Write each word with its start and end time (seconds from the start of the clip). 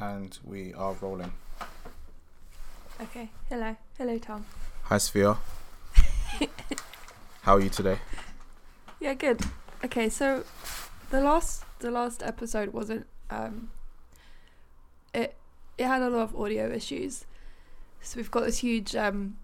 and 0.00 0.38
we 0.44 0.72
are 0.74 0.94
rolling. 0.94 1.32
Okay. 3.00 3.30
Hello. 3.48 3.76
Hello, 3.96 4.18
Tom. 4.18 4.44
Hi, 4.84 4.98
Sophia. 4.98 5.36
How 7.42 7.56
are 7.56 7.60
you 7.60 7.70
today? 7.70 7.98
Yeah, 9.00 9.14
good. 9.14 9.40
Okay, 9.84 10.08
so 10.08 10.44
the 11.10 11.20
last 11.20 11.64
the 11.78 11.90
last 11.90 12.22
episode 12.22 12.72
wasn't 12.72 13.06
um 13.30 13.70
it 15.14 15.36
it 15.78 15.86
had 15.86 16.02
a 16.02 16.10
lot 16.10 16.22
of 16.22 16.36
audio 16.36 16.70
issues. 16.70 17.24
So 18.00 18.16
we've 18.16 18.30
got 18.30 18.44
this 18.44 18.58
huge 18.58 18.96
um 18.96 19.36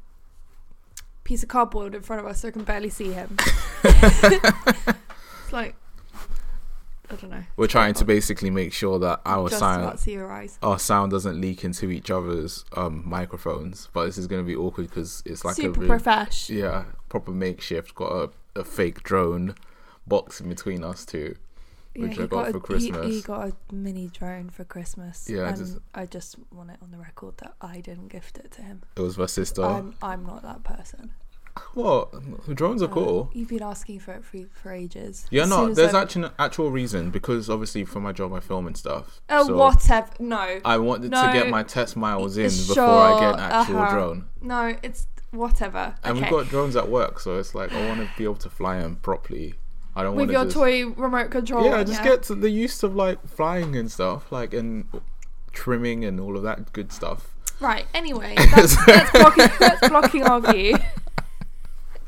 piece 1.22 1.42
of 1.42 1.48
cardboard 1.48 1.94
in 1.94 2.02
front 2.02 2.20
of 2.20 2.26
us 2.26 2.40
so 2.40 2.48
I 2.48 2.50
can 2.50 2.64
barely 2.64 2.90
see 2.90 3.12
him. 3.12 3.36
it's 3.84 5.52
like 5.52 5.76
I 7.14 7.20
don't 7.20 7.30
know. 7.30 7.44
We're 7.56 7.66
trying 7.66 7.94
to 7.94 8.04
basically 8.04 8.50
make 8.50 8.72
sure 8.72 8.98
that 8.98 9.20
our 9.24 9.48
Just 9.48 9.60
sound 9.60 9.82
about 9.82 10.00
see 10.00 10.12
your 10.12 10.30
eyes. 10.30 10.58
our 10.62 10.78
sound 10.78 11.12
doesn't 11.12 11.40
leak 11.40 11.64
into 11.64 11.90
each 11.90 12.10
other's 12.10 12.64
um, 12.76 13.02
microphones. 13.06 13.88
But 13.92 14.06
this 14.06 14.18
is 14.18 14.26
going 14.26 14.42
to 14.42 14.46
be 14.46 14.56
awkward 14.56 14.88
because 14.88 15.22
it's 15.24 15.44
like 15.44 15.56
Super 15.56 15.78
a 15.78 15.80
real- 15.80 15.88
profesh. 15.88 16.50
yeah 16.50 16.84
proper 17.08 17.30
makeshift. 17.30 17.94
Got 17.94 18.12
a, 18.56 18.60
a 18.60 18.64
fake 18.64 19.02
drone 19.02 19.54
box 20.06 20.40
in 20.40 20.48
between 20.48 20.84
us 20.84 21.04
two. 21.06 21.36
Which 21.96 22.16
he 22.16 22.24
I 22.24 22.26
got 22.26 22.48
a- 22.48 22.58
for 22.60 22.76
he- 22.76 22.90
He, 22.90 23.22
got 23.22 23.48
a 23.48 23.52
mini 23.72 24.08
drone 24.08 24.50
for 24.50 24.64
Christmas. 24.64 25.30
Yeah, 25.30 25.42
I 25.42 25.48
and 25.50 25.56
just- 25.56 25.78
I 25.94 26.06
just 26.06 26.36
want 26.50 26.70
it 26.70 26.78
on 26.82 26.90
the 26.90 26.98
record 26.98 27.38
that 27.38 27.54
I 27.60 27.80
didn't 27.80 28.08
gift 28.08 28.36
it 28.38 28.50
to 28.52 28.62
him. 28.62 28.82
It 28.96 29.00
was 29.00 29.16
my 29.16 29.26
sister. 29.26 29.64
I'm 29.64 29.94
I'm 30.02 30.26
not 30.26 30.42
that 30.42 30.64
person. 30.64 31.12
What? 31.74 32.54
Drones 32.54 32.82
are 32.82 32.86
Uh, 32.86 32.88
cool. 32.88 33.30
You've 33.32 33.48
been 33.48 33.62
asking 33.62 34.00
for 34.00 34.12
it 34.12 34.24
for, 34.24 34.38
for 34.52 34.72
ages. 34.72 35.26
Yeah, 35.30 35.44
no, 35.44 35.72
there's 35.72 35.94
I- 35.94 36.02
actually 36.02 36.24
an 36.26 36.30
actual 36.38 36.70
reason 36.70 37.10
because 37.10 37.48
obviously 37.48 37.84
for 37.84 38.00
my 38.00 38.12
job 38.12 38.32
I 38.32 38.40
film 38.40 38.66
and 38.66 38.76
stuff. 38.76 39.20
Oh, 39.28 39.46
so 39.46 39.56
whatever. 39.56 40.08
No, 40.18 40.60
I 40.64 40.78
wanted 40.78 41.10
No, 41.10 41.26
to 41.26 41.32
get 41.32 41.48
my 41.48 41.62
test 41.62 41.96
miles 41.96 42.36
in 42.36 42.50
sure, 42.50 42.74
before 42.74 42.84
I 42.84 43.20
get 43.20 43.34
an 43.34 43.40
actual 43.40 43.78
uh-huh. 43.78 43.94
drone. 43.94 44.28
no, 44.40 44.76
it's 44.82 45.06
whatever. 45.30 45.94
And 46.02 46.16
okay. 46.16 46.30
we've 46.30 46.30
got 46.30 46.48
drones 46.48 46.76
at 46.76 46.88
work, 46.88 47.20
so 47.20 47.38
it's 47.38 47.54
like 47.54 47.72
I 47.72 47.88
want 47.88 48.00
to 48.00 48.10
be 48.16 48.24
able 48.24 48.36
to 48.36 48.50
fly 48.50 48.80
them 48.80 48.96
properly. 48.96 49.54
I 49.96 50.02
don't 50.02 50.16
with 50.16 50.30
your 50.30 50.44
just, 50.44 50.56
toy 50.56 50.86
remote 50.86 51.30
control. 51.30 51.64
yeah, 51.64 51.84
just 51.84 52.02
get 52.02 52.22
the 52.24 52.50
use 52.50 52.82
of 52.82 52.96
like 52.96 53.24
flying 53.28 53.76
and 53.76 53.90
stuff, 53.90 54.32
like 54.32 54.52
and 54.52 54.86
trimming 55.52 56.04
and 56.04 56.18
all 56.18 56.36
of 56.36 56.42
that 56.42 56.72
good 56.72 56.90
stuff. 56.90 57.34
right. 57.60 57.86
Anyway, 57.94 58.34
that's, 58.54 58.74
that's 58.86 59.10
blocking. 59.12 59.48
That's 59.60 59.88
blocking 59.88 60.22
our 60.24 60.40
view. 60.40 60.76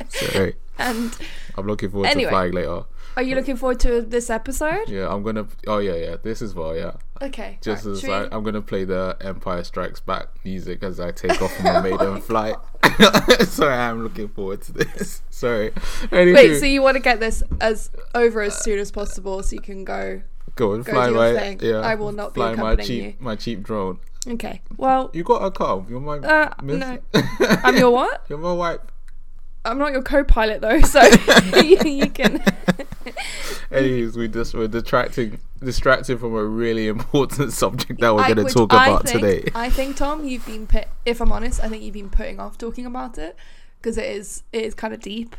So 0.09 0.51
And 0.79 1.17
I'm 1.57 1.67
looking 1.67 1.91
forward 1.91 2.09
Anyway. 2.09 2.25
to 2.25 2.31
flying 2.31 2.53
later. 2.53 2.83
are 3.17 3.23
you 3.23 3.35
looking 3.35 3.57
forward 3.57 3.81
to 3.81 4.03
this 4.03 4.29
episode? 4.29 4.89
Yeah, 4.89 5.09
I'm 5.13 5.23
gonna. 5.23 5.47
Oh 5.67 5.79
yeah, 5.79 5.95
yeah. 5.95 6.17
This 6.23 6.43
is 6.43 6.55
well. 6.55 6.77
Yeah, 6.77 6.93
Okay. 7.23 7.57
just 7.63 7.87
right, 7.87 7.93
as 7.95 8.05
I, 8.05 8.29
I'm 8.31 8.43
gonna 8.45 8.61
play 8.61 8.85
the 8.85 9.17
Empire 9.23 9.65
Strikes 9.65 10.01
Back 10.01 10.29
music 10.45 10.83
as 10.83 11.01
I 11.01 11.13
take 11.13 11.41
off 11.41 11.53
my 11.65 11.81
maiden 11.89 12.21
flight. 12.21 12.57
Sorry, 13.49 13.75
I'm 13.75 14.03
looking 14.03 14.29
forward 14.29 14.61
to 14.63 14.73
this. 14.73 15.23
Sorry. 15.31 15.73
Wait, 16.13 16.59
so 16.61 16.67
you 16.67 16.83
want 16.83 16.97
to 16.97 17.03
get 17.03 17.21
this 17.21 17.43
as 17.61 17.91
over 18.15 18.43
as 18.43 18.63
soon 18.63 18.79
as 18.79 18.91
possible 18.93 19.43
so 19.43 19.55
you 19.55 19.63
can 19.63 19.85
go? 19.85 20.21
go 20.57 20.73
and 20.75 20.85
go 20.85 20.93
fly 20.93 21.09
my. 21.11 21.33
thing. 21.35 21.61
Yeah, 21.63 21.81
I 21.81 21.95
will 21.95 22.13
not 22.13 22.35
be 22.35 22.41
fly 22.41 22.55
my 22.55 22.77
cheap 22.77 23.03
you. 23.03 23.15
my 23.19 23.35
cheap 23.37 23.63
drone. 23.63 23.99
Okay. 24.29 24.61
Well, 24.77 25.11
You 25.15 25.23
got 25.25 25.43
a 25.45 25.51
car. 25.51 25.85
You're 25.89 26.01
my. 26.01 26.19
uh, 26.19 26.53
miss- 26.63 26.79
no, 26.79 26.99
I'm 27.63 27.77
your 27.77 27.91
what? 27.93 28.27
You're 28.29 28.39
my 28.39 28.53
wife. 28.53 28.81
I'm 29.67 29.79
not 29.79 29.93
your 29.93 30.03
co-pilot 30.03 30.61
though, 30.61 30.81
so 30.81 31.03
you, 31.61 31.79
you 31.85 32.11
can. 32.11 32.43
Anyways, 33.71 34.17
we 34.17 34.29
just 34.29 34.55
we're 34.55 34.69
detracting 34.69 35.39
distracted 35.63 36.21
from 36.21 36.35
a 36.35 36.45
really 36.45 36.87
important 36.89 37.53
subject 37.53 38.01
that 38.01 38.15
we're 38.15 38.35
going 38.35 38.47
to 38.47 38.53
talk 38.53 38.73
I 38.73 38.89
about 38.89 39.09
think- 39.09 39.21
today. 39.21 39.51
I 39.55 39.71
think 39.71 39.97
Tom, 39.97 40.25
you've 40.27 40.47
been 40.47 40.67
put. 40.67 40.87
If 41.05 41.21
I'm 41.21 41.33
honest, 41.33 41.63
I 41.63 41.69
think 41.69 41.83
you've 41.83 41.95
been 41.95 42.11
putting 42.11 42.39
off 42.41 42.57
talking 42.59 42.87
about 42.87 43.19
it 43.19 43.37
because 43.81 43.99
it 43.99 44.07
is 44.07 44.43
it 44.53 44.63
is 44.65 44.75
kind 44.75 44.95
of 44.95 45.01
deep. 45.01 45.35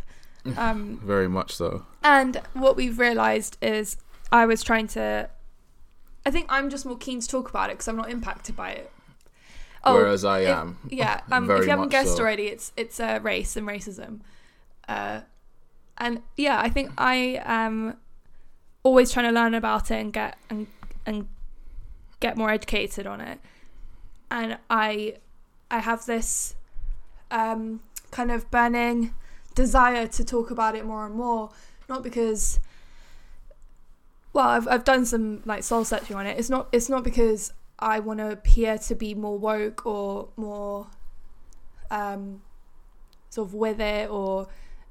Um, 0.55 1.01
Very 1.03 1.27
much 1.27 1.53
so. 1.53 1.85
and 2.03 2.41
what 2.53 2.77
we've 2.77 2.99
realised 2.99 3.57
is 3.61 3.97
I 4.31 4.45
was 4.45 4.63
trying 4.63 4.87
to. 4.89 5.29
I 6.25 6.31
think 6.31 6.47
I'm 6.49 6.69
just 6.69 6.85
more 6.85 6.97
keen 6.97 7.19
to 7.21 7.27
talk 7.27 7.49
about 7.49 7.69
it 7.69 7.73
because 7.73 7.87
I'm 7.87 7.95
not 7.97 8.09
impacted 8.09 8.55
by 8.55 8.71
it. 8.71 8.91
Whereas 9.83 10.25
I 10.25 10.39
Oh, 10.39 10.43
if- 10.43 10.49
am. 10.49 10.77
Yeah, 10.89 11.21
um, 11.31 11.49
if 11.49 11.63
you 11.63 11.69
haven't 11.69 11.89
guessed 11.89 12.17
so. 12.17 12.21
already, 12.21 12.47
it's 12.47 12.71
it's 12.75 12.99
uh, 12.99 13.19
race 13.21 13.55
and 13.55 13.67
racism, 13.67 14.19
uh, 14.89 15.21
and 15.97 16.21
yeah, 16.35 16.59
I 16.59 16.69
think 16.69 16.91
I 16.97 17.41
am 17.43 17.97
always 18.83 19.11
trying 19.11 19.25
to 19.27 19.31
learn 19.31 19.53
about 19.53 19.91
it 19.91 19.95
and 19.95 20.11
get 20.13 20.37
and 20.49 20.67
and 21.05 21.27
get 22.19 22.35
more 22.37 22.49
educated 22.49 23.05
on 23.07 23.21
it, 23.21 23.39
and 24.31 24.57
I 24.69 25.17
I 25.71 25.79
have 25.79 26.05
this 26.05 26.55
um, 27.31 27.81
kind 28.11 28.31
of 28.31 28.49
burning 28.51 29.13
desire 29.55 30.07
to 30.07 30.23
talk 30.23 30.51
about 30.51 30.75
it 30.75 30.85
more 30.85 31.05
and 31.05 31.15
more, 31.15 31.49
not 31.89 32.03
because 32.03 32.59
well, 34.33 34.47
I've 34.49 34.67
I've 34.67 34.83
done 34.83 35.05
some 35.05 35.41
like 35.45 35.63
soul 35.63 35.83
searching 35.85 36.15
on 36.15 36.25
it. 36.27 36.37
It's 36.39 36.49
not 36.49 36.67
it's 36.71 36.89
not 36.89 37.03
because 37.03 37.53
I 37.79 37.99
want 37.99 38.19
to 38.19 38.31
appear 38.31 38.77
to 38.77 38.95
be 38.95 39.13
more 39.13 39.37
woke 39.37 39.85
or 39.85 40.29
more 40.35 40.87
um 41.91 42.41
sort 43.29 43.47
of 43.47 43.53
with 43.53 43.79
it 43.79 44.09
or 44.09 44.47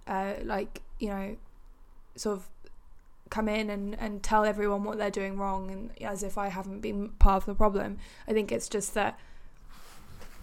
uh 0.06 0.34
like 0.44 0.82
you 0.98 1.08
know 1.08 1.36
sort 2.14 2.38
of 2.38 2.48
come 3.28 3.48
in 3.48 3.68
and 3.70 3.96
and 3.98 4.22
tell 4.22 4.44
everyone 4.44 4.84
what 4.84 4.98
they're 4.98 5.10
doing 5.10 5.36
wrong 5.36 5.70
and 5.70 5.90
as 6.02 6.22
if 6.22 6.38
I 6.38 6.48
haven't 6.48 6.80
been 6.80 7.10
part 7.18 7.42
of 7.42 7.46
the 7.46 7.54
problem. 7.54 7.98
I 8.28 8.32
think 8.32 8.52
it's 8.52 8.68
just 8.68 8.94
that 8.94 9.18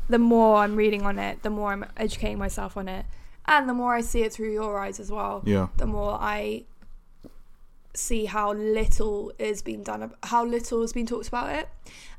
the 0.09 0.19
more 0.19 0.57
I'm 0.57 0.75
reading 0.75 1.03
on 1.03 1.17
it, 1.17 1.43
the 1.43 1.49
more 1.49 1.71
I'm 1.71 1.85
educating 1.95 2.37
myself 2.37 2.75
on 2.75 2.89
it, 2.89 3.05
and 3.45 3.69
the 3.69 3.73
more 3.73 3.95
I 3.95 4.01
see 4.01 4.21
it 4.23 4.33
through 4.33 4.51
your 4.51 4.77
eyes 4.77 4.99
as 4.99 5.09
well 5.09 5.41
Yeah. 5.45 5.67
the 5.77 5.85
more 5.87 6.17
I 6.19 6.65
see 7.93 8.25
how 8.25 8.53
little 8.53 9.31
is 9.37 9.61
being 9.61 9.83
done, 9.83 10.13
how 10.23 10.45
little 10.45 10.81
has 10.81 10.93
been 10.93 11.05
talked 11.05 11.27
about 11.27 11.55
it. 11.55 11.69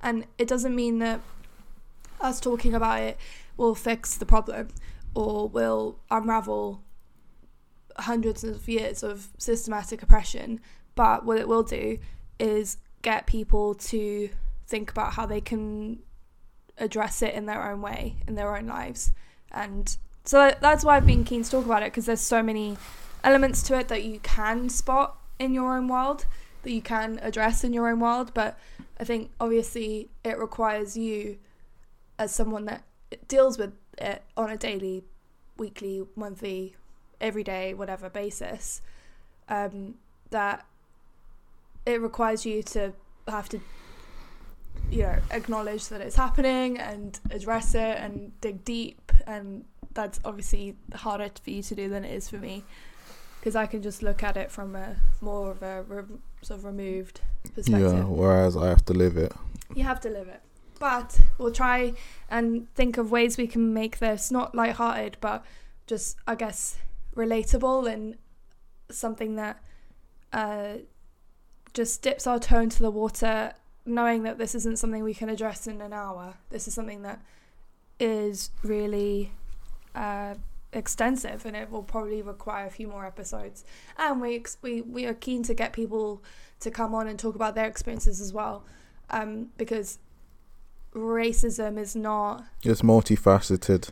And 0.03 0.27
it 0.39 0.49
doesn't 0.49 0.75
mean 0.75 0.99
that 1.01 1.21
us 2.21 2.41
talking 2.41 2.75
about 2.75 3.01
it 3.01 3.19
will 3.57 3.75
fix 3.75 4.17
the 4.17 4.27
problem 4.27 4.69
or 5.15 5.49
will 5.49 5.99
unravel 6.11 6.83
hundreds 7.97 8.43
of 8.45 8.69
years 8.69 9.03
of 9.03 9.29
systematic 9.39 10.03
oppression. 10.03 10.61
But 10.95 11.25
what 11.25 11.39
it 11.39 11.49
will 11.49 11.63
do 11.63 11.99
is 12.39 12.79
get 13.03 13.27
people 13.27 13.75
to 13.75 14.31
think 14.67 14.91
about 14.91 15.15
how 15.15 15.27
they 15.27 15.41
can 15.41 16.01
address 16.79 17.23
it 17.23 17.35
in 17.35 17.47
their 17.47 17.71
own 17.71 17.81
way, 17.81 18.17
in 18.27 18.35
their 18.35 18.57
own 18.57 18.67
lives. 18.67 19.13
And 19.53 19.97
so 20.25 20.53
that's 20.61 20.85
why 20.85 20.97
I've 20.97 21.07
been 21.07 21.25
keen 21.25 21.43
to 21.43 21.51
talk 21.51 21.65
about 21.65 21.83
it 21.83 21.93
because 21.93 22.07
there's 22.07 22.21
so 22.21 22.43
many 22.43 22.77
elements 23.23 23.63
to 23.65 23.79
it 23.79 23.89
that 23.89 24.05
you 24.05 24.19
can 24.21 24.69
spot 24.69 25.19
in 25.39 25.55
your 25.55 25.77
own 25.77 25.89
world, 25.89 26.27
that 26.63 26.71
you 26.71 26.83
can 26.83 27.19
address 27.23 27.65
in 27.65 27.73
your 27.73 27.89
own 27.89 28.01
world. 28.01 28.33
But 28.35 28.59
I 28.99 29.05
think 29.05 29.31
obviously 29.41 30.09
it 30.25 30.39
requires 30.39 30.97
you, 30.97 31.39
as 32.19 32.35
someone 32.35 32.65
that 32.67 32.85
deals 33.29 33.59
with 33.59 33.73
it 33.99 34.23
on 34.37 34.51
a 34.51 34.57
daily, 34.57 35.05
weekly, 35.57 36.05
monthly, 36.17 36.77
everyday, 37.21 37.75
whatever 37.75 38.09
basis, 38.09 38.83
um, 39.49 39.95
that 40.31 40.65
it 41.87 42.01
requires 42.01 42.47
you 42.47 42.63
to 42.63 42.93
have 43.29 43.49
to 43.49 43.61
you 44.91 45.03
know 45.03 45.17
acknowledge 45.31 45.89
that 45.89 46.01
it's 46.01 46.17
happening 46.17 46.79
and 46.79 47.19
address 47.31 47.75
it 47.75 47.97
and 47.99 48.39
dig 48.41 48.65
deep 48.65 49.13
and 49.27 49.65
that's 49.95 50.21
obviously 50.25 50.77
harder 50.95 51.31
for 51.43 51.51
you 51.51 51.63
to 51.63 51.75
do 51.75 51.89
than 51.89 52.05
it 52.05 52.13
is 52.13 52.29
for 52.29 52.37
me 52.37 52.65
because 53.45 53.57
I 53.57 53.67
can 53.67 53.83
just 53.83 54.03
look 54.03 54.23
at 54.23 54.39
it 54.39 54.51
from 54.51 54.75
a 54.75 54.97
more 55.21 55.51
of 55.51 55.63
a 55.63 55.83
re- 55.83 56.05
sort 56.41 56.61
of 56.61 56.65
removed 56.65 57.21
perspective. 57.55 57.93
Yeah. 57.93 58.05
Whereas 58.05 58.57
I 58.57 58.69
have 58.69 58.83
to 58.87 58.95
live 58.95 59.19
it. 59.19 59.35
You 59.75 59.85
have 59.85 60.01
to 60.01 60.09
live 60.09 60.29
it. 60.29 60.41
But 60.79 61.21
we'll 61.37 61.53
try 61.53 61.93
and 62.31 62.75
think 62.75 62.97
of 62.97 63.11
ways 63.11 63.37
we 63.37 63.47
can 63.47 63.75
make 63.75 63.99
this 63.99 64.31
not 64.31 64.55
light-hearted, 64.55 65.19
but 65.21 65.45
just 65.87 66.17
I 66.27 66.37
guess 66.37 66.79
relatable 67.15 67.93
and 67.93 68.17
something 68.91 69.37
that 69.37 69.63
uh, 70.33 70.77
just 71.75 72.01
dips 72.01 72.27
our 72.27 72.39
toe 72.39 72.61
into 72.61 72.83
the 72.83 72.91
water, 72.91 73.53
knowing 73.85 74.23
that 74.23 74.39
this 74.39 74.55
isn't 74.55 74.79
something 74.79 75.05
we 75.05 75.13
can 75.13 75.29
address 75.29 75.67
in 75.67 75.83
an 75.83 75.93
hour. 75.93 76.33
This 76.49 76.67
is 76.67 76.73
something 76.73 77.03
that 77.03 77.21
is 78.01 78.49
really 78.63 79.33
uh, 79.95 80.37
extensive, 80.75 81.47
and 81.47 81.57
it 81.57 81.71
will 81.71 81.83
probably 81.83 82.21
require 82.23 82.67
a 82.67 82.71
few 82.71 82.89
more 82.89 83.07
episodes. 83.07 83.65
And 83.97 84.21
we 84.21 84.37
ex- 84.37 84.59
we 84.63 84.83
we 84.83 85.07
are 85.07 85.15
keen 85.15 85.43
to 85.45 85.55
get 85.55 85.73
people 85.73 86.23
to 86.61 86.71
come 86.71 86.95
on 86.95 87.07
and 87.09 87.19
talk 87.19 87.35
about 87.35 87.55
their 87.55 87.67
experiences 87.67 88.21
as 88.21 88.33
well, 88.33 88.65
um, 89.11 89.49
because 89.57 89.99
racism 90.95 91.79
is 91.79 91.97
not 91.97 92.45
It's 92.63 92.83
multifaceted. 92.83 93.91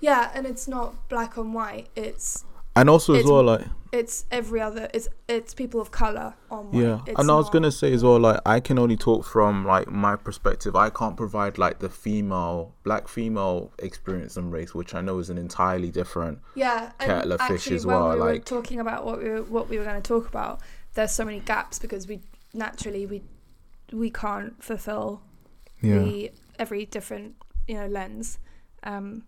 yeah, 0.00 0.30
and 0.34 0.46
it's 0.46 0.66
not 0.68 1.08
black 1.08 1.36
and 1.36 1.54
white. 1.54 1.88
It's 1.96 2.44
And 2.74 2.88
also 2.88 3.14
as 3.14 3.24
well, 3.24 3.42
like 3.42 3.66
it's 3.92 4.24
every 4.30 4.60
other. 4.60 4.88
It's 4.94 5.08
it's 5.28 5.52
people 5.54 5.80
of 5.80 5.90
color 5.90 6.34
on. 6.50 6.70
Yeah, 6.72 7.00
It's 7.06 7.20
and 7.20 7.30
I 7.30 7.34
was 7.34 7.50
gonna 7.50 7.70
say 7.70 7.92
as 7.92 8.02
well, 8.02 8.18
like 8.18 8.40
I 8.46 8.58
can 8.58 8.78
only 8.78 8.96
talk 8.96 9.24
from 9.26 9.66
like 9.66 9.88
my 9.88 10.16
perspective. 10.16 10.74
I 10.74 10.88
can't 10.90 11.16
provide 11.16 11.58
like 11.58 11.78
the 11.80 11.90
female, 11.90 12.74
black 12.84 13.06
female 13.06 13.70
experience 13.78 14.36
and 14.38 14.50
race, 14.50 14.74
which 14.74 14.94
I 14.94 15.02
know 15.02 15.18
is 15.18 15.28
an 15.30 15.36
entirely 15.38 15.90
different. 15.90 16.38
Yeah, 16.54 16.92
kettle 16.98 17.32
of 17.32 17.40
fish 17.42 17.70
as 17.70 17.84
well, 17.84 18.14
we 18.14 18.20
like- 18.20 18.44
talking 18.46 18.80
about 18.80 19.04
what 19.04 19.22
we 19.22 19.28
were, 19.28 19.42
what 19.42 19.68
we 19.68 19.78
were 19.78 19.84
going 19.84 20.00
to 20.00 20.08
talk 20.08 20.26
about, 20.28 20.60
there's 20.94 21.12
so 21.12 21.24
many 21.24 21.40
gaps 21.40 21.78
because 21.78 22.08
we 22.08 22.20
naturally 22.54 23.04
we 23.06 23.22
we 23.92 24.10
can't 24.10 24.62
fulfill 24.62 25.22
the 25.82 26.30
every 26.58 26.86
different 26.86 27.34
you 27.68 27.74
know 27.74 27.86
lens. 27.86 28.38
Um, 28.84 29.24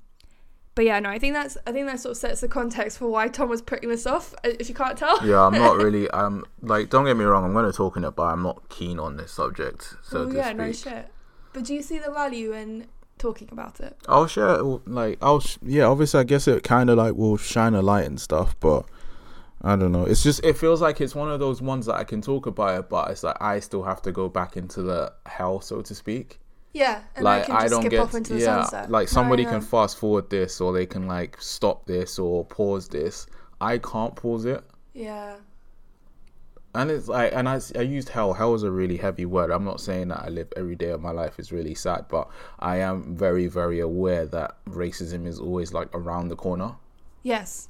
but 0.75 0.85
yeah, 0.85 0.99
no, 1.01 1.09
I 1.11 1.19
think 1.19 1.35
that's 1.35 1.57
I 1.67 1.73
think 1.73 1.87
that 1.87 2.01
sort 2.01 2.13
of 2.13 2.17
sets 2.17 2.41
the 2.41 2.49
context 2.49 2.99
for 2.99 3.09
why 3.09 3.29
Tom 3.29 3.49
was 3.49 3.63
putting 3.63 3.89
this 3.89 4.07
off. 4.07 4.35
uh, 4.45 4.51
If 4.59 4.69
you 4.69 4.75
can't 4.75 4.97
tell, 4.99 5.25
yeah, 5.27 5.41
I'm 5.43 5.53
not 5.55 5.77
really. 5.85 6.13
I'm 6.13 6.45
like, 6.63 6.91
don't 6.91 7.05
get 7.05 7.17
me 7.17 7.25
wrong. 7.25 7.45
I'm 7.45 7.53
gonna 7.53 7.73
talk 7.73 7.97
in 7.97 8.05
it, 8.05 8.13
but 8.13 8.25
I'm 8.25 8.43
not 8.43 8.69
keen 8.69 8.99
on 8.99 9.17
this 9.17 9.33
subject. 9.33 9.95
So 10.03 10.27
Well, 10.27 10.35
yeah, 10.35 10.47
speak. 10.47 10.57
no 10.59 10.73
shit. 10.73 11.09
But 11.53 11.65
do 11.65 11.75
you 11.75 11.83
see 11.83 11.99
the 11.99 12.11
value 12.11 12.53
in 12.53 12.87
talking 13.19 13.49
about 13.53 13.79
it? 13.81 13.97
I'll 14.09 14.27
share 14.27 14.61
like 14.63 15.19
I'll 15.23 15.41
sh- 15.41 15.59
yeah 15.63 15.85
obviously 15.85 16.19
I 16.21 16.25
guess 16.25 16.49
it 16.49 16.65
kind 16.65 16.91
of 16.91 16.99
like 16.99 17.15
will 17.15 17.37
shine 17.37 17.75
a 17.75 17.81
light 17.83 18.07
and 18.07 18.21
stuff 18.21 18.59
but 18.59 18.85
I 19.63 19.77
don't 19.77 19.93
know 19.93 20.05
it's 20.05 20.23
just 20.25 20.45
it 20.45 20.59
feels 20.59 20.83
like 20.83 21.01
it's 21.01 21.15
one 21.15 21.31
of 21.31 21.39
those 21.39 21.63
ones 21.63 21.87
that 21.87 21.95
I 21.95 22.03
can 22.03 22.21
talk 22.21 22.47
about 22.47 22.77
it 22.81 22.89
but 22.89 23.13
it's 23.13 23.23
like 23.23 23.41
I 23.41 23.61
still 23.61 23.85
have 23.85 24.03
to 24.03 24.11
go 24.13 24.29
back 24.29 24.57
into 24.57 24.83
the 24.83 25.13
hell 25.27 25.61
so 25.61 25.81
to 25.83 25.95
speak 25.95 26.41
Yeah, 26.75 27.03
and 27.15 27.25
like 27.25 27.45
I 27.45 27.47
can 27.47 27.57
I 27.57 27.69
don't 27.69 27.83
skip 27.83 27.93
get 27.93 28.01
off 28.01 28.15
into 28.15 28.35
the 28.35 28.41
yeah 28.41 28.63
sunset. 28.65 28.91
like 28.91 29.07
somebody 29.09 29.45
can 29.45 29.61
fast 29.61 29.97
forward 29.97 30.29
this 30.29 30.61
or 30.61 30.73
they 30.73 30.87
can 30.87 31.07
like 31.07 31.41
stop 31.41 31.87
this 31.87 32.19
or 32.19 32.45
pause 32.45 32.89
this. 32.89 33.29
I 33.61 33.79
can't 33.79 34.15
pause 34.17 34.45
it. 34.45 34.63
Yeah, 34.93 35.37
and 36.75 36.91
it's 36.91 37.07
like 37.07 37.33
and 37.33 37.49
I, 37.49 37.61
I 37.77 37.83
used 37.83 38.09
hell. 38.09 38.33
Hell 38.33 38.55
is 38.55 38.65
a 38.65 38.73
really 38.73 38.97
heavy 38.97 39.25
word. 39.25 39.53
I'm 39.53 39.65
not 39.65 39.81
saying 39.81 40.09
that 40.09 40.25
i 40.25 40.29
live 40.29 40.53
every 40.57 40.75
day 40.75 40.91
of 40.91 41.01
my 41.01 41.13
life 41.13 41.39
is 41.39 41.53
really 41.53 41.75
sad 41.75 42.07
but 42.09 42.29
i 42.59 42.77
am 42.79 43.17
very 43.17 43.47
very 43.47 43.79
aware 43.79 44.27
that 44.27 44.57
racism 44.67 45.27
is 45.27 45.39
always 45.39 45.73
like 45.73 45.89
around 45.95 46.29
the 46.29 46.37
corner. 46.37 46.75
Yes, 47.23 47.69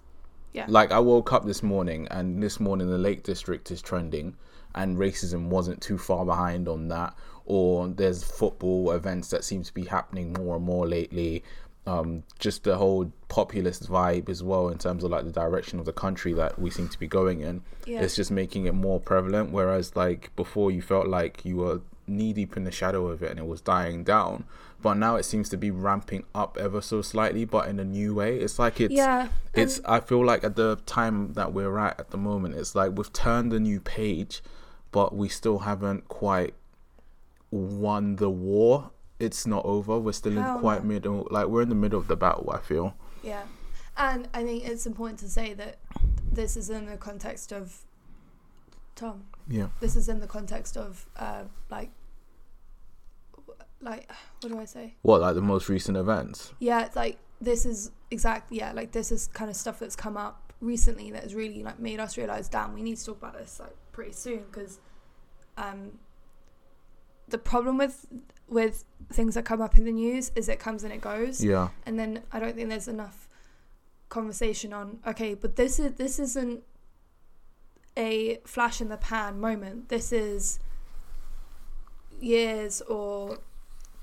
yeah, 0.54 0.64
like 0.66 0.92
i 0.92 0.98
woke 0.98 1.32
up 1.32 1.44
this 1.44 1.62
morning 1.62 2.08
and 2.10 2.42
this 2.42 2.58
morning 2.58 2.88
the 2.88 2.98
lake 2.98 3.22
district 3.22 3.70
is 3.70 3.82
trending 3.82 4.34
and 4.74 4.96
racism 4.96 5.48
wasn't 5.48 5.80
too 5.80 5.98
far 5.98 6.24
behind 6.24 6.68
on 6.68 6.88
that 6.88 7.14
or 7.46 7.88
there's 7.88 8.22
football 8.24 8.90
events 8.92 9.28
that 9.30 9.44
seem 9.44 9.62
to 9.62 9.72
be 9.74 9.84
happening 9.84 10.32
more 10.32 10.56
and 10.56 10.64
more 10.64 10.86
lately 10.86 11.42
um, 11.86 12.22
just 12.38 12.64
the 12.64 12.76
whole 12.78 13.12
populist 13.28 13.90
vibe 13.90 14.30
as 14.30 14.42
well 14.42 14.68
in 14.70 14.78
terms 14.78 15.04
of 15.04 15.10
like 15.10 15.24
the 15.24 15.30
direction 15.32 15.78
of 15.78 15.84
the 15.84 15.92
country 15.92 16.32
that 16.32 16.58
we 16.58 16.70
seem 16.70 16.88
to 16.88 16.98
be 16.98 17.06
going 17.06 17.40
in 17.40 17.60
Yeah. 17.84 18.00
it's 18.00 18.16
just 18.16 18.30
making 18.30 18.64
it 18.66 18.74
more 18.74 18.98
prevalent 19.00 19.50
whereas 19.50 19.94
like 19.94 20.34
before 20.36 20.70
you 20.70 20.80
felt 20.80 21.08
like 21.08 21.44
you 21.44 21.56
were 21.56 21.80
knee 22.06 22.32
deep 22.32 22.56
in 22.56 22.64
the 22.64 22.70
shadow 22.70 23.06
of 23.08 23.22
it 23.22 23.30
and 23.30 23.38
it 23.38 23.46
was 23.46 23.60
dying 23.60 24.04
down 24.04 24.44
but 24.82 24.94
now 24.94 25.16
it 25.16 25.24
seems 25.24 25.48
to 25.50 25.56
be 25.56 25.70
ramping 25.70 26.24
up 26.34 26.56
ever 26.60 26.80
so 26.80 27.00
slightly 27.02 27.44
but 27.44 27.68
in 27.68 27.78
a 27.80 27.84
new 27.84 28.14
way 28.14 28.38
it's 28.38 28.58
like 28.58 28.80
it's 28.80 28.92
yeah. 28.94 29.28
it's 29.54 29.80
i 29.86 29.98
feel 30.00 30.24
like 30.24 30.44
at 30.44 30.56
the 30.56 30.76
time 30.86 31.32
that 31.34 31.52
we're 31.52 31.78
at 31.78 31.98
at 32.00 32.10
the 32.10 32.16
moment 32.18 32.54
it's 32.54 32.74
like 32.74 32.92
we've 32.96 33.12
turned 33.12 33.52
a 33.52 33.60
new 33.60 33.80
page 33.80 34.42
but 34.90 35.14
we 35.14 35.28
still 35.28 35.60
haven't 35.60 36.06
quite 36.08 36.54
won 37.58 38.16
the 38.16 38.28
war 38.30 38.90
it's 39.20 39.46
not 39.46 39.64
over 39.64 39.98
we're 39.98 40.12
still 40.12 40.32
Hell 40.32 40.54
in 40.56 40.60
quite 40.60 40.82
no. 40.82 40.88
middle 40.88 41.28
like 41.30 41.46
we're 41.46 41.62
in 41.62 41.68
the 41.68 41.74
middle 41.74 42.00
of 42.00 42.08
the 42.08 42.16
battle 42.16 42.50
i 42.52 42.58
feel 42.58 42.94
Yeah. 43.22 43.44
And 43.96 44.28
I 44.34 44.42
think 44.42 44.66
it's 44.66 44.86
important 44.86 45.20
to 45.20 45.28
say 45.28 45.54
that 45.54 45.78
this 46.32 46.56
is 46.56 46.68
in 46.68 46.86
the 46.86 46.96
context 46.96 47.52
of 47.52 47.82
Tom. 48.96 49.26
yeah 49.48 49.68
This 49.80 49.94
is 49.94 50.08
in 50.08 50.18
the 50.18 50.26
context 50.26 50.76
of 50.76 51.06
uh, 51.16 51.44
like 51.70 51.90
like 53.80 54.10
what 54.40 54.50
do 54.52 54.58
I 54.58 54.64
say? 54.64 54.94
what 55.02 55.20
like 55.20 55.34
the 55.34 55.42
most 55.42 55.68
recent 55.68 55.96
events 55.96 56.52
Yeah, 56.58 56.84
it's 56.86 56.96
like 56.96 57.18
this 57.40 57.64
is 57.66 57.90
exactly 58.10 58.58
yeah, 58.58 58.72
like 58.72 58.92
this 58.92 59.12
is 59.12 59.28
kind 59.28 59.50
of 59.50 59.56
stuff 59.56 59.78
that's 59.78 59.96
come 59.96 60.16
up 60.16 60.52
recently 60.60 61.10
that 61.12 61.22
has 61.22 61.34
really 61.34 61.62
like 61.62 61.78
made 61.78 62.00
us 62.00 62.16
realize, 62.16 62.48
damn, 62.48 62.74
we 62.74 62.82
need 62.82 62.96
to 62.96 63.04
talk 63.04 63.18
about 63.18 63.34
this 63.38 63.60
like 63.60 63.76
pretty 63.92 64.12
soon 64.12 64.42
because 64.50 64.80
um 65.56 65.92
the 67.34 67.38
problem 67.38 67.76
with 67.76 68.06
with 68.48 68.84
things 69.12 69.34
that 69.34 69.44
come 69.44 69.60
up 69.60 69.76
in 69.76 69.84
the 69.84 69.92
news 69.92 70.30
is 70.36 70.48
it 70.48 70.58
comes 70.58 70.84
and 70.84 70.92
it 70.92 71.00
goes 71.00 71.42
yeah 71.42 71.68
and 71.84 71.98
then 71.98 72.22
I 72.32 72.38
don't 72.38 72.54
think 72.54 72.68
there's 72.68 72.88
enough 72.88 73.24
conversation 74.14 74.72
on 74.72 75.00
okay, 75.06 75.34
but 75.34 75.56
this 75.56 75.78
is 75.78 75.94
this 75.94 76.18
isn't 76.18 76.62
a 77.96 78.38
flash 78.44 78.80
in 78.80 78.88
the 78.88 78.96
pan 78.96 79.40
moment. 79.40 79.88
This 79.88 80.12
is 80.12 80.60
years 82.20 82.80
or 82.82 83.38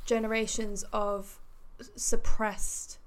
generations 0.05 0.83
of 0.91 1.39
suppressed 1.95 2.99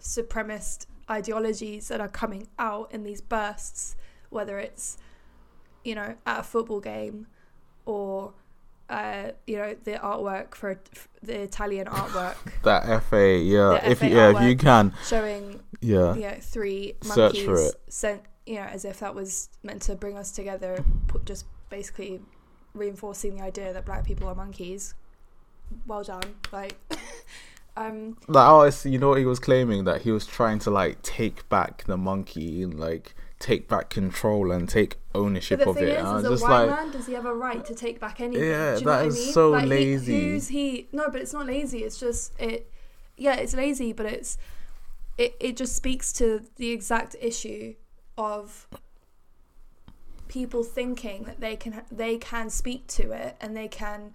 supremacist 0.00 0.86
ideologies 1.10 1.88
that 1.88 2.00
are 2.00 2.08
coming 2.08 2.46
out 2.58 2.92
in 2.92 3.02
these 3.02 3.20
bursts, 3.20 3.96
whether 4.30 4.58
it's 4.58 4.98
you 5.84 5.96
know 5.96 6.14
at 6.24 6.40
a 6.40 6.42
football 6.44 6.80
game 6.80 7.26
or 7.86 8.32
uh, 8.88 9.30
you 9.46 9.56
know 9.56 9.74
the 9.84 9.92
artwork 9.92 10.54
for 10.54 10.80
the 11.22 11.40
Italian 11.40 11.86
artwork. 11.86 12.36
That 12.62 13.02
fa 13.04 13.38
yeah 13.38 13.80
The 13.80 13.90
if 13.90 13.98
FA 13.98 14.08
you 14.08 14.16
yeah 14.16 14.36
if 14.40 14.48
you 14.48 14.56
can. 14.56 14.94
showing 15.04 15.60
yeah. 15.80 16.14
you 16.14 16.22
know 16.22 16.36
three 16.40 16.94
monkeys 17.06 17.74
sent 17.88 18.22
you 18.46 18.56
know 18.56 18.62
as 18.62 18.84
if 18.84 19.00
that 19.00 19.14
was 19.14 19.48
meant 19.62 19.82
to 19.82 19.94
bring 19.94 20.16
us 20.16 20.30
together 20.30 20.84
put, 21.08 21.24
just 21.24 21.46
basically 21.68 22.20
reinforcing 22.74 23.36
the 23.36 23.42
idea 23.42 23.72
that 23.72 23.84
black 23.84 24.04
people 24.04 24.28
are 24.28 24.34
monkeys. 24.34 24.94
Well 25.86 26.04
done 26.04 26.36
like 26.52 26.76
um 27.76 28.16
like 28.28 28.48
oh 28.48 28.62
it's, 28.62 28.86
you 28.86 28.98
know 28.98 29.08
what 29.10 29.18
he 29.18 29.24
was 29.24 29.40
claiming? 29.40 29.84
That 29.84 30.02
he 30.02 30.12
was 30.12 30.26
trying 30.26 30.60
to 30.60 30.70
like 30.70 31.02
take 31.02 31.48
back 31.48 31.84
the 31.84 31.96
monkey 31.96 32.62
and 32.62 32.78
like 32.78 33.14
take 33.38 33.68
back 33.68 33.90
control 33.90 34.50
and 34.50 34.68
take 34.68 34.96
ownership 35.14 35.60
of 35.66 35.76
it 35.76 35.88
is 35.88 35.96
and 35.98 36.18
as 36.18 36.24
a 36.24 36.28
just 36.30 36.42
white 36.42 36.64
like 36.66 36.70
man 36.70 36.90
does 36.90 37.06
he 37.06 37.12
have 37.12 37.26
a 37.26 37.34
right 37.34 37.64
to 37.66 37.74
take 37.74 38.00
back 38.00 38.20
anything 38.20 38.48
Yeah, 38.48 38.74
Do 38.74 38.80
you 38.80 38.86
know 38.86 38.92
that 38.92 39.06
is 39.06 39.16
I 39.16 39.20
mean? 39.20 39.32
so 39.32 39.50
like, 39.50 39.62
he- 39.64 39.68
lazy. 39.68 40.20
who's 40.30 40.48
he 40.48 40.88
no 40.92 41.10
but 41.10 41.20
it's 41.20 41.32
not 41.34 41.46
lazy 41.46 41.84
it's 41.84 42.00
just 42.00 42.32
it 42.40 42.70
yeah 43.16 43.34
it's 43.34 43.54
lazy 43.54 43.92
but 43.92 44.06
it's 44.06 44.38
it, 45.18 45.36
it 45.40 45.56
just 45.56 45.76
speaks 45.76 46.12
to 46.14 46.42
the 46.56 46.70
exact 46.70 47.14
issue 47.20 47.74
of 48.16 48.66
people 50.28 50.62
thinking 50.64 51.24
that 51.24 51.40
they 51.40 51.56
can 51.56 51.82
they 51.90 52.16
can 52.18 52.50
speak 52.50 52.86
to 52.88 53.12
it 53.12 53.36
and 53.40 53.56
they 53.56 53.68
can 53.68 54.12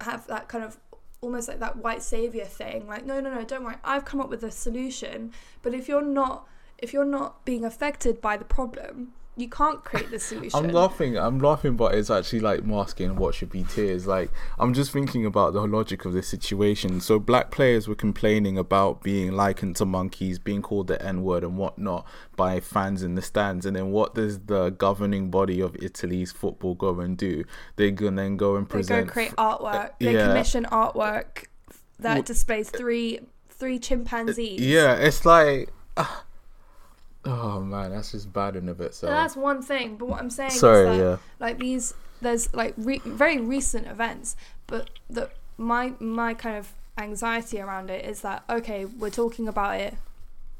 have 0.00 0.26
that 0.28 0.48
kind 0.48 0.64
of 0.64 0.78
almost 1.20 1.48
like 1.48 1.58
that 1.60 1.76
white 1.76 2.02
savior 2.02 2.44
thing 2.46 2.86
like 2.86 3.04
no 3.04 3.20
no 3.20 3.32
no 3.34 3.44
don't 3.44 3.62
worry 3.64 3.76
I've 3.84 4.04
come 4.04 4.20
up 4.20 4.30
with 4.30 4.42
a 4.42 4.50
solution 4.50 5.32
but 5.62 5.74
if 5.74 5.88
you're 5.88 6.00
not 6.00 6.46
if 6.82 6.92
you're 6.92 7.04
not 7.04 7.44
being 7.44 7.64
affected 7.64 8.20
by 8.20 8.36
the 8.36 8.44
problem 8.44 9.12
you 9.40 9.48
can't 9.48 9.82
create 9.84 10.10
the 10.10 10.18
solution 10.18 10.58
I'm 10.58 10.70
laughing. 10.70 11.16
I'm 11.16 11.40
laughing, 11.40 11.76
but 11.76 11.94
it's 11.94 12.10
actually 12.10 12.40
like 12.40 12.64
masking 12.64 13.16
what 13.16 13.34
should 13.34 13.50
be 13.50 13.64
tears. 13.64 14.06
Like 14.06 14.30
I'm 14.58 14.74
just 14.74 14.92
thinking 14.92 15.24
about 15.24 15.52
the 15.52 15.62
logic 15.62 16.04
of 16.04 16.12
this 16.12 16.28
situation. 16.28 17.00
So 17.00 17.18
black 17.18 17.50
players 17.50 17.88
were 17.88 17.94
complaining 17.94 18.58
about 18.58 19.02
being 19.02 19.32
likened 19.32 19.76
to 19.76 19.86
monkeys, 19.86 20.38
being 20.38 20.62
called 20.62 20.88
the 20.88 21.00
N 21.02 21.22
word 21.22 21.42
and 21.42 21.56
whatnot 21.56 22.06
by 22.36 22.60
fans 22.60 23.02
in 23.02 23.14
the 23.14 23.22
stands. 23.22 23.66
And 23.66 23.76
then 23.76 23.90
what 23.90 24.14
does 24.14 24.40
the 24.40 24.70
governing 24.70 25.30
body 25.30 25.60
of 25.60 25.76
Italy's 25.76 26.32
football 26.32 26.74
go 26.74 27.00
and 27.00 27.16
do? 27.16 27.44
They 27.76 27.90
go 27.90 28.08
and 28.08 28.18
then 28.18 28.36
go 28.36 28.56
and 28.56 28.68
present. 28.68 29.00
they 29.00 29.06
go 29.06 29.12
create 29.12 29.36
artwork. 29.36 29.92
They 29.98 30.14
yeah. 30.14 30.28
commission 30.28 30.66
artwork 30.70 31.46
that 31.98 32.26
displays 32.26 32.70
three 32.70 33.20
three 33.48 33.78
chimpanzees. 33.78 34.60
yeah, 34.60 34.94
it's 34.94 35.24
like. 35.24 35.70
ah. 35.96 36.24
Oh 37.24 37.60
man, 37.60 37.90
that's 37.90 38.12
just 38.12 38.32
bad 38.32 38.56
in 38.56 38.68
of 38.68 38.80
So 38.94 39.06
that's 39.06 39.36
one 39.36 39.62
thing. 39.62 39.96
But 39.96 40.08
what 40.08 40.20
I'm 40.20 40.30
saying 40.30 40.50
Sorry, 40.50 40.88
is 40.88 40.98
that 40.98 41.04
yeah. 41.04 41.16
like 41.38 41.58
these 41.58 41.94
there's 42.20 42.52
like 42.54 42.74
re- 42.76 43.02
very 43.04 43.38
recent 43.38 43.86
events, 43.86 44.36
but 44.66 44.90
the 45.08 45.30
my 45.56 45.94
my 45.98 46.34
kind 46.34 46.56
of 46.56 46.72
anxiety 46.98 47.60
around 47.60 47.90
it 47.90 48.04
is 48.04 48.22
that 48.22 48.44
okay, 48.48 48.84
we're 48.84 49.10
talking 49.10 49.48
about 49.48 49.80
it. 49.80 49.94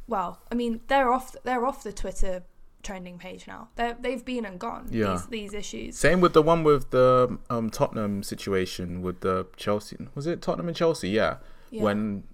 Well, 0.07 0.41
I 0.51 0.55
mean 0.55 0.81
they're 0.89 1.13
off 1.13 1.35
they're 1.45 1.67
off 1.67 1.83
the 1.83 1.93
Twitter 1.93 2.43
trending 2.83 3.19
page 3.19 3.47
now. 3.47 3.69
They 3.77 3.95
they've 4.01 4.25
been 4.25 4.45
and 4.45 4.59
gone. 4.59 4.89
Yeah. 4.91 5.13
These 5.13 5.27
these 5.27 5.55
issues. 5.55 5.97
Same 5.97 6.21
with 6.21 6.33
the 6.33 6.43
one 6.43 6.65
with 6.65 6.91
the 6.91 7.39
um, 7.49 7.71
Tottenham 7.71 8.23
situation 8.23 9.03
with 9.03 9.21
the 9.21 9.47
Chelsea. 9.57 9.97
Was 10.15 10.27
it 10.27 10.43
Tottenham 10.43 10.69
and 10.69 10.77
Chelsea? 10.77 11.11
Yeah. 11.11 11.37
Yeah. 11.71 11.83
When 11.83 12.25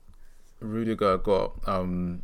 Rudiger 0.61 1.19
got 1.19 1.53
um, 1.69 2.23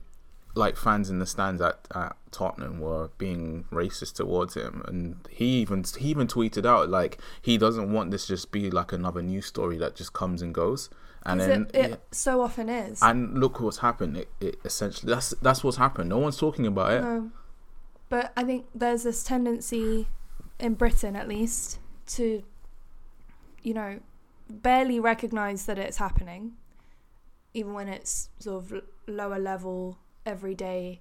like 0.55 0.77
fans 0.77 1.09
in 1.11 1.19
the 1.19 1.27
stands 1.27 1.61
at, 1.61 1.87
at 1.95 2.17
Tottenham 2.31 2.81
were 2.81 3.11
being 3.19 3.65
racist 3.73 4.15
towards 4.15 4.55
him, 4.55 4.83
and 4.87 5.17
he 5.31 5.61
even 5.61 5.85
he 5.99 6.09
even 6.09 6.27
tweeted 6.27 6.67
out 6.67 6.89
like 6.89 7.19
he 7.41 7.59
doesn't 7.59 7.93
want 7.93 8.11
this 8.11 8.27
just 8.27 8.53
be 8.53 8.71
like 8.71 8.93
another 8.93 9.23
news 9.23 9.47
story 9.47 9.79
that 9.79 9.97
just 9.97 10.13
comes 10.13 10.43
and 10.43 10.55
goes. 10.55 10.91
And 11.25 11.41
then 11.41 11.71
it, 11.73 11.93
it 11.93 12.01
so 12.11 12.41
often 12.41 12.69
is. 12.69 13.01
and 13.01 13.39
look 13.39 13.61
what's 13.61 13.79
happened. 13.79 14.17
It, 14.17 14.29
it 14.41 14.59
essentially 14.65 15.13
that's 15.15 15.31
that's 15.41 15.63
what's 15.63 15.77
happened. 15.77 16.09
No 16.09 16.19
one's 16.19 16.37
talking 16.37 16.67
about 16.67 16.93
it. 16.93 17.01
no. 17.03 17.31
But 18.09 18.31
I 18.37 18.45
think 18.45 18.67
there's 18.75 19.05
this 19.05 19.25
tendency 19.25 20.07
in 20.61 20.75
Britain, 20.75 21.17
at 21.17 21.27
least, 21.27 21.79
to, 22.09 22.43
you 23.63 23.73
know, 23.73 24.01
barely 24.51 25.01
recognize 25.01 25.65
that 25.65 25.79
it's 25.79 25.97
happening, 25.97 26.53
even 27.55 27.73
when 27.73 27.89
it's 27.89 28.29
sort 28.39 28.65
of 28.65 28.83
lower 29.07 29.39
level, 29.39 29.99
everyday, 30.25 31.00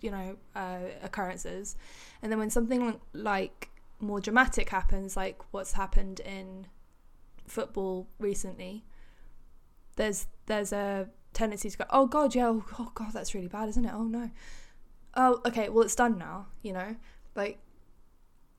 you 0.00 0.10
know, 0.10 0.36
uh, 0.54 0.78
occurrences. 1.02 1.76
And 2.22 2.30
then 2.30 2.38
when 2.38 2.50
something 2.50 3.00
like 3.12 3.70
more 4.00 4.20
dramatic 4.20 4.70
happens, 4.70 5.16
like 5.16 5.40
what's 5.50 5.72
happened 5.72 6.20
in 6.20 6.66
football 7.46 8.06
recently, 8.18 8.84
there's 9.96 10.26
there's 10.46 10.72
a 10.72 11.08
tendency 11.32 11.70
to 11.70 11.78
go, 11.78 11.84
oh 11.90 12.06
god, 12.06 12.34
yeah, 12.34 12.48
oh, 12.48 12.64
oh 12.78 12.92
god, 12.94 13.12
that's 13.12 13.34
really 13.34 13.48
bad, 13.48 13.68
isn't 13.68 13.84
it? 13.84 13.92
Oh 13.94 14.04
no, 14.04 14.30
oh 15.14 15.40
okay, 15.46 15.68
well 15.68 15.84
it's 15.84 15.94
done 15.94 16.18
now, 16.18 16.46
you 16.62 16.72
know, 16.72 16.96
like, 17.34 17.58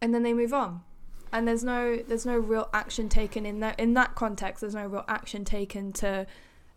and 0.02 0.14
then 0.14 0.24
they 0.24 0.34
move 0.34 0.54
on, 0.54 0.82
and 1.32 1.48
there's 1.48 1.64
no 1.64 1.98
there's 1.98 2.26
no 2.26 2.38
real 2.38 2.70
action 2.74 3.10
taken 3.10 3.46
in 3.46 3.60
that 3.62 3.80
in 3.80 3.94
that 3.96 4.16
context. 4.16 4.62
There's 4.62 4.76
no 4.76 4.86
real 4.86 5.06
action 5.08 5.46
taken 5.46 5.94
to, 5.94 6.28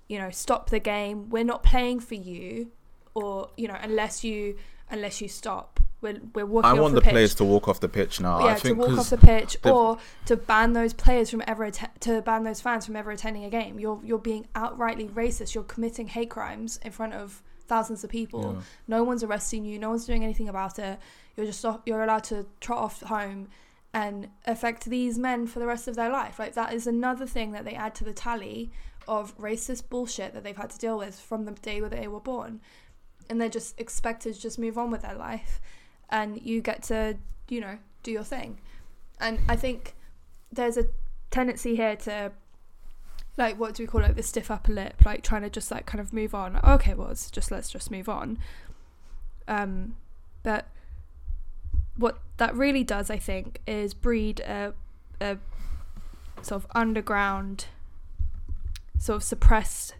you 0.08 0.18
know, 0.18 0.30
stop 0.30 0.70
the 0.70 0.80
game. 0.80 1.28
We're 1.30 1.44
not 1.44 1.62
playing 1.62 2.00
for 2.00 2.14
you, 2.14 2.72
or 3.14 3.50
you 3.56 3.68
know, 3.68 3.76
unless 3.80 4.24
you 4.24 4.56
unless 4.90 5.20
you 5.20 5.28
stop. 5.28 5.80
We're, 6.00 6.20
we're 6.34 6.44
walking 6.44 6.68
I 6.68 6.72
off 6.72 6.78
want 6.80 6.94
the, 6.94 7.00
the 7.00 7.08
players 7.08 7.34
to 7.36 7.44
walk 7.44 7.66
off 7.66 7.80
the 7.80 7.88
pitch 7.88 8.20
now. 8.20 8.40
yeah, 8.40 8.52
I 8.52 8.54
think 8.56 8.76
to 8.78 8.86
walk 8.86 8.98
off 8.98 9.08
the 9.08 9.16
pitch, 9.16 9.56
they've- 9.62 9.72
or 9.72 9.96
to 10.26 10.36
ban 10.36 10.74
those 10.74 10.92
players 10.92 11.30
from 11.30 11.42
ever 11.46 11.64
att- 11.64 11.98
to 12.00 12.20
ban 12.20 12.44
those 12.44 12.60
fans 12.60 12.84
from 12.84 12.94
ever 12.96 13.10
attending 13.10 13.44
a 13.44 13.48
game. 13.50 13.78
You're 13.80 13.98
you're 14.04 14.18
being 14.18 14.46
outrightly 14.54 15.08
racist. 15.08 15.54
You're 15.54 15.64
committing 15.64 16.08
hate 16.08 16.28
crimes 16.28 16.78
in 16.84 16.92
front 16.92 17.14
of 17.14 17.42
thousands 17.68 18.04
of 18.04 18.10
people. 18.10 18.54
Yeah. 18.56 18.62
No 18.86 19.02
one's 19.04 19.22
arresting 19.24 19.64
you. 19.64 19.78
No 19.78 19.88
one's 19.88 20.04
doing 20.04 20.22
anything 20.22 20.50
about 20.50 20.78
it. 20.78 20.98
You're 21.36 21.46
just 21.46 21.64
off, 21.64 21.80
you're 21.86 22.02
allowed 22.02 22.24
to 22.24 22.44
trot 22.60 22.78
off 22.78 23.00
home 23.00 23.48
and 23.94 24.28
affect 24.46 24.84
these 24.84 25.16
men 25.18 25.46
for 25.46 25.58
the 25.58 25.66
rest 25.66 25.88
of 25.88 25.96
their 25.96 26.10
life. 26.10 26.38
Like 26.38 26.52
that 26.54 26.74
is 26.74 26.86
another 26.86 27.24
thing 27.26 27.52
that 27.52 27.64
they 27.64 27.74
add 27.74 27.94
to 27.94 28.04
the 28.04 28.12
tally 28.12 28.70
of 29.08 29.36
racist 29.38 29.88
bullshit 29.88 30.34
that 30.34 30.44
they've 30.44 30.56
had 30.56 30.68
to 30.70 30.78
deal 30.78 30.98
with 30.98 31.18
from 31.18 31.44
the 31.46 31.52
day 31.52 31.80
where 31.80 31.88
they 31.90 32.08
were 32.08 32.20
born, 32.20 32.60
and 33.28 33.40
they're 33.40 33.48
just 33.48 33.78
expected 33.80 34.34
to 34.34 34.40
just 34.40 34.58
move 34.58 34.78
on 34.78 34.90
with 34.90 35.02
their 35.02 35.14
life, 35.14 35.60
and 36.10 36.40
you 36.40 36.60
get 36.60 36.82
to 36.84 37.16
you 37.48 37.60
know 37.60 37.78
do 38.02 38.10
your 38.10 38.24
thing, 38.24 38.60
and 39.20 39.40
I 39.48 39.56
think 39.56 39.94
there's 40.52 40.76
a 40.76 40.86
tendency 41.30 41.76
here 41.76 41.96
to 41.96 42.32
like 43.36 43.58
what 43.58 43.74
do 43.74 43.82
we 43.82 43.86
call 43.86 44.04
it? 44.04 44.14
The 44.14 44.22
stiff 44.22 44.50
upper 44.50 44.72
lip 44.72 45.04
like 45.04 45.22
trying 45.22 45.42
to 45.42 45.50
just 45.50 45.70
like 45.70 45.86
kind 45.86 46.00
of 46.00 46.12
move 46.12 46.34
on. 46.34 46.60
Okay 46.64 46.94
well 46.94 47.08
it's 47.08 47.30
just 47.30 47.50
let's 47.50 47.70
just 47.70 47.90
move 47.90 48.08
on. 48.08 48.38
Um 49.48 49.96
but 50.42 50.68
what 51.96 52.18
that 52.36 52.54
really 52.54 52.84
does 52.84 53.10
i 53.10 53.16
think 53.16 53.60
is 53.66 53.94
breed 53.94 54.40
a, 54.40 54.72
a 55.20 55.38
sort 56.42 56.62
of 56.62 56.66
underground 56.74 57.66
sort 58.98 59.16
of 59.16 59.22
suppressed 59.22 59.94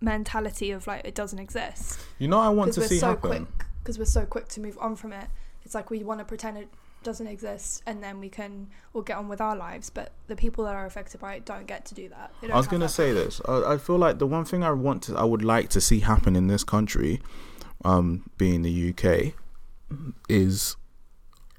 mentality 0.00 0.70
of 0.70 0.86
like 0.86 1.02
it 1.04 1.14
doesn't 1.14 1.38
exist 1.38 2.00
You 2.18 2.28
know, 2.28 2.38
I 2.38 2.48
want 2.48 2.72
to 2.74 2.80
we're 2.80 2.86
see 2.88 2.98
so 2.98 3.08
happen. 3.08 3.46
quick 3.46 3.66
because 3.82 3.98
we're 3.98 4.04
so 4.04 4.24
quick 4.24 4.48
to 4.48 4.60
move 4.60 4.78
on 4.80 4.96
from 4.96 5.12
it 5.12 5.28
it's 5.64 5.74
like 5.74 5.90
we 5.90 6.02
want 6.02 6.20
to 6.20 6.24
pretend 6.24 6.56
it 6.56 6.68
doesn't 7.02 7.26
exist 7.26 7.82
and 7.86 8.02
then 8.02 8.20
we 8.20 8.28
can 8.28 8.68
all 8.92 9.00
get 9.02 9.16
on 9.16 9.26
with 9.28 9.40
our 9.40 9.56
lives 9.56 9.88
but 9.90 10.12
the 10.26 10.36
people 10.36 10.64
that 10.64 10.74
are 10.74 10.84
affected 10.86 11.20
by 11.20 11.34
it 11.34 11.44
don't 11.46 11.66
get 11.66 11.84
to 11.86 11.94
do 11.94 12.08
that 12.08 12.32
I 12.50 12.56
was 12.56 12.66
gonna 12.66 12.88
say 12.88 13.12
this. 13.12 13.40
I, 13.48 13.72
I 13.74 13.78
feel 13.78 13.96
like 13.96 14.18
the 14.18 14.26
one 14.26 14.44
thing 14.44 14.62
I 14.62 14.70
want 14.72 15.02
to, 15.04 15.16
I 15.16 15.24
would 15.24 15.42
like 15.42 15.68
to 15.70 15.80
see 15.80 16.00
happen 16.00 16.36
in 16.36 16.46
this 16.48 16.62
country, 16.64 17.20
um, 17.84 18.28
being 18.36 18.60
the 18.62 18.90
UK, 18.90 19.32
is 20.28 20.76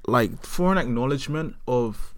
like 0.07 0.45
for 0.45 0.71
an 0.71 0.77
acknowledgement 0.77 1.55
of 1.67 2.13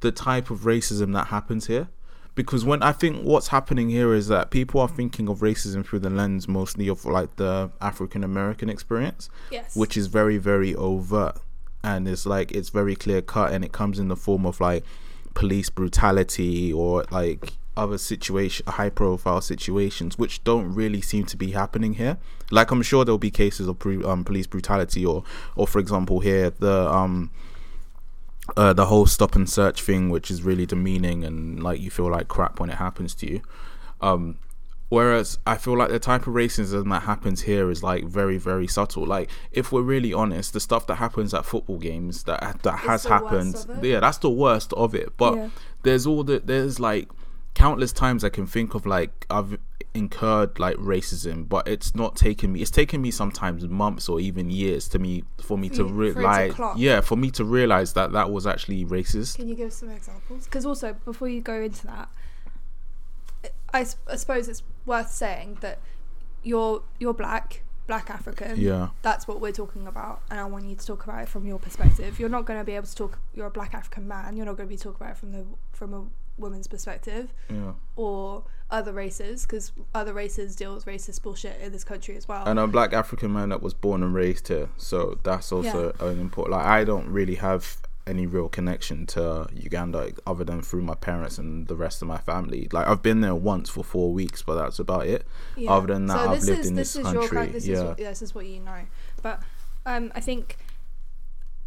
the 0.00 0.12
type 0.12 0.50
of 0.50 0.60
racism 0.60 1.12
that 1.14 1.28
happens 1.28 1.66
here. 1.66 1.88
Because 2.36 2.66
when 2.66 2.82
I 2.82 2.92
think 2.92 3.24
what's 3.24 3.48
happening 3.48 3.88
here 3.88 4.14
is 4.14 4.28
that 4.28 4.50
people 4.50 4.80
are 4.82 4.88
thinking 4.88 5.28
of 5.28 5.40
racism 5.40 5.84
through 5.84 6.00
the 6.00 6.10
lens 6.10 6.46
mostly 6.46 6.86
of 6.86 7.04
like 7.06 7.34
the 7.36 7.70
African 7.80 8.22
American 8.22 8.68
experience, 8.68 9.28
yes. 9.50 9.74
which 9.74 9.96
is 9.96 10.06
very 10.06 10.36
very 10.36 10.74
overt. 10.74 11.38
And 11.82 12.06
it's 12.06 12.26
like 12.26 12.52
it's 12.52 12.68
very 12.68 12.94
clear 12.94 13.22
cut 13.22 13.52
and 13.52 13.64
it 13.64 13.72
comes 13.72 13.98
in 13.98 14.08
the 14.08 14.16
form 14.16 14.44
of 14.44 14.60
like 14.60 14.84
police 15.34 15.70
brutality 15.70 16.72
or 16.72 17.04
like 17.10 17.54
other 17.74 17.98
situation 17.98 18.64
high 18.66 18.88
profile 18.88 19.40
situations 19.40 20.16
which 20.16 20.42
don't 20.44 20.74
really 20.74 21.00
seem 21.00 21.24
to 21.24 21.38
be 21.38 21.52
happening 21.52 21.94
here. 21.94 22.18
Like 22.50 22.70
i'm 22.70 22.82
sure 22.82 23.04
there'll 23.04 23.18
be 23.18 23.30
cases 23.30 23.66
of 23.66 23.76
um, 24.04 24.24
police 24.24 24.46
brutality 24.46 25.06
or 25.06 25.24
or 25.56 25.66
for 25.66 25.78
example 25.78 26.20
here 26.20 26.50
the 26.50 26.90
um 26.90 27.30
uh, 28.56 28.72
the 28.72 28.86
whole 28.86 29.06
stop 29.06 29.34
and 29.34 29.48
search 29.48 29.82
thing, 29.82 30.08
which 30.10 30.30
is 30.30 30.42
really 30.42 30.66
demeaning 30.66 31.24
and 31.24 31.62
like 31.62 31.80
you 31.80 31.90
feel 31.90 32.10
like 32.10 32.28
crap 32.28 32.60
when 32.60 32.70
it 32.70 32.76
happens 32.76 33.14
to 33.16 33.30
you. 33.30 33.40
Um, 34.00 34.38
whereas 34.88 35.38
I 35.46 35.56
feel 35.56 35.76
like 35.76 35.90
the 35.90 35.98
type 35.98 36.26
of 36.26 36.34
racism 36.34 36.90
that 36.90 37.02
happens 37.02 37.42
here 37.42 37.70
is 37.70 37.82
like 37.82 38.04
very, 38.04 38.38
very 38.38 38.66
subtle. 38.68 39.04
Like 39.06 39.30
if 39.50 39.72
we're 39.72 39.82
really 39.82 40.12
honest, 40.12 40.52
the 40.52 40.60
stuff 40.60 40.86
that 40.86 40.96
happens 40.96 41.34
at 41.34 41.44
football 41.44 41.78
games 41.78 42.22
that 42.24 42.62
that 42.62 42.78
has 42.80 43.04
happened, 43.04 43.66
yeah, 43.82 44.00
that's 44.00 44.18
the 44.18 44.30
worst 44.30 44.72
of 44.74 44.94
it. 44.94 45.16
But 45.16 45.34
Yeah. 45.36 45.48
there's 45.82 46.06
all 46.06 46.22
the 46.24 46.38
there's 46.38 46.78
like 46.78 47.08
countless 47.56 47.90
times 47.92 48.22
I 48.22 48.28
can 48.28 48.46
think 48.46 48.74
of 48.74 48.84
like 48.84 49.26
I've 49.30 49.58
incurred 49.94 50.58
like 50.58 50.76
racism, 50.76 51.48
but 51.48 51.66
it's 51.66 51.94
not 51.94 52.14
taken 52.14 52.52
me. 52.52 52.60
It's 52.60 52.70
taken 52.70 53.00
me 53.00 53.10
sometimes 53.10 53.66
months 53.66 54.10
or 54.10 54.20
even 54.20 54.50
years 54.50 54.88
to 54.88 54.98
me 54.98 55.24
for 55.38 55.56
me 55.56 55.70
to 55.70 55.76
you- 55.76 55.88
for 55.88 56.02
it 56.04 56.12
to 56.14 56.20
realize. 56.20 56.54
Yeah, 56.76 57.00
for 57.00 57.16
me 57.16 57.30
to 57.30 57.44
realize 57.44 57.94
that 57.94 58.12
that 58.12 58.30
was 58.30 58.46
actually 58.46 58.84
racist. 58.84 59.36
Can 59.36 59.48
you 59.48 59.54
give 59.54 59.72
some 59.72 59.90
examples? 59.90 60.44
Because 60.44 60.66
also, 60.66 60.92
before 61.04 61.28
you 61.28 61.40
go 61.40 61.60
into 61.62 61.86
that, 61.86 62.08
I 63.72 63.84
suppose 63.84 64.48
it's 64.48 64.62
worth 64.84 65.10
saying 65.10 65.58
that 65.62 65.78
you're 66.42 66.82
you're 66.98 67.14
black, 67.14 67.62
black 67.86 68.10
African. 68.10 68.60
Yeah. 68.60 68.88
That's 69.00 69.26
what 69.26 69.40
we're 69.40 69.52
talking 69.52 69.86
about, 69.86 70.20
and 70.30 70.38
I 70.38 70.44
want 70.44 70.66
you 70.66 70.76
to 70.76 70.86
talk 70.86 71.04
about 71.04 71.22
it 71.22 71.28
from 71.30 71.46
your 71.46 71.58
perspective. 71.58 72.20
You're 72.20 72.28
not 72.28 72.44
going 72.44 72.58
to 72.60 72.64
be 72.64 72.72
able 72.76 72.86
to 72.86 72.94
talk. 72.94 73.18
You're 73.34 73.46
a 73.46 73.50
black 73.50 73.72
African 73.74 74.06
man. 74.06 74.36
You're 74.36 74.46
not 74.46 74.56
going 74.58 74.68
to 74.68 74.72
be 74.74 74.78
talking 74.78 74.98
about 75.00 75.12
it 75.16 75.18
from 75.18 75.32
the 75.32 75.44
from 75.72 75.94
a 75.94 76.04
woman's 76.38 76.66
perspective 76.66 77.32
Yeah. 77.50 77.72
or 77.96 78.44
other 78.70 78.92
races, 78.92 79.42
because 79.42 79.72
other 79.94 80.12
races 80.12 80.56
deal 80.56 80.74
with 80.74 80.84
racist 80.86 81.22
bullshit 81.22 81.60
in 81.60 81.72
this 81.72 81.84
country 81.84 82.16
as 82.16 82.26
well. 82.26 82.44
And 82.46 82.58
I'm 82.58 82.68
a 82.68 82.72
black 82.72 82.92
African 82.92 83.32
man 83.32 83.50
that 83.50 83.62
was 83.62 83.74
born 83.74 84.02
and 84.02 84.14
raised 84.14 84.48
here, 84.48 84.68
so 84.76 85.18
that's 85.22 85.52
also 85.52 85.92
an 86.00 86.20
important. 86.20 86.56
Like 86.56 86.66
I 86.66 86.84
don't 86.84 87.08
really 87.08 87.36
have 87.36 87.78
any 88.06 88.24
real 88.26 88.48
connection 88.48 89.04
to 89.04 89.48
Uganda 89.52 90.12
other 90.26 90.44
than 90.44 90.62
through 90.62 90.82
my 90.82 90.94
parents 90.94 91.38
and 91.38 91.66
the 91.66 91.74
rest 91.74 92.02
of 92.02 92.08
my 92.08 92.18
family. 92.18 92.68
Like 92.72 92.86
I've 92.86 93.02
been 93.02 93.20
there 93.20 93.34
once 93.34 93.68
for 93.68 93.82
four 93.82 94.12
weeks, 94.12 94.42
but 94.42 94.54
that's 94.54 94.78
about 94.78 95.06
it. 95.06 95.26
Yeah. 95.56 95.72
Other 95.72 95.88
than 95.88 96.06
that, 96.06 96.24
so 96.24 96.30
I've 96.30 96.42
lived 96.42 96.60
is, 96.60 96.66
in 96.68 96.74
this 96.76 96.92
this 96.94 97.06
is 97.06 97.12
Your, 97.12 97.28
country. 97.28 97.52
this 97.52 97.66
yeah. 97.66 97.74
is 97.74 97.82
what, 97.82 97.96
this 97.96 98.22
is 98.22 98.34
what 98.34 98.46
you 98.46 98.60
know. 98.60 98.82
But 99.22 99.42
um, 99.84 100.12
I 100.14 100.20
think 100.20 100.56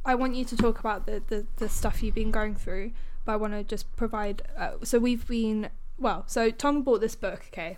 I 0.06 0.16
want 0.16 0.36
you 0.36 0.46
to 0.46 0.56
talk 0.56 0.80
about 0.80 1.06
the, 1.06 1.22
the, 1.28 1.46
the 1.58 1.70
stuff 1.70 2.02
you've 2.02 2.16
been 2.16 2.32
going 2.32 2.56
through. 2.56 2.92
But 3.30 3.34
I 3.34 3.38
want 3.38 3.54
to 3.54 3.64
just 3.64 3.96
provide. 3.96 4.42
Uh, 4.58 4.72
so 4.82 4.98
we've 4.98 5.28
been 5.28 5.70
well. 6.00 6.24
So 6.26 6.50
Tom 6.50 6.82
bought 6.82 7.00
this 7.00 7.14
book. 7.16 7.44
Okay, 7.50 7.78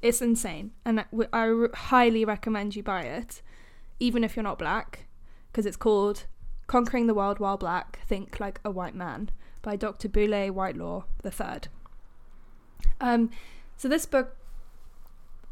it's 0.00 0.22
insane, 0.22 0.70
and 0.84 1.00
I, 1.00 1.06
I 1.32 1.66
highly 1.74 2.24
recommend 2.24 2.76
you 2.76 2.84
buy 2.84 3.02
it, 3.02 3.42
even 3.98 4.22
if 4.22 4.36
you're 4.36 4.44
not 4.44 4.60
black, 4.60 5.06
because 5.50 5.66
it's 5.66 5.76
called 5.76 6.26
"Conquering 6.68 7.08
the 7.08 7.14
World 7.14 7.40
While 7.40 7.56
Black: 7.56 7.98
Think 8.06 8.38
Like 8.38 8.60
a 8.64 8.70
White 8.70 8.94
Man" 8.94 9.30
by 9.60 9.74
Dr. 9.74 10.08
Boulé 10.08 10.52
Whytelaw 10.52 11.02
the 11.22 11.32
Third. 11.32 11.66
Um, 13.00 13.30
so 13.76 13.88
this 13.88 14.06
book 14.06 14.36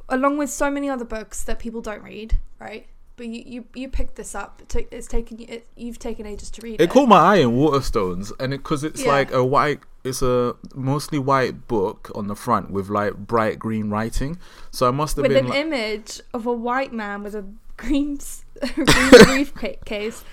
along 0.09 0.39
with 0.39 0.51
so 0.51 0.71
many 0.71 0.89
other 0.89 1.05
books 1.05 1.43
that 1.43 1.59
people 1.59 1.81
don't 1.81 2.05
read, 2.05 2.39
right? 2.61 2.87
But 3.21 3.29
you 3.29 3.43
you, 3.45 3.65
you 3.75 3.89
picked 3.91 4.17
this 4.17 4.35
up. 4.35 4.63
It's 4.75 5.07
taken 5.07 5.37
you. 5.37 5.45
It, 5.47 5.67
you've 5.77 5.99
taken 5.99 6.25
ages 6.25 6.51
to 6.53 6.63
read 6.63 6.81
it. 6.81 6.85
It 6.85 6.89
caught 6.89 7.07
my 7.07 7.19
eye 7.19 7.37
in 7.37 7.51
Waterstones, 7.51 8.33
and 8.41 8.55
it' 8.55 8.63
because 8.63 8.83
it's 8.83 9.03
Yeah. 9.03 9.13
like 9.13 9.31
a 9.31 9.45
white, 9.45 9.81
it's 10.05 10.23
a 10.23 10.57
mostly 10.75 11.19
white 11.19 11.69
book 11.69 12.11
on 12.15 12.29
the 12.29 12.35
front 12.35 12.71
with 12.71 12.89
like 12.89 13.15
bright 13.19 13.59
green 13.59 13.91
writing. 13.91 14.39
So 14.71 14.89
I 14.89 14.91
must 14.91 15.17
have 15.17 15.25
with 15.25 15.33
been 15.35 15.45
an 15.45 15.51
like, 15.51 15.59
image 15.59 16.23
of 16.33 16.47
a 16.47 16.53
white 16.55 16.95
man 16.95 17.23
with 17.23 17.35
a 17.35 17.45
green 17.77 18.19
green 18.75 19.45
briefcase 19.45 20.25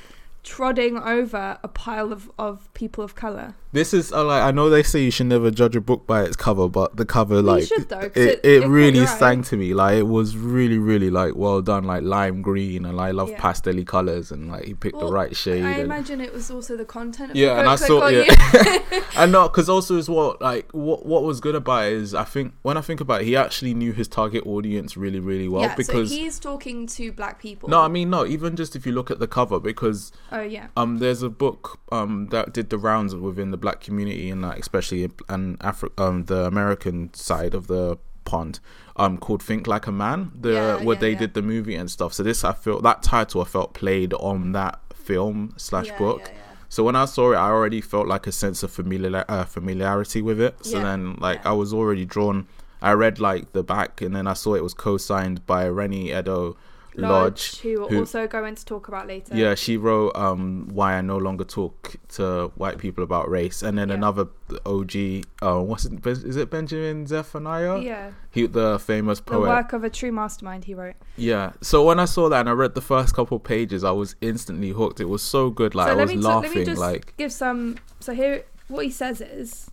trodding 0.47 0.97
over 1.05 1.59
a 1.61 1.67
pile 1.67 2.11
of, 2.13 2.31
of 2.39 2.73
people 2.73 3.03
of 3.03 3.15
color. 3.15 3.53
This 3.73 3.93
is 3.93 4.13
uh, 4.13 4.23
like 4.23 4.41
I 4.41 4.51
know 4.51 4.69
they 4.69 4.81
say 4.81 5.03
you 5.03 5.11
should 5.11 5.25
never 5.27 5.51
judge 5.51 5.75
a 5.75 5.81
book 5.81 6.07
by 6.07 6.23
its 6.23 6.37
cover, 6.37 6.69
but 6.69 6.95
the 6.95 7.05
cover 7.05 7.41
like 7.41 7.65
should, 7.65 7.89
though, 7.89 7.99
it, 7.99 8.17
it- 8.17 8.39
it, 8.43 8.63
it 8.63 8.67
really 8.67 9.05
sang 9.05 9.43
to 9.43 9.57
me. 9.57 9.73
Like 9.73 9.97
it 9.97 10.07
was 10.07 10.37
really 10.37 10.77
really 10.77 11.09
like 11.09 11.35
well 11.35 11.61
done, 11.61 11.83
like 11.83 12.03
lime 12.03 12.41
green, 12.41 12.85
and 12.85 12.99
I 12.99 13.11
love 13.11 13.29
Yeah. 13.29 13.41
pastel 13.41 13.83
colors, 13.83 14.31
and 14.31 14.49
like 14.49 14.63
he 14.65 14.73
picked 14.73 14.95
Well, 14.95 15.07
the 15.07 15.13
right 15.13 15.35
shade. 15.35 15.65
I 15.65 15.71
and, 15.73 15.81
imagine 15.81 16.21
it 16.21 16.33
was 16.33 16.49
also 16.49 16.77
the 16.77 16.85
content 16.85 17.31
of 17.31 17.35
Yeah, 17.35 17.55
the 17.55 17.59
and 17.59 17.69
I 17.69 17.75
saw- 17.75 18.07
yeah. 18.07 19.03
and 19.17 19.31
not 19.33 19.51
because 19.51 19.67
also 19.69 19.97
as 19.97 20.09
well 20.09 20.37
like 20.39 20.71
what 20.71 21.05
what 21.05 21.23
was 21.23 21.41
good 21.41 21.55
about 21.55 21.87
it 21.87 21.93
is 21.93 22.15
I 22.15 22.23
think 22.23 22.53
when 22.61 22.77
I 22.77 22.81
think 22.81 23.01
about 23.01 23.21
it, 23.21 23.25
he 23.25 23.35
actually 23.35 23.73
knew 23.73 23.91
his 23.91 24.07
target 24.07 24.45
audience 24.47 24.95
really 24.95 25.19
really 25.19 25.49
well 25.49 25.63
yeah, 25.63 25.75
because 25.75 26.09
so 26.09 26.15
he's 26.15 26.39
talking 26.39 26.87
to 26.87 27.11
black 27.11 27.39
people. 27.39 27.67
no 27.69 27.81
I 27.81 27.89
mean 27.89 28.09
no 28.09 28.25
even 28.25 28.55
just 28.55 28.75
if 28.75 28.85
you 28.85 28.93
look 28.93 29.11
at 29.11 29.19
the 29.19 29.27
cover 29.27 29.59
because 29.59 30.11
Oh 30.37 30.41
yeah. 30.41 30.67
um 30.75 30.99
there's 30.99 31.23
a 31.23 31.29
book 31.29 31.79
um 31.91 32.27
that 32.33 32.53
did 32.53 32.69
the 32.69 32.77
rounds 32.77 33.15
within 33.15 33.49
the 33.51 33.57
black 33.57 33.79
community 33.81 34.29
and 34.29 34.41
like 34.41 34.59
especially 34.59 35.09
and 35.29 35.59
Afri- 35.59 35.97
um 35.99 36.25
the 36.25 36.41
American 36.45 37.13
side 37.13 37.53
of 37.53 37.67
the 37.67 37.97
pond 38.25 38.59
um 38.97 39.17
called 39.17 39.41
Think 39.41 39.67
Like 39.67 39.87
a 39.87 39.91
Man 39.91 40.31
the 40.39 40.51
Yeah, 40.53 40.75
where 40.85 40.95
yeah, 40.95 41.01
they 41.01 41.11
yeah. 41.11 41.19
did 41.23 41.33
the 41.33 41.41
movie 41.41 41.75
and 41.75 41.89
stuff 41.89 42.13
so 42.13 42.23
this 42.23 42.43
I 42.43 42.53
felt 42.53 42.83
that 42.83 43.01
title 43.03 43.41
I 43.41 43.45
felt 43.45 43.73
played 43.73 44.13
on 44.13 44.51
that 44.51 44.79
film 44.93 45.53
slash 45.57 45.89
book 45.97 46.29
so 46.69 46.83
when 46.83 46.95
I 46.97 47.05
saw 47.05 47.31
it, 47.31 47.37
I 47.37 47.49
already 47.49 47.81
felt 47.81 48.07
like 48.07 48.27
a 48.27 48.31
sense 48.31 48.61
of 48.61 48.71
familiar 48.71 49.23
uh, 49.29 49.45
familiarity 49.45 50.21
with 50.21 50.39
it. 50.41 50.65
So 50.65 50.81
then, 50.81 51.15
like. 51.19 51.45
I 51.45 51.53
was 51.53 51.73
already 51.73 52.05
drawn. 52.05 52.45
I 52.81 52.91
read 52.91 53.19
like 53.19 53.53
the 53.53 53.63
back, 53.63 54.01
and 54.01 54.13
then 54.15 54.27
I 54.27 54.33
saw 54.33 54.53
it 54.55 54.63
was 54.63 54.73
co-signed 54.73 55.45
by 55.45 55.67
Reni 55.67 56.09
Eddo 56.09 56.57
Lodge. 57.01 57.59
who 57.61 57.79
we'll 57.79 57.89
who- 57.89 57.99
also 57.99 58.27
go 58.27 58.43
into 58.45 58.65
talk 58.65 58.87
about 58.87 59.07
later. 59.07 59.35
Yeah, 59.35 59.55
she 59.55 59.77
wrote 59.77 60.15
um, 60.15 60.67
"Why 60.71 60.93
I 60.97 61.01
No 61.01 61.17
Longer 61.17 61.43
Talk 61.43 61.95
to 62.09 62.51
White 62.55 62.77
People 62.77 63.03
About 63.03 63.29
Race," 63.29 63.61
and 63.61 63.77
then 63.77 63.89
Yeah. 63.89 63.95
another 63.95 64.27
OG. 64.65 65.23
Uh, 65.41 65.59
what's 65.61 65.85
it? 65.85 66.05
Is 66.05 66.35
it 66.35 66.49
Benjamin 66.49 67.05
Zephaniah? 67.07 67.79
Yeah. 67.79 68.11
He, 68.31 68.47
the 68.47 68.79
famous 68.79 69.19
The 69.19 69.25
poet. 69.31 69.47
work 69.49 69.73
of 69.73 69.83
a 69.83 69.89
true 69.89 70.11
mastermind 70.11 70.65
he 70.65 70.73
wrote. 70.73 70.95
Yeah. 71.15 71.51
So 71.61 71.83
when 71.83 71.99
I 71.99 72.05
saw 72.05 72.29
that 72.29 72.39
and 72.41 72.49
I 72.49 72.53
read 72.53 72.73
the 72.75 72.81
first 72.81 73.13
couple 73.15 73.39
pages, 73.39 73.83
I 73.83 73.91
was 73.91 74.15
instantly 74.21 74.69
hooked. 74.69 74.99
It 74.99 75.05
was 75.09 75.21
so 75.21 75.49
good. 75.49 75.75
Like 75.75 75.87
so 75.87 75.93
I 75.99 76.01
was 76.03 76.11
so 76.11 76.17
laughing. 76.17 76.49
let 76.51 76.55
me 76.59 76.65
just 76.65 76.79
like 76.81 77.15
give 77.17 77.31
some. 77.31 77.77
So 77.99 78.13
here, 78.13 78.43
what 78.67 78.85
he 78.85 78.91
says 78.91 79.21
is, 79.21 79.69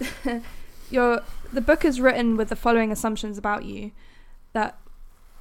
your 0.90 1.22
the 1.52 1.60
book 1.60 1.84
is 1.84 2.00
written 2.00 2.36
with 2.36 2.48
the 2.48 2.56
following 2.56 2.92
assumptions 2.92 3.38
about 3.38 3.64
you: 3.64 3.92
that 4.52 4.78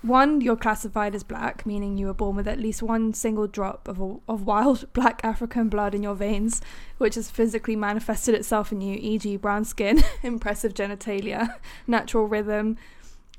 one, 0.06 0.42
you're 0.42 0.56
classified 0.56 1.16
as 1.16 1.24
black, 1.24 1.66
meaning 1.66 1.98
you 1.98 2.08
were 2.08 2.14
born 2.14 2.36
with 2.36 2.48
at 2.48 2.60
least 2.60 2.84
one 2.84 3.14
single 3.14 3.48
drop 3.48 3.88
of 3.88 4.00
a, 4.00 4.16
of 4.28 4.46
wild 4.46 4.86
black 4.94 5.22
African 5.24 5.70
blood 5.70 5.96
in 5.96 6.04
your 6.04 6.16
veins, 6.16 6.62
which 6.98 7.16
has 7.16 7.32
physically 7.32 7.76
manifested 7.76 8.36
itself 8.36 8.72
in 8.72 8.82
you, 8.82 8.98
e.g., 9.00 9.38
brown 9.38 9.66
skin, 9.66 10.04
impressive 10.24 10.74
genitalia, 10.74 11.56
natural 11.88 12.28
rhythm, 12.28 12.78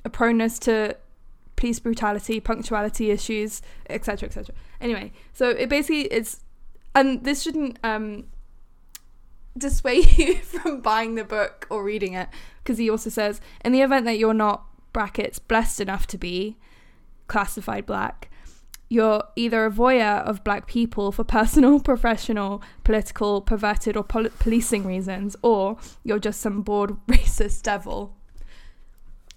a 0.04 0.10
proneness 0.10 0.58
to 0.60 0.96
police 1.56 1.78
brutality, 1.78 2.38
punctuality 2.40 3.10
issues, 3.10 3.62
etc., 3.88 4.28
etc. 4.28 4.54
Anyway, 4.80 5.12
so 5.32 5.50
it 5.50 5.68
basically 5.68 6.02
it's, 6.02 6.40
and 6.94 7.24
this 7.24 7.42
shouldn't 7.42 7.78
um 7.82 8.24
dissuade 9.56 10.06
you 10.18 10.36
from 10.36 10.80
buying 10.80 11.14
the 11.14 11.24
book 11.24 11.66
or 11.70 11.82
reading 11.82 12.12
it 12.12 12.28
because 12.62 12.78
he 12.78 12.90
also 12.90 13.08
says 13.08 13.40
in 13.64 13.72
the 13.72 13.80
event 13.80 14.04
that 14.04 14.18
you're 14.18 14.34
not 14.34 14.66
brackets 14.96 15.38
blessed 15.38 15.78
enough 15.78 16.06
to 16.06 16.16
be 16.16 16.56
classified 17.28 17.84
black. 17.84 18.30
You're 18.88 19.24
either 19.36 19.66
a 19.66 19.70
voyeur 19.70 20.24
of 20.24 20.42
black 20.42 20.66
people 20.66 21.12
for 21.12 21.22
personal 21.22 21.80
professional 21.90 22.62
political 22.82 23.42
perverted 23.42 23.94
or 23.94 24.04
pol- 24.04 24.30
policing 24.38 24.86
reasons 24.86 25.36
or 25.42 25.76
you're 26.02 26.18
just 26.18 26.40
some 26.40 26.62
bored 26.62 26.96
racist 27.08 27.64
devil. 27.64 28.16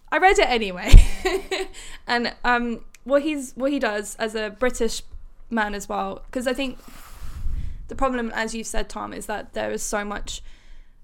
I 0.10 0.20
read 0.20 0.40
it 0.40 0.50
anyway. 0.50 0.94
And 2.08 2.34
um 2.46 2.86
what 3.04 3.24
he's 3.24 3.52
what 3.58 3.74
he 3.74 3.80
does 3.80 4.16
as 4.16 4.36
a 4.36 4.50
british 4.50 5.04
man 5.50 5.76
as 5.76 5.88
well 5.90 6.24
because 6.26 6.48
i 6.48 6.54
think 6.54 6.78
the 7.88 7.96
problem 7.96 8.32
as 8.34 8.56
you've 8.56 8.68
said 8.68 8.88
tom 8.90 9.14
is 9.14 9.26
that 9.26 9.54
there 9.54 9.72
is 9.72 9.84
so 9.84 10.04
much 10.06 10.42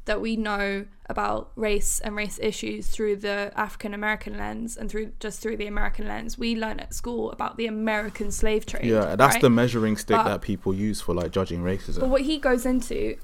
that 0.06 0.22
we 0.22 0.36
know 0.36 0.86
about 1.08 1.52
race 1.56 2.00
and 2.00 2.16
race 2.16 2.40
issues 2.42 2.88
through 2.88 3.16
the 3.18 3.52
African 3.56 3.94
American 3.94 4.38
lens 4.38 4.78
and 4.78 4.90
through 4.90 5.12
just 5.20 5.40
through 5.42 5.58
the 5.58 5.68
American 5.68 6.08
lens. 6.08 6.38
We 6.38 6.56
learn 6.56 6.80
at 6.80 6.94
school 6.94 7.32
about 7.32 7.58
the 7.58 7.68
American 7.68 8.32
slave 8.32 8.66
trade. 8.66 8.86
yeah, 8.86 9.16
that's 9.16 9.36
right? 9.36 9.42
the 9.42 9.50
measuring 9.50 9.98
stick 9.98 10.18
But- 10.18 10.26
that 10.26 10.42
people 10.42 10.74
use 10.74 11.02
for 11.02 11.14
like 11.14 11.32
judging 11.32 11.62
racism. 11.62 12.00
But 12.00 12.10
what 12.10 12.22
he 12.22 12.38
goes 12.38 12.66
into, 12.66 13.18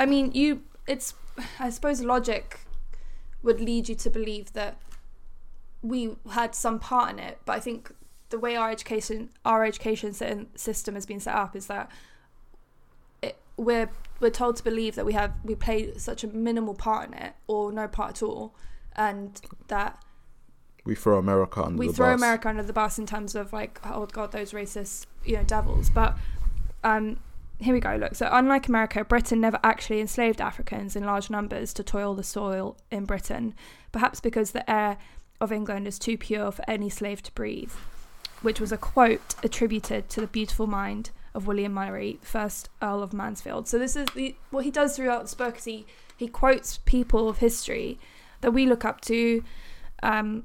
I 0.00 0.06
mean, 0.06 0.32
you, 0.32 0.62
it's, 0.86 1.14
I 1.58 1.70
suppose 1.70 2.02
logic 2.02 2.60
would 3.42 3.60
lead 3.60 3.88
you 3.88 3.94
to 3.96 4.10
believe 4.10 4.52
that 4.52 4.78
we 5.82 6.16
had 6.32 6.54
some 6.54 6.78
part 6.78 7.10
in 7.10 7.18
it. 7.18 7.38
But 7.44 7.52
I 7.56 7.60
think 7.60 7.92
the 8.30 8.38
way 8.38 8.56
our 8.56 8.70
education, 8.70 9.30
our 9.44 9.64
education 9.64 10.12
system 10.56 10.94
has 10.94 11.06
been 11.06 11.20
set 11.20 11.34
up 11.34 11.54
is 11.56 11.66
that 11.66 11.90
it, 13.22 13.36
we're 13.56 13.88
we're 14.20 14.30
told 14.30 14.56
to 14.56 14.64
believe 14.64 14.94
that 14.96 15.06
we 15.06 15.12
have 15.12 15.32
we 15.44 15.54
played 15.54 16.00
such 16.00 16.24
a 16.24 16.28
minimal 16.28 16.74
part 16.74 17.08
in 17.08 17.14
it 17.14 17.34
or 17.46 17.72
no 17.72 17.88
part 17.88 18.10
at 18.10 18.22
all, 18.22 18.54
and 18.96 19.40
that 19.68 20.02
we 20.84 20.94
throw 20.94 21.18
America 21.18 21.62
under 21.62 21.78
we 21.78 21.92
throw 21.92 22.12
bus. 22.12 22.20
America 22.20 22.48
under 22.48 22.62
the 22.62 22.72
bus 22.72 22.98
in 22.98 23.06
terms 23.06 23.34
of 23.34 23.52
like, 23.52 23.80
oh 23.84 24.06
god, 24.06 24.32
those 24.32 24.52
racist, 24.52 25.06
you 25.24 25.36
know, 25.36 25.44
devils. 25.44 25.90
But 25.90 26.16
um, 26.82 27.18
here 27.60 27.74
we 27.74 27.80
go. 27.80 27.96
Look, 27.96 28.14
so 28.14 28.28
unlike 28.30 28.68
America, 28.68 29.04
Britain 29.04 29.40
never 29.40 29.58
actually 29.62 30.00
enslaved 30.00 30.40
Africans 30.40 30.96
in 30.96 31.04
large 31.04 31.28
numbers 31.30 31.72
to 31.74 31.82
toil 31.82 32.14
the 32.14 32.22
soil 32.22 32.76
in 32.90 33.04
Britain, 33.04 33.54
perhaps 33.92 34.20
because 34.20 34.52
the 34.52 34.68
air 34.70 34.96
of 35.40 35.52
England 35.52 35.86
is 35.86 35.98
too 35.98 36.18
pure 36.18 36.50
for 36.50 36.64
any 36.68 36.88
slave 36.88 37.22
to 37.22 37.32
breathe, 37.32 37.72
which 38.42 38.60
was 38.60 38.72
a 38.72 38.76
quote 38.76 39.34
attributed 39.42 40.08
to 40.08 40.20
the 40.20 40.26
beautiful 40.26 40.66
mind 40.66 41.10
of 41.34 41.46
William 41.46 41.72
Murray, 41.72 42.18
first 42.22 42.68
Earl 42.82 43.02
of 43.02 43.12
Mansfield. 43.12 43.68
So 43.68 43.78
this 43.78 43.96
is 43.96 44.06
the, 44.14 44.34
what 44.50 44.64
he 44.64 44.70
does 44.70 44.96
throughout 44.96 45.22
this 45.22 45.34
book 45.34 45.58
is 45.58 45.64
he 45.64 45.86
he 46.16 46.26
quotes 46.26 46.78
people 46.78 47.28
of 47.28 47.38
history 47.38 47.98
that 48.40 48.50
we 48.50 48.66
look 48.66 48.84
up 48.84 49.00
to. 49.02 49.44
Um, 50.02 50.44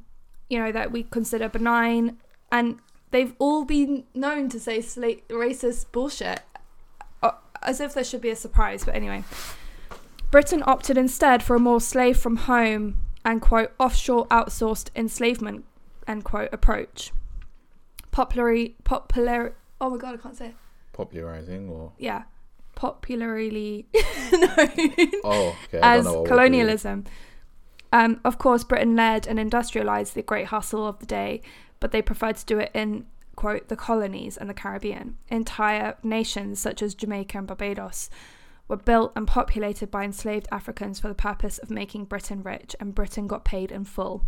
you 0.53 0.59
know 0.59 0.71
that 0.71 0.91
we 0.91 1.03
consider 1.03 1.49
benign 1.49 2.17
and 2.51 2.77
they've 3.09 3.33
all 3.39 3.65
been 3.65 4.03
known 4.13 4.49
to 4.49 4.59
say 4.59 4.79
racist 4.79 5.91
bullshit 5.91 6.41
uh, 7.23 7.31
as 7.63 7.81
if 7.81 7.95
there 7.95 8.03
should 8.03 8.21
be 8.21 8.29
a 8.29 8.35
surprise 8.35 8.85
but 8.85 8.93
anyway 8.93 9.23
britain 10.29 10.63
opted 10.67 10.95
instead 10.95 11.41
for 11.41 11.55
a 11.55 11.59
more 11.59 11.81
slave 11.81 12.17
from 12.17 12.35
home 12.35 12.97
and 13.25 13.41
quote 13.41 13.71
offshore 13.79 14.27
outsourced 14.27 14.89
enslavement 14.95 15.65
end 16.07 16.23
quote 16.23 16.49
approach 16.53 17.11
popularly 18.11 18.75
popular 18.83 19.55
oh 19.81 19.89
my 19.89 19.97
god 19.97 20.13
i 20.13 20.17
can't 20.17 20.37
say 20.37 20.47
it 20.47 20.55
popularizing 20.93 21.69
or 21.69 21.91
yeah 21.97 22.23
popularly 22.75 23.87
no 24.31 24.55
oh 25.23 25.55
okay 25.65 25.79
as 25.81 26.03
don't 26.03 26.13
know 26.13 26.21
what 26.21 26.27
colonialism. 26.29 27.05
Um, 27.93 28.19
of 28.25 28.39
course, 28.39 28.63
Britain 28.63 28.95
led 28.95 29.27
and 29.27 29.39
industrialized 29.39 30.15
the 30.15 30.23
great 30.23 30.47
hustle 30.47 30.87
of 30.87 30.97
the 30.97 31.05
day, 31.05 31.43
but 31.79 31.91
they 31.91 32.01
preferred 32.01 32.37
to 32.37 32.45
do 32.45 32.57
it 32.57 32.71
in, 32.73 33.05
quote, 33.35 33.67
the 33.67 33.75
colonies 33.75 34.35
and 34.35 34.49
the 34.49 34.53
Caribbean. 34.55 35.17
Entire 35.29 35.95
nations, 36.01 36.59
such 36.59 36.81
as 36.81 36.95
Jamaica 36.95 37.37
and 37.37 37.45
Barbados, 37.45 38.09
were 38.67 38.77
built 38.77 39.11
and 39.15 39.27
populated 39.27 39.91
by 39.91 40.03
enslaved 40.03 40.47
Africans 40.51 40.99
for 40.99 41.07
the 41.07 41.13
purpose 41.13 41.59
of 41.59 41.69
making 41.69 42.05
Britain 42.05 42.41
rich, 42.41 42.75
and 42.79 42.95
Britain 42.95 43.27
got 43.27 43.45
paid 43.45 43.71
in 43.71 43.85
full. 43.85 44.25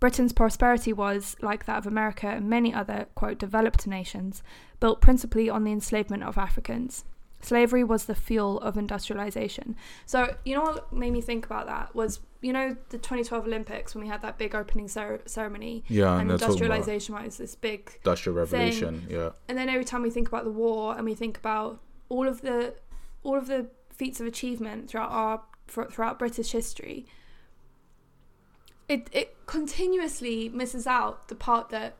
Britain's 0.00 0.32
prosperity 0.32 0.92
was, 0.92 1.36
like 1.42 1.66
that 1.66 1.78
of 1.78 1.86
America 1.86 2.28
and 2.28 2.48
many 2.48 2.72
other, 2.72 3.06
quote, 3.14 3.38
developed 3.38 3.86
nations, 3.86 4.42
built 4.80 5.00
principally 5.00 5.50
on 5.50 5.64
the 5.64 5.72
enslavement 5.72 6.22
of 6.22 6.38
Africans. 6.38 7.04
Slavery 7.40 7.84
was 7.84 8.06
the 8.06 8.14
fuel 8.14 8.58
of 8.60 8.76
industrialization. 8.76 9.76
So, 10.06 10.34
you 10.44 10.54
know 10.56 10.62
what 10.62 10.92
made 10.92 11.12
me 11.12 11.20
think 11.20 11.46
about 11.46 11.66
that 11.66 11.94
was, 11.94 12.20
you 12.40 12.52
know, 12.52 12.76
the 12.90 12.98
2012 12.98 13.46
Olympics 13.46 13.94
when 13.94 14.02
we 14.04 14.08
had 14.08 14.22
that 14.22 14.38
big 14.38 14.54
opening 14.54 14.88
cer- 14.88 15.20
ceremony 15.26 15.84
Yeah, 15.88 16.12
and 16.12 16.22
and 16.22 16.30
they're 16.30 16.38
talking 16.38 16.64
about 16.64 16.76
industrialization 16.78 17.14
was 17.14 17.36
this 17.38 17.54
big. 17.54 17.92
industrial 18.04 18.36
revolution. 18.38 19.06
Yeah, 19.08 19.30
And 19.48 19.56
then 19.56 19.68
every 19.68 19.84
time 19.84 20.02
we 20.02 20.10
think 20.10 20.26
about 20.28 20.44
the 20.44 20.50
war 20.50 20.96
and 20.96 21.04
we 21.04 21.14
think 21.14 21.38
about 21.38 21.80
all 22.08 22.26
of 22.26 22.40
the 22.42 22.74
all 23.22 23.36
of 23.36 23.46
the 23.46 23.68
feats 23.94 24.20
of 24.20 24.26
achievement 24.26 24.88
throughout 24.88 25.10
our 25.10 25.42
throughout 25.68 26.18
British 26.18 26.50
history, 26.52 27.06
it 28.88 29.08
it 29.12 29.36
continuously 29.46 30.48
misses 30.48 30.86
out 30.86 31.28
the 31.28 31.34
part 31.34 31.70
that 31.70 31.94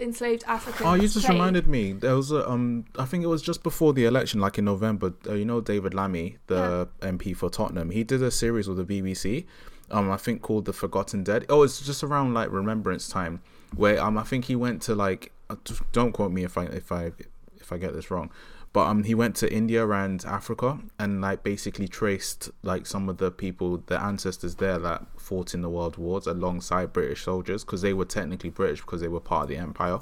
enslaved 0.00 0.44
Africans. 0.46 0.86
Oh, 0.86 0.94
you 0.94 1.02
just 1.02 1.26
played. 1.26 1.34
reminded 1.34 1.66
me. 1.66 1.92
There 1.92 2.14
was 2.16 2.30
a 2.30 2.48
um, 2.48 2.84
I 2.98 3.04
think 3.04 3.24
it 3.24 3.28
was 3.28 3.42
just 3.42 3.62
before 3.62 3.92
the 3.92 4.04
election, 4.04 4.40
like 4.40 4.58
in 4.58 4.64
November. 4.64 5.12
Uh, 5.26 5.34
you 5.34 5.44
know, 5.44 5.60
David 5.60 5.92
Lammy, 5.94 6.38
the 6.46 6.88
MP 7.00 7.36
for 7.36 7.50
Tottenham, 7.50 7.90
he 7.90 8.04
did 8.04 8.22
a 8.22 8.30
series 8.30 8.68
with 8.68 8.78
the 8.86 9.00
BBC. 9.00 9.44
Um, 9.90 10.10
I 10.10 10.18
think 10.18 10.42
called 10.42 10.66
The 10.66 10.72
Forgotten 10.74 11.24
Dead. 11.24 11.46
Oh, 11.48 11.62
it's 11.62 11.80
just 11.80 12.04
around 12.04 12.34
like 12.34 12.50
Remembrance 12.52 13.08
time, 13.08 13.40
where 13.74 14.02
um, 14.02 14.18
I 14.18 14.22
think 14.22 14.44
he 14.46 14.54
went 14.56 14.82
to 14.82 14.94
like. 14.94 15.32
uh, 15.50 15.56
Don't 15.92 16.12
quote 16.12 16.30
me 16.30 16.44
if 16.44 16.58
I 16.58 16.64
if 16.64 16.92
I 16.92 17.12
if 17.56 17.72
I 17.72 17.78
get 17.78 17.94
this 17.94 18.10
wrong, 18.10 18.30
but 18.72 18.86
um 18.86 19.04
he 19.04 19.14
went 19.14 19.34
to 19.36 19.52
India 19.52 19.88
and 19.88 20.24
Africa 20.24 20.78
and 20.98 21.20
like 21.20 21.42
basically 21.42 21.88
traced 21.88 22.50
like 22.62 22.86
some 22.86 23.08
of 23.08 23.18
the 23.18 23.30
people 23.30 23.82
the 23.86 24.00
ancestors 24.00 24.56
there 24.56 24.78
that 24.78 25.06
fought 25.16 25.54
in 25.54 25.62
the 25.62 25.70
world 25.70 25.96
wars 25.96 26.26
alongside 26.26 26.92
British 26.92 27.24
soldiers 27.24 27.64
because 27.64 27.82
they 27.82 27.92
were 27.92 28.04
technically 28.04 28.50
British 28.50 28.80
because 28.80 29.00
they 29.00 29.08
were 29.08 29.20
part 29.20 29.44
of 29.44 29.48
the 29.48 29.56
empire. 29.56 30.00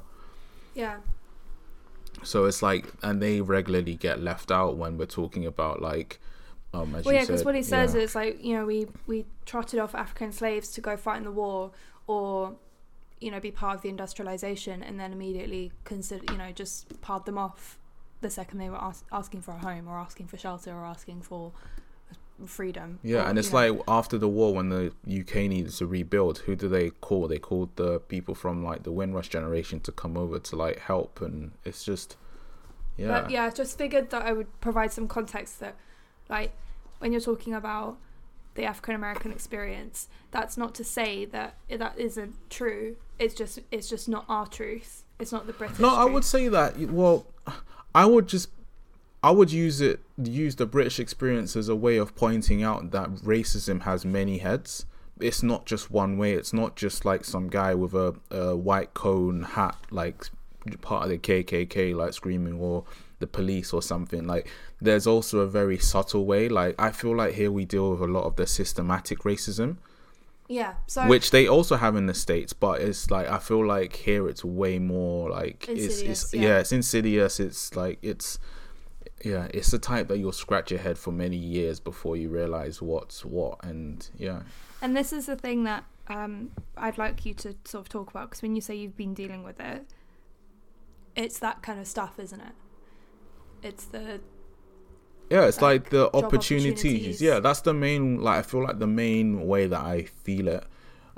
Yeah. 0.74 0.96
So 2.22 2.44
it's 2.46 2.62
like 2.62 2.87
and 3.02 3.22
they 3.22 3.40
regularly 3.40 3.94
get 3.94 4.20
left 4.20 4.50
out 4.50 4.76
when 4.76 4.98
we're 4.98 5.07
talking 5.07 5.46
about 5.46 5.81
like 5.81 6.18
um 6.74 6.94
as 6.94 7.05
Well, 7.05 7.14
yeah, 7.14 7.22
because 7.22 7.44
what 7.44 7.55
he 7.55 7.62
says 7.62 7.94
yeah. 7.94 8.00
is 8.00 8.14
like, 8.14 8.42
you 8.44 8.57
know, 8.57 8.66
we 8.66 8.87
we 9.07 9.26
trotted 9.44 9.79
off 9.79 9.94
African 9.94 10.33
slaves 10.33 10.70
to 10.72 10.81
go 10.81 10.96
fight 10.96 11.18
in 11.18 11.24
the 11.24 11.31
war, 11.31 11.70
or 12.07 12.57
you 13.20 13.31
know, 13.31 13.40
be 13.40 13.50
part 13.50 13.76
of 13.76 13.83
the 13.83 13.88
industrialization, 13.88 14.83
and 14.83 14.98
then 15.00 15.12
immediately 15.12 15.72
consider, 15.85 16.24
you 16.33 16.38
know, 16.38 16.52
just 16.52 17.00
part 17.00 17.24
them 17.24 17.38
off 17.38 17.79
the 18.20 18.31
second 18.31 18.59
they 18.59 18.70
were 18.70 18.83
ask, 18.83 19.05
asking 19.12 19.42
for 19.42 19.52
a 19.52 19.59
home, 19.59 19.88
or 19.88 19.98
asking 19.98 20.26
for 20.26 20.37
shelter, 20.37 20.72
or 20.72 20.85
asking 20.85 21.22
for 21.22 21.52
uh, 22.11 22.46
freedom. 22.46 22.98
Yeah, 23.02 23.24
or, 23.24 23.29
and 23.29 23.38
it's 23.38 23.52
know- 23.52 23.72
like 23.72 23.81
after 23.88 24.18
the 24.18 24.29
war, 24.29 24.55
when 24.55 24.68
the 24.68 24.92
UK 25.09 25.48
needed 25.48 25.72
to 25.72 25.87
rebuild, 25.87 26.38
who 26.38 26.57
do 26.57 26.68
they 26.68 26.90
call? 26.90 27.29
They 27.29 27.38
called 27.38 27.74
the 27.76 28.00
people 28.00 28.35
from 28.35 28.64
like 28.64 28.83
the 28.83 28.92
Windrush 28.92 29.29
generation 29.29 29.81
to 29.81 29.92
come 29.92 30.16
over 30.16 30.38
to 30.38 30.57
like 30.57 30.79
help, 30.81 31.20
and 31.20 31.52
it's 31.64 31.85
just, 31.85 32.16
yeah, 32.96 33.09
But 33.09 33.31
yeah, 33.31 33.44
I 33.44 33.50
just 33.50 33.76
figured 33.79 34.11
that 34.11 34.22
I 34.22 34.33
would 34.33 34.61
provide 34.61 34.92
some 34.92 35.09
context 35.09 35.61
that, 35.61 35.76
like, 36.29 36.52
when 36.98 37.12
you're 37.12 37.20
talking 37.20 37.55
about 37.55 37.98
the 38.55 38.64
African 38.64 38.94
American 38.94 39.31
experience, 39.31 40.09
that's 40.31 40.57
not 40.57 40.74
to 40.76 40.85
say 40.85 41.24
that 41.26 41.57
that 41.68 41.98
isn't 41.98 42.35
true. 42.50 42.96
It's 43.18 43.35
just 43.35 43.61
it's 43.70 43.88
just 43.88 44.09
not 44.09 44.24
our 44.29 44.46
truth. 44.46 45.05
It's 45.18 45.33
not 45.33 45.46
the 45.46 45.52
British. 45.52 45.79
No, 45.79 45.94
I 45.94 46.05
would 46.05 46.24
say 46.24 46.48
that. 46.48 46.79
Well, 46.79 47.26
I 47.96 48.04
would 48.04 48.28
just, 48.28 48.50
I 49.22 49.30
would 49.30 49.50
use 49.50 49.80
it, 49.80 50.00
use 50.22 50.56
the 50.56 50.66
British 50.66 51.00
experience 51.00 51.56
as 51.56 51.70
a 51.70 51.74
way 51.74 51.96
of 51.96 52.14
pointing 52.14 52.62
out 52.62 52.90
that 52.90 53.09
racism 53.14 53.82
has 53.85 54.04
many 54.04 54.37
heads. 54.37 54.85
It's 55.18 55.42
not 55.42 55.64
just 55.64 55.90
one 55.90 56.18
way. 56.18 56.35
It's 56.35 56.52
not 56.52 56.76
just 56.76 57.06
like 57.06 57.24
some 57.24 57.48
guy 57.48 57.74
with 57.74 57.94
a, 57.94 58.14
a 58.30 58.54
white 58.54 58.92
cone 58.92 59.44
hat, 59.44 59.78
like 59.90 60.26
part 60.82 61.04
of 61.04 61.09
the 61.09 61.16
KKK, 61.16 61.96
like 61.96 62.12
screaming, 62.12 62.61
or 62.61 62.85
the 63.18 63.26
police 63.26 63.72
or 63.72 63.80
something. 63.80 64.26
Like, 64.26 64.46
there's 64.78 65.06
also 65.06 65.38
a 65.38 65.46
very 65.46 65.78
subtle 65.78 66.26
way. 66.26 66.50
Like, 66.50 66.74
I 66.78 66.90
feel 66.90 67.16
like 67.16 67.32
here 67.32 67.50
we 67.50 67.64
deal 67.64 67.92
with 67.92 68.02
a 68.02 68.12
lot 68.12 68.24
of 68.24 68.37
the 68.37 68.46
systematic 68.46 69.20
racism 69.20 69.78
Yeah. 70.48 70.74
So 70.87 71.06
which 71.06 71.30
they 71.30 71.48
also 71.48 71.76
have 71.76 71.96
in 71.96 72.06
the 72.06 72.14
states 72.14 72.52
but 72.52 72.80
it's 72.80 73.11
like 73.11 73.28
i 73.28 73.38
feel 73.38 73.66
like 73.66 73.96
here 73.96 74.28
it's 74.28 74.44
way 74.44 74.78
more 74.78 75.30
like 75.30 75.66
it's, 75.68 76.00
it's 76.00 76.32
yeah. 76.32 76.40
yeah. 76.42 76.59
it's 76.59 76.72
insidious 76.72 77.40
it's 77.40 77.74
like 77.74 77.98
it's 78.02 78.38
yeah 79.24 79.48
it's 79.52 79.70
the 79.72 79.78
type 79.78 80.09
that 80.09 80.18
you'll 80.18 80.32
scratch 80.32 80.70
your 80.70 80.80
head 80.80 80.96
for 80.96 81.11
many 81.11 81.37
years 81.37 81.80
before 81.80 82.16
you 82.16 82.28
realize 82.28 82.80
what's 82.80 83.24
what 83.24 83.59
and 83.64 84.11
yeah 84.16 84.42
and 84.80 84.96
this 84.96 85.12
is 85.12 85.26
the 85.26 85.37
thing 85.37 85.64
that 85.64 85.85
um, 86.09 86.50
I'd 86.76 86.98
like 86.98 87.24
you 87.26 87.35
to 87.35 87.54
sort 87.64 87.82
of 87.82 87.88
talk 87.88 88.11
about 88.11 88.30
because 88.30 88.42
when 88.42 88.54
you 88.54 88.61
say 88.61 88.74
you've 88.74 88.96
been 88.96 89.14
dealing 89.14 89.42
with 89.42 89.61
it, 89.61 89.87
it's 91.14 91.38
that 91.40 91.62
kind 91.62 91.80
of 91.80 91.87
stuff, 91.87 92.18
isn't 92.18 92.40
it? 92.40 92.52
It's 93.62 93.85
the 93.87 94.20
yeah 95.30 95.46
it's 95.46 95.60
like, 95.60 95.82
Like, 95.84 95.90
the 95.90 96.06
opportunities. 96.16 96.72
opportunities. 96.72 97.22
yeah 97.22 97.40
that's 97.40 97.60
the 97.60 97.74
main 97.74 98.20
like 98.20 98.38
i 98.38 98.42
feel 98.42 98.62
like 98.62 98.78
the 98.78 98.86
main 98.86 99.46
way 99.46 99.66
that 99.66 99.80
i 99.80 100.02
feel 100.04 100.48
it 100.48 100.64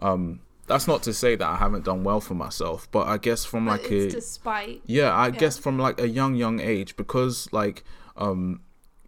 um 0.00 0.40
that's 0.66 0.86
not 0.86 1.02
to 1.04 1.12
say 1.14 1.34
that 1.36 1.46
i 1.48 1.56
haven't 1.56 1.84
done 1.84 2.04
well 2.04 2.20
for 2.20 2.34
myself 2.34 2.88
but 2.90 3.06
i 3.06 3.16
guess 3.18 3.44
from 3.44 3.66
but 3.66 3.82
like 3.82 3.90
a 3.90 4.10
despite 4.10 4.80
yeah 4.86 5.12
i 5.14 5.26
Yeah. 5.26 5.32
guess 5.32 5.58
from 5.58 5.78
like 5.78 6.00
a 6.00 6.08
young 6.08 6.34
young 6.34 6.60
age 6.60 6.96
because 6.96 7.48
like 7.52 7.84
um 8.16 8.60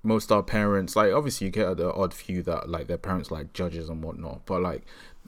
most 0.02 0.32
our 0.32 0.42
parents 0.42 0.96
like 0.96 1.12
obviously 1.12 1.46
you 1.46 1.50
get 1.50 1.76
the 1.76 1.92
odd 1.92 2.14
few 2.14 2.42
that 2.44 2.68
like 2.68 2.86
their 2.86 2.96
parents 2.98 3.30
like 3.30 3.52
judges 3.52 3.88
and 3.90 4.02
whatnot 4.02 4.46
but 4.46 4.62
like 4.62 4.82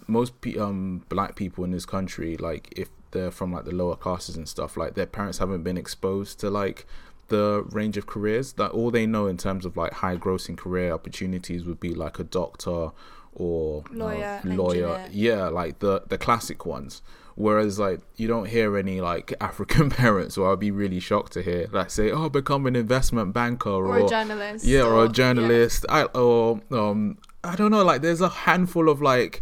most 0.07 0.41
pe- 0.41 0.57
um 0.59 1.05
black 1.09 1.37
people 1.37 1.63
in 1.65 1.71
this 1.71 1.85
country 1.87 2.37
like 2.39 2.73
if 2.77 2.89
they're 3.11 3.31
from 3.31 3.53
like 3.53 3.67
the 3.67 3.75
lower 3.75 3.95
classes 3.95 4.35
and 4.37 4.49
stuff 4.49 4.77
like 4.77 4.95
their 4.95 5.05
parents 5.07 5.37
haven't 5.39 5.63
been 5.63 5.77
exposed 5.77 6.41
to 6.41 6.49
like 6.49 6.87
the 7.33 7.65
range 7.71 7.97
of 7.97 8.07
careers 8.07 8.53
that 8.53 8.71
all 8.73 8.91
they 8.91 9.07
know 9.07 9.27
in 9.27 9.39
terms 9.39 9.65
of 9.65 9.75
like 9.75 9.95
high 9.95 10.17
grossing 10.17 10.57
career 10.57 10.93
opportunities 10.93 11.65
would 11.65 11.81
be 11.81 11.95
like 11.95 12.19
a 12.19 12.25
doctor 12.25 12.91
or 13.33 13.83
uh, 13.91 13.95
Lawyer, 13.95 14.41
lawyer 14.45 15.09
yeah 15.11 15.49
like 15.49 15.79
the 15.79 16.03
the 16.09 16.19
classic 16.19 16.67
ones 16.67 17.01
whereas 17.35 17.79
like 17.79 18.01
you 18.17 18.29
don't 18.29 18.49
hear 18.49 18.77
any 18.77 19.01
like 19.01 19.33
african 19.41 19.89
parents 19.89 20.37
or 20.37 20.53
i'd 20.53 20.61
be 20.61 20.71
really 20.71 21.01
shocked 21.01 21.33
to 21.33 21.41
hear 21.43 21.67
like 21.73 21.91
say 21.91 22.11
oh 22.11 22.29
become 22.29 22.67
an 22.67 22.77
investment 22.77 23.33
banker 23.33 23.71
or, 23.71 23.87
or, 23.87 24.05
a 24.05 24.09
journalist. 24.09 24.67
yeah 24.67 24.83
or 24.83 24.99
a 24.99 25.07
yeah. 25.07 25.13
journalist 25.13 25.87
I, 25.89 26.03
or 26.03 26.61
um 26.71 27.17
i 27.43 27.57
don't 27.57 27.71
know 27.71 27.83
like 27.83 28.03
there's 28.03 28.21
a 28.21 28.29
handful 28.29 28.91
of 28.91 29.01
like 29.01 29.41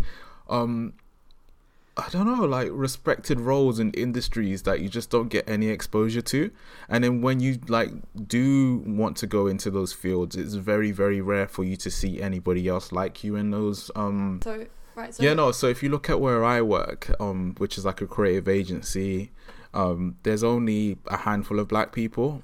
um 0.48 0.92
i 1.96 2.08
don't 2.10 2.26
know 2.26 2.44
like 2.44 2.68
respected 2.72 3.40
roles 3.40 3.78
in 3.78 3.90
industries 3.92 4.62
that 4.62 4.80
you 4.80 4.88
just 4.88 5.10
don't 5.10 5.28
get 5.28 5.48
any 5.48 5.68
exposure 5.68 6.20
to 6.22 6.50
and 6.88 7.04
then 7.04 7.20
when 7.20 7.40
you 7.40 7.58
like 7.68 7.90
do 8.26 8.82
want 8.86 9.16
to 9.16 9.26
go 9.26 9.46
into 9.46 9.70
those 9.70 9.92
fields 9.92 10.36
it's 10.36 10.54
very 10.54 10.92
very 10.92 11.20
rare 11.20 11.48
for 11.48 11.64
you 11.64 11.76
to 11.76 11.90
see 11.90 12.20
anybody 12.22 12.68
else 12.68 12.92
like 12.92 13.24
you 13.24 13.36
in 13.36 13.50
those 13.50 13.90
um 13.96 14.40
So 14.42 14.66
right. 14.94 15.14
So 15.14 15.22
yeah 15.22 15.34
no 15.34 15.52
so 15.52 15.66
if 15.66 15.82
you 15.82 15.88
look 15.88 16.08
at 16.08 16.20
where 16.20 16.44
i 16.44 16.62
work 16.62 17.10
um 17.20 17.54
which 17.58 17.76
is 17.76 17.84
like 17.84 18.00
a 18.00 18.06
creative 18.06 18.48
agency 18.48 19.30
um 19.74 20.16
there's 20.22 20.44
only 20.44 20.98
a 21.06 21.18
handful 21.18 21.58
of 21.58 21.68
black 21.68 21.92
people 21.92 22.42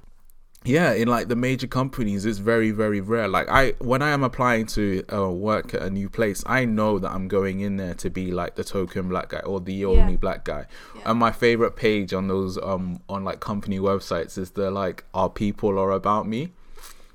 yeah 0.65 0.91
in 0.91 1.07
like 1.07 1.27
the 1.27 1.35
major 1.35 1.67
companies 1.67 2.25
it's 2.25 2.39
very 2.39 2.71
very 2.71 2.99
rare. 2.99 3.27
Like 3.27 3.47
i 3.49 3.71
when 3.79 4.01
i 4.01 4.09
am 4.09 4.23
applying 4.23 4.65
to 4.67 5.03
uh, 5.13 5.29
work 5.31 5.73
at 5.73 5.81
a 5.83 5.89
new 5.89 6.09
place 6.09 6.43
i 6.45 6.65
know 6.65 6.99
that 6.99 7.11
i'm 7.11 7.27
going 7.27 7.59
in 7.61 7.77
there 7.77 7.93
to 7.93 8.09
be 8.09 8.31
like 8.31 8.55
the 8.55 8.63
token 8.63 9.07
black 9.09 9.29
guy 9.29 9.39
or 9.39 9.59
the 9.61 9.85
only 9.85 10.17
black 10.17 10.43
guy. 10.43 10.65
Yeah. 10.95 11.01
and 11.11 11.19
my 11.19 11.31
favorite 11.31 11.75
page 11.75 12.11
on 12.13 12.27
those 12.27 12.57
um 12.57 12.99
on 13.07 13.23
like 13.23 13.39
company 13.39 13.79
websites 13.79 14.37
is 14.37 14.51
the 14.51 14.69
like 14.71 15.05
our 15.13 15.29
people 15.29 15.77
are 15.79 15.91
about 15.91 16.27
me? 16.27 16.51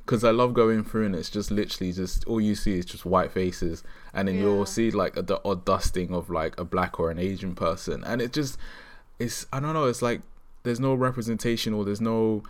Because 0.07 0.25
I 0.25 0.31
love 0.31 0.53
going 0.53 0.83
through 0.83 1.07
and 1.07 1.15
it's 1.15 1.31
just 1.31 1.51
literally 1.53 1.93
just 1.93 2.25
all 2.27 2.41
you 2.41 2.55
see 2.57 2.77
is 2.79 2.85
just 2.85 3.05
white 3.07 3.31
faces. 3.31 3.85
And 4.13 4.27
then 4.27 4.35
Yeah. 4.35 4.43
you'll 4.43 4.67
see 4.67 4.91
like 4.91 5.17
a, 5.17 5.23
the 5.23 5.41
odd 5.45 5.65
dusting 5.65 6.13
of 6.13 6.29
like 6.29 6.59
a 6.59 6.65
black 6.65 6.99
or 6.99 7.11
an 7.13 7.21
Asian 7.21 7.55
person. 7.55 8.03
And 8.05 8.21
it 8.21 8.33
just 8.33 8.59
it's 9.21 9.47
I 9.53 9.61
don't 9.61 9.75
know 9.75 9.85
it's 9.87 10.03
like 10.03 10.23
there's 10.65 10.81
no 10.81 10.95
representation 10.95 11.73
or 11.73 11.85
there's 11.85 12.01
no 12.01 12.43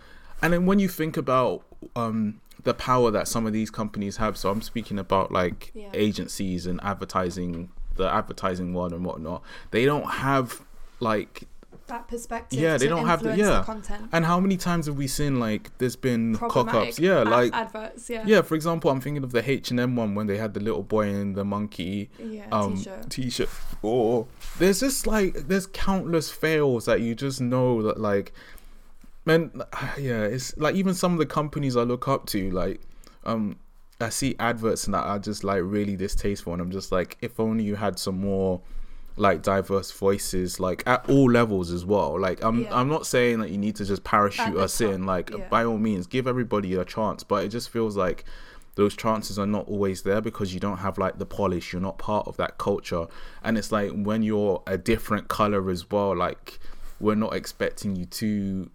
and 0.43 0.53
then 0.53 0.65
when 0.67 0.77
you 0.77 0.87
think 0.87 1.17
about 1.17 1.63
um 1.95 2.39
the 2.63 2.73
power 2.73 3.09
that 3.11 3.27
some 3.27 3.45
of 3.47 3.51
these 3.53 3.69
companies 3.71 4.17
have 4.17 4.37
so 4.37 4.49
I'm 4.51 4.61
speaking 4.61 4.99
about 4.99 5.31
like 5.31 5.71
Yeah. 5.73 5.89
agencies 5.93 6.65
and 6.67 6.79
advertising 6.83 7.71
the 7.95 8.07
advertising 8.09 8.73
world 8.73 8.93
and 8.93 9.03
whatnot 9.03 9.41
they 9.71 9.83
don't 9.85 10.09
have 10.09 10.61
like 10.99 11.43
that 11.87 12.07
perspective. 12.07 12.57
Yeah, 12.57 12.77
they 12.77 12.87
don't 12.87 13.07
have 13.07 13.21
the- 13.21 13.35
yeah. 13.35 13.61
content. 13.65 14.07
and 14.13 14.23
how 14.25 14.39
many 14.39 14.55
times 14.55 14.85
have 14.85 14.95
we 14.95 15.05
seen 15.05 15.37
like 15.37 15.77
there's 15.79 15.97
been 15.97 16.37
cock 16.37 16.73
ups? 16.73 16.97
yeah 16.97 17.21
ad- 17.21 17.27
like 17.27 17.53
adverts. 17.53 18.09
Yeah. 18.09 18.23
yeah, 18.25 18.41
for 18.41 18.55
example, 18.55 18.89
I'm 18.89 19.01
thinking 19.01 19.21
of 19.21 19.33
the 19.33 19.47
H 19.47 19.69
and 19.69 19.79
M 19.81 19.97
one 19.97 20.15
when 20.15 20.27
they 20.27 20.37
had 20.37 20.53
the 20.53 20.61
little 20.61 20.81
boy 20.81 21.09
and 21.09 21.35
the 21.35 21.43
monkey 21.43 22.09
Yeah. 22.17 22.45
um 22.53 22.77
t-shirt. 22.77 23.09
t-shirt. 23.09 23.49
Or 23.81 24.27
there's 24.59 24.79
just 24.79 25.05
like 25.07 25.33
there's 25.49 25.67
countless 25.67 26.31
fails 26.31 26.85
that 26.85 27.01
you 27.01 27.15
just 27.15 27.41
know 27.41 27.81
that 27.83 27.99
like, 27.99 28.31
man, 29.25 29.51
yeah, 29.97 30.23
it's 30.23 30.55
like 30.57 30.75
even 30.75 30.93
some 30.93 31.13
of 31.13 31.19
the 31.19 31.25
companies 31.25 31.75
I 31.75 31.83
look 31.83 32.07
up 32.07 32.25
to, 32.27 32.51
like, 32.51 32.81
um, 33.25 33.57
I 34.01 34.09
see 34.09 34.35
adverts 34.39 34.85
and 34.85 34.93
that 34.93 35.03
are 35.03 35.19
just 35.19 35.43
like 35.43 35.61
really 35.63 35.95
distasteful, 35.95 36.53
and 36.53 36.61
I'm 36.61 36.71
just 36.71 36.91
like, 36.91 37.17
if 37.21 37.39
only 37.39 37.63
you 37.63 37.75
had 37.75 37.99
some 37.99 38.19
more 38.19 38.61
like 39.15 39.43
diverse 39.43 39.91
voices 39.91 40.59
like 40.59 40.81
at 40.87 41.07
all 41.07 41.29
levels 41.29 41.71
as 41.71 41.85
well 41.85 42.19
like 42.19 42.43
i'm 42.43 42.63
Yeah. 42.63 42.75
i'm 42.79 42.89
not 42.89 43.05
saying 43.05 43.39
that 43.41 43.51
you 43.51 43.57
need 43.57 43.75
to 43.75 43.85
just 43.85 44.03
parachute 44.03 44.57
us 44.57 44.81
in 44.81 45.05
like 45.05 45.29
yeah. 45.29 45.47
by 45.49 45.65
all 45.65 45.77
means 45.77 46.07
give 46.07 46.25
everybody 46.27 46.73
a 46.73 46.83
chance 46.83 47.23
but 47.23 47.43
it 47.43 47.49
just 47.49 47.69
feels 47.69 47.95
like 47.95 48.25
those 48.75 48.95
chances 48.95 49.37
are 49.37 49.45
not 49.45 49.67
always 49.67 50.01
there 50.01 50.19
because 50.19 50.51
you 50.53 50.59
don't 50.59 50.77
have 50.77 50.97
like 50.97 51.19
the 51.19 51.27
polish 51.27 51.73
you're 51.73 51.81
not 51.81 51.99
part 51.99 52.27
of 52.27 52.37
that 52.37 52.57
culture 52.57 53.05
and 53.43 53.55
it's 53.55 53.71
like 53.71 53.91
when 53.91 54.23
you're 54.23 54.63
a 54.65 54.79
different 54.79 55.27
color 55.27 55.69
as 55.69 55.91
well 55.91 56.15
like 56.15 56.59
we're 56.99 57.13
not 57.13 57.35
expecting 57.35 57.95
you 57.95 58.05
to 58.05 58.69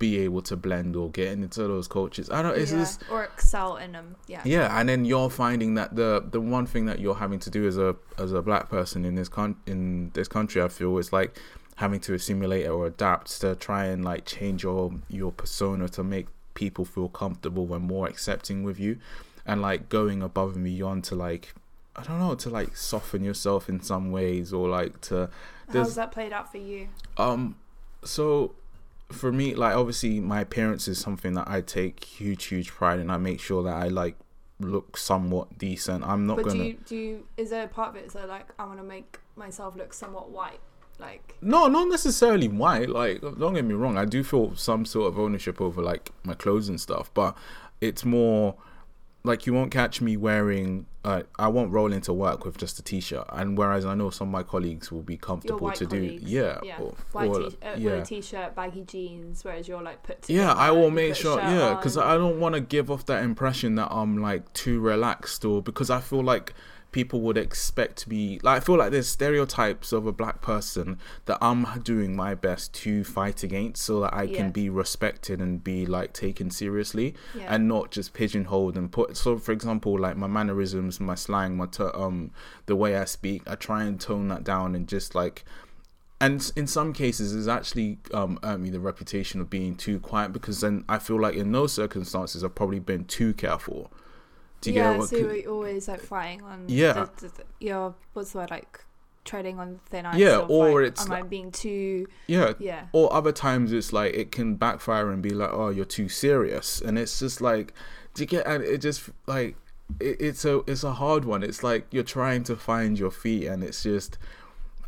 be 0.00 0.18
able 0.18 0.40
to 0.40 0.56
blend 0.56 0.96
or 0.96 1.10
get 1.10 1.28
into 1.28 1.60
those 1.60 1.86
cultures 1.86 2.30
i 2.30 2.40
don't 2.40 2.56
it's 2.56 2.72
yeah. 2.72 2.78
just 2.78 3.04
or 3.12 3.22
excel 3.22 3.76
in 3.76 3.92
them. 3.92 4.16
Yeah. 4.26 4.40
yeah 4.46 4.80
and 4.80 4.88
then 4.88 5.04
you're 5.04 5.28
finding 5.28 5.74
that 5.74 5.94
the 5.94 6.24
the 6.28 6.40
one 6.40 6.66
thing 6.66 6.86
that 6.86 6.98
you're 6.98 7.14
having 7.14 7.38
to 7.40 7.50
do 7.50 7.68
as 7.68 7.76
a 7.76 7.94
as 8.18 8.32
a 8.32 8.40
black 8.40 8.70
person 8.70 9.04
in 9.04 9.14
this 9.14 9.28
con 9.28 9.56
in 9.66 10.10
this 10.14 10.26
country 10.26 10.62
i 10.62 10.68
feel 10.68 10.96
is 10.96 11.12
like 11.12 11.38
having 11.76 12.00
to 12.00 12.14
assimilate 12.14 12.66
or 12.66 12.86
adapt 12.86 13.40
to 13.42 13.54
try 13.54 13.84
and 13.84 14.02
like 14.02 14.24
change 14.24 14.62
your 14.62 14.90
your 15.08 15.32
persona 15.32 15.86
to 15.90 16.02
make 16.02 16.26
people 16.54 16.86
feel 16.86 17.10
comfortable 17.10 17.72
and 17.74 17.84
more 17.84 18.06
accepting 18.08 18.64
with 18.64 18.80
you 18.80 18.98
and 19.44 19.60
like 19.60 19.90
going 19.90 20.22
above 20.22 20.56
and 20.56 20.64
beyond 20.64 21.04
to 21.04 21.14
like 21.14 21.54
i 21.94 22.02
don't 22.02 22.18
know 22.18 22.34
to 22.34 22.48
like 22.48 22.74
soften 22.74 23.22
yourself 23.22 23.68
in 23.68 23.82
some 23.82 24.10
ways 24.10 24.50
or 24.50 24.66
like 24.66 24.98
to 25.02 25.28
How's 25.70 25.94
that 25.94 26.10
played 26.10 26.32
out 26.32 26.50
for 26.50 26.58
you? 26.58 26.88
um 27.16 27.54
so 28.02 28.54
for 29.12 29.32
me, 29.32 29.54
like 29.54 29.74
obviously 29.74 30.20
my 30.20 30.40
appearance 30.40 30.88
is 30.88 30.98
something 30.98 31.34
that 31.34 31.48
I 31.48 31.60
take 31.60 32.04
huge, 32.04 32.46
huge 32.46 32.68
pride 32.68 33.00
in. 33.00 33.10
I 33.10 33.16
make 33.16 33.40
sure 33.40 33.62
that 33.62 33.74
I 33.74 33.88
like 33.88 34.16
look 34.58 34.96
somewhat 34.96 35.58
decent. 35.58 36.04
I'm 36.04 36.26
not 36.26 36.36
but 36.36 36.46
gonna. 36.46 36.58
do 36.58 36.64
you 36.64 36.78
do 36.86 36.96
you, 36.96 37.26
is 37.36 37.50
there 37.50 37.64
a 37.64 37.68
part 37.68 37.90
of 37.90 37.96
it 37.96 38.12
so 38.12 38.26
like 38.26 38.48
I 38.58 38.64
want 38.64 38.78
to 38.78 38.84
make 38.84 39.18
myself 39.36 39.76
look 39.76 39.94
somewhat 39.94 40.30
white 40.30 40.60
like 41.00 41.34
No, 41.40 41.66
not 41.66 41.88
necessarily 41.88 42.48
white. 42.48 42.90
Like, 42.90 43.20
don't 43.22 43.54
get 43.54 43.64
me 43.64 43.74
wrong. 43.74 43.96
I 43.96 44.04
do 44.04 44.22
feel 44.22 44.54
some 44.56 44.84
sort 44.84 45.08
of 45.08 45.18
ownership 45.18 45.60
over 45.60 45.82
like 45.82 46.10
my 46.24 46.34
clothes 46.34 46.68
and 46.68 46.80
stuff, 46.80 47.10
but 47.14 47.36
it's 47.80 48.04
more 48.04 48.56
like 49.22 49.46
you 49.46 49.52
won't 49.52 49.70
catch 49.70 50.00
me 50.00 50.16
wearing. 50.16 50.86
Uh, 51.02 51.22
I 51.38 51.48
won't 51.48 51.72
roll 51.72 51.92
into 51.92 52.12
work 52.12 52.44
with 52.44 52.58
just 52.58 52.78
a 52.78 52.82
t-shirt, 52.82 53.24
and 53.30 53.56
whereas 53.56 53.86
I 53.86 53.94
know 53.94 54.10
some 54.10 54.28
of 54.28 54.32
my 54.32 54.42
colleagues 54.42 54.92
will 54.92 55.02
be 55.02 55.16
comfortable 55.16 55.70
to 55.72 55.86
colleagues 55.86 56.22
do, 56.22 56.28
yeah, 56.28 56.58
yeah 56.62 56.78
or- 56.78 56.94
white 57.12 57.30
or, 57.30 57.50
t- 57.50 57.56
uh, 57.62 57.74
yeah. 57.76 57.90
a 57.92 58.04
t-shirt 58.04 58.54
baggy 58.54 58.82
jeans 58.82 59.42
whereas 59.42 59.66
you're 59.66 59.82
like 59.82 60.02
put 60.02 60.28
Yeah, 60.28 60.52
I 60.52 60.70
will 60.70 60.90
make 60.90 61.14
sure. 61.14 61.38
Yeah, 61.38 61.74
because. 61.74 61.96
I 61.96 62.16
don't 62.16 62.38
want 62.38 62.54
to 62.54 62.60
give 62.60 62.90
off 62.90 63.06
that 63.06 63.24
impression 63.24 63.76
that 63.76 63.88
I'm 63.90 64.18
like 64.18 64.52
too 64.52 64.80
relaxed, 64.80 65.44
or 65.44 65.62
because 65.62 65.90
I 65.90 66.00
feel 66.00 66.22
like 66.22 66.54
people 66.92 67.20
would 67.20 67.36
expect 67.38 67.96
to 67.98 68.08
be 68.08 68.40
like. 68.42 68.56
I 68.56 68.64
feel 68.64 68.76
like 68.76 68.90
there's 68.90 69.08
stereotypes 69.08 69.92
of 69.92 70.06
a 70.06 70.12
black 70.12 70.40
person 70.42 70.98
that 71.26 71.38
I'm 71.40 71.64
doing 71.82 72.16
my 72.16 72.34
best 72.34 72.72
to 72.82 73.04
fight 73.04 73.42
against, 73.42 73.82
so 73.82 74.00
that 74.00 74.12
I 74.14 74.24
Yeah. 74.24 74.36
can 74.36 74.50
be 74.50 74.68
respected 74.68 75.40
and 75.40 75.62
be 75.62 75.86
like 75.86 76.12
taken 76.12 76.50
seriously, 76.50 77.14
Yeah. 77.34 77.54
and 77.54 77.68
not 77.68 77.90
just 77.90 78.12
pigeonholed 78.12 78.76
and 78.76 78.90
put. 78.90 79.16
So, 79.16 79.38
for 79.38 79.52
example, 79.52 79.98
like 79.98 80.16
my 80.16 80.26
mannerisms, 80.26 80.98
my 81.00 81.14
slang, 81.14 81.56
my 81.56 81.66
ter- 81.66 81.92
um, 81.94 82.30
the 82.66 82.76
way 82.76 82.96
I 82.96 83.04
speak, 83.04 83.42
I 83.46 83.54
try 83.54 83.84
and 83.84 84.00
tone 84.00 84.28
that 84.28 84.44
down 84.44 84.74
and 84.74 84.86
just 84.88 85.14
like 85.14 85.44
and 86.22 86.52
in 86.54 86.66
some 86.66 86.92
cases 86.92 87.34
it's 87.34 87.48
actually 87.48 87.96
um, 88.12 88.38
earned 88.42 88.62
me 88.62 88.68
the 88.68 88.78
reputation 88.78 89.40
of 89.40 89.48
being 89.48 89.74
too 89.74 89.98
quiet 89.98 90.34
because 90.34 90.60
then 90.60 90.84
I 90.86 90.98
feel 90.98 91.18
like 91.18 91.34
in 91.34 91.50
those 91.52 91.72
circumstances 91.72 92.44
I've 92.44 92.54
probably 92.54 92.78
been 92.78 93.06
too 93.06 93.32
careful. 93.32 93.90
Do 94.60 94.70
you 94.70 94.76
yeah, 94.76 94.90
get 94.92 94.98
what? 94.98 95.08
so 95.08 95.16
you're 95.16 95.50
always 95.50 95.88
like 95.88 96.00
fighting 96.00 96.42
on 96.42 96.64
Yeah. 96.68 96.92
the, 96.92 97.10
the, 97.20 97.28
the, 97.28 97.44
you're 97.60 97.94
what's 98.12 98.32
the 98.32 98.38
word 98.38 98.50
like 98.50 98.84
treading 99.24 99.58
on 99.58 99.80
thin 99.86 100.06
ice 100.06 100.18
Yeah, 100.18 100.38
or 100.48 100.82
like, 100.82 100.92
it's 100.92 101.06
am 101.06 101.12
I 101.12 101.22
being 101.22 101.50
too 101.50 102.06
yeah. 102.26 102.54
yeah 102.58 102.86
Or 102.92 103.12
other 103.12 103.32
times 103.32 103.72
it's 103.72 103.92
like 103.92 104.14
it 104.14 104.32
can 104.32 104.56
backfire 104.56 105.10
and 105.10 105.22
be 105.22 105.30
like, 105.30 105.50
oh, 105.52 105.68
you're 105.70 105.84
too 105.84 106.08
serious, 106.08 106.80
and 106.80 106.98
it's 106.98 107.18
just 107.18 107.40
like, 107.40 107.74
do 108.14 108.22
you 108.22 108.26
get? 108.26 108.46
And 108.46 108.62
it 108.62 108.78
just 108.78 109.10
like 109.26 109.56
it, 110.00 110.16
it's 110.20 110.44
a 110.44 110.58
it's 110.66 110.84
a 110.84 110.92
hard 110.94 111.24
one. 111.24 111.42
It's 111.42 111.62
like 111.62 111.86
you're 111.90 112.02
trying 112.02 112.44
to 112.44 112.56
find 112.56 112.98
your 112.98 113.10
feet, 113.10 113.46
and 113.46 113.62
it's 113.62 113.82
just 113.82 114.18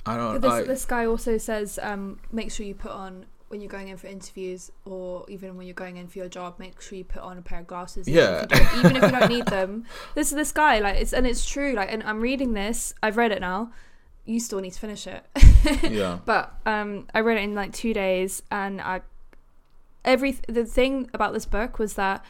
I 0.05 0.17
don't. 0.17 0.41
But 0.41 0.43
this, 0.43 0.53
I, 0.53 0.63
this 0.63 0.85
guy 0.85 1.07
also 1.07 1.39
says 1.39 1.79
um, 1.83 2.21
make 2.31 2.51
sure 2.51 2.67
you 2.67 2.75
put 2.75 2.91
on 2.93 3.27
when 3.53 3.61
you're 3.61 3.69
going 3.71 3.89
in 3.89 3.97
for 3.99 4.07
interviews 4.09 4.73
or 4.87 5.25
even 5.29 5.57
when 5.57 5.67
you're 5.67 5.75
going 5.75 5.99
in 5.99 6.09
for 6.09 6.19
your 6.19 6.29
job 6.29 6.59
make 6.59 6.81
sure 6.81 6.97
you 6.99 7.05
put 7.05 7.23
on 7.23 7.37
a 7.39 7.43
pair 7.43 7.61
of 7.61 7.67
glasses. 7.67 8.09
Even 8.09 8.19
Yeah. 8.23 8.47
if 8.51 8.51
you 8.51 8.57
don't, 8.57 8.79
even 8.85 8.97
if 8.97 9.03
you 9.05 9.19
don't 9.19 9.29
need 9.29 9.47
them. 9.59 9.85
This 10.15 10.29
is 10.33 10.35
this 10.37 10.51
guy 10.53 10.79
like 10.81 10.97
it's 10.97 11.13
and 11.13 11.27
it's 11.27 11.45
true 11.45 11.75
like 11.75 11.93
and 11.93 12.03
i'm 12.03 12.21
reading 12.21 12.55
this 12.55 12.95
i've 13.03 13.17
read 13.19 13.31
it 13.31 13.41
now. 13.41 13.71
You 14.25 14.41
still 14.41 14.61
need 14.61 14.73
to 14.73 14.81
finish 14.81 15.07
it. 15.07 15.25
Yeah. 15.89 16.19
but 16.25 16.55
um 16.67 17.07
i 17.15 17.21
read 17.21 17.37
it 17.39 17.43
in 17.45 17.55
like 17.55 17.73
two 17.73 17.93
days 17.95 18.43
and 18.51 18.81
i 18.81 19.03
every 20.05 20.33
the 20.49 20.65
thing 20.65 21.09
about 21.15 21.33
this 21.35 21.45
book 21.47 21.79
was 21.79 21.95
that 21.95 22.25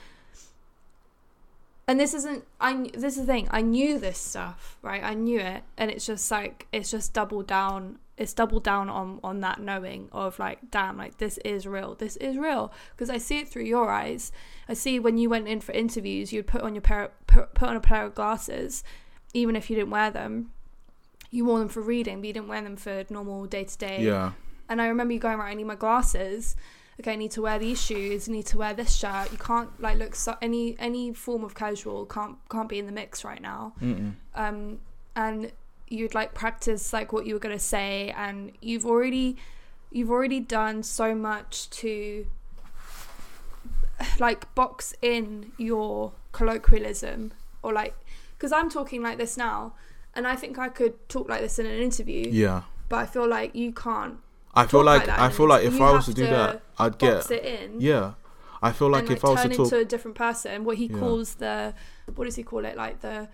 and 1.89 1.99
this 1.99 2.13
isn't 2.15 2.45
i 2.61 2.91
this 2.95 3.17
is 3.17 3.27
the 3.27 3.33
thing 3.33 3.49
i 3.51 3.61
knew 3.63 3.99
this 3.99 4.19
stuff 4.19 4.77
right? 4.83 5.03
I 5.03 5.15
knew 5.15 5.39
it 5.41 5.63
and 5.79 5.91
it's 5.91 6.05
just 6.07 6.31
like 6.31 6.67
it's 6.73 6.91
just 6.91 7.13
doubled 7.15 7.47
down 7.47 7.99
it's 8.23 8.33
doubled 8.33 8.65
down 8.65 8.89
on 8.89 9.19
on 9.23 9.41
that 9.41 9.61
knowing 9.61 10.09
of 10.13 10.39
like 10.39 10.59
damn 10.71 10.97
like 10.97 11.19
this 11.19 11.37
is 11.39 11.67
real 11.67 11.95
this 11.97 12.17
is 12.17 12.37
real 12.39 12.73
because 12.93 13.11
i 13.11 13.19
see 13.19 13.39
it 13.41 13.49
through 13.49 13.65
your 13.65 13.91
eyes 13.91 14.33
i 14.69 14.75
see 14.75 14.99
when 14.99 15.19
you 15.19 15.29
went 15.29 15.47
in 15.49 15.61
for 15.61 15.73
interviews 15.73 16.33
you'd 16.33 16.47
put 16.47 16.63
on 16.63 16.75
your 16.75 16.81
pair 16.83 17.11
put, 17.27 17.53
put 17.55 17.69
on 17.69 17.77
a 17.77 17.81
pair 17.81 18.05
of 18.07 18.15
glasses 18.15 18.83
even 19.35 19.57
if 19.57 19.69
you 19.69 19.77
didn't 19.77 19.91
wear 19.91 20.11
them 20.11 20.51
you 21.31 21.45
wore 21.45 21.59
them 21.59 21.69
for 21.69 21.81
reading 21.83 22.21
but 22.21 22.27
you 22.29 22.33
didn't 22.33 22.49
wear 22.49 22.63
them 22.63 22.77
for 22.77 23.05
normal 23.11 23.45
day 23.47 23.65
to 23.65 23.77
day 23.79 24.03
Yeah. 24.03 24.33
and 24.69 24.81
I 24.81 24.87
remember 24.87 25.13
you 25.15 25.21
going 25.21 25.39
right. 25.39 25.51
I 25.51 25.55
need 25.55 25.65
my 25.65 25.75
glasses. 25.75 26.57
Okay, 27.01 27.15
I 27.15 27.17
need 27.17 27.31
to 27.33 27.43
wear 27.43 27.59
these 27.59 27.81
shoes. 27.83 28.29
I 28.29 28.33
need 28.33 28.47
to 28.47 28.59
wear 28.59 28.75
this 28.75 28.95
shirt. 28.95 29.33
You 29.33 29.39
can't 29.39 29.71
like 29.81 29.97
look 29.99 30.15
so 30.15 30.37
any 30.43 30.77
any 30.79 31.13
form 31.15 31.43
of 31.43 31.55
casual 31.55 32.05
can't 32.05 32.37
can't 32.51 32.69
be 32.69 32.79
in 32.79 32.85
the 32.87 32.93
mix 32.93 33.25
right 33.25 33.41
now. 33.41 33.73
Mm-mm. 33.81 34.13
Um, 34.35 34.79
and 35.17 35.51
you'd 35.93 36.15
like 36.15 36.35
practice 36.35 36.93
like 36.93 37.13
what 37.13 37.27
you 37.27 37.35
were 37.35 37.41
gonna 37.41 37.59
say, 37.59 38.13
and 38.17 38.53
you've 38.61 38.87
already 38.87 39.37
you've 39.91 40.11
already 40.11 40.41
done 40.41 40.83
so 40.83 41.15
much 41.15 41.69
to 41.71 42.27
like 44.19 44.53
box 44.55 44.95
in 45.03 45.53
your 45.59 46.13
colloquialism 46.33 47.33
or 47.63 47.73
like 47.73 47.95
because 48.37 48.53
I'm 48.53 48.69
talking 48.71 49.03
like 49.03 49.19
this 49.19 49.37
now, 49.37 49.75
and 50.15 50.27
I 50.27 50.35
think 50.35 50.59
I 50.59 50.69
could 50.69 51.09
talk 51.09 51.29
like 51.29 51.41
this 51.41 51.59
in 51.59 51.67
an 51.67 51.79
interview, 51.81 52.29
Yeah. 52.31 52.63
but 52.89 52.97
I 52.97 53.07
feel 53.07 53.29
like 53.29 53.55
you 53.55 53.73
can't 53.73 54.19
I 54.55 54.67
feel 54.67 54.83
like, 54.85 55.07
that 55.07 55.19
I 55.19 55.31
feel 55.31 55.47
like 55.49 55.65
if. 55.65 55.81
I 55.81 55.93
was 55.93 56.07
to 56.07 56.15
do 56.15 56.27
that, 56.27 56.61
I'd 56.79 56.99
box 56.99 57.29
get 57.29 57.45
it 57.45 57.63
in. 57.63 57.81
yeah. 57.81 58.15
I 58.65 58.71
feel 58.73 58.91
like 58.91 59.09
and, 59.09 59.17
if 59.17 59.25
I 59.25 59.31
was 59.31 59.43
to 59.43 59.49
talk, 59.49 59.59
into 59.67 59.77
a 59.79 59.85
different 59.85 60.17
person, 60.17 60.65
what 60.65 60.77
he 60.77 60.87
Yeah. 60.87 60.99
calls 60.99 61.35
the 61.37 61.75
what 62.15 62.25
does 62.25 62.37
he 62.37 62.43
call 62.43 62.65
it? 62.65 62.77
Like 62.77 63.01
the 63.01 63.29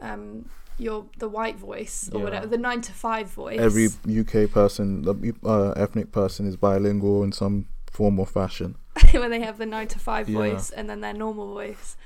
um 0.00 0.48
your 0.78 1.06
the 1.18 1.28
white 1.28 1.56
voice 1.56 2.10
or 2.12 2.18
Yeah. 2.18 2.24
whatever, 2.24 2.46
the 2.46 2.58
nine 2.58 2.80
to 2.82 2.92
five 2.92 3.28
voice. 3.30 3.58
Every 3.60 3.88
UK 4.06 4.50
person, 4.50 5.04
uh, 5.44 5.70
ethnic 5.70 6.12
person, 6.12 6.46
is 6.46 6.56
bilingual 6.56 7.22
in 7.22 7.32
some 7.32 7.66
form 7.90 8.18
or 8.20 8.26
fashion. 8.26 8.76
when 9.12 9.30
they 9.30 9.40
have 9.40 9.58
the 9.58 9.66
nine 9.66 9.88
to 9.88 9.98
five 9.98 10.28
Yeah. 10.28 10.38
voice 10.38 10.70
and 10.70 10.88
then 10.90 11.00
their 11.00 11.14
normal 11.14 11.52
voice. 11.54 11.96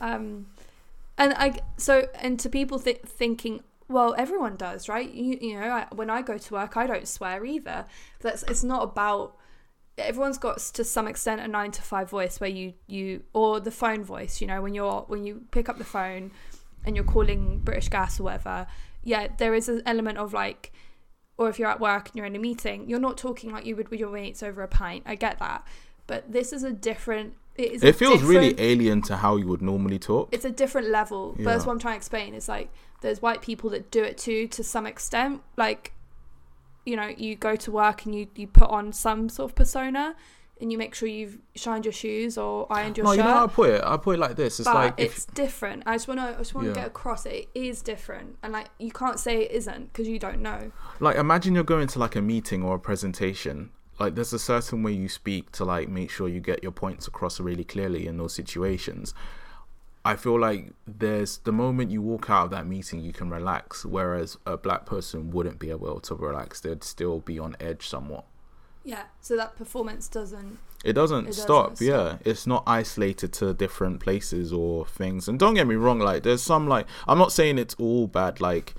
Um, 0.00 0.46
and 1.18 1.34
I 1.34 1.60
so 1.76 2.08
and 2.14 2.38
to 2.40 2.48
people 2.48 2.78
th- 2.80 3.02
thinking, 3.04 3.62
well, 3.88 4.14
everyone 4.16 4.56
does, 4.56 4.88
right? 4.88 5.10
You 5.10 5.38
you 5.40 5.60
know, 5.60 5.68
I, 5.68 5.86
when 5.94 6.08
I 6.10 6.22
go 6.22 6.38
to 6.38 6.54
work, 6.54 6.76
I 6.76 6.86
don't 6.86 7.06
swear 7.06 7.44
either. 7.44 7.86
That's 8.20 8.42
it's 8.44 8.64
not 8.64 8.82
about. 8.82 9.36
Everyone's 9.98 10.38
got 10.38 10.58
to 10.58 10.82
some 10.82 11.06
extent 11.06 11.42
a 11.42 11.48
nine 11.48 11.72
to 11.72 11.82
five 11.82 12.08
voice 12.08 12.40
where 12.40 12.48
you 12.48 12.72
you 12.86 13.22
or 13.34 13.60
the 13.60 13.70
phone 13.70 14.02
voice. 14.02 14.40
You 14.40 14.46
know, 14.46 14.62
when 14.62 14.72
you're 14.72 15.02
when 15.08 15.24
you 15.26 15.42
pick 15.50 15.68
up 15.68 15.76
the 15.76 15.84
phone 15.84 16.30
and 16.84 16.96
you're 16.96 17.04
calling 17.04 17.58
British 17.58 17.88
Gas 17.88 18.20
or 18.20 18.24
whatever. 18.24 18.66
Yeah, 19.02 19.28
there 19.38 19.54
is 19.54 19.68
an 19.68 19.82
element 19.86 20.18
of 20.18 20.32
like 20.32 20.72
or 21.40 21.48
if 21.48 21.58
you're 21.58 21.70
at 21.70 21.80
work 21.80 22.08
and 22.08 22.16
you're 22.16 22.26
in 22.26 22.36
a 22.36 22.38
meeting, 22.38 22.86
you're 22.86 23.00
not 23.00 23.16
talking 23.16 23.50
like 23.50 23.64
you 23.64 23.74
would 23.74 23.88
with 23.88 23.98
your 23.98 24.10
mates 24.10 24.42
over 24.42 24.62
a 24.62 24.68
pint. 24.68 25.04
I 25.06 25.14
get 25.14 25.38
that, 25.38 25.66
but 26.06 26.30
this 26.30 26.52
is 26.52 26.64
a 26.64 26.70
different. 26.70 27.32
It, 27.56 27.72
is 27.72 27.82
a 27.82 27.88
it 27.88 27.96
feels 27.96 28.22
really 28.22 28.54
alien 28.58 29.00
to 29.02 29.16
how 29.16 29.36
you 29.36 29.46
would 29.46 29.62
normally 29.62 29.98
talk. 29.98 30.28
It's 30.32 30.44
a 30.44 30.50
different 30.50 30.88
level. 30.88 31.32
But 31.38 31.44
that's 31.44 31.64
what 31.64 31.72
I'm 31.72 31.78
trying 31.78 31.94
to 31.94 31.96
explain. 31.96 32.34
It's 32.34 32.46
like 32.46 32.70
there's 33.00 33.22
white 33.22 33.40
people 33.40 33.70
that 33.70 33.90
do 33.90 34.04
it 34.04 34.18
too 34.18 34.48
to 34.48 34.62
some 34.62 34.86
extent. 34.86 35.40
Like, 35.56 35.94
you 36.84 36.94
know, 36.94 37.08
you 37.08 37.36
go 37.36 37.56
to 37.56 37.70
work 37.70 38.04
and 38.04 38.14
you 38.14 38.28
you 38.36 38.46
put 38.46 38.68
on 38.68 38.92
some 38.92 39.30
sort 39.30 39.50
of 39.50 39.54
persona, 39.54 40.16
and 40.60 40.70
you 40.70 40.78
make 40.78 40.94
sure 40.94 41.08
you've 41.08 41.38
shined 41.54 41.84
your 41.84 41.92
shoes 41.92 42.36
or 42.38 42.66
ironed 42.70 42.96
your 42.96 43.04
no, 43.04 43.10
shirt. 43.12 43.18
you 43.18 43.24
know 43.24 43.30
how 43.30 43.44
I 43.44 43.48
put 43.48 43.70
it. 43.70 43.82
I 43.84 43.96
put 43.96 44.16
it 44.16 44.18
like 44.18 44.36
this. 44.36 44.60
It's 44.60 44.68
but 44.68 44.74
like 44.74 44.94
if 44.98 45.16
it's 45.16 45.24
different. 45.26 45.82
I 45.86 45.94
just 45.94 46.06
want 46.08 46.20
to. 46.20 46.26
I 46.26 46.32
just 46.34 46.54
want 46.54 46.66
to 46.66 46.70
Yeah. 46.70 46.74
get 46.74 46.86
across. 46.88 47.26
It 47.26 47.48
is 47.54 47.82
different, 47.82 48.36
and 48.42 48.52
like 48.52 48.68
you 48.78 48.90
can't 48.92 49.18
say 49.18 49.42
it 49.44 49.50
isn't 49.52 49.92
because 49.92 50.06
you 50.08 50.18
don't 50.18 50.40
know. 50.40 50.72
like 51.00 51.16
imagine 51.16 51.54
you're 51.54 51.64
going 51.64 51.88
to 51.88 51.98
like 51.98 52.16
a 52.16 52.22
meeting 52.22 52.62
or 52.62 52.74
a 52.76 52.78
presentation 52.78 53.70
like 53.98 54.14
there's 54.14 54.32
a 54.32 54.38
certain 54.38 54.82
way 54.82 54.92
you 54.92 55.08
speak 55.10 55.52
to 55.52 55.64
like 55.64 55.86
make 55.88 56.10
sure 56.10 56.26
you 56.26 56.40
get 56.40 56.62
your 56.62 56.72
points 56.72 57.06
across 57.06 57.38
really 57.38 57.64
clearly 57.64 58.06
in 58.06 58.16
those 58.16 58.32
situations 58.32 59.12
i 60.06 60.16
feel 60.16 60.40
like 60.40 60.72
there's 60.86 61.36
the 61.38 61.52
moment 61.52 61.90
you 61.90 62.00
walk 62.00 62.30
out 62.30 62.44
of 62.46 62.50
that 62.50 62.66
meeting 62.66 63.00
you 63.00 63.12
can 63.12 63.28
relax 63.28 63.84
whereas 63.84 64.38
a 64.46 64.56
black 64.56 64.86
person 64.86 65.30
wouldn't 65.30 65.58
be 65.58 65.68
able 65.70 66.00
to 66.00 66.14
relax 66.14 66.60
they'd 66.60 66.82
still 66.82 67.20
be 67.20 67.38
on 67.38 67.54
edge 67.60 67.86
somewhat 67.86 68.24
Yeah. 68.84 69.04
So 69.20 69.36
that 69.36 69.56
performance 69.56 70.08
doesn't. 70.08 70.58
it 70.84 70.94
doesn't 70.94 71.28
It 71.28 71.34
stop 71.34 71.70
doesn't 71.70 71.86
yeah 71.86 72.16
it's 72.24 72.46
not 72.46 72.62
isolated 72.66 73.32
to 73.34 73.52
different 73.52 74.00
places 74.00 74.50
or 74.52 74.86
things 74.86 75.28
and 75.28 75.38
don't 75.38 75.52
get 75.54 75.66
me 75.66 75.74
wrong 75.74 75.98
like 75.98 76.22
there's 76.22 76.42
some 76.42 76.66
like 76.68 76.86
i'm 77.06 77.18
not 77.18 77.32
saying 77.32 77.58
it's 77.58 77.74
all 77.78 78.06
bad 78.06 78.40
like 78.40 78.74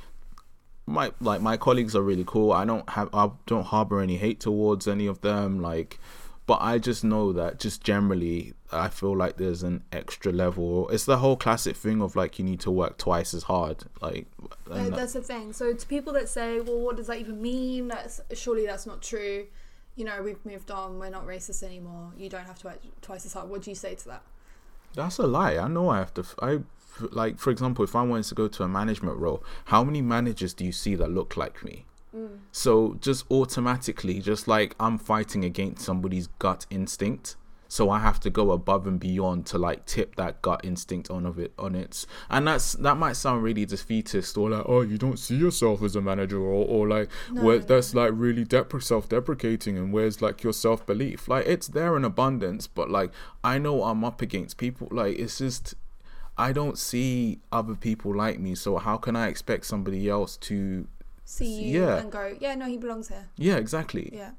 my 0.88 1.12
like 1.22 1.42
my 1.42 1.58
colleagues 1.58 1.96
are 1.96 2.02
really 2.02 2.24
cool 2.26 2.52
i 2.52 2.66
don't 2.66 2.90
have 2.90 3.08
i 3.14 3.30
don't 3.46 3.68
harbor 3.68 4.00
any 4.02 4.18
hate 4.18 4.40
towards 4.40 4.88
any 4.88 5.06
of 5.06 5.22
them 5.22 5.60
like 5.62 6.00
but 6.48 6.58
i 6.60 6.80
just 6.80 7.04
know 7.04 7.32
that 7.32 7.60
just 7.60 7.84
generally 7.84 8.54
i 8.72 8.88
feel 8.90 9.16
like 9.16 9.38
there's 9.38 9.62
an 9.62 9.84
extra 9.92 10.32
level 10.32 10.90
it's 10.90 11.06
the 11.06 11.20
whole 11.20 11.38
classic 11.38 11.76
thing 11.76 12.02
of 12.02 12.16
like 12.16 12.40
you 12.40 12.44
need 12.44 12.60
to 12.60 12.72
work 12.72 12.98
twice 12.98 13.32
as 13.36 13.44
hard 13.44 13.84
like 14.02 14.26
that- 14.66 14.90
that's 14.96 15.14
the 15.14 15.22
thing. 15.22 15.54
So 15.54 15.74
to 15.74 15.86
people 15.86 16.14
that 16.14 16.30
say, 16.30 16.62
"Well, 16.62 16.80
what 16.80 16.96
does 16.96 17.08
that 17.08 17.20
even 17.20 17.42
mean?" 17.42 17.90
That's 17.90 18.22
surely 18.34 18.66
that's 18.66 18.86
not 18.88 19.02
true. 19.02 19.48
You 20.02 20.08
know, 20.08 20.24
we've 20.24 20.44
moved 20.44 20.72
on. 20.72 20.98
We're 20.98 21.12
not 21.12 21.28
racist 21.28 21.62
anymore. 21.62 22.12
You 22.18 22.28
don't 22.28 22.46
have 22.46 22.58
to 22.62 22.66
work 22.70 22.80
twice 23.04 23.24
as 23.24 23.34
hard. 23.34 23.50
What 23.52 23.62
do 23.62 23.70
you 23.70 23.76
say 23.76 23.94
to 23.94 24.06
that? 24.08 24.24
That's 24.96 25.20
a 25.20 25.28
lie. 25.28 25.58
I 25.58 25.68
know 25.68 25.90
I 25.90 26.00
have 26.00 26.12
to. 26.16 26.22
f- 26.22 26.34
I 26.42 26.54
f- 26.54 27.10
like, 27.12 27.38
for 27.38 27.52
example, 27.52 27.86
if 27.86 27.96
I 27.96 28.02
wanted 28.02 28.26
to 28.30 28.34
go 28.34 28.48
to 28.48 28.64
a 28.64 28.68
management 28.68 29.20
role, 29.20 29.44
how 29.66 29.84
many 29.84 30.02
managers 30.02 30.56
do 30.56 30.66
you 30.66 30.72
see 30.72 30.96
that 30.96 31.12
look 31.12 31.38
like 31.38 31.64
me? 31.64 31.86
Mm. 32.16 32.40
So 32.52 32.98
just 33.00 33.26
automatically, 33.30 34.22
just 34.22 34.48
like 34.48 34.76
I'm 34.80 34.98
fighting 34.98 35.46
against 35.46 35.86
somebody's 35.86 36.26
gut 36.40 36.66
instinct. 36.72 37.36
So 37.78 37.90
I 37.90 38.00
have 38.00 38.20
to 38.26 38.30
go 38.30 38.52
above 38.52 38.86
and 38.86 39.00
beyond 39.00 39.46
to 39.52 39.58
like 39.58 39.86
tip 39.86 40.16
that 40.18 40.42
gut 40.42 40.60
instinct 40.66 41.10
on 41.10 41.26
of 41.26 41.40
it 41.40 41.54
on 41.58 41.74
its 41.74 42.06
and 42.30 42.46
that's 42.46 42.74
that 42.74 42.98
might 42.98 43.14
sound 43.16 43.44
really 43.44 43.66
defeatist 43.66 44.38
or 44.38 44.50
like 44.50 44.66
oh 44.68 44.82
you 44.82 44.98
don't 44.98 45.18
see 45.18 45.38
yourself 45.38 45.82
as 45.82 45.96
a 45.96 46.02
manager 46.02 46.38
or, 46.38 46.66
or 46.76 46.86
like 46.96 47.08
No, 47.32 47.44
where 47.44 47.60
no, 47.60 47.64
that's 47.66 47.96
like 47.96 48.12
really 48.14 48.44
depre- 48.44 48.84
self-deprecating 48.84 49.78
and 49.78 49.94
where's 49.94 50.22
like 50.22 50.44
your 50.44 50.52
self-belief 50.52 51.30
like 51.30 51.46
it's 51.48 51.70
there 51.70 51.96
in 51.96 52.04
abundance 52.04 52.68
but 52.68 52.90
like 52.90 53.12
I 53.42 53.58
know 53.58 53.84
I'm 53.84 54.04
up 54.04 54.22
against 54.22 54.58
people 54.58 54.90
like 54.92 55.18
it's 55.18 55.38
just 55.38 55.76
I 56.38 56.52
don't 56.52 56.78
see 56.78 57.40
other 57.54 57.76
people 57.76 58.14
like 58.14 58.38
me 58.38 58.54
so 58.56 58.78
how 58.80 58.98
can 58.98 59.16
I 59.16 59.28
expect 59.28 59.66
somebody 59.66 60.10
else 60.10 60.36
to 60.50 60.88
See 61.24 61.64
you 61.72 61.84
Yeah. 61.86 62.00
and 62.00 62.12
go, 62.12 62.36
yeah, 62.42 62.56
no, 62.56 62.66
he 62.66 62.78
belongs 62.78 63.08
here. 63.08 63.28
yeah 63.38 63.56
exactly 63.56 64.10
Yeah. 64.12 64.32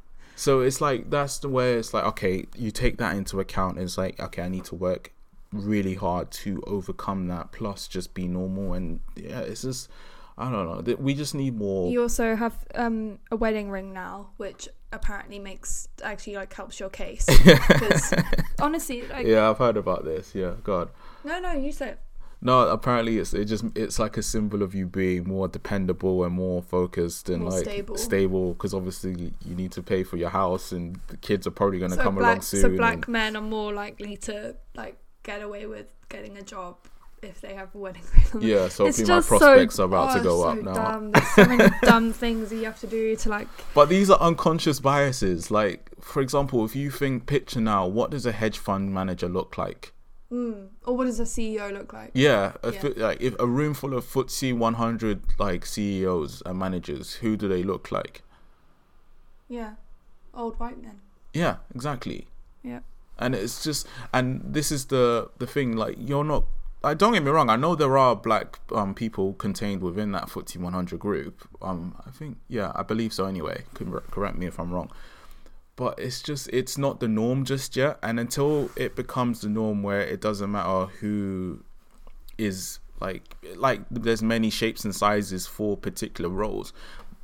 So 0.43 0.61
it's 0.61 0.81
like 0.81 1.09
that's 1.09 1.39
the 1.39 1.49
way 1.49 1.75
it's 1.75 1.95
like 1.95 2.03
okay, 2.03 2.47
you 2.57 2.73
take 2.73 2.97
that 2.99 3.15
into 3.15 3.39
account. 3.39 3.77
And 3.77 3.85
it's 3.85 3.97
like 3.97 4.19
okay, 4.19 4.43
I 4.43 4.49
need 4.49 4.65
to 4.67 4.75
work 4.75 5.13
really 5.53 5.95
hard 5.95 6.33
to 6.33 6.61
overcome 6.67 7.29
that. 7.29 7.53
Plus, 7.53 7.87
just 7.87 8.13
be 8.13 8.27
normal 8.27 8.73
and 8.73 8.99
yeah, 9.15 9.39
it's 9.39 9.63
just 9.63 9.89
I 10.37 10.51
don't 10.51 10.67
know. 10.67 10.97
We 10.97 11.15
just 11.15 11.37
need 11.37 11.57
more. 11.57 11.93
You 11.93 12.03
also 12.03 12.35
have 12.35 12.57
um, 12.75 13.21
a 13.31 13.37
wedding 13.37 13.71
ring 13.71 13.93
now, 13.93 14.31
which 14.37 14.69
apparently 14.91 15.39
makes 15.39 15.87
actually 16.03 16.35
like 16.35 16.53
helps 16.53 16.81
your 16.81 16.91
case. 16.91 17.27
Because 17.45 18.13
honestly, 18.61 19.07
like 19.07 19.25
yeah, 19.25 19.49
I've 19.49 19.59
heard 19.59 19.77
about 19.77 20.05
this. 20.05 20.35
Yeah, 20.35 20.55
God. 20.65 20.89
no, 21.23 21.39
no, 21.39 21.53
you 21.53 21.71
said 21.71 21.99
No, 22.45 22.69
apparently 22.69 23.19
it's 23.19 23.33
it 23.35 23.45
just 23.45 23.65
it's 23.77 24.01
like 24.01 24.17
a 24.17 24.23
symbol 24.23 24.63
of 24.63 24.75
you 24.75 24.87
being 24.87 25.25
more 25.29 25.47
dependable 25.47 26.25
and 26.25 26.35
more 26.35 26.61
focused 26.61 27.29
and 27.31 27.43
More 27.45 27.53
like 27.53 27.65
stable. 27.97 28.53
because 28.55 28.75
obviously 28.75 29.33
you 29.47 29.55
need 29.55 29.71
to 29.73 29.83
pay 29.83 30.03
for 30.03 30.17
your 30.17 30.31
house 30.31 30.73
and 30.73 30.99
the 31.07 31.17
kids 31.19 31.47
are 31.47 31.53
probably 31.53 31.79
going 31.79 31.93
to 31.93 31.97
so 31.97 32.03
come 32.03 32.17
black, 32.17 32.27
along 32.33 32.41
soon. 32.43 32.61
so 32.61 32.67
and- 32.67 32.77
black 32.77 33.07
men 33.09 33.37
are 33.37 33.41
more 33.43 33.73
likely 33.73 34.17
to 34.19 34.57
like 34.75 34.97
get 35.23 35.41
away 35.41 35.67
with 35.67 35.87
getting 36.09 36.37
a 36.37 36.43
job 36.43 36.77
if 37.23 37.41
they 37.41 37.55
have 37.55 37.73
a 37.77 37.79
wedding 37.79 38.03
ring. 38.35 38.43
yeah, 38.43 38.67
so 38.67 38.87
It's 38.87 38.99
my 38.99 39.05
just 39.07 39.29
so- 39.29 39.39
prospects 39.39 39.79
are 39.79 39.85
about 39.85 40.15
to 40.15 40.19
oh, 40.19 40.23
go 40.25 40.43
so 40.43 40.49
up 40.49 40.59
now. 40.63 40.75
Dumb. 40.75 41.13
There's 41.13 41.29
so 41.37 41.45
many 41.45 41.71
dumb 41.83 42.13
things 42.13 42.51
that 42.51 42.57
you 42.57 42.65
have 42.65 42.81
to 42.81 42.89
do 42.89 43.15
to 43.15 43.29
like. 43.29 43.47
But 43.73 43.89
these 43.89 44.11
are 44.11 44.19
unconscious 44.19 44.81
biases. 44.81 45.49
Like, 45.49 45.91
for 46.01 46.21
example, 46.21 46.65
if 46.65 46.75
you 46.75 46.91
think 46.91 47.27
picture 47.27 47.61
now, 47.61 47.87
what 47.87 48.11
does 48.11 48.27
a 48.27 48.33
hedge 48.33 48.59
fund 48.59 48.93
manager 48.93 49.29
look 49.29 49.57
like? 49.57 49.93
Mm. 50.33 50.69
Or 50.87 50.97
what 50.97 51.05
does 51.05 51.21
a 51.21 51.25
CEO 51.25 51.71
look 51.73 51.93
like? 51.93 52.11
Yeah, 52.15 52.53
a 52.63 52.73
Yeah. 52.73 52.89
like 52.97 53.21
if 53.21 53.37
a 53.39 53.47
room 53.47 53.75
full 53.75 53.95
of 53.95 54.05
FTSE 54.07 54.55
100 54.57 55.21
like 55.39 55.67
CEOs 55.67 56.43
and 56.47 56.59
managers, 56.59 57.15
who 57.17 57.37
do 57.37 57.49
they 57.49 57.63
look 57.63 57.93
like? 57.93 58.23
Yeah, 59.49 59.75
old 60.35 60.59
white 60.59 60.81
men. 60.83 61.01
Yeah, 61.35 61.57
exactly. 61.75 62.29
Yeah. 62.63 62.81
And 63.19 63.35
it's 63.35 63.63
just, 63.63 63.87
and 64.13 64.41
this 64.43 64.73
is 64.73 64.87
the 64.87 65.31
the 65.39 65.47
thing. 65.47 65.77
Like, 65.77 65.97
you're 66.01 66.25
not. 66.25 66.45
I 66.85 66.95
don't 66.95 67.13
get 67.13 67.23
me 67.23 67.31
wrong. 67.31 67.49
I 67.51 67.57
know 67.57 67.75
there 67.77 67.97
are 67.99 68.17
black 68.17 68.59
um 68.75 68.95
people 68.95 69.35
contained 69.35 69.83
within 69.83 70.13
that 70.13 70.29
FTSE 70.31 70.57
100 70.57 70.99
group. 70.99 71.47
Um, 71.61 71.95
I 72.07 72.11
think, 72.11 72.39
yeah, 72.49 72.73
I 72.75 72.83
believe 72.83 73.13
so. 73.13 73.27
Anyway, 73.27 73.65
correct 74.11 74.37
me 74.39 74.47
if 74.47 74.59
I'm 74.59 74.73
wrong. 74.73 74.91
But 75.77 75.99
it's 75.99 76.23
just, 76.23 76.49
it's 76.53 76.77
not 76.77 77.01
the 77.01 77.09
norm 77.09 77.45
just 77.45 77.77
yet. 77.77 77.99
And 78.03 78.21
until 78.21 78.71
it 78.77 78.95
becomes 78.95 79.41
the 79.41 79.49
norm, 79.49 79.83
where 79.83 80.03
it 80.03 80.21
doesn't 80.21 80.51
matter 80.51 80.87
who 81.01 81.65
is 82.39 82.79
like, 83.01 83.37
like 83.57 83.81
there's 83.91 84.23
many 84.23 84.51
shapes 84.51 84.85
and 84.85 84.95
sizes 84.95 85.47
for 85.47 85.77
particular 85.77 86.31
roles, 86.31 86.73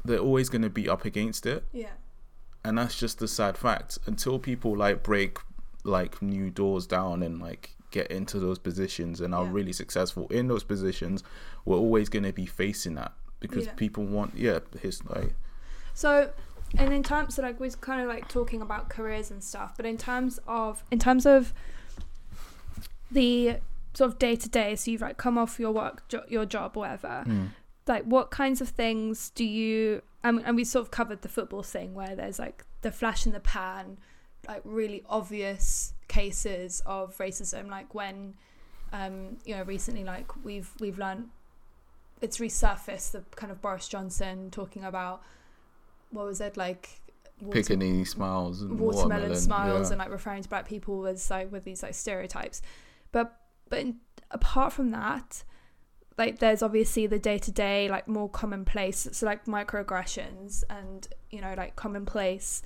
they're 0.04 0.18
always 0.18 0.48
going 0.48 0.62
to 0.62 0.70
be 0.70 0.88
up 0.88 1.04
against 1.04 1.44
it 1.44 1.64
Yeah. 1.72 1.90
and 2.64 2.78
that's 2.78 2.98
just 2.98 3.18
the 3.18 3.28
sad 3.28 3.58
fact 3.58 3.98
until 4.06 4.38
people 4.38 4.76
like 4.76 5.02
break 5.02 5.38
like 5.84 6.22
new 6.22 6.50
doors 6.50 6.86
down 6.86 7.22
and 7.22 7.40
like 7.40 7.74
get 7.90 8.10
into 8.10 8.38
those 8.38 8.58
positions 8.58 9.20
and 9.20 9.34
are 9.34 9.44
Yeah. 9.44 9.52
really 9.52 9.72
successful 9.72 10.26
in 10.28 10.48
those 10.48 10.62
positions 10.64 11.22
we're 11.64 11.76
always 11.76 12.08
going 12.08 12.22
to 12.24 12.32
be 12.32 12.46
facing 12.46 12.94
that 12.94 13.12
because 13.40 13.66
Yeah. 13.66 13.72
people 13.74 14.04
want 14.04 14.34
yeah 14.36 14.60
his 14.80 15.04
like 15.04 15.34
So, 15.94 16.30
and 16.76 16.92
in 16.92 17.02
terms 17.02 17.38
of 17.38 17.44
like 17.44 17.58
we're 17.60 17.70
kind 17.70 18.00
of 18.02 18.08
like 18.08 18.28
talking 18.28 18.60
about 18.60 18.88
careers 18.90 19.30
and 19.30 19.42
stuff, 19.42 19.74
but 19.76 19.86
in 19.86 19.96
terms 19.96 20.38
of 20.46 20.84
in 20.90 20.98
terms 20.98 21.24
of 21.24 21.54
the 23.10 23.56
sort 23.94 24.10
of 24.10 24.18
day 24.18 24.36
to 24.36 24.48
day, 24.48 24.76
so 24.76 24.90
you've 24.90 25.00
like 25.00 25.16
come 25.16 25.38
off 25.38 25.58
your 25.58 25.72
work, 25.72 26.06
jo- 26.08 26.24
your 26.28 26.44
job, 26.44 26.76
or 26.76 26.80
whatever. 26.80 27.24
Like, 27.86 28.04
what 28.04 28.30
kinds 28.30 28.60
of 28.60 28.68
things 28.68 29.30
do 29.30 29.44
you? 29.44 30.02
Um, 30.22 30.42
and 30.44 30.56
we 30.56 30.64
sort 30.64 30.84
of 30.84 30.90
covered 30.90 31.22
the 31.22 31.28
football 31.28 31.62
thing 31.62 31.94
where 31.94 32.14
there's 32.14 32.38
like 32.38 32.64
the 32.82 32.92
flash 32.92 33.24
in 33.24 33.32
the 33.32 33.40
pan, 33.40 33.98
like 34.46 34.60
really 34.64 35.04
obvious 35.08 35.94
cases 36.06 36.82
of 36.84 37.16
racism, 37.18 37.70
like 37.70 37.94
when, 37.94 38.34
um, 38.92 39.38
you 39.46 39.56
know, 39.56 39.62
recently 39.62 40.04
like 40.04 40.44
we've 40.44 40.70
we've 40.80 40.98
learned 40.98 41.30
it's 42.20 42.38
resurfaced 42.38 43.12
the 43.12 43.22
kind 43.36 43.52
of 43.52 43.62
Boris 43.62 43.88
Johnson 43.88 44.50
talking 44.50 44.84
about 44.84 45.22
what 46.10 46.26
was 46.26 46.40
it 46.40 46.56
like 46.56 47.00
water- 47.40 48.04
smiles 48.04 48.62
and 48.62 48.78
watermelon, 48.78 49.08
watermelon, 49.08 49.36
smiles 49.36 49.88
yeah. 49.88 49.92
and 49.92 49.98
like 49.98 50.10
referring 50.10 50.42
to 50.42 50.48
black 50.48 50.66
people 50.66 51.06
as 51.06 51.30
like 51.30 51.50
with 51.52 51.64
these 51.64 51.82
like 51.82 51.94
stereotypes. 51.94 52.62
But 53.12 53.38
but 53.68 53.80
in, 53.80 53.96
apart 54.30 54.72
from 54.72 54.90
that 54.90 55.44
like 56.16 56.40
there's 56.40 56.62
obviously 56.62 57.06
the 57.06 57.18
day-to-day 57.18 57.88
like 57.88 58.08
more 58.08 58.28
commonplace 58.28 59.06
so 59.12 59.24
like 59.24 59.44
microaggressions 59.46 60.64
and 60.68 61.06
you 61.30 61.40
know 61.40 61.54
like 61.56 61.76
commonplace 61.76 62.62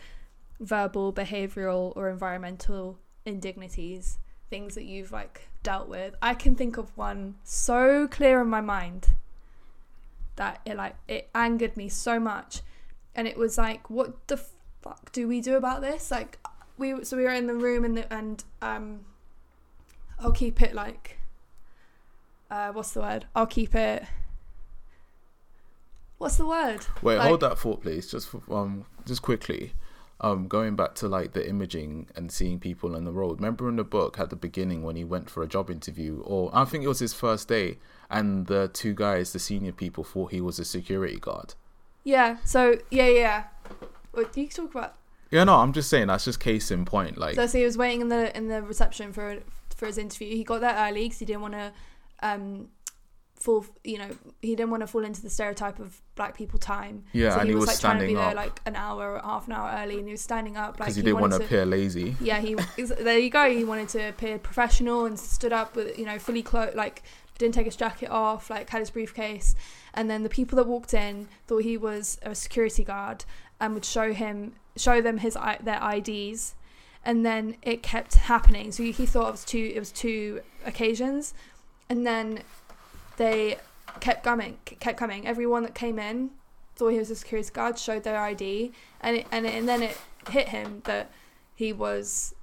verbal 0.59 1.13
behavioral 1.13 1.93
or 1.95 2.09
environmental 2.09 2.99
indignities 3.27 4.19
things 4.53 4.75
that 4.75 4.85
you've 4.85 5.13
like 5.13 5.49
dealt 5.63 5.89
with. 5.89 6.15
I 6.21 6.35
can 6.35 6.55
think 6.55 6.77
of 6.77 6.97
one 6.97 7.37
so 7.43 8.07
clear 8.07 8.43
in 8.43 8.49
my 8.49 8.61
mind 8.61 9.09
that 10.37 10.61
it 10.67 10.77
like 10.77 10.95
it 11.09 11.31
angered 11.35 11.77
me 11.77 11.89
so 11.89 12.21
much 12.21 12.61
and 13.15 13.29
it 13.29 13.37
was 13.37 13.59
like 13.59 13.89
what 13.91 14.27
the 14.29 14.37
fuck 14.83 15.13
do 15.13 15.29
we 15.29 15.41
do 15.41 15.57
about 15.57 15.81
this? 15.81 16.11
Like 16.11 16.39
we 16.79 17.05
so 17.05 17.17
we 17.17 17.25
were 17.25 17.33
in 17.33 17.47
the 17.47 17.55
room 17.55 17.85
and 17.85 17.99
the, 17.99 18.13
and 18.13 18.43
um 18.61 19.01
i'll 20.19 20.33
keep 20.33 20.61
it 20.63 20.75
like 20.75 21.19
uh 22.51 22.73
what's 22.73 22.93
the 22.93 23.01
word? 23.01 23.27
I'll 23.35 23.47
keep 23.47 23.75
it 23.75 24.05
what's 26.19 26.37
the 26.37 26.47
word? 26.47 26.87
Wait 27.03 27.19
like- 27.19 27.29
hold 27.29 27.41
that 27.41 27.59
thought 27.59 27.83
please 27.83 28.11
just 28.11 28.29
for, 28.29 28.43
um 28.51 28.85
just 29.07 29.23
quickly. 29.23 29.73
Um 30.21 30.47
going 30.47 30.77
back 30.77 30.95
to 30.97 31.09
like 31.09 31.33
the 31.33 31.49
imaging 31.49 32.07
and 32.15 32.31
seeing 32.31 32.61
people 32.61 32.95
on 32.95 33.05
the 33.05 33.11
road. 33.13 33.41
Remember 33.41 33.69
in 33.69 33.77
the 33.77 33.85
book 33.85 34.21
at 34.21 34.31
the 34.31 34.37
beginning 34.37 34.83
when 34.83 34.95
he 34.95 35.03
went 35.05 35.29
for 35.29 35.43
a 35.43 35.49
job 35.49 35.71
interview 35.71 36.23
or 36.25 36.51
i 36.53 36.65
think 36.65 36.85
it 36.85 36.89
was 36.89 37.01
his 37.01 37.13
first 37.13 37.49
day 37.49 37.79
and 38.11 38.47
the 38.47 38.69
two 38.73 38.95
guys 38.95 39.33
the 39.33 39.39
senior 39.39 39.73
people 39.73 40.05
thought 40.05 40.31
he 40.31 40.41
was 40.41 40.59
a 40.59 40.65
security 40.65 41.19
guard 41.19 41.55
yeah 42.05 42.37
so 42.45 42.77
yeah 42.91 43.09
yeah 43.09 43.45
what 44.13 44.33
do 44.33 44.41
you 44.41 44.49
talk 44.49 44.71
about 44.75 44.95
Yeah, 45.31 45.45
no, 45.45 45.57
I'm 45.57 45.73
just 45.73 45.89
saying 45.89 46.09
that's 46.09 46.27
just 46.27 46.41
case 46.41 46.71
in 46.71 46.85
point. 46.85 47.17
Like, 47.17 47.37
So, 47.37 47.47
so 47.47 47.59
he 47.59 47.65
was 47.65 47.79
waiting 47.79 48.03
in 48.03 48.09
the 48.09 48.37
in 48.37 48.49
the 48.49 48.61
reception 48.63 49.13
for 49.15 49.39
for 49.75 49.87
his 49.87 49.97
interview. 49.99 50.37
He 50.37 50.45
got 50.45 50.61
there 50.61 50.75
early 50.77 51.05
because 51.05 51.19
he 51.19 51.25
didn't 51.25 51.41
want 51.41 51.55
to 51.55 51.73
um 52.23 52.69
fall. 53.41 53.65
You 53.83 53.99
know, 53.99 54.11
he 54.43 54.55
didn't 54.55 54.71
want 54.71 54.83
to 54.83 54.87
fall 54.87 55.05
into 55.05 55.23
the 55.23 55.31
stereotype 55.31 55.79
of 55.79 56.03
black 56.15 56.37
people 56.37 56.59
time. 56.59 57.05
yeah, 57.13 57.35
so 57.35 57.41
and 57.41 57.49
he 57.49 57.55
was, 57.55 57.67
like 57.67 57.81
trying 57.81 57.99
to 57.99 58.07
be 58.07 58.13
standing 58.13 58.17
there 58.17 58.29
up 58.29 58.37
like 58.37 58.61
an 58.67 58.77
hour 58.77 59.15
or 59.15 59.21
half 59.21 59.47
an 59.47 59.55
hour 59.55 59.71
early, 59.83 59.97
and 59.99 60.07
he 60.07 60.13
was 60.13 60.21
standing 60.21 60.59
up 60.59 60.79
like 60.79 60.89
because 60.89 60.97
he 60.97 61.03
didn't 61.03 61.21
want 61.21 61.33
to 61.33 61.43
appear 61.43 61.65
lazy. 61.65 62.15
Yeah, 62.21 62.41
he 62.41 62.55
there. 63.01 63.19
You 63.19 63.31
go. 63.31 63.51
He 63.51 63.65
wanted 63.65 63.89
to 63.91 64.11
appear 64.11 64.39
professional 64.39 65.07
and 65.07 65.19
stood 65.19 65.55
up 65.55 65.75
with 65.77 65.99
you 65.99 66.05
know 66.05 66.19
fully 66.19 66.43
clothed, 66.43 66.77
like 66.77 67.03
didn't 67.39 67.55
take 67.55 67.65
his 67.65 67.77
jacket 67.77 68.11
off, 68.11 68.51
like 68.51 68.69
had 68.69 68.81
his 68.81 68.91
briefcase, 68.91 69.57
and 69.95 70.11
then 70.11 70.23
the 70.23 70.29
people 70.29 70.57
that 70.57 70.67
walked 70.67 70.95
in 70.95 71.29
thought 71.47 71.63
he 71.63 71.77
was 71.77 72.19
a 72.23 72.35
security 72.35 72.85
guard 72.85 73.25
and 73.61 73.75
would 73.75 73.85
show 73.85 74.13
him 74.13 74.55
show 74.77 75.01
them 75.01 75.19
his 75.19 75.37
their 75.63 75.81
IDs, 75.83 76.55
and 77.05 77.25
then 77.25 77.57
it 77.63 77.83
kept 77.83 78.15
happening. 78.15 78.73
So 78.73 78.83
he 78.83 79.07
thought 79.07 79.29
it 79.29 79.33
was 79.33 79.45
two 79.45 79.73
it 79.75 79.79
was 79.79 79.93
two 79.93 80.41
occasions, 80.65 81.35
and 81.89 82.07
then 82.07 82.41
they 83.17 83.59
kept 84.01 84.25
coming, 84.25 84.59
kept 84.65 84.99
coming. 84.99 85.27
Everyone 85.27 85.63
that 85.63 85.75
came 85.75 85.99
in 85.99 86.31
thought 86.75 86.89
he 86.89 86.99
was 86.99 87.11
a 87.11 87.17
security 87.17 87.51
guard, 87.53 87.79
showed 87.79 88.05
their 88.05 88.19
ID, 88.19 88.73
and 89.01 89.19
it, 89.19 89.27
and 89.31 89.47
it, 89.47 89.55
and 89.55 89.69
then 89.69 89.83
it 89.83 89.99
hit 90.31 90.49
him 90.49 90.83
that 90.85 91.11
he 91.55 91.73
was. 91.73 92.35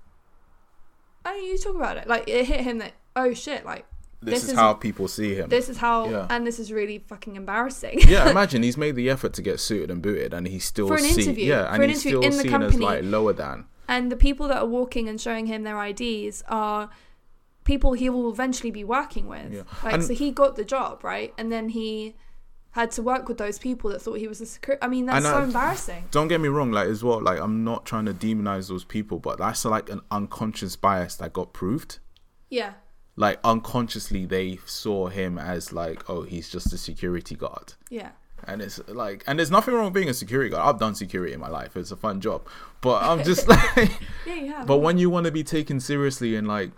Know, 1.25 1.35
you 1.35 1.57
talk 1.57 1.75
about 1.75 1.97
it. 1.97 2.07
Like 2.07 2.27
it 2.27 2.45
hit 2.45 2.61
him 2.61 2.77
that 2.79 2.93
oh 3.15 3.33
shit, 3.33 3.65
like 3.65 3.85
This, 4.21 4.33
This 4.35 4.43
is, 4.43 4.49
is- 4.49 4.55
how 4.55 4.73
people 4.73 5.07
see 5.07 5.33
him. 5.35 5.49
this 5.49 5.69
is 5.69 5.77
how, 5.77 6.09
Yeah. 6.09 6.27
and 6.29 6.45
this 6.45 6.59
is 6.59 6.71
really 6.73 6.99
fucking 7.07 7.35
embarrassing. 7.37 7.99
yeah, 8.07 8.29
imagine 8.35 8.63
he's 8.63 8.75
made 8.77 8.95
the 8.95 9.09
effort 9.09 9.33
to 9.33 9.41
get 9.41 9.59
suited 9.61 9.89
and 9.89 10.01
booted, 10.01 10.33
and 10.33 10.47
he's 10.47 10.65
still 10.65 10.87
For 10.89 10.95
an 10.95 11.03
seen, 11.03 11.19
interview, 11.21 11.45
yeah, 11.45 11.67
for 11.69 11.73
and 11.75 11.83
an 11.83 11.89
he's 11.89 11.99
still 12.01 12.21
in 12.21 12.31
the 12.31 12.37
seen 12.37 12.47
as 12.47 12.51
company. 12.51 12.85
like 12.85 13.03
lower 13.03 13.31
than. 13.33 13.65
And 13.87 14.11
the 14.11 14.17
people 14.17 14.47
that 14.49 14.57
are 14.57 14.65
walking 14.67 15.07
and 15.07 15.19
showing 15.21 15.45
him 15.47 15.63
their 15.63 15.81
IDs 15.83 16.43
are 16.49 16.89
people 17.63 17.93
he 17.93 18.09
will 18.09 18.29
eventually 18.31 18.71
be 18.71 18.83
working 18.83 19.27
with. 19.27 19.53
Yeah. 19.53 19.61
Like 19.83 19.93
And- 19.95 20.03
so 20.03 20.13
he 20.13 20.31
got 20.31 20.55
the 20.57 20.65
job, 20.65 21.03
right? 21.03 21.33
And 21.37 21.51
then 21.51 21.69
he 21.69 22.15
had 22.71 22.91
to 22.91 23.01
work 23.01 23.27
with 23.27 23.37
those 23.39 23.57
people 23.57 23.89
that 23.91 23.99
thought 24.01 24.19
he 24.19 24.27
was 24.27 24.41
a 24.41 24.45
security. 24.45 24.83
I 24.83 24.87
mean, 24.89 25.05
that's 25.07 25.25
I 25.25 25.31
so 25.31 25.43
embarrassing. 25.43 26.03
Don't 26.11 26.27
get 26.27 26.39
me 26.39 26.49
wrong, 26.49 26.71
like 26.71 26.87
as 26.87 27.03
well, 27.03 27.21
like 27.21 27.39
I'm 27.39 27.63
not 27.63 27.85
trying 27.85 28.05
to 28.05 28.13
demonize 28.13 28.67
those 28.69 28.83
people, 28.83 29.17
but 29.17 29.39
that's 29.39 29.65
like 29.65 29.89
an 29.89 30.01
unconscious 30.11 30.75
bias 30.75 31.15
that 31.15 31.33
got 31.33 31.51
proved. 31.53 31.99
Yeah. 32.49 32.73
Like 33.19 33.39
unconsciously, 33.43 34.25
they 34.25 34.59
saw 34.65 35.07
him 35.07 35.37
as 35.37 35.73
like, 35.73 36.09
oh, 36.09 36.21
he's 36.23 36.47
just 36.49 36.71
a 36.73 36.77
security 36.77 37.35
guard. 37.35 37.73
Yeah. 37.89 38.11
and 38.47 38.61
it's 38.61 38.79
like 38.87 39.23
and 39.27 39.37
there's 39.37 39.51
nothing 39.51 39.73
wrong 39.73 39.85
with 39.89 39.93
being 39.93 40.07
a 40.07 40.13
security 40.13 40.49
guard 40.49 40.63
i've 40.65 40.79
done 40.79 40.95
security 40.95 41.33
in 41.33 41.41
my 41.41 41.49
life 41.49 41.75
it's 41.75 41.91
a 41.91 41.97
fun 41.97 42.21
job 42.21 42.39
but 42.79 43.03
i'm 43.03 43.21
just 43.31 43.43
like 43.53 43.91
Yeah, 44.25 44.35
you 44.35 44.47
have. 44.55 44.65
but 44.65 44.77
when 44.77 44.97
you 44.97 45.09
want 45.09 45.25
to 45.25 45.31
be 45.41 45.43
taken 45.43 45.81
seriously 45.81 46.37
and 46.37 46.47
like 46.47 46.71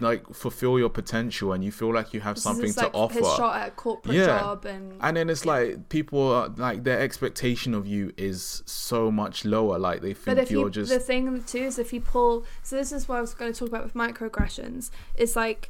like 0.00 0.22
fulfill 0.32 0.78
your 0.78 0.88
potential 0.88 1.52
and 1.52 1.62
you 1.66 1.72
feel 1.72 1.92
like 1.92 2.14
you 2.14 2.20
have 2.20 2.36
This 2.36 2.44
something 2.44 2.66
just, 2.66 2.78
to 2.78 2.84
like, 2.84 2.94
offer 2.94 3.18
His 3.18 3.26
shot 3.34 3.56
at 3.60 3.68
a 3.68 3.70
corporate 3.72 4.14
Yeah. 4.16 4.26
job 4.38 4.64
and 4.64 4.94
and 5.02 5.16
then 5.16 5.28
it's 5.28 5.44
like 5.44 5.88
people 5.90 6.20
are 6.32 6.48
like 6.68 6.84
their 6.84 7.00
expectation 7.00 7.74
of 7.74 7.84
you 7.86 8.12
is 8.16 8.62
so 8.64 9.10
much 9.10 9.44
lower 9.44 9.78
like 9.78 10.00
they 10.00 10.14
think 10.14 10.36
But 10.36 10.38
if 10.38 10.50
you're 10.52 10.66
you, 10.66 10.70
just 10.78 10.90
the 10.90 11.00
thing 11.00 11.42
too 11.44 11.64
is 11.70 11.78
if 11.78 11.92
you 11.92 12.00
pull, 12.00 12.44
so 12.62 12.76
this 12.76 12.90
is 12.92 13.06
what 13.08 13.18
I 13.18 13.20
was 13.20 13.34
going 13.34 13.52
to 13.52 13.58
talk 13.58 13.68
about 13.68 13.82
with 13.84 13.94
microaggressions. 13.94 14.90
It's 15.16 15.34
like 15.36 15.68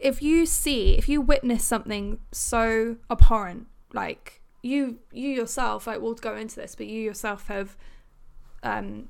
if 0.00 0.22
you 0.22 0.46
see, 0.46 0.96
if 0.96 1.08
you 1.08 1.20
witness 1.20 1.64
something 1.64 2.18
so 2.32 2.96
abhorrent, 3.10 3.66
like 3.92 4.40
you, 4.62 4.98
you 5.12 5.28
yourself, 5.30 5.86
like 5.86 6.00
we'll 6.00 6.14
go 6.14 6.36
into 6.36 6.56
this, 6.56 6.74
but 6.74 6.86
you 6.86 7.00
yourself 7.00 7.48
have 7.48 7.76
um, 8.62 9.08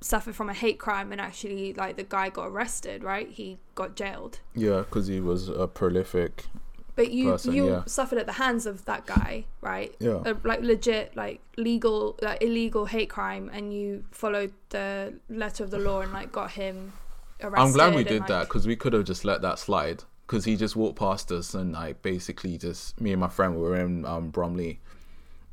suffered 0.00 0.34
from 0.36 0.48
a 0.48 0.54
hate 0.54 0.78
crime, 0.78 1.12
and 1.12 1.20
actually, 1.20 1.72
like 1.74 1.96
the 1.96 2.04
guy 2.04 2.28
got 2.28 2.48
arrested, 2.48 3.02
right? 3.02 3.28
He 3.30 3.58
got 3.74 3.96
jailed. 3.96 4.40
yeah 4.54 4.78
because 4.78 5.06
he 5.06 5.20
was 5.20 5.48
a 5.48 5.66
prolific 5.66 6.44
But 6.96 7.10
you 7.12 7.30
Person, 7.32 7.54
you 7.54 7.68
yeah. 7.68 7.82
suffered 7.86 8.18
at 8.18 8.26
the 8.26 8.32
hands 8.32 8.66
of 8.66 8.84
that 8.86 9.06
guy, 9.06 9.44
right? 9.60 9.94
Yeah. 10.00 10.22
A, 10.24 10.34
like 10.44 10.62
legit, 10.62 11.16
like 11.16 11.40
legal, 11.56 12.16
like 12.20 12.42
illegal 12.42 12.86
hate 12.86 13.08
crime, 13.10 13.50
and 13.52 13.72
you 13.72 14.04
followed 14.10 14.52
the 14.70 15.14
letter 15.28 15.62
of 15.62 15.70
the 15.70 15.78
law 15.78 16.00
and 16.00 16.12
like 16.12 16.32
got 16.32 16.52
him. 16.52 16.92
I'm 17.42 17.72
glad 17.72 17.94
we 17.94 18.04
did 18.04 18.20
like- 18.20 18.28
that 18.28 18.48
because 18.48 18.66
we 18.66 18.76
could 18.76 18.92
have 18.92 19.04
just 19.04 19.24
let 19.24 19.42
that 19.42 19.58
slide. 19.58 20.04
Because 20.26 20.44
he 20.44 20.56
just 20.56 20.76
walked 20.76 20.98
past 20.98 21.32
us 21.32 21.54
and 21.54 21.72
like 21.72 22.02
basically 22.02 22.58
just 22.58 23.00
me 23.00 23.12
and 23.12 23.20
my 23.20 23.28
friend 23.28 23.54
we 23.54 23.62
were 23.62 23.76
in 23.76 24.04
um 24.04 24.28
bromley 24.28 24.78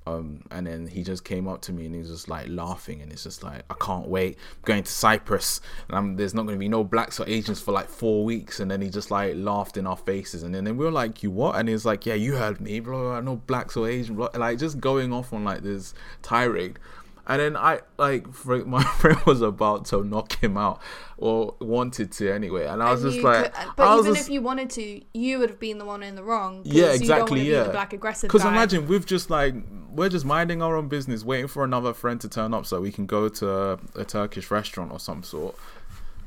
um 0.05 0.43
and 0.51 0.67
then 0.67 0.85
he 0.85 1.01
just 1.01 1.23
came 1.23 1.47
up 1.47 1.61
to 1.61 1.71
me 1.71 1.85
and 1.85 1.95
he 1.95 1.99
was 2.01 2.09
just 2.09 2.27
like 2.27 2.47
laughing 2.49 3.01
and 3.01 3.09
it's 3.11 3.23
just 3.23 3.41
like 3.41 3.63
i 3.69 3.73
can't 3.79 4.07
wait. 4.07 4.37
I'm 4.37 4.61
going 4.65 4.83
to 4.83 4.91
cyprus. 4.91 5.61
And 5.87 5.97
I'm, 5.97 6.15
there's 6.17 6.33
not 6.33 6.43
going 6.43 6.55
to 6.55 6.59
be 6.59 6.67
no 6.67 6.83
blacks 6.83 7.19
or 7.19 7.27
asians 7.27 7.61
for 7.61 7.71
like 7.71 7.87
four 7.87 8.23
weeks. 8.25 8.59
And 8.59 8.69
then 8.69 8.81
he 8.81 8.89
just 8.89 9.09
like 9.09 9.33
laughed 9.35 9.77
in 9.77 9.87
our 9.87 9.95
faces. 9.97 10.43
And 10.43 10.53
then, 10.53 10.65
then 10.65 10.77
we 10.77 10.85
were 10.85 10.91
like 10.91 11.23
you 11.23 11.31
what? 11.31 11.55
And 11.55 11.69
he 11.69 11.73
was 11.73 11.85
like 11.85 12.05
yeah 12.05 12.13
you 12.15 12.35
heard 12.35 12.59
me 12.59 12.81
blah, 12.81 13.21
no 13.21 13.37
blacks 13.37 13.77
or 13.77 13.87
asians 13.87 14.17
blah, 14.17 14.29
like 14.35 14.59
just 14.59 14.79
going 14.81 15.13
off 15.13 15.31
on 15.31 15.45
like 15.45 15.61
this 15.61 15.93
tirade 16.21 16.79
and 17.27 17.39
then 17.41 17.57
I 17.57 17.81
like 17.97 18.27
my 18.67 18.83
friend 18.83 19.19
was 19.25 19.41
about 19.41 19.85
to 19.85 20.03
knock 20.03 20.41
him 20.43 20.57
out, 20.57 20.81
or 21.17 21.55
wanted 21.59 22.11
to 22.13 22.31
anyway, 22.31 22.65
and 22.67 22.81
I 22.83 22.91
was 22.91 23.03
and 23.03 23.13
just 23.13 23.23
like, 23.23 23.53
could- 23.53 23.67
uh, 23.67 23.71
but 23.75 23.87
I 23.87 23.95
was 23.95 24.05
even 24.05 24.15
just, 24.15 24.27
if 24.27 24.33
you 24.33 24.41
wanted 24.41 24.69
to, 24.71 25.01
you 25.13 25.39
would 25.39 25.49
have 25.49 25.59
been 25.59 25.77
the 25.77 25.85
one 25.85 26.03
in 26.03 26.15
the 26.15 26.23
wrong. 26.23 26.61
yeah, 26.63 26.85
You 26.87 26.89
exactly, 26.91 27.07
don't 27.07 27.19
want 27.29 27.31
be 27.33 27.41
yeah. 27.51 27.63
the 27.63 27.69
black 27.71 27.93
aggressive 27.93 28.27
Because 28.27 28.43
imagine 28.45 28.87
we've 28.87 29.05
just 29.05 29.29
like 29.29 29.55
we're 29.91 30.09
just 30.09 30.25
minding 30.25 30.61
our 30.61 30.75
own 30.75 30.87
business, 30.89 31.23
waiting 31.23 31.47
for 31.47 31.63
another 31.63 31.93
friend 31.93 32.19
to 32.21 32.27
turn 32.29 32.53
up 32.53 32.65
so 32.65 32.81
we 32.81 32.91
can 32.91 33.05
go 33.05 33.29
to 33.29 33.49
a, 33.49 33.79
a 33.95 34.03
Turkish 34.05 34.51
restaurant 34.51 34.91
or 34.91 34.99
some 34.99 35.23
sort. 35.23 35.55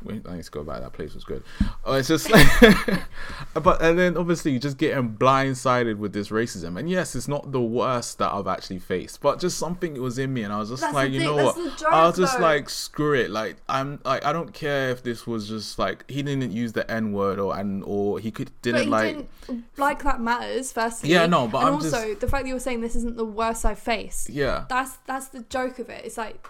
Wait, 0.03 0.23
I 0.29 0.37
need 0.37 0.45
to 0.45 0.51
go 0.51 0.63
back. 0.63 0.81
That 0.81 0.93
place 0.93 1.15
was 1.15 1.25
good. 1.25 1.43
Oh, 1.85 1.95
it's 1.95 2.09
just 2.09 2.31
like, 2.31 2.47
but 3.63 3.83
and 3.83 3.99
then 3.99 4.17
obviously 4.17 4.53
you 4.53 4.59
just 4.59 4.79
getting 4.79 5.11
blindsided 5.17 5.97
with 5.99 6.13
this 6.13 6.29
racism. 6.29 6.79
And 6.79 6.89
yes, 6.89 7.15
it's 7.17 7.29
not 7.29 7.51
the 7.53 7.61
worst 7.61 8.19
that 8.19 8.33
I've 8.33 8.47
actually 8.47 8.79
faced, 8.79 9.21
but 9.21 9.41
just 9.41 9.59
something 9.59 10.01
was 10.01 10.19
in 10.19 10.33
me, 10.33 10.43
and 10.45 10.53
I 10.53 10.59
was 10.59 10.69
just 10.71 10.83
That's 10.83 10.95
like, 10.95 11.11
you 11.11 11.21
thing, 11.21 11.29
know 11.29 11.37
that's 11.37 11.57
what? 11.59 11.79
joke, 11.79 11.93
I 11.93 12.07
was 12.07 12.17
just 12.17 12.39
though. 12.39 12.45
like, 12.45 12.71
screw 12.71 13.15
it. 13.15 13.31
Like 13.31 13.57
I'm 13.69 14.01
like 14.05 14.25
I 14.25 14.33
don't 14.33 14.53
care 14.55 14.91
if 14.91 15.03
this 15.03 15.27
was 15.27 15.49
just 15.49 15.79
like 15.79 16.09
he 16.11 16.23
didn't 16.23 16.53
use 16.53 16.73
the 16.73 16.89
N 16.91 17.13
word 17.13 17.39
or 17.39 17.57
and 17.59 17.83
or 17.85 18.19
he 18.21 18.31
could 18.31 18.51
didn't 18.63 18.83
he 18.85 18.89
like. 18.89 19.29
didn't 19.47 19.65
like 19.77 20.03
that 20.05 20.21
matters. 20.21 20.71
Firstly, 20.73 21.11
Yeah, 21.11 21.27
no, 21.27 21.49
but 21.49 21.59
and 21.59 21.69
I'm 21.69 21.75
also 21.75 22.15
the 22.15 22.29
fact 22.29 22.45
that 22.45 22.49
you're 22.49 22.61
saying 22.61 22.81
this 22.83 22.95
isn't 22.97 23.17
the 23.17 23.25
worst 23.25 23.65
I've 23.65 23.79
faced. 23.79 24.31
Yeah. 24.31 24.65
That's 24.69 24.97
that's 25.07 25.29
the 25.29 25.41
joke 25.49 25.79
of 25.79 25.89
it. 25.91 26.05
It's 26.05 26.17
like, 26.19 26.47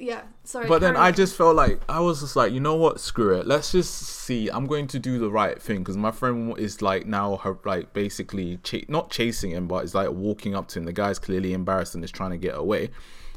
yeah. 0.00 0.22
Sorry. 0.44 0.66
But 0.66 0.80
then 0.80 0.96
I 0.96 1.12
just 1.12 1.36
felt 1.36 1.54
like 1.54 1.80
I 1.88 2.00
was 2.00 2.20
just 2.20 2.34
like, 2.34 2.52
you 2.52 2.60
know 2.60 2.74
what, 2.74 2.98
screw 3.00 3.38
it. 3.38 3.46
Let's 3.46 3.70
just 3.72 3.94
see. 3.94 4.48
I'm 4.48 4.66
going 4.66 4.86
to 4.88 4.98
do 4.98 5.18
the 5.18 5.30
right 5.30 5.60
thing 5.60 5.78
because 5.80 5.96
my 5.96 6.10
friend 6.10 6.58
is 6.58 6.80
like 6.82 7.06
now 7.06 7.36
her 7.36 7.58
like 7.64 7.92
basically 7.92 8.56
ch- 8.64 8.88
not 8.88 9.10
chasing 9.10 9.50
him, 9.50 9.68
but 9.68 9.84
is 9.84 9.94
like 9.94 10.10
walking 10.10 10.54
up 10.56 10.68
to 10.68 10.78
him. 10.78 10.86
The 10.86 10.92
guy's 10.92 11.18
clearly 11.18 11.52
embarrassed 11.52 11.94
and 11.94 12.02
is 12.02 12.10
trying 12.10 12.30
to 12.30 12.38
get 12.38 12.56
away. 12.56 12.90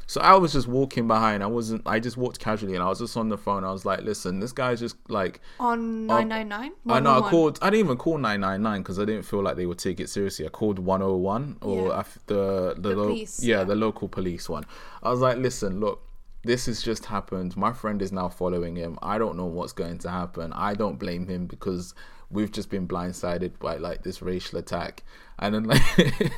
So 0.06 0.20
I 0.20 0.34
was 0.34 0.52
just 0.52 0.68
walking 0.68 1.08
behind. 1.08 1.42
I 1.42 1.46
wasn't. 1.46 1.82
I 1.86 1.98
just 1.98 2.16
walked 2.16 2.38
casually 2.38 2.74
and 2.74 2.82
I 2.82 2.88
was 2.88 2.98
just 2.98 3.16
on 3.16 3.30
the 3.30 3.38
phone. 3.38 3.64
I 3.64 3.72
was 3.72 3.86
like, 3.86 4.02
listen, 4.02 4.38
this 4.40 4.52
guy's 4.52 4.80
just 4.80 4.96
like. 5.08 5.40
on 5.58 5.78
um, 5.78 6.06
nine 6.06 6.28
nine 6.28 6.48
nine. 6.48 6.72
I 6.88 7.00
know. 7.00 7.10
I 7.10 7.18
oh 7.18 7.30
called. 7.30 7.58
I 7.62 7.70
didn't 7.70 7.86
even 7.86 7.96
call 7.96 8.18
nine 8.18 8.40
nine 8.40 8.62
nine 8.62 8.82
because 8.82 8.98
I 8.98 9.04
didn't 9.06 9.22
feel 9.22 9.42
like 9.42 9.56
they 9.56 9.64
would 9.66 9.78
take 9.78 10.00
it 10.00 10.10
seriously. 10.10 10.44
I 10.44 10.50
called 10.50 10.78
one 10.78 11.00
hundred 11.00 11.16
one 11.16 11.56
or 11.62 11.88
Yeah. 11.88 12.04
The 12.26 12.74
the, 12.76 12.88
The 12.90 12.96
lo- 12.96 13.06
police, 13.08 13.42
yeah, 13.42 13.58
yeah. 13.58 13.64
the 13.64 13.74
local 13.76 14.08
police 14.08 14.48
one. 14.48 14.64
I 15.02 15.10
was 15.10 15.20
like, 15.20 15.38
listen, 15.38 15.80
look, 15.80 16.02
this 16.44 16.66
has 16.66 16.82
just 16.82 17.06
happened. 17.06 17.56
My 17.56 17.72
friend 17.72 18.00
is 18.02 18.12
now 18.12 18.28
following 18.28 18.76
him. 18.76 18.98
I 19.02 19.18
don't 19.18 19.36
know 19.36 19.46
what's 19.46 19.72
going 19.72 19.98
to 19.98 20.10
happen. 20.10 20.52
I 20.52 20.74
don't 20.74 20.98
blame 20.98 21.26
him 21.28 21.46
because 21.46 21.94
we've 22.30 22.52
just 22.52 22.70
been 22.70 22.86
blindsided 22.88 23.58
by 23.58 23.76
like 23.76 24.02
this 24.02 24.20
racial 24.22 24.58
attack. 24.58 25.02
And 25.38 25.54
then 25.54 25.64
like, 25.64 25.82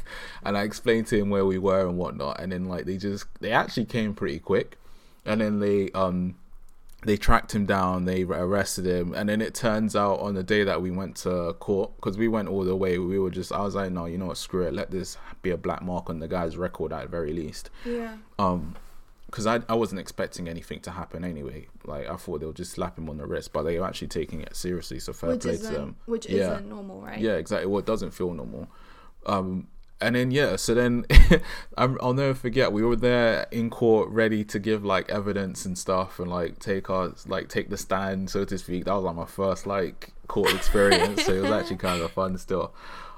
and 0.44 0.56
I 0.56 0.62
explained 0.62 1.06
to 1.08 1.18
him 1.18 1.30
where 1.30 1.44
we 1.44 1.58
were 1.58 1.86
and 1.86 1.98
whatnot. 1.98 2.40
And 2.40 2.52
then 2.52 2.66
like 2.66 2.84
they 2.86 2.96
just 2.96 3.26
they 3.40 3.52
actually 3.52 3.86
came 3.86 4.14
pretty 4.14 4.38
quick. 4.38 4.78
And 5.24 5.40
then 5.40 5.58
they 5.60 5.90
um 5.92 6.36
they 7.04 7.16
tracked 7.16 7.54
him 7.54 7.66
down 7.66 8.04
they 8.04 8.22
arrested 8.22 8.84
him 8.86 9.12
and 9.14 9.28
then 9.28 9.40
it 9.40 9.54
turns 9.54 9.94
out 9.94 10.18
on 10.18 10.34
the 10.34 10.42
day 10.42 10.64
that 10.64 10.80
we 10.82 10.90
went 10.90 11.14
to 11.14 11.52
court 11.60 11.94
because 11.96 12.16
we 12.16 12.26
went 12.26 12.48
all 12.48 12.64
the 12.64 12.74
way 12.74 12.98
we 12.98 13.18
were 13.18 13.30
just 13.30 13.52
i 13.52 13.60
was 13.60 13.74
like 13.76 13.92
no 13.92 14.06
you 14.06 14.16
know 14.18 14.26
what 14.26 14.36
screw 14.36 14.62
it 14.66 14.72
let 14.74 14.90
this 14.90 15.16
be 15.42 15.50
a 15.50 15.56
black 15.56 15.82
mark 15.82 16.08
on 16.10 16.18
the 16.18 16.26
guy's 16.26 16.56
record 16.56 16.92
at 16.92 17.02
the 17.02 17.08
very 17.08 17.32
least 17.32 17.70
Yeah. 17.84 18.16
um 18.40 18.74
because 19.36 19.46
I, 19.46 19.60
I 19.68 19.74
wasn't 19.74 20.00
expecting 20.00 20.48
anything 20.48 20.80
to 20.80 20.90
happen 20.92 21.22
anyway 21.22 21.66
like 21.84 22.08
i 22.08 22.16
thought 22.16 22.40
they'll 22.40 22.54
just 22.54 22.72
slap 22.72 22.96
him 22.96 23.10
on 23.10 23.18
the 23.18 23.26
wrist 23.26 23.52
but 23.52 23.64
they 23.64 23.78
were 23.78 23.84
actually 23.86 24.08
taking 24.08 24.40
it 24.40 24.56
seriously 24.56 24.98
so 24.98 25.12
fair 25.12 25.30
Which 25.30 25.42
play 25.42 25.58
to 25.58 25.62
them 25.62 25.96
which 26.06 26.26
Yeah. 26.26 26.52
isn't 26.54 26.68
normal, 26.70 27.02
right? 27.02 27.18
yeah, 27.20 27.34
exactly. 27.34 27.66
Well, 27.66 27.80
it 27.80 27.84
doesn't 27.84 28.12
feel 28.12 28.32
normal. 28.32 28.68
Um, 29.26 29.68
and 30.00 30.14
then 30.16 30.30
yeah, 30.30 30.56
so 30.56 30.72
then 30.74 31.04
I'll 31.76 32.14
never 32.14 32.34
forget. 32.34 32.72
We 32.72 32.82
were 32.82 32.96
there 32.96 33.46
in 33.50 33.70
court, 33.70 34.08
ready 34.10 34.42
to 34.44 34.58
give 34.58 34.84
like 34.84 35.08
evidence 35.10 35.64
and 35.66 35.76
stuff, 35.76 36.18
and 36.20 36.30
like 36.30 36.58
take 36.58 36.88
our 36.90 37.12
like 37.26 37.48
take 37.48 37.70
the 37.70 37.76
stand, 37.78 38.28
so 38.30 38.44
to 38.44 38.58
speak. 38.58 38.84
That 38.84 38.94
was 38.94 39.04
like 39.04 39.16
my 39.16 39.24
first 39.26 39.66
like 39.66 40.12
court 40.28 40.52
experience, 40.60 41.24
so 41.24 41.32
it 41.32 41.40
was 41.42 41.50
actually 41.50 41.76
kind 41.76 42.02
of 42.02 42.10
fun 42.12 42.36
still. 42.38 42.74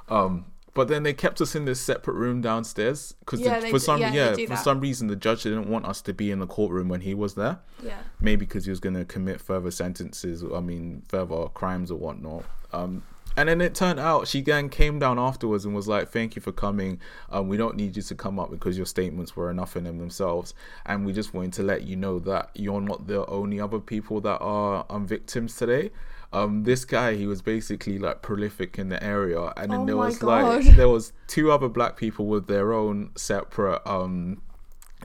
Um, 0.08 0.46
but 0.78 0.86
then 0.86 1.02
they 1.02 1.12
kept 1.12 1.40
us 1.40 1.56
in 1.56 1.64
this 1.64 1.80
separate 1.80 2.14
room 2.14 2.40
downstairs 2.40 3.14
because 3.20 3.40
Yeah, 3.40 3.58
for 3.68 3.80
some 3.80 4.00
yeah, 4.00 4.12
yeah 4.12 4.32
for 4.34 4.46
that. 4.46 4.62
some 4.62 4.78
reason 4.80 5.08
the 5.08 5.16
judge 5.16 5.42
didn't 5.42 5.68
want 5.68 5.84
us 5.86 6.00
to 6.02 6.12
be 6.14 6.30
in 6.30 6.38
the 6.38 6.46
courtroom 6.46 6.88
when 6.88 7.00
he 7.00 7.14
was 7.14 7.34
there. 7.34 7.58
Yeah. 7.82 7.98
maybe 8.20 8.44
because 8.46 8.64
he 8.64 8.70
was 8.70 8.78
going 8.78 8.94
to 8.94 9.04
commit 9.04 9.40
further 9.40 9.70
sentences 9.72 10.44
i 10.54 10.60
mean 10.60 11.02
further 11.08 11.48
crimes 11.60 11.90
or 11.90 11.98
whatnot. 11.98 12.44
Um 12.72 13.02
and 13.36 13.48
then 13.48 13.60
it 13.60 13.74
turned 13.74 14.00
out 14.00 14.26
she 14.26 14.40
then 14.40 14.68
came 14.68 14.98
down 14.98 15.16
afterwards 15.18 15.64
and 15.64 15.72
was 15.74 15.86
like 15.88 16.08
thank 16.16 16.36
you 16.36 16.42
for 16.42 16.52
coming. 16.66 16.92
Um 17.34 17.48
we 17.48 17.56
don't 17.56 17.76
need 17.76 17.96
you 17.96 18.02
to 18.10 18.14
come 18.24 18.38
up 18.42 18.50
because 18.50 18.76
your 18.76 18.86
statements 18.86 19.30
were 19.36 19.50
enough 19.50 19.76
in 19.76 19.82
them 19.84 19.98
themselves. 19.98 20.54
And 20.86 20.96
we 21.06 21.12
just 21.12 21.34
wanted 21.34 21.52
to 21.54 21.62
let 21.72 21.80
you 21.88 21.96
know 22.04 22.18
that 22.20 22.50
you're 22.54 22.80
not 22.92 23.00
the 23.06 23.20
only 23.26 23.58
other 23.66 23.80
people 23.80 24.20
that 24.28 24.38
are 24.40 24.86
um 24.94 25.06
victims 25.06 25.56
today 25.56 25.90
um 26.32 26.64
this 26.64 26.84
guy 26.84 27.14
he 27.14 27.26
was 27.26 27.40
basically 27.42 27.98
like 27.98 28.20
prolific 28.22 28.78
in 28.78 28.88
the 28.90 29.02
area 29.02 29.52
and 29.56 29.70
then 29.72 29.80
Oh 29.80 29.86
there 29.86 29.96
was 29.96 30.18
God. 30.18 30.64
like 30.64 30.76
there 30.76 30.88
was 30.88 31.12
two 31.26 31.50
other 31.50 31.68
black 31.68 31.96
people 31.96 32.26
with 32.26 32.46
their 32.48 32.72
own 32.72 33.10
separate 33.16 33.80
um 33.86 34.42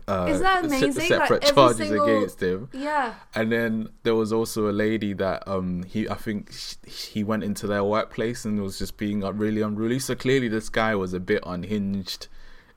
uh, 0.08 0.26
Isn't 0.28 0.42
that 0.44 0.66
amazing? 0.66 0.96
Like, 0.96 1.08
separate 1.08 1.44
every 1.44 1.56
charges 1.56 1.88
single- 1.90 2.06
against 2.18 2.42
him 2.42 2.68
Yeah. 2.74 3.14
and 3.36 3.52
then 3.52 3.90
there 4.02 4.16
was 4.16 4.34
also 4.34 4.68
a 4.70 4.74
lady 4.74 5.14
that 5.14 5.48
um 5.48 5.84
he 5.84 6.10
I 6.10 6.16
think 6.16 6.52
sh- 6.52 6.76
he 6.86 7.24
went 7.24 7.44
into 7.44 7.68
their 7.68 7.84
workplace 7.84 8.44
and 8.44 8.60
was 8.62 8.80
just 8.80 8.98
being 8.98 9.24
uh, 9.24 9.32
really 9.32 9.62
unruly. 9.62 10.00
So 10.00 10.16
clearly 10.16 10.48
this 10.48 10.68
guy 10.68 10.96
was 10.96 11.14
a 11.14 11.20
bit 11.20 11.44
unhinged 11.46 12.28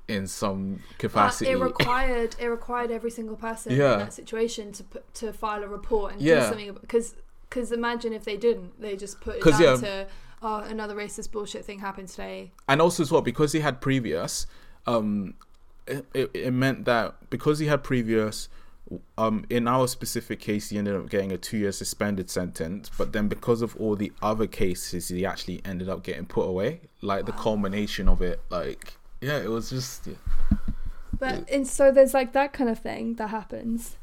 in 0.09 0.27
some 0.29 0.83
But 0.91 0.99
capacity. 0.99 1.51
it 1.53 1.59
required 1.71 2.37
it 2.39 2.47
required 2.47 2.91
every 2.91 3.11
single 3.11 3.37
person 3.37 3.73
Yeah. 3.75 3.95
in 3.95 3.99
that 4.01 4.13
situation 4.13 4.71
to 4.73 4.85
put 4.85 5.13
to 5.15 5.33
file 5.33 5.65
a 5.65 5.69
report 5.69 6.13
and 6.13 6.21
do 6.21 6.41
something 6.43 6.75
because 6.81 7.15
because 7.49 7.73
imagine 7.73 8.13
if 8.13 8.25
they 8.25 8.37
didn't 8.37 8.81
they 8.81 8.97
just 8.97 9.21
put 9.21 9.37
it 9.37 9.45
down 9.45 9.61
yeah. 9.61 9.77
to 9.77 10.07
oh 10.43 10.57
another 10.57 10.95
racist 10.95 11.31
bullshit 11.33 11.65
thing 11.65 11.79
happened 11.79 12.09
today 12.09 12.51
and 12.69 12.81
also 12.81 13.03
as 13.03 13.11
well 13.11 13.23
because 13.23 13.53
he 13.53 13.61
had 13.61 13.81
previous 13.81 14.47
um 14.87 15.35
it, 15.87 16.05
it, 16.15 16.31
it 16.35 16.51
meant 16.51 16.85
that 16.85 17.15
because 17.31 17.59
he 17.59 17.67
had 17.67 17.83
previous 17.83 18.49
um, 19.19 19.45
in 19.51 19.67
our 19.67 19.89
specific 19.89 20.39
case, 20.39 20.71
he 20.71 20.79
ended 20.79 20.95
up 20.95 21.09
getting 21.11 21.33
a 21.33 21.37
two-year 21.37 21.73
suspended 21.73 22.31
sentence. 22.31 22.91
But 22.97 23.13
then, 23.13 23.29
because 23.29 23.63
of 23.63 23.77
all 23.77 23.97
the 23.97 24.13
other 24.23 24.47
cases, 24.47 25.09
he 25.09 25.27
actually 25.27 25.61
ended 25.65 25.89
up 25.89 26.05
getting 26.05 26.27
put 26.27 26.49
away. 26.49 26.83
Like 27.03 27.27
the 27.27 27.33
culmination 27.33 28.09
of 28.09 28.23
it, 28.23 28.41
like 28.49 28.95
yeah, 29.21 29.39
it 29.39 29.51
was 29.51 29.71
just 29.71 30.07
yeah. 30.07 30.15
But 31.19 31.49
and 31.51 31.67
so 31.67 31.91
there's 31.91 32.15
like 32.15 32.33
that 32.33 32.53
kind 32.53 32.71
of 32.71 32.79
thing 32.79 33.15
that 33.15 33.29
happens, 33.29 33.97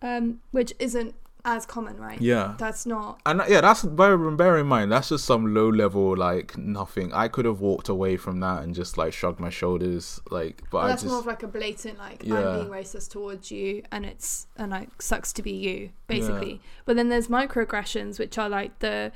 um, 0.00 0.40
which 0.52 0.72
isn't 0.78 1.14
as 1.46 1.64
common, 1.64 1.96
right? 1.96 2.20
Yeah. 2.20 2.54
That's 2.58 2.84
not. 2.84 3.20
And 3.24 3.40
yeah, 3.48 3.60
that's 3.60 3.84
bear, 3.84 4.18
bear 4.18 4.58
in 4.58 4.66
mind 4.66 4.90
that's 4.90 5.10
just 5.10 5.24
some 5.24 5.54
low 5.54 5.68
level 5.68 6.16
like 6.16 6.58
nothing. 6.58 7.12
I 7.12 7.28
could 7.28 7.44
have 7.44 7.60
walked 7.60 7.88
away 7.88 8.16
from 8.16 8.40
that 8.40 8.64
and 8.64 8.74
just 8.74 8.98
like 8.98 9.12
shrugged 9.12 9.38
my 9.38 9.48
shoulders, 9.48 10.20
like. 10.28 10.62
But 10.70 10.78
Well, 10.78 10.84
I 10.84 10.88
that's 10.88 11.02
just 11.02 11.10
more 11.10 11.20
of 11.20 11.26
like 11.26 11.44
a 11.44 11.48
blatant 11.48 11.98
like 11.98 12.24
Yeah. 12.24 12.34
I'm 12.34 12.58
being 12.58 12.70
racist 12.70 13.10
towards 13.10 13.50
you, 13.50 13.84
and 13.92 14.04
it's 14.04 14.48
and 14.56 14.72
like 14.72 15.00
sucks 15.00 15.32
to 15.34 15.42
be 15.42 15.52
you, 15.52 15.90
basically. 16.08 16.60
But 16.84 16.96
then 16.96 17.08
there's 17.08 17.28
microaggressions, 17.28 18.18
which 18.18 18.36
are 18.36 18.48
like 18.48 18.80
the 18.80 19.12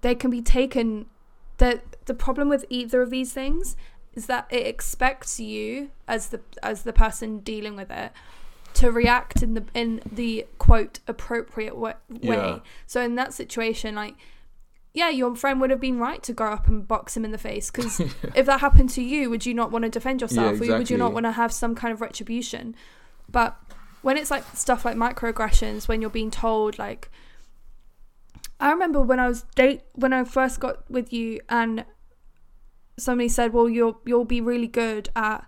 they 0.00 0.14
can 0.14 0.30
be 0.30 0.40
taken. 0.40 1.06
The 1.58 1.82
the 2.06 2.14
problem 2.14 2.48
with 2.48 2.64
either 2.70 3.02
of 3.02 3.10
these 3.10 3.32
things 3.32 3.76
is 4.14 4.26
that 4.26 4.46
it 4.50 4.66
expects 4.66 5.38
you 5.38 5.90
as 6.08 6.30
the 6.30 6.40
as 6.62 6.82
the 6.82 6.92
person 6.92 7.40
dealing 7.40 7.76
with 7.76 7.90
it 7.90 8.12
to 8.74 8.90
react 8.90 9.42
in 9.42 9.54
the 9.54 9.64
in 9.74 10.02
the 10.10 10.46
quote 10.58 11.00
appropriate 11.06 11.76
wa- 11.76 11.94
way. 12.08 12.36
Yeah. 12.36 12.58
So 12.86 13.00
in 13.00 13.14
that 13.16 13.32
situation, 13.34 13.94
like. 13.94 14.16
Yeah, 14.96 15.08
your 15.08 15.34
friend 15.34 15.60
would 15.60 15.70
have 15.70 15.80
been 15.80 15.98
right 15.98 16.22
to 16.22 16.32
go 16.32 16.44
up 16.44 16.68
and 16.68 16.86
box 16.86 17.16
him 17.16 17.24
in 17.24 17.32
the 17.32 17.36
face 17.36 17.68
because 17.68 17.98
if 18.36 18.46
that 18.46 18.60
happened 18.60 18.90
to 18.90 19.02
you, 19.02 19.28
would 19.28 19.44
you 19.44 19.52
not 19.52 19.72
want 19.72 19.82
to 19.82 19.90
defend 19.90 20.20
yourself? 20.20 20.60
Or 20.60 20.78
would 20.78 20.88
you 20.88 20.96
not 20.96 21.12
want 21.12 21.26
to 21.26 21.32
have 21.32 21.52
some 21.52 21.74
kind 21.74 21.92
of 21.92 22.00
retribution? 22.00 22.76
But 23.28 23.60
when 24.02 24.16
it's 24.16 24.30
like 24.30 24.44
stuff 24.54 24.84
like 24.84 24.94
microaggressions, 24.96 25.88
when 25.88 26.00
you're 26.00 26.10
being 26.10 26.30
told 26.30 26.78
like, 26.78 27.10
I 28.60 28.70
remember 28.70 29.00
when 29.00 29.18
I 29.18 29.26
was 29.26 29.42
date 29.56 29.82
when 29.94 30.12
I 30.12 30.22
first 30.22 30.60
got 30.60 30.88
with 30.88 31.12
you, 31.12 31.40
and 31.48 31.84
somebody 32.96 33.28
said, 33.28 33.52
"Well, 33.52 33.68
you'll 33.68 34.00
you'll 34.04 34.24
be 34.24 34.40
really 34.40 34.68
good 34.68 35.08
at 35.16 35.44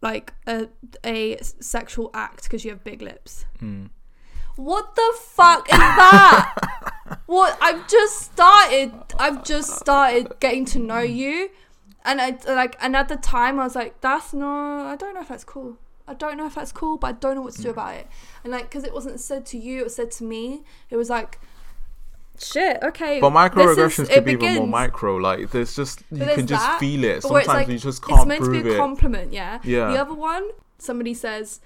like 0.00 0.34
a 0.46 0.68
a 1.04 1.38
sexual 1.40 2.10
act 2.14 2.44
because 2.44 2.64
you 2.64 2.70
have 2.70 2.84
big 2.84 3.02
lips." 3.02 3.44
Mm. 3.60 3.90
What 4.56 4.96
the 4.96 5.14
fuck 5.20 5.68
is 5.68 5.78
that? 5.78 7.20
what 7.26 7.56
I've 7.60 7.86
just 7.88 8.20
started. 8.32 8.92
I've 9.18 9.44
just 9.44 9.76
started 9.76 10.32
getting 10.40 10.64
to 10.66 10.80
know 10.80 10.98
you, 10.98 11.50
and 12.04 12.20
I 12.20 12.36
like. 12.46 12.76
And 12.80 12.96
at 12.96 13.08
the 13.08 13.16
time, 13.16 13.60
I 13.60 13.64
was 13.64 13.76
like, 13.76 14.00
"That's 14.00 14.32
no. 14.32 14.48
I 14.48 14.96
don't 14.96 15.14
know 15.14 15.20
if 15.20 15.28
that's 15.28 15.44
cool. 15.44 15.78
I 16.08 16.14
don't 16.14 16.36
know 16.36 16.46
if 16.46 16.54
that's 16.56 16.72
cool, 16.72 16.96
but 16.96 17.06
I 17.06 17.12
don't 17.12 17.36
know 17.36 17.42
what 17.42 17.54
to 17.54 17.62
do 17.62 17.70
about 17.70 17.94
it." 17.94 18.08
And 18.42 18.52
like, 18.52 18.64
because 18.64 18.82
it 18.82 18.92
wasn't 18.92 19.20
said 19.20 19.46
to 19.46 19.58
you, 19.58 19.80
it 19.80 19.84
was 19.84 19.94
said 19.94 20.10
to 20.12 20.24
me. 20.24 20.64
It 20.90 20.96
was 20.96 21.08
like, 21.08 21.38
"Shit, 22.38 22.78
okay." 22.82 23.20
But 23.20 23.28
is- 23.28 23.32
microaggressions 23.32 24.10
it 24.10 24.14
can 24.14 24.24
be 24.24 24.32
even 24.32 24.54
more 24.56 24.66
micro. 24.66 25.16
Like 25.16 25.50
there's 25.50 25.74
just 25.74 26.02
you 26.10 26.18
there's 26.18 26.36
can 26.36 26.46
just 26.46 26.64
that, 26.64 26.80
feel 26.80 27.04
it. 27.04 27.22
Sometimes 27.22 27.46
like, 27.46 27.68
you 27.68 27.78
just 27.78 28.02
can't 28.02 28.20
it's 28.20 28.26
meant 28.26 28.44
to 28.44 28.50
be 28.50 28.68
a 28.68 28.72
it. 28.74 28.76
compliment, 28.76 29.32
yeah. 29.32 29.60
Yeah. 29.64 29.88
The 29.92 30.00
other 30.00 30.14
one, 30.14 30.48
somebody 30.78 31.14
says, 31.14 31.60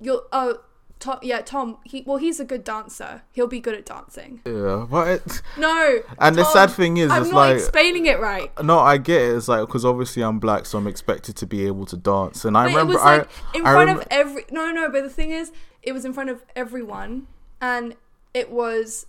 "You're 0.00 0.22
oh." 0.32 0.60
Tom, 0.98 1.18
yeah, 1.22 1.40
Tom. 1.40 1.78
He 1.84 2.04
well, 2.06 2.18
he's 2.18 2.40
a 2.40 2.44
good 2.44 2.62
dancer. 2.62 3.22
He'll 3.32 3.46
be 3.46 3.58
good 3.58 3.74
at 3.74 3.86
dancing. 3.86 4.42
yeah, 4.44 4.86
but 4.88 5.40
No, 5.56 6.00
and 6.18 6.36
the 6.36 6.44
sad 6.44 6.70
thing 6.72 6.98
is, 6.98 7.10
I'm 7.10 7.22
it's 7.22 7.30
not 7.30 7.38
like 7.38 7.56
explaining 7.56 8.04
it 8.04 8.20
right. 8.20 8.52
Uh, 8.58 8.62
no, 8.62 8.78
I 8.80 8.98
get 8.98 9.22
it. 9.22 9.34
It's 9.34 9.48
like 9.48 9.66
because 9.66 9.86
obviously 9.86 10.22
I'm 10.22 10.38
black, 10.38 10.66
so 10.66 10.76
I'm 10.76 10.86
expected 10.86 11.36
to 11.36 11.46
be 11.46 11.66
able 11.66 11.86
to 11.86 11.96
dance. 11.96 12.44
And 12.44 12.54
I 12.54 12.66
remember 12.66 12.94
like 12.94 13.26
I 13.54 13.58
in 13.58 13.66
I 13.66 13.72
front 13.72 13.88
rem- 13.88 14.00
of 14.00 14.06
every. 14.10 14.44
No, 14.50 14.70
no. 14.72 14.90
But 14.90 15.04
the 15.04 15.08
thing 15.08 15.30
is, 15.30 15.52
it 15.82 15.92
was 15.92 16.04
in 16.04 16.12
front 16.12 16.28
of 16.28 16.44
everyone, 16.54 17.28
and 17.62 17.96
it 18.34 18.50
was 18.50 19.06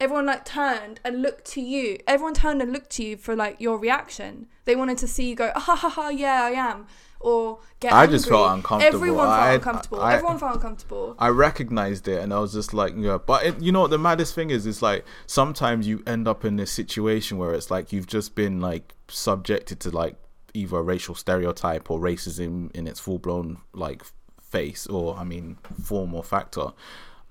everyone 0.00 0.26
like 0.26 0.44
turned 0.44 1.00
and 1.04 1.22
looked 1.22 1.44
to 1.52 1.60
you. 1.60 1.98
Everyone 2.06 2.34
turned 2.34 2.62
and 2.62 2.72
looked 2.72 2.90
to 2.90 3.04
you 3.04 3.16
for 3.16 3.34
like 3.36 3.60
your 3.60 3.78
reaction. 3.78 4.46
They 4.64 4.76
wanted 4.76 4.98
to 4.98 5.08
see 5.08 5.28
you 5.28 5.34
go, 5.34 5.50
ah, 5.56 5.60
ha 5.60 5.74
ha 5.76 5.88
ha, 5.88 6.08
yeah, 6.10 6.42
I 6.44 6.50
am, 6.50 6.86
or 7.20 7.58
get. 7.80 7.92
I 7.92 8.06
just 8.06 8.26
angry. 8.26 8.36
felt 8.38 8.52
uncomfortable. 8.56 8.94
Everyone 8.96 9.26
felt 9.26 9.40
I- 9.40 9.52
uncomfortable. 9.54 10.00
I- 10.00 10.14
Everyone 10.14 10.38
felt 10.38 10.54
uncomfortable. 10.54 11.16
I 11.18 11.28
recognized 11.28 12.06
it 12.08 12.22
and 12.22 12.32
I 12.32 12.38
was 12.38 12.52
just 12.52 12.72
like, 12.74 12.92
yeah. 12.96 13.18
But 13.18 13.44
it, 13.46 13.60
you 13.62 13.72
know 13.72 13.80
what 13.80 13.90
the 13.90 13.98
maddest 13.98 14.34
thing 14.34 14.50
is? 14.50 14.66
It's 14.66 14.82
like 14.82 15.04
sometimes 15.26 15.86
you 15.88 16.02
end 16.06 16.28
up 16.28 16.44
in 16.44 16.56
this 16.56 16.70
situation 16.70 17.38
where 17.38 17.52
it's 17.54 17.70
like 17.70 17.92
you've 17.92 18.06
just 18.06 18.34
been 18.34 18.60
like 18.60 18.94
subjected 19.08 19.80
to 19.80 19.90
like 19.90 20.16
either 20.54 20.76
a 20.76 20.82
racial 20.82 21.14
stereotype 21.14 21.90
or 21.90 21.98
racism 21.98 22.74
in 22.74 22.86
its 22.86 23.00
full 23.00 23.18
blown 23.18 23.58
like 23.72 24.02
face 24.42 24.86
or 24.86 25.16
I 25.16 25.24
mean 25.24 25.56
form 25.82 26.14
or 26.14 26.22
factor, 26.22 26.68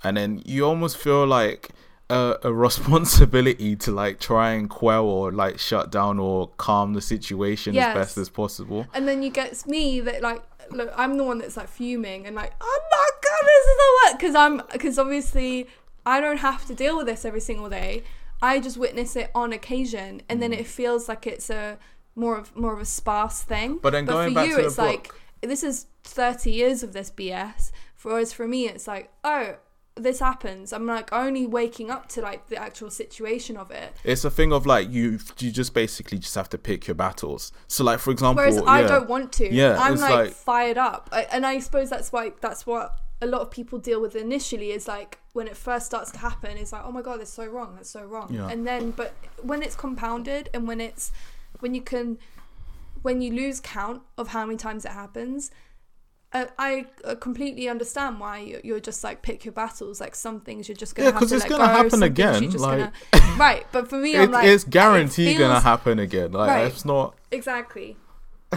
and 0.03 0.17
then 0.17 0.41
you 0.45 0.65
almost 0.65 0.97
feel 0.97 1.25
like. 1.25 1.69
A, 2.09 2.37
a 2.43 2.53
responsibility 2.53 3.75
to 3.75 3.91
like 3.91 4.19
try 4.19 4.51
and 4.51 4.69
quell 4.69 5.05
or 5.05 5.31
like 5.31 5.59
shut 5.59 5.91
down 5.91 6.19
or 6.19 6.47
calm 6.57 6.93
the 6.93 7.01
situation 7.01 7.73
Yes. 7.73 7.89
as 7.89 7.93
best 7.95 8.17
as 8.17 8.29
possible. 8.29 8.87
And 8.93 9.07
then 9.07 9.21
you 9.23 9.29
get 9.29 9.67
me 9.67 9.99
that 10.01 10.21
like 10.21 10.41
look, 10.71 10.91
I'm 10.95 11.17
the 11.17 11.23
one 11.23 11.37
that's 11.39 11.57
like 11.57 11.67
fuming 11.69 12.25
and 12.25 12.35
like, 12.35 12.53
oh 12.61 12.79
my 12.91 13.09
god, 13.21 13.45
this 13.45 13.65
is 13.65 13.77
the 13.77 13.91
work 14.11 14.19
because 14.19 14.35
I'm 14.35 14.61
because 14.71 14.97
obviously 14.99 15.67
I 16.05 16.21
don't 16.21 16.37
have 16.37 16.65
to 16.67 16.73
deal 16.73 16.97
with 16.97 17.07
this 17.07 17.25
every 17.25 17.41
single 17.41 17.69
day. 17.69 18.03
I 18.41 18.59
just 18.59 18.77
witness 18.77 19.15
it 19.15 19.31
on 19.33 19.51
occasion, 19.51 20.21
and 20.29 20.37
Mm. 20.37 20.41
then 20.41 20.53
it 20.53 20.67
feels 20.67 21.09
like 21.09 21.25
it's 21.27 21.49
a 21.49 21.77
more 22.15 22.37
of 22.37 22.55
more 22.55 22.73
of 22.73 22.79
a 22.79 22.85
sparse 22.85 23.41
thing. 23.41 23.79
But 23.81 23.91
then 23.91 24.05
going 24.05 24.29
for 24.29 24.35
back 24.35 24.47
you, 24.47 24.55
to 24.55 24.61
the 24.61 24.67
it's 24.67 24.77
like 24.77 25.07
book- 25.09 25.19
this 25.41 25.63
is 25.63 25.87
30 26.03 26.51
years 26.51 26.83
of 26.83 26.93
this 26.93 27.09
BS. 27.11 27.71
Whereas 28.03 28.31
for 28.31 28.47
me, 28.47 28.67
it's 28.69 28.87
like, 28.87 29.11
oh, 29.23 29.55
this 29.97 30.19
happens. 30.19 30.73
I'm 30.73 30.85
like 30.85 31.11
only 31.11 31.45
waking 31.45 31.89
up 31.89 32.07
to 32.09 32.21
like 32.21 32.47
the 32.47 32.57
actual 32.57 32.89
situation 32.89 33.57
of 33.57 33.71
it. 33.71 33.95
It's 34.03 34.23
a 34.23 34.29
thing 34.31 34.51
of 34.53 34.65
like 34.65 34.89
you 34.89 35.19
you 35.39 35.51
just 35.51 35.73
basically 35.73 36.19
just 36.19 36.35
have 36.35 36.49
to 36.49 36.57
pick 36.57 36.87
your 36.87 36.95
battles. 36.95 37.51
So 37.67 37.83
like 37.83 37.99
for 37.99 38.11
example, 38.11 38.43
Whereas 38.43 38.61
I 38.65 38.83
don't 38.83 39.09
want 39.09 39.31
to. 39.33 39.53
Yeah, 39.53 39.77
I'm 39.79 39.95
like, 39.97 40.11
like- 40.11 40.31
fired 40.31 40.77
up, 40.77 41.09
I, 41.11 41.23
and 41.31 41.45
I 41.45 41.59
suppose 41.59 41.89
that's 41.89 42.11
why 42.11 42.33
that's 42.41 42.65
what 42.65 42.97
a 43.21 43.25
lot 43.25 43.41
of 43.41 43.49
people 43.49 43.79
deal 43.79 43.99
with 44.01 44.15
initially. 44.15 44.71
Is 44.71 44.87
like 44.87 45.19
when 45.33 45.47
it 45.47 45.57
first 45.57 45.85
starts 45.85 46.11
to 46.11 46.19
happen, 46.19 46.57
it's 46.57 46.71
like, 46.71 46.83
oh 46.85 46.91
my 46.91 47.01
god, 47.01 47.19
that's 47.19 47.33
so 47.33 47.45
wrong, 47.45 47.75
that's 47.75 47.89
so 47.89 48.03
wrong. 48.03 48.33
Yeah. 48.33 48.49
And 48.49 48.65
then, 48.65 48.91
but 48.91 49.13
when 49.41 49.61
it's 49.63 49.75
compounded, 49.75 50.49
and 50.53 50.67
when 50.67 50.81
it's 50.81 51.11
when 51.59 51.73
you 51.73 51.81
can, 51.81 52.17
when 53.01 53.21
you 53.21 53.33
lose 53.33 53.59
count 53.59 54.01
of 54.17 54.29
how 54.29 54.45
many 54.45 54.57
times 54.57 54.85
it 54.85 54.91
happens. 54.91 55.51
I 56.59 56.85
uh, 57.03 57.15
completely 57.15 57.67
understand 57.69 58.19
why 58.19 58.39
you- 58.39 58.61
you're 58.63 58.79
just 58.79 59.03
like 59.03 59.21
pick 59.21 59.45
your 59.45 59.51
battles. 59.53 59.99
Like 60.01 60.15
some 60.15 60.39
things 60.41 60.67
you're 60.67 60.75
just 60.75 60.95
gonna 60.95 61.07
Yeah, 61.09 61.11
have 61.13 61.19
'cause 61.21 61.29
to 61.29 61.35
it's 61.35 61.43
let 61.45 61.49
gonna 61.51 61.63
go, 61.65 61.77
happen 61.77 61.89
some 61.91 62.03
again, 62.03 62.51
like- 62.51 62.79
gonna- 62.79 62.91
right. 63.37 63.65
But 63.71 63.89
for 63.89 63.97
me, 63.97 64.15
I'm 64.17 64.23
It- 64.25 64.31
like 64.31 64.47
it's 64.47 64.63
it 64.63 64.69
guaranteed 64.69 65.37
gonna 65.37 65.59
happen 65.59 65.99
again. 65.99 66.31
Like 66.31 66.49
Right. 66.49 66.67
it's 66.67 66.85
not. 66.85 67.15
Exactly. 67.31 67.97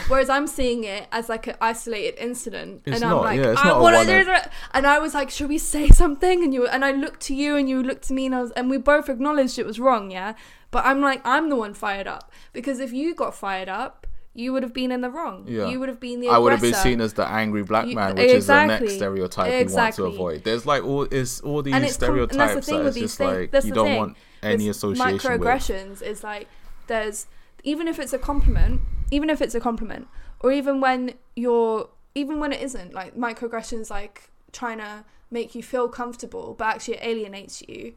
Whereas 0.06 0.28
I'm 0.30 0.46
seeing 0.46 0.84
it 0.84 1.08
as 1.10 1.28
like 1.28 1.48
an 1.48 1.56
isolated 1.60 2.14
incident, 2.22 2.82
It's 2.86 2.94
and 2.96 3.04
I'm 3.04 3.10
not, 3.10 3.24
like, 3.24 3.40
yeah, 3.40 3.50
it's 3.52 3.60
I 3.60 3.72
want 3.76 3.96
to 3.96 4.12
one-off. 4.12 4.44
do. 4.44 4.50
And 4.72 4.86
I 4.86 5.00
was 5.00 5.14
like, 5.14 5.30
should 5.30 5.48
we 5.48 5.58
say 5.58 5.88
something? 6.02 6.44
And 6.44 6.54
you 6.54 6.68
and 6.68 6.84
I 6.84 6.92
looked 6.92 7.20
to 7.22 7.34
you, 7.34 7.56
and 7.56 7.68
you 7.68 7.82
looked 7.82 8.04
to 8.08 8.12
me, 8.12 8.26
and 8.26 8.34
I 8.36 8.40
was, 8.42 8.52
and 8.52 8.70
we 8.70 8.76
both 8.78 9.08
acknowledged 9.08 9.58
it 9.58 9.66
was 9.66 9.80
wrong, 9.80 10.12
yeah. 10.12 10.34
But 10.70 10.86
I'm 10.86 11.00
like, 11.00 11.20
I'm 11.24 11.48
the 11.50 11.56
one 11.56 11.74
fired 11.74 12.06
up 12.06 12.30
because 12.52 12.78
if 12.78 12.92
you 12.92 13.16
got 13.16 13.34
fired 13.34 13.68
up, 13.68 14.06
you 14.34 14.52
would 14.52 14.62
have 14.62 14.72
been 14.72 14.92
in 14.92 15.00
the 15.00 15.10
wrong. 15.10 15.44
Yeah. 15.48 15.68
You 15.68 15.80
would 15.80 15.88
have 15.88 15.98
been 16.00 16.20
the. 16.20 16.28
I 16.28 16.38
would 16.38 16.52
have 16.52 16.60
been 16.60 16.74
seen 16.74 17.00
as 17.00 17.14
the 17.14 17.26
angry 17.26 17.62
black 17.64 17.86
You- 17.86 17.96
man, 17.96 18.14
which 18.16 18.30
is 18.30 18.46
the 18.46 18.64
next 18.66 18.94
stereotype 18.94 19.52
Exactly. 19.52 20.02
want 20.04 20.14
to 20.14 20.20
avoid. 20.20 20.44
There's 20.44 20.66
like 20.66 20.84
all 20.84 21.02
is 21.04 21.40
all 21.40 21.62
these 21.62 21.74
And 21.74 21.84
it's 21.84 21.96
com- 21.96 22.18
and 22.18 22.30
that's 22.30 22.54
the 22.54 22.62
thing 22.62 22.78
that 22.78 22.84
with 22.84 22.88
it's 22.88 22.94
these 22.94 23.02
just 23.04 23.18
things- 23.18 23.32
like 23.32 23.50
that's 23.50 23.66
you 23.66 23.72
don't 23.72 23.86
thing. 23.86 23.98
want 23.98 24.16
any 24.42 24.68
With 24.68 24.76
association 24.76 25.12
with. 25.12 25.22
microaggressions 25.22 26.02
is 26.02 26.22
like 26.24 26.48
there's 26.86 27.26
even 27.64 27.88
if 27.88 27.98
it's 27.98 28.12
a 28.12 28.18
compliment 28.18 28.80
even 29.10 29.28
if 29.28 29.42
it's 29.42 29.54
a 29.54 29.60
compliment 29.60 30.08
or 30.40 30.50
even 30.52 30.80
when 30.80 31.12
you're 31.36 31.88
even 32.14 32.40
when 32.40 32.52
it 32.52 32.62
isn't 32.62 32.94
like 32.94 33.14
microaggressions 33.16 33.90
like 33.90 34.30
trying 34.52 34.78
to 34.78 35.04
make 35.30 35.54
you 35.54 35.62
feel 35.62 35.88
comfortable 35.88 36.54
but 36.58 36.68
actually 36.76 36.94
it 36.94 37.02
alienates 37.02 37.62
you 37.68 37.92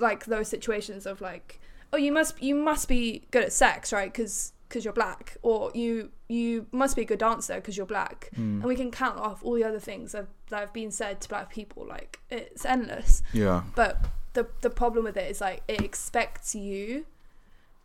like 0.00 0.24
those 0.26 0.48
situations 0.48 1.06
of 1.06 1.20
like 1.20 1.60
oh 1.92 1.96
you 1.96 2.10
must 2.10 2.42
you 2.42 2.54
must 2.54 2.88
be 2.88 3.22
good 3.30 3.44
at 3.44 3.52
sex 3.52 3.92
right 3.92 4.12
because 4.12 4.52
because 4.68 4.84
you're 4.84 4.92
black 4.94 5.36
or 5.42 5.70
you 5.74 6.10
you 6.28 6.66
must 6.72 6.96
be 6.96 7.02
a 7.02 7.04
good 7.04 7.18
dancer 7.20 7.54
because 7.56 7.76
you're 7.76 7.86
black 7.86 8.30
Hmm. 8.34 8.60
and 8.60 8.64
we 8.64 8.74
can 8.76 8.90
count 8.90 9.18
off 9.18 9.44
all 9.44 9.54
the 9.54 9.64
other 9.64 9.78
things 9.80 10.12
that, 10.12 10.26
that 10.50 10.60
have 10.60 10.72
been 10.72 10.90
said 10.90 11.20
to 11.22 11.28
black 11.28 11.50
people 11.50 11.86
like 11.86 12.20
it's 12.30 12.64
endless 12.64 13.22
Yeah, 13.32 13.62
but 13.74 13.98
the 14.32 14.46
the 14.60 14.70
problem 14.70 15.04
with 15.04 15.16
it 15.16 15.30
is 15.30 15.40
like 15.40 15.62
it 15.68 15.80
expects 15.80 16.54
you 16.54 17.06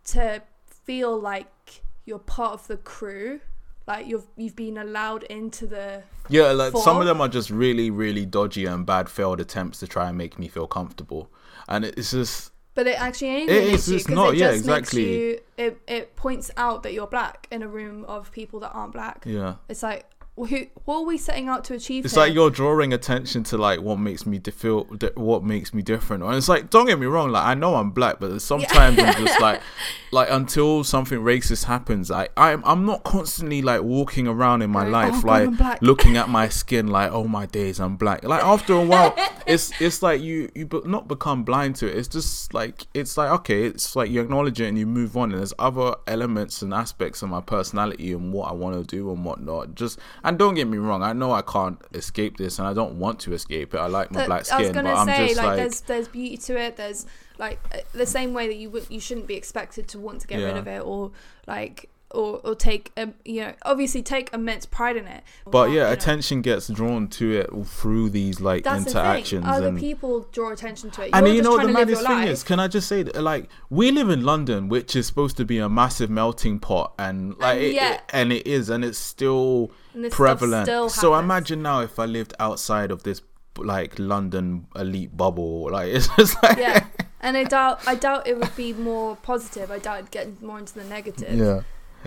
to 0.05 0.41
feel 0.65 1.19
like 1.19 1.81
you're 2.05 2.19
part 2.19 2.53
of 2.53 2.67
the 2.67 2.77
crew 2.77 3.39
like 3.87 4.07
you've 4.07 4.27
you've 4.35 4.55
been 4.55 4.77
allowed 4.77 5.23
into 5.23 5.65
the 5.67 6.03
yeah. 6.29 6.51
Like 6.51 6.71
some 6.77 6.97
of 6.97 7.05
them 7.05 7.19
are 7.19 7.27
just 7.27 7.49
really, 7.49 7.89
really 7.89 8.25
dodgy 8.25 8.65
and 8.65 8.85
bad 8.85 9.09
failed 9.09 9.41
attempts 9.41 9.79
to 9.79 9.87
try 9.87 10.07
and 10.07 10.17
make 10.17 10.39
me 10.39 10.47
feel 10.47 10.65
comfortable, 10.67 11.29
and 11.67 11.83
it's 11.83 12.11
just 12.11 12.51
but 12.75 12.87
it 12.87 12.99
actually 13.01 13.29
It 13.43 13.49
alienates 13.49 13.83
is, 13.83 13.89
you 13.89 13.95
it's 13.97 14.05
'cause 14.07 14.15
not, 14.15 14.33
it 14.33 14.37
yeah, 14.37 14.47
just 14.51 14.59
exactly. 14.59 15.01
makes 15.05 15.15
you 15.17 15.39
it, 15.57 15.81
it 15.87 16.15
points 16.15 16.51
out 16.57 16.83
that 16.83 16.93
you're 16.93 17.07
black 17.07 17.47
in 17.51 17.61
a 17.63 17.67
room 17.67 18.05
of 18.05 18.31
people 18.31 18.59
that 18.61 18.71
aren't 18.73 18.93
black 18.93 19.23
yeah. 19.25 19.55
it's 19.69 19.83
like 19.83 20.05
who 20.45 20.65
what 20.85 20.97
are 20.97 21.05
we 21.05 21.17
setting 21.17 21.47
out 21.47 21.63
to 21.65 21.73
achieve? 21.73 22.05
It's 22.05 22.15
here? 22.15 22.23
like 22.23 22.33
you're 22.33 22.49
drawing 22.49 22.93
attention 22.93 23.43
to 23.45 23.57
like 23.57 23.81
what 23.81 23.99
makes 23.99 24.25
me 24.25 24.39
di- 24.39 24.51
feel 24.51 24.83
di- 24.85 25.11
what 25.15 25.43
makes 25.43 25.73
me 25.73 25.81
different, 25.81 26.23
and 26.23 26.35
it's 26.35 26.49
like 26.49 26.69
don't 26.69 26.85
get 26.85 26.99
me 26.99 27.05
wrong, 27.05 27.31
like 27.31 27.45
I 27.45 27.53
know 27.53 27.75
I'm 27.75 27.91
black, 27.91 28.19
but 28.19 28.41
sometimes 28.41 28.97
I'm 28.99 29.13
just 29.25 29.39
like, 29.41 29.61
like 30.11 30.29
until 30.31 30.83
something 30.83 31.19
racist 31.19 31.65
happens, 31.65 32.11
I 32.11 32.29
I'm 32.37 32.63
I'm 32.65 32.85
not 32.85 33.03
constantly 33.03 33.61
like 33.61 33.81
walking 33.81 34.27
around 34.27 34.61
in 34.61 34.69
my 34.69 34.81
Going, 34.81 34.91
life 34.91 35.13
"Oh, 35.23 35.27
like 35.27 35.47
I'm 35.47 35.77
looking 35.81 36.17
at 36.17 36.29
my 36.29 36.49
skin 36.49 36.87
like 36.87 37.11
oh 37.11 37.25
my 37.25 37.45
days 37.45 37.79
I'm 37.79 37.95
black. 37.95 38.23
Like 38.23 38.43
after 38.43 38.73
a 38.73 38.85
while, 38.85 39.13
it's 39.45 39.79
it's 39.81 40.01
like 40.01 40.21
you 40.21 40.49
you 40.55 40.65
be- 40.65 40.81
not 40.85 41.07
become 41.07 41.43
blind 41.43 41.75
to 41.77 41.87
it. 41.87 41.95
It's 41.97 42.07
just 42.07 42.53
like 42.53 42.87
it's 42.93 43.17
like 43.17 43.29
okay, 43.31 43.63
it's 43.65 43.95
like 43.95 44.09
you 44.09 44.21
acknowledge 44.21 44.59
it 44.59 44.67
and 44.67 44.77
you 44.77 44.85
move 44.85 45.15
on. 45.15 45.31
And 45.31 45.39
there's 45.39 45.53
other 45.59 45.95
elements 46.07 46.61
and 46.61 46.73
aspects 46.73 47.21
of 47.21 47.29
my 47.29 47.41
personality 47.41 48.11
and 48.13 48.33
what 48.33 48.49
I 48.49 48.53
want 48.53 48.75
to 48.75 48.83
do 48.83 49.11
and 49.11 49.23
whatnot. 49.23 49.75
Just 49.75 49.99
and 50.31 50.39
don't 50.39 50.55
get 50.55 50.67
me 50.67 50.77
wrong, 50.77 51.03
I 51.03 51.13
know 51.13 51.31
I 51.31 51.41
can't 51.41 51.79
escape 51.93 52.37
this 52.37 52.59
and 52.59 52.67
I 52.67 52.73
don't 52.73 52.95
want 52.99 53.19
to 53.21 53.33
escape 53.33 53.73
it. 53.73 53.77
I 53.77 53.87
like 53.87 54.11
my 54.11 54.21
That- 54.21 54.27
black 54.27 54.51
I 54.51 54.59
was 54.59 54.69
gonna 54.71 54.89
but 54.89 54.97
I'm 54.97 55.07
say 55.07 55.27
just 55.27 55.37
like, 55.37 55.45
like, 55.45 55.57
there's 55.57 55.81
there's 55.81 56.07
beauty 56.07 56.37
to 56.37 56.59
it. 56.59 56.77
There's 56.77 57.05
like 57.37 57.59
uh, 57.73 57.77
the 57.93 58.05
same 58.05 58.33
way 58.33 58.47
that 58.47 58.55
you 58.55 58.69
would 58.71 58.87
you 58.89 58.99
shouldn't 58.99 59.27
be 59.27 59.35
expected 59.35 59.87
to 59.89 59.99
want 59.99 60.21
to 60.21 60.27
get 60.27 60.37
rid 60.43 60.57
of 60.57 60.67
it 60.67 60.81
or 60.81 61.11
like 61.47 61.89
or 62.13 62.39
or 62.43 62.55
take 62.55 62.91
um, 62.97 63.13
you 63.25 63.41
know 63.41 63.53
obviously 63.63 64.01
take 64.03 64.31
immense 64.33 64.65
pride 64.65 64.97
in 64.97 65.07
it. 65.07 65.23
but 65.49 65.71
yeah, 65.71 65.83
know. 65.83 65.91
attention 65.91 66.41
gets 66.41 66.67
drawn 66.67 67.07
to 67.07 67.31
it 67.31 67.49
through 67.67 68.09
these 68.09 68.39
like 68.41 68.63
That's 68.63 68.87
interactions 68.87 69.43
the. 69.45 69.49
Other 69.51 69.67
and 69.69 69.79
people 69.79 70.27
draw 70.31 70.51
attention 70.51 70.91
to 70.91 71.03
it. 71.03 71.09
and 71.13 71.25
You're 71.25 71.35
you 71.37 71.41
know 71.41 71.51
what 71.51 71.61
the 71.65 71.67
to 71.67 71.73
live 71.73 71.89
your 71.89 71.97
maddest 71.97 72.07
thing 72.07 72.15
life. 72.17 72.29
is? 72.29 72.43
Can 72.43 72.59
I 72.59 72.67
just 72.67 72.87
say 72.87 73.03
that, 73.03 73.21
like, 73.21 73.49
we 73.69 73.91
live 73.91 74.09
in 74.09 74.23
London, 74.23 74.69
which 74.69 74.95
is 74.95 75.07
supposed 75.07 75.37
to 75.37 75.45
be 75.45 75.57
a 75.59 75.69
massive 75.69 76.09
melting 76.09 76.59
pot, 76.59 76.93
and 76.99 77.37
like, 77.37 77.55
And 77.57 77.63
it, 77.65 77.73
yet- 77.73 77.93
it- 77.95 78.01
and 78.13 78.33
it 78.33 78.47
is, 78.47 78.69
and 78.69 78.83
it's 78.85 78.97
still 78.97 79.71
And 79.93 80.11
prevalent. 80.11 80.65
still 80.65 80.89
so 80.89 81.15
imagine 81.15 81.61
now 81.61 81.81
if 81.81 81.97
I 81.99 82.05
lived 82.05 82.33
outside 82.39 82.91
of 82.91 83.03
this 83.03 83.21
like 83.57 83.99
London 83.99 84.67
elite 84.75 85.15
bubble, 85.15 85.69
like 85.71 85.87
it's 85.93 86.07
just 86.15 86.41
like 86.41 86.57
yeah, 86.57 86.85
and 87.19 87.35
I 87.35 87.43
doubt 87.43 87.81
I 87.85 87.95
doubt 87.95 88.25
it 88.27 88.39
would 88.39 88.55
be 88.55 88.71
more 88.73 89.17
positive. 89.17 89.69
I 89.69 89.77
doubt 89.79 89.99
it'd 89.99 90.11
get 90.11 90.41
more 90.41 90.57
into 90.59 90.73
the 90.73 90.85
negative. 90.85 91.37
Yeah, 91.37 91.61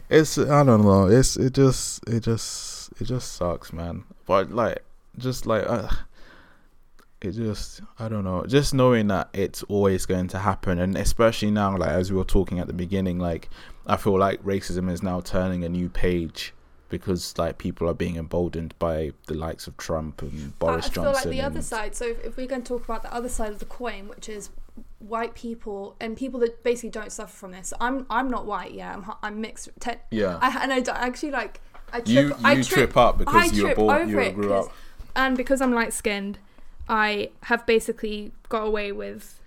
it's 0.09 0.39
I 0.39 0.65
don't 0.65 0.83
know. 0.83 1.07
It's 1.07 1.37
it 1.37 1.55
just 1.55 2.07
it 2.09 2.21
just 2.21 2.75
it 3.01 3.05
just 3.05 3.35
sucks, 3.35 3.73
man. 3.73 4.05
But 4.27 4.51
like, 4.51 4.85
just 5.19 5.47
like, 5.47 5.65
uh, 5.69 5.89
it 7.21 7.33
just, 7.33 7.81
I 7.99 8.09
don't 8.09 8.25
know. 8.25 8.45
Just 8.47 8.75
knowing 8.75 9.09
that 9.09 9.29
it's 9.33 9.63
always 9.65 10.07
going 10.07 10.29
to 10.29 10.39
happen, 10.39 10.79
and 10.79 10.97
especially 10.97 11.51
now, 11.51 11.77
like 11.77 11.91
as 11.91 12.11
we 12.11 12.17
were 12.17 12.25
talking 12.25 12.59
at 12.59 12.67
the 12.67 12.73
beginning, 12.73 13.19
like 13.19 13.49
I 13.87 13.97
feel 13.97 14.19
like 14.19 14.43
racism 14.43 14.91
is 14.91 15.03
now 15.03 15.21
turning 15.21 15.65
a 15.65 15.69
new 15.69 15.89
page 15.89 16.55
because 16.89 17.37
like 17.39 17.59
people 17.59 17.89
are 17.89 17.95
being 17.95 18.17
emboldened 18.17 18.75
by 18.79 19.13
the 19.27 19.35
likes 19.35 19.67
of 19.67 19.77
Trump 19.77 20.23
and 20.23 20.57
Boris 20.59 20.87
I 20.87 20.91
feel 20.91 21.05
Johnson. 21.05 21.31
like 21.31 21.39
the 21.39 21.43
other 21.45 21.63
side. 21.63 21.97
So 21.97 22.07
if, 22.07 22.25
if 22.25 22.37
we're 22.37 22.47
going 22.47 22.63
to 22.63 22.69
talk 22.69 22.85
about 22.85 23.03
the 23.03 23.13
other 23.13 23.29
side 23.29 23.51
of 23.53 23.59
the 23.59 23.65
coin, 23.65 24.07
which 24.09 24.29
is 24.29 24.51
white 24.99 25.35
people 25.35 25.95
and 26.01 26.17
people 26.17 26.41
that 26.41 26.63
basically 26.65 26.91
don't 26.91 27.13
suffer 27.13 27.33
from 27.35 27.53
this. 27.53 27.73
I'm 27.81 28.07
I'm 28.11 28.29
not 28.31 28.47
white. 28.47 28.73
Yeah, 28.73 28.95
I'm 28.95 29.13
I'm 29.23 29.41
mixed. 29.41 29.69
Yeah, 30.11 30.39
I 30.41 30.63
and 30.63 30.73
I 30.73 30.81
don't- 30.81 30.97
actually 30.97 31.31
like 31.33 31.61
I 31.93 32.01
trip. 32.01 32.09
you 32.09 32.23
you 32.29 32.35
I 32.43 32.63
trip, 32.63 32.97
up 32.97 33.15
I 33.17 33.19
because 33.19 33.53
you 33.53 33.63
were 33.65 33.69
trip 33.69 33.77
born, 33.77 34.09
you 34.09 34.31
grew 34.33 34.53
up. 34.55 34.73
and 35.15 35.37
because 35.37 35.61
I'm 35.61 35.73
light 35.73 35.93
skinned, 35.93 36.39
I 36.89 37.31
have 37.45 37.65
basically 37.67 38.33
got 38.49 38.67
away 38.67 38.91
with 38.93 39.41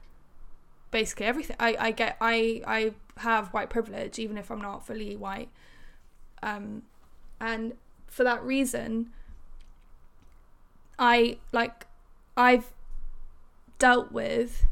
basically 0.92 1.26
everything. 1.26 1.58
I, 1.60 1.76
I 1.80 1.92
get 1.92 2.16
I 2.22 2.62
I 2.66 2.94
have 3.18 3.48
white 3.50 3.70
privilege 3.70 4.20
even 4.20 4.38
if 4.38 4.50
I'm 4.52 4.62
not 4.62 4.86
fully 4.86 5.16
white. 5.16 5.50
Um 6.44 6.84
and 7.40 7.74
for 8.08 8.24
that 8.24 8.42
reason 8.44 9.12
I 11.00 11.38
like 11.52 11.86
I've 12.36 12.72
dealt 13.80 14.12
with 14.12 14.66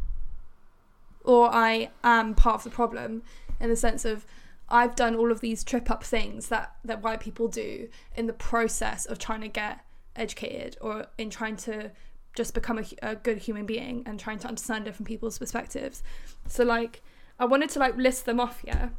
or 1.25 1.53
I 1.53 1.89
am 2.03 2.35
part 2.35 2.57
of 2.57 2.63
the 2.63 2.69
problem 2.69 3.23
in 3.59 3.69
the 3.69 3.75
sense 3.75 4.05
of 4.05 4.25
I've 4.69 4.95
done 4.95 5.15
all 5.15 5.31
of 5.31 5.41
these 5.41 5.63
trip 5.63 5.91
up 5.91 6.03
things 6.03 6.47
that 6.47 6.75
that 6.83 7.03
white 7.03 7.19
people 7.19 7.47
do 7.47 7.89
in 8.15 8.27
the 8.27 8.33
process 8.33 9.05
of 9.05 9.19
trying 9.19 9.41
to 9.41 9.47
get 9.47 9.81
educated 10.15 10.77
or 10.81 11.07
in 11.17 11.29
trying 11.29 11.57
to 11.57 11.91
just 12.35 12.53
become 12.53 12.79
a, 12.79 12.83
a 13.01 13.15
good 13.15 13.37
human 13.37 13.65
being 13.65 14.03
and 14.05 14.19
trying 14.19 14.39
to 14.39 14.47
understand 14.47 14.85
different 14.85 15.07
people's 15.07 15.37
perspectives. 15.37 16.03
So 16.47 16.63
like 16.63 17.01
I 17.39 17.45
wanted 17.45 17.69
to 17.71 17.79
like 17.79 17.95
list 17.97 18.25
them 18.25 18.39
off, 18.39 18.61
yeah. 18.63 18.89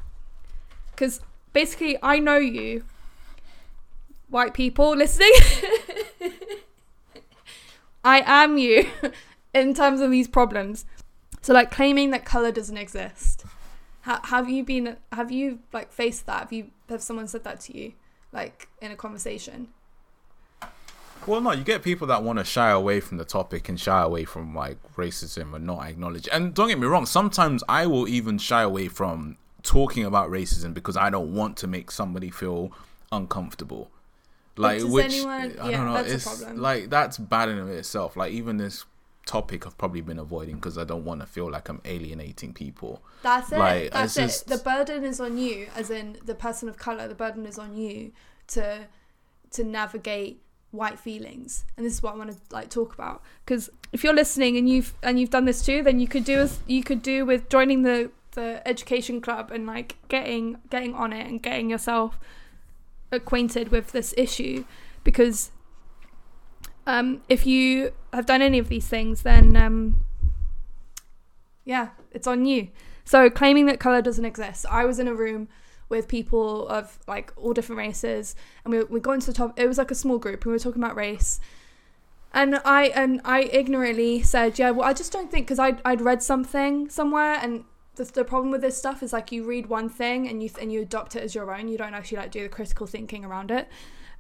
Cuz 0.95 1.21
basically 1.53 1.99
I 2.03 2.19
know 2.19 2.37
you 2.37 2.85
white 4.29 4.55
people 4.55 4.97
listening. 4.97 5.33
I 8.05 8.23
am 8.25 8.57
you 8.57 8.89
in 9.55 9.75
terms 9.75 10.01
of 10.01 10.11
these 10.11 10.29
problems. 10.29 10.85
So 11.43 11.53
like 11.53 11.71
claiming 11.71 12.11
that 12.11 12.25
color 12.25 12.51
doesn't 12.53 12.77
exist. 12.77 13.45
Ha- 14.03 14.21
have 14.25 14.49
you 14.49 14.65
been 14.65 14.97
have 15.13 15.31
you 15.31 15.61
like 15.73 15.93
faced 15.93 16.27
that? 16.27 16.41
Have 16.41 16.53
you 16.53 16.71
have 16.89 17.03
someone 17.03 17.29
said 17.29 17.45
that 17.45 17.61
to 17.63 17.77
you 17.77 17.93
like 18.33 18.69
in 18.81 18.91
a 18.91 18.97
conversation? 18.97 19.69
Well, 21.27 21.41
no, 21.41 21.51
you 21.53 21.65
get 21.65 21.83
people 21.83 22.07
that 22.09 22.23
want 22.23 22.39
to 22.39 22.45
shy 22.45 22.71
away 22.71 23.01
from 23.01 23.17
the 23.19 23.25
topic 23.25 23.69
and 23.69 23.81
shy 23.81 24.01
away 24.01 24.25
from 24.25 24.55
like 24.55 24.79
racism 24.97 25.55
and 25.55 25.67
not 25.67 25.85
acknowledge. 25.85 26.29
And 26.31 26.55
don't 26.55 26.69
get 26.69 26.79
me 26.79 26.87
wrong, 26.87 27.05
sometimes 27.05 27.65
I 27.69 27.87
will 27.87 28.07
even 28.07 28.39
shy 28.39 28.63
away 28.63 28.87
from 28.87 29.37
talking 29.65 30.05
about 30.05 30.31
racism 30.31 30.73
because 30.73 30.97
I 30.97 31.11
don't 31.11 31.35
want 31.35 31.57
to 31.59 31.67
make 31.67 31.91
somebody 31.91 32.31
feel 32.31 32.71
uncomfortable. 33.11 33.91
Like 34.57 34.83
which 34.85 35.07
anyone- 35.15 35.59
I 35.61 35.71
yeah, 35.71 35.77
don't 35.79 35.87
know, 35.87 35.95
that's 35.95 36.11
a 36.11 36.15
it's 36.15 36.25
problem. 36.41 36.59
like 36.63 36.91
that's 36.91 37.19
bad 37.19 37.49
in 37.49 37.59
itself. 37.71 38.17
Like 38.17 38.33
even 38.33 38.59
this 38.59 38.85
topic 39.27 39.67
I've 39.67 39.77
probably 39.77 40.01
been 40.01 40.19
avoiding 40.19 40.55
because 40.55 40.79
I 40.79 40.85
don't 40.85 41.05
want 41.05 41.21
to 41.21 41.27
feel 41.27 41.51
like 41.51 41.69
I'm 41.69 41.81
alienating 41.85 42.55
people. 42.55 43.03
That's 43.23 43.53
it. 43.53 43.59
Like, 43.59 43.91
That's 43.93 44.17
it. 44.17 44.21
just- 44.23 44.47
The 44.49 44.59
burden 44.59 45.05
is 45.05 45.21
on 45.21 45.37
you, 45.37 45.69
as 45.77 45.91
in 45.91 46.17
the 46.25 46.35
person 46.35 46.69
of 46.69 46.79
color. 46.79 47.07
The 47.09 47.15
burden 47.15 47.45
is 47.45 47.59
on 47.59 47.77
you 47.77 48.13
to 48.49 48.87
to 49.51 49.65
navigate 49.65 50.41
white 50.73 50.99
feelings, 50.99 51.65
and 51.77 51.85
this 51.87 51.95
is 51.95 52.03
what 52.03 52.15
I 52.15 52.17
want 52.19 52.31
to 52.33 52.39
like 52.51 52.69
talk 52.71 52.95
about. 52.95 53.23
Because 53.45 53.71
if 53.93 54.03
you're 54.05 54.15
listening 54.15 54.57
and 54.57 54.69
you've 54.69 54.95
and 55.03 55.19
you've 55.21 55.31
done 55.31 55.45
this 55.45 55.65
too, 55.65 55.83
then 55.83 56.01
you 56.01 56.09
could 56.09 56.25
do 56.25 56.39
as 56.39 56.59
you 56.67 56.83
could 56.83 57.03
do 57.03 57.25
with 57.27 57.49
joining 57.49 57.83
the 57.83 58.11
the 58.33 58.61
education 58.69 59.21
club 59.21 59.51
and 59.51 59.67
like 59.67 59.97
getting 60.09 60.59
getting 60.71 60.95
on 60.95 61.13
it 61.13 61.27
and 61.27 61.43
getting 61.43 61.71
yourself 61.71 62.19
acquainted 63.13 63.71
with 63.71 63.93
this 63.93 64.13
issue, 64.17 64.65
because 65.05 65.51
um, 66.87 67.23
if 67.29 67.47
you 67.47 67.93
have 68.13 68.27
done 68.27 68.43
any 68.43 68.59
of 68.59 68.69
these 68.69 68.87
things, 68.87 69.23
then 69.23 69.57
um, 69.57 70.05
yeah, 71.65 71.89
it's 72.13 72.27
on 72.27 72.45
you. 72.47 72.69
So 73.05 73.29
claiming 73.31 73.67
that 73.67 73.81
color 73.81 74.03
doesn't 74.03 74.25
exist. 74.25 74.67
I 74.71 74.85
was 74.85 74.99
in 74.99 75.09
a 75.09 75.15
room 75.15 75.49
with 75.89 76.09
people 76.09 76.67
of 76.69 76.99
like 77.07 77.33
all 77.37 77.53
different 77.53 77.79
races, 77.79 78.35
and 78.65 78.73
we 78.73 78.85
we 78.85 79.01
got 79.01 79.13
into 79.13 79.27
the 79.27 79.33
top. 79.33 79.59
It 79.59 79.67
was 79.67 79.79
like 79.79 79.91
a 79.91 79.95
small 79.95 80.19
group, 80.19 80.43
and 80.43 80.47
we 80.47 80.53
were 80.53 80.59
talking 80.59 80.83
about 80.83 80.97
race. 80.97 81.41
And 82.33 82.61
I 82.65 82.85
and 82.89 83.21
I 83.25 83.43
ignorantly 83.43 84.23
said, 84.23 84.59
yeah, 84.59 84.71
well, 84.71 84.89
I 84.89 84.93
just 84.93 85.13
don't 85.13 85.31
think 85.31 85.47
because 85.47 85.59
I'd 85.59 85.81
I'd 85.85 86.01
read 86.01 86.23
something 86.23 86.89
somewhere, 86.89 87.39
and 87.41 87.65
the, 87.97 88.05
the 88.05 88.25
problem 88.25 88.51
with 88.51 88.61
this 88.61 88.77
stuff 88.77 89.03
is 89.03 89.13
like 89.13 89.33
you 89.33 89.45
read 89.45 89.67
one 89.67 89.89
thing 89.89 90.29
and 90.29 90.43
you 90.43 90.51
and 90.61 90.73
you 90.73 90.83
adopt 90.83 91.17
it 91.17 91.23
as 91.23 91.35
your 91.35 91.55
own. 91.55 91.69
You 91.69 91.79
don't 91.79 91.95
actually 91.95 92.19
like 92.19 92.31
do 92.31 92.43
the 92.43 92.49
critical 92.49 92.87
thinking 92.87 93.25
around 93.25 93.51
it. 93.51 93.69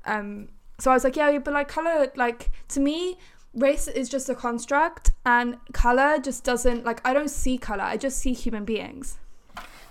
Um, 0.04 0.48
so 0.78 0.90
I 0.90 0.94
was 0.94 1.04
like, 1.04 1.16
yeah, 1.16 1.38
but 1.38 1.54
like 1.54 1.68
color, 1.68 2.10
like 2.16 2.50
to 2.68 2.80
me, 2.80 3.16
race 3.54 3.88
is 3.88 4.08
just 4.08 4.28
a 4.28 4.34
construct, 4.34 5.12
and 5.24 5.56
color 5.72 6.18
just 6.18 6.44
doesn't 6.44 6.84
like. 6.84 7.00
I 7.06 7.12
don't 7.14 7.30
see 7.30 7.58
color. 7.58 7.82
I 7.84 7.96
just 7.96 8.18
see 8.18 8.32
human 8.32 8.64
beings. 8.64 9.18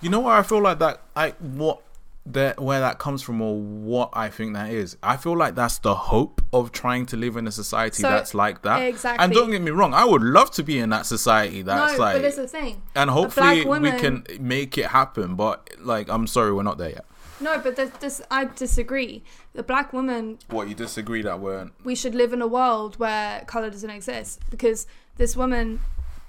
You 0.02 0.10
know 0.10 0.20
where 0.20 0.36
I 0.36 0.44
feel 0.44 0.62
like 0.62 0.80
that 0.80 1.02
I 1.16 1.32
what 1.40 1.82
that 2.28 2.60
where 2.60 2.80
that 2.80 2.98
comes 2.98 3.22
from 3.22 3.42
or 3.42 3.56
what 3.60 4.10
I 4.14 4.30
think 4.30 4.54
that 4.54 4.72
is. 4.72 4.98
I 5.04 5.16
feel 5.18 5.38
like 5.38 5.56
that's 5.56 5.78
the 5.80 5.94
hope 5.96 6.42
of 6.52 6.72
trying 6.72 7.06
to 7.08 7.18
live 7.18 7.38
in 7.38 7.48
a 7.48 7.52
society 7.52 8.02
So, 8.02 8.10
that's 8.10 8.34
like 8.34 8.64
that. 8.64 8.80
exactly. 8.82 9.24
And 9.24 9.34
don't 9.34 9.52
get 9.52 9.62
me 9.62 9.72
wrong, 9.72 9.94
I 9.94 10.06
would 10.06 10.24
love 10.24 10.50
to 10.52 10.64
be 10.64 10.80
in 10.80 10.90
that 10.90 11.06
society 11.06 11.62
that's 11.62 11.94
no, 11.94 12.00
like 12.00 12.16
but 12.16 12.22
that's 12.24 12.36
the 12.36 12.48
thing. 12.48 12.82
and 12.96 13.10
hopefully 13.10 13.64
black 13.64 13.82
we 13.82 13.92
can 13.92 14.26
make 14.40 14.78
it 14.78 14.88
happen, 14.88 15.36
but 15.36 15.70
like 15.80 16.10
I'm 16.10 16.26
sorry 16.28 16.52
we're 16.54 16.64
not 16.64 16.78
there 16.78 16.90
yet. 16.90 17.06
No, 17.40 17.60
but 17.60 17.76
this, 17.76 17.90
this 18.00 18.22
I 18.32 18.46
disagree. 18.46 19.24
The 19.54 19.64
black 19.64 19.94
woman, 19.94 20.40
What 20.50 20.70
you 20.70 20.76
disagree 20.76 21.22
that 21.24 21.40
we're 21.40 21.70
we 21.84 21.96
should 21.96 22.16
live 22.16 22.34
in 22.34 22.42
a 22.42 22.48
world 22.48 22.98
where 22.98 23.42
color 23.46 23.70
doesn't 23.70 23.90
exist 23.90 24.42
because 24.50 24.88
this 25.18 25.36
woman 25.36 25.82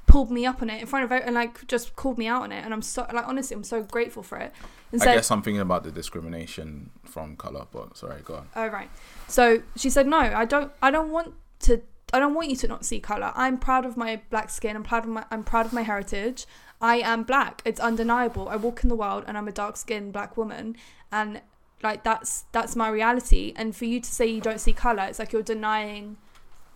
pulled 0.06 0.30
me 0.30 0.46
up 0.46 0.62
on 0.62 0.70
it 0.70 0.80
in 0.80 0.86
front 0.86 1.04
of 1.04 1.12
and 1.12 1.34
like 1.34 1.66
just 1.66 1.96
called 1.96 2.18
me 2.18 2.26
out 2.26 2.42
on 2.42 2.52
it, 2.52 2.64
and 2.64 2.72
I'm 2.72 2.82
so 2.82 3.06
like 3.12 3.26
honestly, 3.26 3.54
I'm 3.54 3.64
so 3.64 3.82
grateful 3.82 4.22
for 4.22 4.38
it. 4.38 4.52
And 4.92 5.00
I 5.02 5.04
said, 5.04 5.14
guess 5.14 5.30
I'm 5.30 5.42
thinking 5.42 5.60
about 5.60 5.84
the 5.84 5.90
discrimination 5.90 6.90
from 7.04 7.36
color, 7.36 7.66
but 7.72 7.96
sorry, 7.96 8.22
go 8.24 8.36
on. 8.36 8.48
Oh 8.56 8.66
right. 8.68 8.90
So 9.28 9.62
she 9.76 9.90
said, 9.90 10.06
"No, 10.06 10.18
I 10.18 10.44
don't. 10.44 10.72
I 10.82 10.90
don't 10.90 11.10
want 11.10 11.34
to. 11.60 11.82
I 12.12 12.20
don't 12.20 12.34
want 12.34 12.50
you 12.50 12.56
to 12.56 12.68
not 12.68 12.84
see 12.84 13.00
color. 13.00 13.32
I'm 13.34 13.58
proud 13.58 13.84
of 13.84 13.96
my 13.96 14.20
black 14.30 14.48
skin. 14.50 14.76
I'm 14.76 14.84
proud 14.84 15.04
of 15.04 15.10
my. 15.10 15.24
I'm 15.30 15.44
proud 15.44 15.66
of 15.66 15.72
my 15.72 15.82
heritage. 15.82 16.46
I 16.80 16.96
am 16.96 17.22
black. 17.22 17.62
It's 17.64 17.80
undeniable. 17.80 18.48
I 18.48 18.56
walk 18.56 18.82
in 18.82 18.88
the 18.88 18.96
world 18.96 19.24
and 19.26 19.38
I'm 19.38 19.48
a 19.48 19.52
dark 19.52 19.76
skinned 19.76 20.12
black 20.12 20.36
woman, 20.36 20.76
and 21.12 21.40
like 21.82 22.02
that's 22.04 22.44
that's 22.52 22.74
my 22.76 22.88
reality. 22.88 23.52
And 23.56 23.74
for 23.76 23.84
you 23.84 24.00
to 24.00 24.10
say 24.10 24.26
you 24.26 24.40
don't 24.40 24.60
see 24.60 24.72
color 24.72 25.04
it's 25.04 25.18
like 25.18 25.32
you're 25.32 25.42
denying 25.42 26.16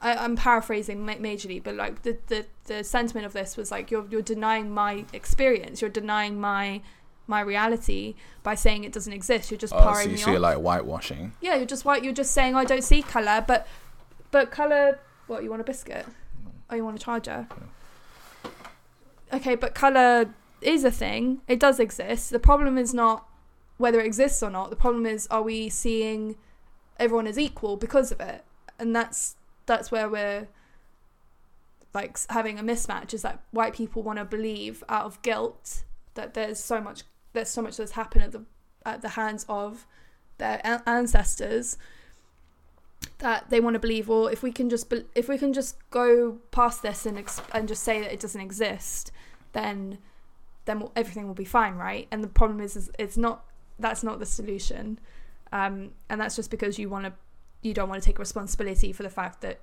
I, 0.03 0.15
i'm 0.15 0.35
paraphrasing 0.35 1.05
majorly 1.05 1.63
but 1.63 1.75
like 1.75 2.03
the, 2.03 2.17
the 2.29 2.47
the 2.65 2.83
sentiment 2.85 3.27
of 3.27 3.33
this 3.35 3.57
was 3.57 3.71
like 3.71 3.91
you're 3.91 4.07
you're 4.11 4.23
denying 4.23 4.73
my 4.73 5.05
experience. 5.13 5.81
You're 5.81 5.91
denying 5.91 6.41
my 6.41 6.81
my 7.27 7.41
reality 7.41 8.15
by 8.43 8.55
saying 8.57 8.85
it 8.85 8.93
doesn't 8.93 9.13
exist. 9.13 9.51
You're 9.51 9.59
just 9.59 9.73
Oh, 9.75 9.79
so 9.79 9.85
powering 9.85 10.07
you 10.09 10.13
me 10.17 10.19
see 10.19 10.31
it 10.33 10.37
off. 10.37 10.41
like 10.43 10.59
whitewashing. 10.59 11.33
yeah 11.41 11.55
you're 11.57 11.67
just 11.67 11.85
white 11.85 12.03
you're 12.05 12.13
just 12.13 12.33
saying 12.33 12.55
i 12.57 12.65
don't 12.65 12.83
see 12.85 13.03
color 13.03 13.45
but 13.47 13.67
but 14.31 14.51
color 14.51 14.99
what 15.27 15.43
you 15.45 15.51
want 15.51 15.61
a 15.61 15.65
biscuit? 15.65 16.07
Oh 16.71 16.77
you 16.77 16.85
want 16.85 16.97
a 16.97 17.01
charger? 17.03 17.47
Okay 19.33 19.55
but 19.55 19.75
color 19.75 20.35
is 20.61 20.85
a 20.85 20.91
thing. 20.91 21.41
It 21.49 21.59
does 21.61 21.79
exist. 21.81 22.31
The 22.31 22.39
problem 22.39 22.77
is 22.79 22.93
not 22.93 23.27
whether 23.81 23.99
it 23.99 24.07
exists 24.07 24.43
or 24.43 24.51
not 24.51 24.69
the 24.69 24.77
problem 24.77 25.07
is 25.07 25.27
are 25.29 25.43
we 25.43 25.71
seeing 25.71 26.37
everyone 26.99 27.27
as 27.27 27.39
equal 27.39 27.77
because 27.77 28.13
of 28.13 28.21
it? 28.21 28.45
And 28.79 28.95
that's 28.95 29.37
that's 29.67 29.91
where 29.91 30.09
we're 30.09 30.49
like 31.95 32.19
having 32.29 32.59
a 32.59 32.63
mismatch 32.63 33.15
is 33.15 33.23
that 33.23 33.43
white 33.51 33.75
people 33.75 34.03
want 34.03 34.19
to 34.19 34.25
believe 34.25 34.85
out 34.89 35.07
of 35.07 35.21
guilt 35.23 35.85
that 36.15 36.35
there's 36.35 36.61
so 36.61 36.81
much 36.81 37.03
there's 37.33 37.49
so 37.49 37.63
much 37.63 37.77
that's 37.77 37.93
happened 37.93 38.25
at 38.25 38.33
the 38.33 38.45
at 38.85 39.01
the 39.03 39.11
hands 39.11 39.45
of 39.49 39.87
their 40.39 40.61
an- 40.63 40.83
ancestors 40.87 41.79
that 43.19 43.49
they 43.49 43.61
want 43.61 43.75
to 43.75 43.81
believe 43.81 44.09
well 44.09 44.27
if 44.27 44.43
we 44.43 44.53
can 44.53 44.69
just 44.69 44.93
if 45.15 45.29
we 45.29 45.39
can 45.39 45.53
just 45.53 45.77
go 45.91 46.39
past 46.51 46.83
this 46.83 47.07
and 47.07 47.19
and 47.53 47.67
just 47.67 47.83
say 47.83 48.01
that 48.01 48.13
it 48.13 48.21
doesn't 48.21 48.41
exist 48.41 49.11
then 49.53 49.99
then 50.67 50.89
everything 50.95 51.27
will 51.27 51.35
be 51.35 51.45
fine 51.45 51.75
right? 51.75 52.07
And 52.11 52.23
the 52.23 52.29
problem 52.29 52.61
is, 52.61 52.77
is 52.77 52.91
it's 52.99 53.17
not 53.17 53.45
that's 53.81 54.03
not 54.03 54.19
the 54.19 54.27
solution. 54.27 54.99
Um, 55.53 55.91
and 56.09 56.21
that's 56.21 56.37
just 56.37 56.51
because 56.51 56.79
you 56.79 56.89
want 56.89 57.07
to 57.07 57.13
you 57.63 57.75
don't 57.75 57.89
want 57.89 58.03
to 58.03 58.07
take 58.07 58.19
responsibility 58.19 58.93
for 58.93 59.03
the 59.03 59.11
fact 59.11 59.43
that 59.43 59.61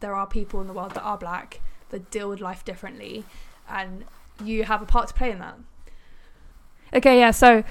there 0.00 0.14
are 0.14 0.26
people 0.26 0.60
in 0.60 0.66
the 0.66 0.74
world 0.74 0.92
that 0.92 1.02
are 1.02 1.16
black 1.16 1.60
that 1.88 2.10
deal 2.10 2.28
with 2.28 2.40
life 2.40 2.64
differently 2.64 3.24
and 3.68 4.04
you 4.44 4.64
have 4.64 4.82
a 4.82 4.86
part 4.86 5.08
to 5.08 5.14
play 5.14 5.30
in 5.30 5.38
that. 5.38 5.56
Okay 6.92 7.18
yeah 7.18 7.30
so 7.30 7.64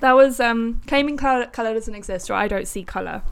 that 0.00 0.12
was 0.12 0.40
um 0.40 0.82
claiming 0.86 1.16
color, 1.16 1.46
color 1.46 1.72
doesn't 1.72 1.94
exist 1.94 2.28
or 2.28 2.34
i 2.34 2.48
don't 2.48 2.68
see 2.68 2.82
color. 2.82 3.22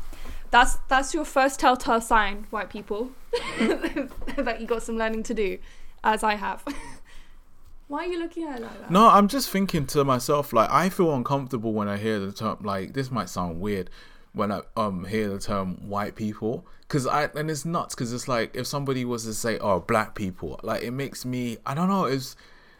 That's 0.50 0.76
that's 0.88 1.12
your 1.12 1.24
first 1.24 1.60
telltale 1.60 2.00
sign 2.00 2.46
white 2.50 2.70
people 2.70 3.10
that 3.58 4.58
you 4.60 4.66
got 4.66 4.82
some 4.82 4.96
learning 4.96 5.24
to 5.24 5.34
do 5.34 5.58
as 6.04 6.22
i 6.22 6.36
have 6.36 6.64
why 7.88 8.04
are 8.04 8.06
you 8.06 8.18
looking 8.18 8.44
at 8.44 8.58
it 8.58 8.62
like 8.62 8.80
that 8.80 8.90
No, 8.90 9.08
I'm 9.08 9.28
just 9.28 9.50
thinking 9.50 9.86
to 9.88 10.04
myself, 10.04 10.52
like, 10.52 10.70
I 10.70 10.88
feel 10.88 11.14
uncomfortable 11.14 11.72
when 11.72 11.88
I 11.88 11.96
hear 11.96 12.18
the 12.18 12.32
term, 12.32 12.58
like, 12.62 12.94
this 12.94 13.10
might 13.10 13.28
sound 13.28 13.60
weird 13.60 13.90
when 14.32 14.52
I 14.52 14.60
um 14.76 15.04
hear 15.04 15.28
the 15.28 15.38
term 15.38 15.88
white 15.88 16.14
people. 16.14 16.66
Cause 16.88 17.06
I, 17.06 17.24
and 17.34 17.50
it's 17.50 17.64
nuts, 17.64 17.94
cause 17.94 18.12
it's 18.12 18.28
like, 18.28 18.54
if 18.54 18.66
somebody 18.66 19.04
was 19.04 19.24
to 19.24 19.34
say, 19.34 19.58
oh, 19.58 19.80
black 19.80 20.14
people, 20.14 20.60
like, 20.62 20.82
it 20.82 20.92
makes 20.92 21.24
me, 21.24 21.58
I 21.66 21.74
don't 21.74 21.88
know, 21.88 22.04
it's, 22.04 22.36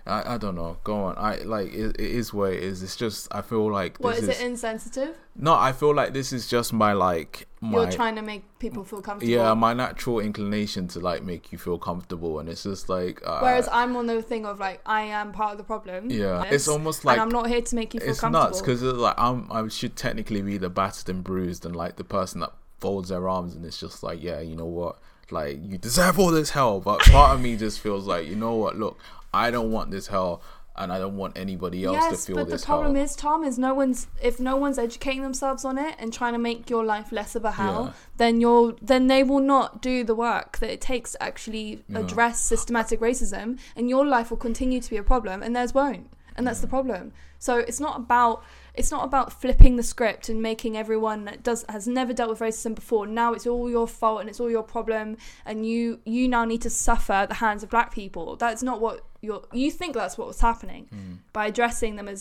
I, 0.07 0.35
I 0.35 0.39
don't 0.39 0.55
know, 0.55 0.77
go 0.85 0.95
on. 1.05 1.17
I, 1.19 1.37
like, 1.39 1.73
it, 1.73 1.97
it 1.99 2.11
is 2.11 2.33
what 2.33 2.53
it 2.53 2.63
is. 2.63 2.83
It's 2.83 2.97
just, 2.97 3.29
I 3.35 3.43
feel 3.43 3.71
like 3.71 3.99
what 3.99 4.17
this 4.17 4.25
is 4.25 4.41
it 4.41 4.47
insensitive 4.47 5.17
no, 5.39 5.53
I 5.55 5.73
feel 5.73 5.95
like 5.95 6.15
this 6.15 6.33
is 6.33 6.49
just 6.49 6.73
my, 6.73 6.95
like, 6.95 7.47
my, 7.61 7.83
you're 7.83 7.91
trying 7.93 8.17
to 8.17 8.23
make 8.23 8.59
people 8.59 8.85
feel 8.85 9.03
comfortable 9.03 9.31
yeah, 9.31 9.53
my 9.53 9.75
natural 9.75 10.21
inclination 10.21 10.89
to, 10.89 11.01
like, 11.01 11.23
make 11.23 11.53
you 11.53 11.59
feel 11.59 11.79
comfortable. 11.79 12.39
And 12.39 12.49
it's 12.49 12.63
just 12.63 12.89
like, 12.89 13.21
uh, 13.27 13.41
whereas 13.41 13.69
i'm 13.71 13.97
on 13.97 14.07
the 14.07 14.23
thing 14.23 14.47
of 14.47 14.59
like 14.61 14.81
i 14.87 15.03
am 15.03 15.33
part 15.33 15.53
of 15.53 15.59
the 15.59 15.65
problem 15.65 16.11
yeah, 16.11 16.43
Yes. 16.45 16.53
it's 16.53 16.69
almost 16.69 17.05
like, 17.05 17.15
and 17.19 17.23
i'm 17.23 17.29
not 17.29 17.49
here 17.49 17.61
to 17.61 17.75
make 17.75 17.93
you 17.95 18.01
feel 18.01 18.11
it's 18.11 18.21
comfortable 18.21 18.49
nuts 18.49 18.61
because 18.61 18.83
like 18.83 19.15
I'm 19.19 19.51
I 19.51 19.69
should 19.69 19.97
technically 19.97 20.43
be 20.43 20.57
the 20.59 20.71
battered 20.71 21.09
and 21.09 21.23
bruised 21.23 21.67
and 21.67 21.75
like 21.77 21.97
the 21.97 22.05
person 22.05 22.41
that 22.41 22.53
folds 22.79 23.09
their 23.09 23.29
arms 23.29 23.55
and 23.55 23.65
it's 23.65 23.79
just 23.81 24.03
like 24.03 24.23
yeah 24.23 24.41
you 24.41 24.55
know 24.57 24.67
what 24.67 24.99
like 25.31 25.59
you 25.63 25.77
deserve 25.77 26.19
all 26.19 26.31
this 26.31 26.51
hell 26.51 26.81
but 26.81 27.01
part 27.01 27.35
of 27.35 27.41
me 27.41 27.57
just 27.57 27.81
feels 27.81 28.07
like 28.07 28.27
you 28.27 28.37
know 28.37 28.55
what 28.55 28.77
look 28.77 28.99
I 29.33 29.51
don't 29.51 29.71
want 29.71 29.91
this 29.91 30.07
hell 30.07 30.43
and 30.79 30.93
I 30.93 30.99
don't 30.99 31.17
want 31.17 31.39
anybody 31.39 31.85
else 31.85 31.97
yes, 31.97 32.11
to 32.11 32.27
feel 32.27 32.37
but 32.37 32.47
the 32.47 32.53
this 32.53 32.65
problem 32.65 32.95
hell. 32.95 33.05
is, 33.05 33.17
Tom, 33.17 33.45
is 33.45 33.59
no 33.59 33.75
one's 33.75 34.09
if 34.23 34.39
no 34.39 34.57
one's 34.57 34.79
educating 34.79 35.23
themselves 35.23 35.65
on 35.65 35.79
it 35.79 35.97
and 35.99 36.13
trying 36.13 36.35
to 36.35 36.39
make 36.39 36.69
your 36.69 36.85
life 36.85 37.13
less 37.13 37.35
of 37.35 37.45
a 37.45 37.53
hell, 37.53 37.87
Yeah. 37.87 37.93
then 38.19 38.41
you're 38.41 38.77
then 38.83 39.07
they 39.07 39.23
will 39.23 39.41
not 39.41 39.81
do 39.81 40.05
the 40.05 40.15
work 40.15 40.59
that 40.59 40.71
it 40.71 40.81
takes 40.81 41.13
to 41.13 41.23
actually 41.23 41.83
Yeah. 41.89 42.01
address 42.01 42.41
systematic 42.41 43.01
racism, 43.01 43.59
and 43.75 43.89
your 43.89 44.07
life 44.07 44.31
will 44.31 44.37
continue 44.37 44.81
to 44.81 44.91
be 44.91 44.97
a 44.97 45.03
problem, 45.03 45.43
and 45.43 45.57
theirs 45.57 45.73
won't, 45.73 46.11
and 46.37 46.47
that's 46.47 46.61
the 46.61 46.67
mm. 46.67 46.71
problem. 46.71 47.13
So 47.39 47.59
it's 47.59 47.81
not 47.81 47.97
about 47.97 48.43
it's 48.75 48.91
not 48.91 49.05
about 49.05 49.33
flipping 49.33 49.77
the 49.77 49.83
script 49.83 50.29
and 50.29 50.43
making 50.43 50.77
everyone 50.77 51.25
that 51.25 51.43
does 51.43 51.65
has 51.69 51.89
never 51.89 52.13
dealt 52.13 52.29
with 52.29 52.41
racism 52.41 52.75
before 52.75 53.07
now 53.07 53.33
it's 53.33 53.47
all 53.47 53.71
your 53.71 53.89
fault 53.89 54.21
and 54.21 54.29
it's 54.29 54.39
all 54.39 54.51
your 54.51 54.63
problem 54.63 55.17
and 55.47 55.67
you 55.67 55.99
you 56.05 56.29
now 56.29 56.45
need 56.45 56.61
to 56.61 56.71
suffer 56.71 57.15
at 57.15 57.29
the 57.31 57.37
hands 57.37 57.63
of 57.63 57.71
black 57.71 57.93
people 57.93 58.37
that's 58.37 58.63
not 58.63 58.81
what 58.81 59.03
you're 59.27 59.43
you 59.53 59.71
think 59.71 59.95
that's 59.95 60.17
what 60.19 60.27
was 60.29 60.41
happening 60.41 60.83
Mm. 60.95 61.19
by 61.33 61.45
addressing 61.47 61.97
them 61.97 62.09
as 62.15 62.21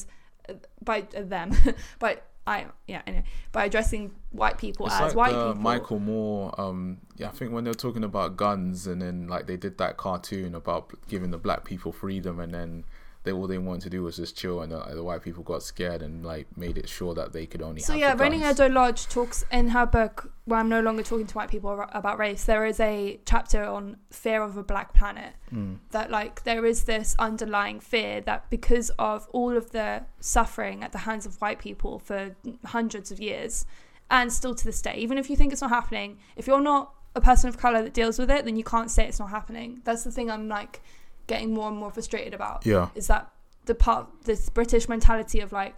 uh, 0.49 0.53
by 0.89 0.97
uh, 1.19 1.21
them 1.35 1.47
by 1.99 2.11
I 2.47 2.57
yeah 2.87 3.01
anyway 3.07 3.25
by 3.51 3.65
addressing 3.65 4.03
white 4.31 4.57
people 4.57 4.85
It's 4.85 4.95
as 4.95 5.15
like 5.15 5.15
white 5.15 5.35
people 5.37 5.55
Michael 5.71 5.99
Moore. 5.99 6.43
Um, 6.61 6.81
yeah, 7.17 7.29
I 7.29 7.31
think 7.37 7.51
when 7.53 7.63
they 7.63 7.71
were 7.71 7.83
talking 7.87 8.03
about 8.03 8.37
guns, 8.37 8.85
and 8.85 9.01
then 9.01 9.27
like 9.27 9.47
they 9.47 9.57
did 9.57 9.77
that 9.79 9.97
cartoon 9.97 10.53
about 10.61 10.83
giving 11.07 11.31
the 11.31 11.39
black 11.47 11.61
people 11.65 11.91
freedom, 11.91 12.39
and 12.39 12.53
then 12.53 12.83
they 13.25 13.31
all 13.31 13.47
they 13.47 13.57
wanted 13.57 13.81
to 13.81 13.89
do 13.89 14.03
was 14.03 14.15
just 14.15 14.37
chill, 14.37 14.61
and 14.61 14.71
the, 14.71 14.79
the 14.93 15.03
white 15.03 15.21
people 15.21 15.43
got 15.43 15.63
scared 15.63 16.01
and 16.01 16.25
like 16.25 16.47
made 16.55 16.77
it 16.77 16.87
sure 16.87 17.13
that 17.15 17.33
they 17.33 17.45
could 17.45 17.61
only. 17.61 17.81
So 17.81 17.93
have 17.93 17.99
yeah, 17.99 18.15
the 18.15 18.23
Reni 18.23 18.39
guns. 18.39 18.59
Eddo-Lodge 18.59 19.07
talks 19.07 19.43
in 19.51 19.69
her 19.69 19.85
book 19.85 20.31
"Where 20.45 20.59
I'm 20.59 20.69
No 20.69 20.79
Longer 20.79 21.03
Talking 21.03 21.27
to 21.27 21.35
White 21.35 21.49
People 21.49 21.85
About 21.91 22.17
Race." 22.17 22.45
There 22.45 22.65
is 22.65 22.79
a 22.79 23.19
chapter 23.25 23.63
on 23.63 23.97
fear 24.11 24.41
of 24.41 24.55
a 24.55 24.63
black 24.63 24.93
planet. 24.93 25.33
Mm. 25.53 25.79
That 25.89 26.09
like 26.11 26.43
there 26.43 26.65
is 26.65 26.85
this 26.85 27.15
underlying 27.19 27.79
fear 27.79 28.21
that 28.21 28.49
because 28.49 28.91
of 28.97 29.27
all 29.31 29.57
of 29.57 29.71
the 29.71 30.05
suffering 30.19 30.83
at 30.83 30.91
the 30.91 30.99
hands 30.99 31.25
of 31.25 31.41
white 31.41 31.59
people 31.59 31.99
for 31.99 32.35
hundreds 32.65 33.11
of 33.11 33.19
years, 33.19 33.65
and 34.09 34.31
still 34.31 34.55
to 34.55 34.63
this 34.63 34.81
day, 34.81 34.95
even 34.97 35.17
if 35.17 35.29
you 35.29 35.35
think 35.35 35.51
it's 35.51 35.61
not 35.61 35.71
happening, 35.71 36.19
if 36.37 36.47
you're 36.47 36.61
not 36.61 36.93
a 37.15 37.21
person 37.21 37.47
of 37.47 37.57
color 37.57 37.81
that 37.81 37.93
deals 37.93 38.19
with 38.19 38.29
it, 38.29 38.45
then 38.45 38.55
you 38.55 38.63
can't 38.63 38.91
say 38.91 39.07
it's 39.07 39.19
not 39.19 39.29
happening. 39.29 39.81
That's 39.83 40.03
the 40.03 40.11
thing 40.11 40.29
I'm 40.29 40.47
like 40.47 40.81
getting 41.27 41.53
more 41.53 41.67
and 41.69 41.77
more 41.77 41.91
frustrated 41.91 42.33
about 42.33 42.65
Yeah. 42.65 42.89
is 42.95 43.07
that 43.07 43.31
the 43.65 43.75
part 43.75 44.07
this 44.23 44.49
British 44.49 44.87
mentality 44.87 45.39
of 45.39 45.51
like 45.51 45.75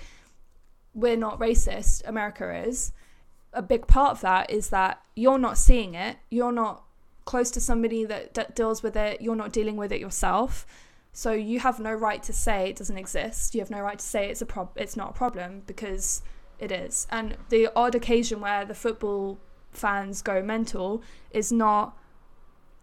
we're 0.93 1.17
not 1.17 1.39
racist, 1.39 2.01
America 2.07 2.63
is. 2.67 2.91
A 3.53 3.61
big 3.61 3.87
part 3.87 4.11
of 4.11 4.21
that 4.21 4.49
is 4.49 4.69
that 4.69 5.01
you're 5.15 5.37
not 5.37 5.57
seeing 5.57 5.93
it, 5.95 6.17
you're 6.29 6.51
not 6.51 6.83
close 7.25 7.51
to 7.51 7.59
somebody 7.61 8.03
that, 8.05 8.33
that 8.33 8.55
deals 8.55 8.81
with 8.81 8.95
it, 8.95 9.21
you're 9.21 9.35
not 9.35 9.51
dealing 9.51 9.77
with 9.77 9.91
it 9.91 9.99
yourself. 9.99 10.65
So 11.13 11.31
you 11.31 11.59
have 11.59 11.79
no 11.79 11.93
right 11.93 12.21
to 12.23 12.33
say 12.33 12.69
it 12.69 12.75
doesn't 12.75 12.97
exist. 12.97 13.55
You 13.55 13.61
have 13.61 13.69
no 13.69 13.79
right 13.81 13.97
to 13.99 14.05
say 14.05 14.29
it's 14.29 14.41
a 14.41 14.45
prob 14.45 14.69
it's 14.75 14.95
not 14.95 15.11
a 15.11 15.13
problem 15.13 15.63
because 15.65 16.21
it 16.59 16.71
is. 16.71 17.07
And 17.09 17.37
the 17.49 17.69
odd 17.75 17.95
occasion 17.95 18.39
where 18.39 18.65
the 18.65 18.75
football 18.75 19.39
fans 19.71 20.21
go 20.21 20.41
mental 20.41 21.03
is 21.31 21.51
not 21.51 21.97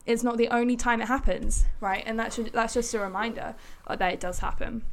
it's 0.06 0.22
not 0.22 0.36
the 0.36 0.48
only 0.48 0.76
time 0.76 1.00
it 1.00 1.08
happens, 1.08 1.64
right? 1.80 2.02
And 2.06 2.18
that's 2.18 2.38
that's 2.52 2.74
just 2.74 2.92
a 2.94 3.00
reminder 3.00 3.54
that 3.88 4.12
it 4.12 4.20
does 4.20 4.38
happen. 4.40 4.84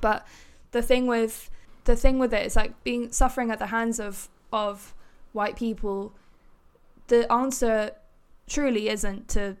But 0.00 0.26
the 0.70 0.82
thing 0.82 1.06
with 1.06 1.50
the 1.84 1.96
thing 1.96 2.18
with 2.18 2.32
it 2.32 2.46
is 2.46 2.56
like 2.56 2.82
being 2.84 3.12
suffering 3.12 3.50
at 3.50 3.58
the 3.58 3.66
hands 3.66 4.00
of 4.00 4.28
of 4.52 4.94
white 5.32 5.56
people. 5.56 6.14
The 7.08 7.30
answer 7.32 7.92
truly 8.46 8.88
isn't 8.88 9.28
to 9.28 9.56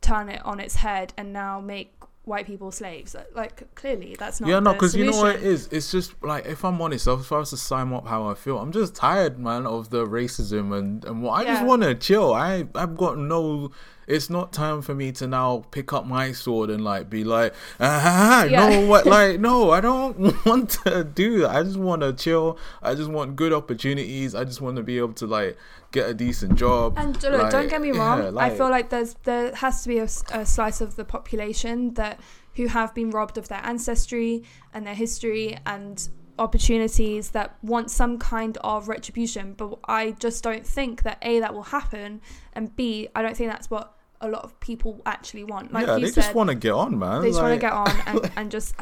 turn 0.00 0.28
it 0.28 0.44
on 0.44 0.60
its 0.60 0.76
head 0.76 1.12
and 1.16 1.32
now 1.32 1.60
make 1.60 1.92
white 2.24 2.46
people 2.46 2.70
slaves. 2.70 3.16
Like 3.34 3.74
clearly, 3.74 4.14
that's 4.18 4.40
not. 4.40 4.48
yeah, 4.48 4.60
no, 4.60 4.74
because 4.74 4.94
you 4.94 5.04
know 5.10 5.16
what 5.16 5.36
it 5.36 5.42
is. 5.42 5.68
It's 5.72 5.90
just 5.90 6.14
like 6.22 6.46
if 6.46 6.64
I'm 6.64 6.80
honest, 6.80 7.06
if 7.08 7.32
I 7.32 7.38
was 7.38 7.50
to 7.50 7.56
sum 7.56 7.92
up 7.92 8.06
how 8.06 8.28
I 8.28 8.34
feel, 8.34 8.58
I'm 8.58 8.70
just 8.70 8.94
tired, 8.94 9.38
man, 9.38 9.66
of 9.66 9.90
the 9.90 10.06
racism 10.06 10.76
and 10.78 11.04
and 11.04 11.22
what 11.22 11.32
I 11.32 11.44
just 11.44 11.64
want 11.64 11.82
to 11.82 11.94
chill. 11.94 12.32
I 12.32 12.66
I've 12.74 12.96
got 12.96 13.18
no. 13.18 13.72
It's 14.08 14.30
not 14.30 14.52
time 14.52 14.80
for 14.82 14.94
me 14.94 15.12
to 15.12 15.26
now 15.26 15.64
pick 15.70 15.92
up 15.92 16.06
my 16.06 16.32
sword 16.32 16.70
and 16.70 16.82
like 16.82 17.08
be 17.10 17.24
like, 17.24 17.54
ah, 17.78 18.44
Yeah. 18.44 18.68
no, 18.68 18.86
what, 18.86 19.06
like, 19.16 19.38
no, 19.38 19.70
I 19.70 19.80
don't 19.80 20.18
want 20.46 20.70
to 20.84 21.04
do 21.04 21.40
that. 21.40 21.50
I 21.50 21.62
just 21.62 21.76
want 21.76 22.02
to 22.02 22.12
chill. 22.12 22.58
I 22.82 22.94
just 22.94 23.10
want 23.10 23.36
good 23.36 23.52
opportunities. 23.52 24.34
I 24.34 24.44
just 24.44 24.60
want 24.60 24.76
to 24.76 24.82
be 24.82 24.96
able 24.98 25.12
to 25.14 25.26
like 25.26 25.58
get 25.92 26.08
a 26.08 26.14
decent 26.14 26.56
job. 26.56 26.94
And 26.96 27.14
look, 27.22 27.22
don't 27.22 27.52
Like, 27.52 27.68
get 27.70 27.80
me 27.82 27.92
yeah, 27.92 27.98
wrong. 27.98 28.38
I 28.38 28.50
feel 28.50 28.70
like 28.70 28.90
there's 28.90 29.14
there 29.24 29.54
has 29.54 29.82
to 29.82 29.88
be 29.88 29.98
a 29.98 30.08
slice 30.08 30.80
of 30.80 30.96
the 30.96 31.04
population 31.04 31.94
that 31.94 32.18
who 32.56 32.66
have 32.66 32.94
been 32.94 33.10
robbed 33.10 33.38
of 33.38 33.48
their 33.48 33.60
ancestry 33.64 34.42
and 34.74 34.86
their 34.86 34.94
history 34.94 35.56
and 35.66 36.08
opportunities 36.38 37.30
that 37.30 37.56
want 37.62 37.90
some 37.90 38.18
kind 38.18 38.56
of 38.62 38.88
retribution. 38.88 39.52
But 39.54 39.78
I 39.86 40.12
just 40.12 40.42
don't 40.42 40.66
think 40.66 41.02
that 41.02 41.18
a 41.22 41.40
that 41.40 41.52
will 41.54 41.64
happen, 41.64 42.20
and 42.54 42.74
b 42.74 43.08
I 43.14 43.22
don't 43.22 43.36
think 43.36 43.50
that's 43.50 43.70
what 43.70 43.94
a 44.20 44.28
lot 44.28 44.42
of 44.42 44.58
people 44.60 45.00
actually 45.06 45.44
want. 45.44 45.72
Like 45.72 45.86
yeah, 45.86 45.96
you 45.96 46.06
they 46.06 46.12
said, 46.12 46.22
just 46.22 46.34
want 46.34 46.48
to 46.50 46.54
get 46.56 46.72
on, 46.72 46.98
man. 46.98 47.22
they 47.22 47.28
just 47.28 47.40
want 47.40 47.54
to 47.54 47.60
get 47.60 47.72
on 47.72 47.90
and, 48.06 48.30
and 48.36 48.50
just 48.50 48.74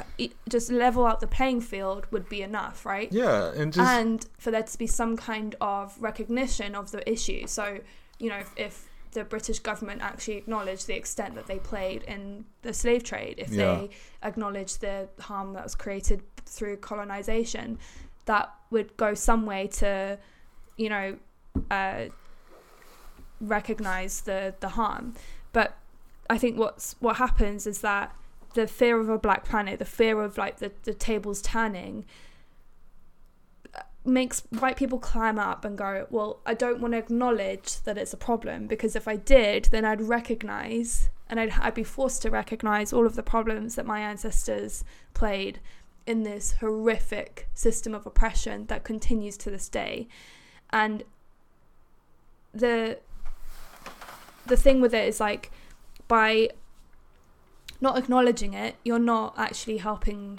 just 0.48 0.70
level 0.70 1.06
out 1.06 1.20
the 1.20 1.26
playing 1.26 1.60
field 1.60 2.06
would 2.10 2.28
be 2.28 2.42
enough, 2.42 2.86
right? 2.86 3.12
Yeah, 3.12 3.52
and 3.52 3.72
just 3.72 3.90
and 3.90 4.26
for 4.38 4.50
there 4.50 4.62
to 4.62 4.78
be 4.78 4.86
some 4.86 5.16
kind 5.16 5.54
of 5.60 5.96
recognition 6.00 6.74
of 6.74 6.90
the 6.90 7.08
issue. 7.10 7.46
So, 7.46 7.80
you 8.18 8.30
know, 8.30 8.38
if, 8.38 8.52
if 8.56 8.88
the 9.12 9.24
British 9.24 9.58
government 9.58 10.02
actually 10.02 10.36
acknowledged 10.36 10.86
the 10.86 10.94
extent 10.96 11.34
that 11.34 11.46
they 11.46 11.58
played 11.58 12.02
in 12.04 12.44
the 12.62 12.72
slave 12.72 13.02
trade, 13.02 13.36
if 13.38 13.50
Yeah. 13.50 13.76
they 13.76 13.90
acknowledged 14.22 14.80
the 14.80 15.08
harm 15.20 15.52
that 15.54 15.64
was 15.64 15.74
created 15.74 16.22
through 16.44 16.76
colonization, 16.78 17.78
that 18.26 18.54
would 18.70 18.96
go 18.96 19.14
some 19.14 19.46
way 19.46 19.66
to, 19.68 20.18
you 20.76 20.88
know, 20.88 21.16
uh, 21.70 22.06
recognize 23.40 24.22
the 24.22 24.54
the 24.60 24.70
harm. 24.70 25.14
But 25.52 25.76
I 26.28 26.38
think 26.38 26.58
what's 26.58 26.96
what 27.00 27.16
happens 27.16 27.66
is 27.66 27.80
that 27.80 28.14
the 28.54 28.66
fear 28.66 28.98
of 29.00 29.08
a 29.08 29.18
black 29.18 29.44
planet, 29.44 29.78
the 29.78 29.84
fear 29.84 30.22
of 30.22 30.38
like 30.38 30.58
the, 30.58 30.72
the 30.84 30.94
tables 30.94 31.42
turning, 31.42 32.04
uh, 33.74 33.82
makes 34.04 34.42
white 34.58 34.76
people 34.76 34.98
climb 34.98 35.38
up 35.38 35.64
and 35.64 35.76
go, 35.76 36.06
well, 36.10 36.40
I 36.46 36.54
don't 36.54 36.80
want 36.80 36.92
to 36.94 36.98
acknowledge 36.98 37.82
that 37.82 37.98
it's 37.98 38.14
a 38.14 38.16
problem 38.16 38.66
because 38.66 38.96
if 38.96 39.06
I 39.06 39.16
did, 39.16 39.66
then 39.66 39.84
I'd 39.84 40.00
recognize 40.00 41.10
and 41.28 41.38
I'd, 41.38 41.52
I'd 41.60 41.74
be 41.74 41.84
forced 41.84 42.22
to 42.22 42.30
recognize 42.30 42.92
all 42.92 43.06
of 43.06 43.14
the 43.14 43.22
problems 43.22 43.74
that 43.74 43.84
my 43.84 44.00
ancestors 44.00 44.84
played 45.12 45.60
in 46.06 46.22
this 46.22 46.52
horrific 46.52 47.48
system 47.52 47.94
of 47.94 48.06
oppression 48.06 48.66
that 48.66 48.84
continues 48.84 49.36
to 49.38 49.50
this 49.50 49.68
day. 49.68 50.08
And 50.70 51.02
the 52.54 53.00
the 54.46 54.56
thing 54.56 54.80
with 54.80 54.94
it 54.94 55.06
is 55.08 55.20
like 55.20 55.50
by 56.08 56.50
not 57.80 57.98
acknowledging 57.98 58.54
it, 58.54 58.76
you're 58.84 58.98
not 58.98 59.34
actually 59.36 59.78
helping 59.78 60.38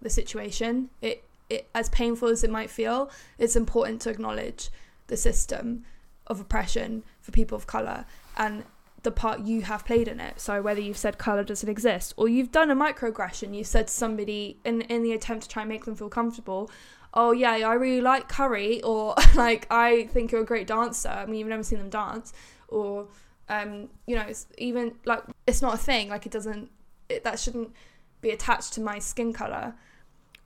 the 0.00 0.10
situation. 0.10 0.90
It 1.00 1.24
it 1.50 1.68
as 1.74 1.88
painful 1.88 2.28
as 2.28 2.44
it 2.44 2.50
might 2.50 2.70
feel, 2.70 3.10
it's 3.38 3.56
important 3.56 4.02
to 4.02 4.10
acknowledge 4.10 4.68
the 5.06 5.16
system 5.16 5.84
of 6.26 6.40
oppression 6.40 7.02
for 7.22 7.32
people 7.32 7.56
of 7.56 7.66
color 7.66 8.04
and 8.36 8.64
the 9.02 9.10
part 9.10 9.40
you 9.40 9.62
have 9.62 9.84
played 9.84 10.08
in 10.08 10.20
it. 10.20 10.40
So 10.40 10.60
whether 10.60 10.80
you've 10.80 10.98
said 10.98 11.16
color 11.16 11.42
doesn't 11.42 11.68
exist 11.68 12.12
or 12.16 12.28
you've 12.28 12.52
done 12.52 12.70
a 12.70 12.76
microaggression, 12.76 13.56
you 13.56 13.64
said 13.64 13.86
to 13.86 13.92
somebody 13.92 14.58
in 14.64 14.82
in 14.82 15.02
the 15.02 15.12
attempt 15.12 15.44
to 15.44 15.48
try 15.48 15.62
and 15.62 15.68
make 15.68 15.84
them 15.84 15.96
feel 15.96 16.10
comfortable, 16.10 16.70
oh 17.14 17.32
yeah, 17.32 17.52
I 17.52 17.74
really 17.74 18.02
like 18.02 18.28
curry 18.28 18.82
or 18.82 19.14
like 19.34 19.66
I 19.70 20.08
think 20.12 20.32
you're 20.32 20.42
a 20.42 20.46
great 20.46 20.66
dancer. 20.66 21.08
I 21.08 21.26
mean, 21.26 21.36
you've 21.36 21.48
never 21.48 21.62
seen 21.62 21.78
them 21.78 21.90
dance 21.90 22.32
or 22.68 23.08
um, 23.48 23.88
you 24.06 24.16
know, 24.16 24.22
it's 24.22 24.46
even 24.58 24.94
like 25.04 25.22
it's 25.46 25.62
not 25.62 25.74
a 25.74 25.78
thing. 25.78 26.08
Like 26.08 26.26
it 26.26 26.32
doesn't 26.32 26.70
it, 27.08 27.24
that 27.24 27.38
shouldn't 27.38 27.72
be 28.20 28.30
attached 28.30 28.72
to 28.74 28.80
my 28.80 28.98
skin 28.98 29.32
color. 29.32 29.74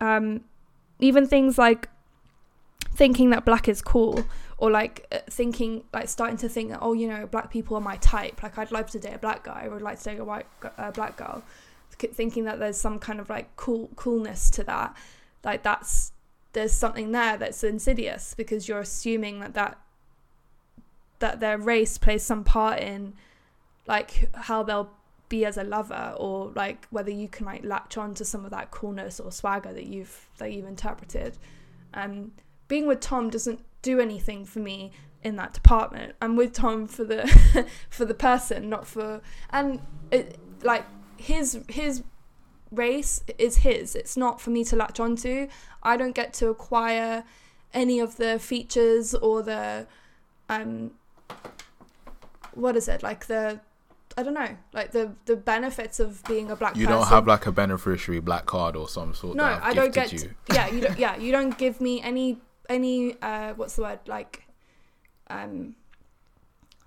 Um, 0.01 0.43
even 0.99 1.27
things 1.27 1.59
like 1.59 1.89
thinking 2.95 3.31
that 3.31 3.45
black 3.45 3.69
is 3.69 3.81
cool 3.81 4.25
or 4.59 4.71
like 4.71 5.07
uh, 5.13 5.19
thinking 5.31 5.83
like 5.93 6.09
starting 6.09 6.37
to 6.37 6.49
think 6.49 6.71
that 6.71 6.79
oh 6.83 6.93
you 6.93 7.09
know 7.09 7.27
black 7.27 7.51
people 7.51 7.77
are 7.77 7.81
my 7.81 7.97
type 7.97 8.43
like 8.43 8.59
i'd 8.59 8.71
like 8.71 8.89
to 8.91 8.99
date 8.99 9.15
a 9.15 9.19
black 9.19 9.45
guy 9.45 9.67
or 9.67 9.77
i'd 9.77 9.83
like 9.83 9.99
to 9.99 10.05
date 10.05 10.19
a 10.19 10.25
white 10.25 10.47
uh, 10.77 10.91
black 10.91 11.17
girl 11.17 11.43
thinking 11.99 12.45
that 12.45 12.59
there's 12.59 12.77
some 12.77 12.99
kind 12.99 13.19
of 13.19 13.31
like 13.31 13.55
cool 13.57 13.89
coolness 13.97 14.51
to 14.51 14.63
that 14.63 14.95
like 15.45 15.63
that's 15.63 16.13
there's 16.53 16.73
something 16.73 17.13
there 17.13 17.37
that's 17.37 17.65
insidious 17.65 18.35
because 18.35 18.69
you're 18.69 18.81
assuming 18.81 19.41
that 19.41 19.55
that 19.55 19.79
that 21.23 21.39
their 21.39 21.57
race 21.57 21.99
plays 21.99 22.23
some 22.23 22.43
part 22.43 22.81
in 22.81 23.14
like 23.87 24.29
how 24.35 24.62
they'll 24.62 24.91
be 25.29 25.45
as 25.45 25.57
a 25.57 25.62
lover 25.62 26.14
or 26.18 26.53
like 26.55 26.87
whether 26.91 27.11
you 27.11 27.29
can 27.29 27.47
like 27.47 27.64
latch 27.64 27.97
on 27.97 28.12
to 28.12 28.25
some 28.25 28.45
of 28.45 28.51
that 28.51 28.70
coolness 28.70 29.18
or 29.20 29.31
swagger 29.33 29.73
that 29.73 29.87
you've 29.87 30.29
that 30.39 30.53
you've 30.53 30.66
interpreted. 30.66 31.39
Um 31.95 32.33
being 32.68 32.87
with 32.87 33.01
tom 33.01 33.31
doesn't 33.31 33.61
do 33.83 34.01
anything 34.01 34.45
for 34.45 34.59
me 34.59 34.91
in 35.23 35.37
that 35.37 35.53
department. 35.53 36.16
I'm 36.20 36.35
with 36.37 36.53
tom 36.53 36.87
for 36.89 37.05
the 37.05 37.23
for 37.89 38.05
the 38.05 38.14
person 38.14 38.68
not 38.68 38.87
for 38.87 39.23
and 39.51 39.81
it, 40.11 40.39
like 40.62 40.85
his 41.16 41.64
his 41.68 42.03
race 42.73 43.23
is 43.39 43.59
his. 43.59 43.95
It's 43.95 44.16
not 44.16 44.41
for 44.41 44.51
me 44.51 44.64
to 44.64 44.77
latch 44.77 44.99
onto 44.99 45.47
i 45.83 45.97
don't 45.97 46.14
get 46.14 46.33
to 46.33 46.49
acquire 46.49 47.25
any 47.75 47.99
of 47.99 48.16
the 48.16 48.39
features 48.39 49.14
or 49.14 49.43
the 49.43 49.87
um 50.49 50.93
what 52.55 52.77
is 52.77 52.89
it 52.89 53.03
like 53.03 53.27
the 53.27 53.61
I 54.17 54.23
don't 54.23 54.35
know, 54.35 54.57
like 54.73 54.93
the 54.93 55.13
the 55.25 55.37
benefits 55.37 55.99
of 56.01 56.23
being 56.25 56.51
a 56.51 56.57
black 56.57 56.77
you 56.77 56.87
person. 56.87 57.01
don't 57.01 57.09
have 57.09 57.27
like 57.27 57.47
a 57.47 57.53
beneficiary 57.53 58.21
black 58.21 58.47
card 58.47 58.77
or 58.77 58.89
some 58.89 59.15
sort. 59.15 59.37
no, 59.37 59.59
I 59.63 59.73
don't 59.73 59.95
get. 59.95 60.13
you. 60.13 60.35
yeah, 60.53 60.69
you 60.69 60.81
don't. 60.87 60.99
Yeah, 60.99 61.17
you 61.17 61.33
don't 61.33 61.57
give 61.57 61.81
me 61.81 62.03
any 62.03 62.41
any. 62.69 63.17
Uh, 63.23 63.55
what's 63.55 63.77
the 63.77 63.83
word 63.83 64.01
like? 64.07 64.43
Um. 65.29 65.75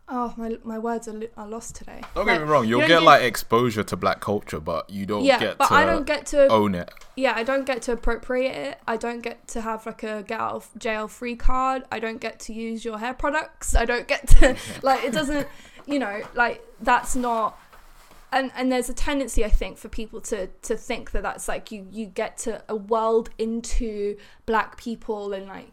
Oh, 0.07 0.33
my 0.37 0.57
my 0.63 0.77
words 0.77 1.07
are, 1.07 1.19
are 1.35 1.47
lost 1.47 1.75
today. 1.75 2.01
Don't 2.13 2.27
Like, 2.27 2.35
get 2.37 2.45
me 2.45 2.47
wrong. 2.51 2.67
You'll 2.67 2.81
don't 2.81 2.89
get 2.89 3.01
like 3.01 3.23
exposure 3.23 3.83
to 3.83 3.95
black 3.95 4.19
culture, 4.21 4.59
but 4.59 4.87
you 4.89 5.05
don't 5.07 5.23
get. 5.23 5.27
yeah, 5.27 5.39
get 5.39 5.57
but 5.57 5.67
to 5.69 5.73
I 5.73 5.85
don't 5.85 6.05
get 6.05 6.27
to. 6.27 6.47
own 6.47 6.75
it. 6.75 6.91
Yeah, 7.15 7.33
I 7.35 7.43
don't 7.43 7.65
get 7.65 7.81
to 7.83 7.93
appropriate 7.93 8.51
it. 8.55 8.79
I 8.87 8.97
don't 8.97 9.21
get 9.21 9.47
to 9.49 9.61
have 9.61 9.85
like 9.87 10.03
a 10.03 10.21
get 10.21 10.39
out 10.39 10.53
of 10.53 10.69
jail 10.77 11.07
free 11.07 11.35
card. 11.35 11.83
I 11.91 11.99
don't 11.99 12.21
get 12.21 12.39
to 12.41 12.53
use 12.53 12.85
your 12.85 12.99
hair 12.99 13.15
products. 13.15 13.73
I 13.75 13.85
don't 13.85 14.07
get 14.07 14.27
to 14.27 14.55
like 14.83 15.03
it 15.03 15.11
doesn't, 15.11 15.47
you 15.87 15.97
know, 15.97 16.21
like 16.35 16.63
that's 16.81 17.15
not. 17.15 17.57
And 18.31 18.51
and 18.55 18.71
there's 18.71 18.89
a 18.89 18.93
tendency 18.93 19.43
I 19.43 19.49
think 19.49 19.77
for 19.79 19.87
people 19.89 20.21
to 20.21 20.47
to 20.63 20.77
think 20.77 21.11
that 21.11 21.23
that's 21.23 21.47
like 21.47 21.71
you 21.71 21.87
you 21.89 22.05
get 22.05 22.37
to 22.39 22.61
a 22.69 22.75
world 22.75 23.31
into 23.39 24.17
black 24.45 24.77
people 24.77 25.33
and 25.33 25.47
like 25.47 25.71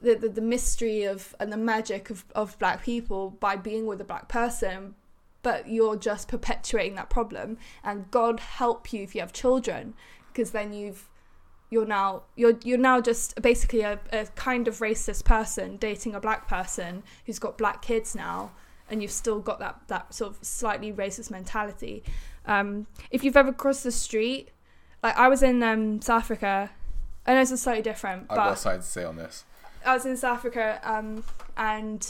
the, 0.00 0.14
the 0.14 0.28
the 0.28 0.40
mystery 0.40 1.04
of 1.04 1.34
and 1.40 1.52
the 1.52 1.56
magic 1.56 2.10
of 2.10 2.24
of 2.34 2.58
black 2.58 2.82
people 2.82 3.30
by 3.30 3.56
being 3.56 3.86
with 3.86 4.00
a 4.00 4.04
black 4.04 4.28
person 4.28 4.94
but 5.42 5.68
you're 5.68 5.96
just 5.96 6.28
perpetuating 6.28 6.94
that 6.94 7.10
problem 7.10 7.58
and 7.82 8.10
god 8.10 8.40
help 8.40 8.92
you 8.92 9.02
if 9.02 9.14
you 9.14 9.20
have 9.20 9.32
children 9.32 9.94
because 10.32 10.50
then 10.52 10.72
you've 10.72 11.08
you're 11.70 11.86
now 11.86 12.22
you're 12.36 12.58
you're 12.64 12.78
now 12.78 13.00
just 13.00 13.40
basically 13.42 13.80
a, 13.80 13.98
a 14.12 14.26
kind 14.34 14.68
of 14.68 14.78
racist 14.78 15.24
person 15.24 15.76
dating 15.76 16.14
a 16.14 16.20
black 16.20 16.48
person 16.48 17.02
who's 17.26 17.38
got 17.38 17.58
black 17.58 17.82
kids 17.82 18.14
now 18.14 18.50
and 18.90 19.02
you've 19.02 19.10
still 19.10 19.40
got 19.40 19.58
that 19.58 19.80
that 19.88 20.14
sort 20.14 20.30
of 20.30 20.38
slightly 20.42 20.92
racist 20.92 21.30
mentality 21.30 22.02
um, 22.46 22.86
if 23.10 23.22
you've 23.22 23.36
ever 23.36 23.52
crossed 23.52 23.84
the 23.84 23.92
street 23.92 24.50
like 25.02 25.16
i 25.16 25.28
was 25.28 25.42
in 25.42 25.62
um, 25.62 26.00
south 26.00 26.22
africa 26.22 26.70
I 27.28 27.34
know 27.34 27.42
it's 27.42 27.60
slightly 27.60 27.82
different 27.82 28.22
I've 28.30 28.36
but 28.36 28.48
got 28.48 28.58
something 28.58 28.80
to 28.80 28.86
say 28.86 29.04
on 29.04 29.16
this. 29.16 29.44
I 29.84 29.94
was 29.94 30.04
in 30.06 30.16
South 30.16 30.38
Africa, 30.38 30.80
um, 30.82 31.24
and 31.56 32.06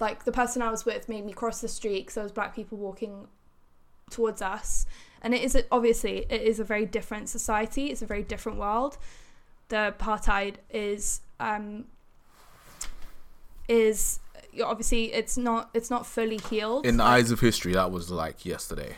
like 0.00 0.24
the 0.24 0.32
person 0.32 0.62
I 0.62 0.70
was 0.70 0.84
with 0.84 1.08
made 1.08 1.24
me 1.24 1.32
cross 1.32 1.60
the 1.60 1.68
street 1.68 2.00
because 2.02 2.14
there 2.14 2.24
was 2.24 2.32
black 2.32 2.54
people 2.54 2.78
walking 2.78 3.28
towards 4.10 4.42
us, 4.42 4.86
and 5.22 5.34
it 5.34 5.42
is 5.42 5.56
obviously 5.70 6.26
it 6.28 6.42
is 6.42 6.60
a 6.60 6.64
very 6.64 6.86
different 6.86 7.28
society. 7.28 7.86
It's 7.86 8.02
a 8.02 8.06
very 8.06 8.22
different 8.22 8.58
world. 8.58 8.98
The 9.68 9.94
apartheid 9.98 10.56
is 10.70 11.20
um, 11.40 11.84
is 13.68 14.20
obviously 14.62 15.12
it's 15.12 15.36
not 15.36 15.70
it's 15.74 15.90
not 15.90 16.06
fully 16.06 16.38
healed. 16.38 16.86
In 16.86 16.96
the 16.98 17.04
Like, 17.04 17.20
eyes 17.24 17.30
of 17.30 17.40
history, 17.40 17.72
that 17.72 17.90
was 17.90 18.10
like 18.10 18.44
yesterday. 18.44 18.96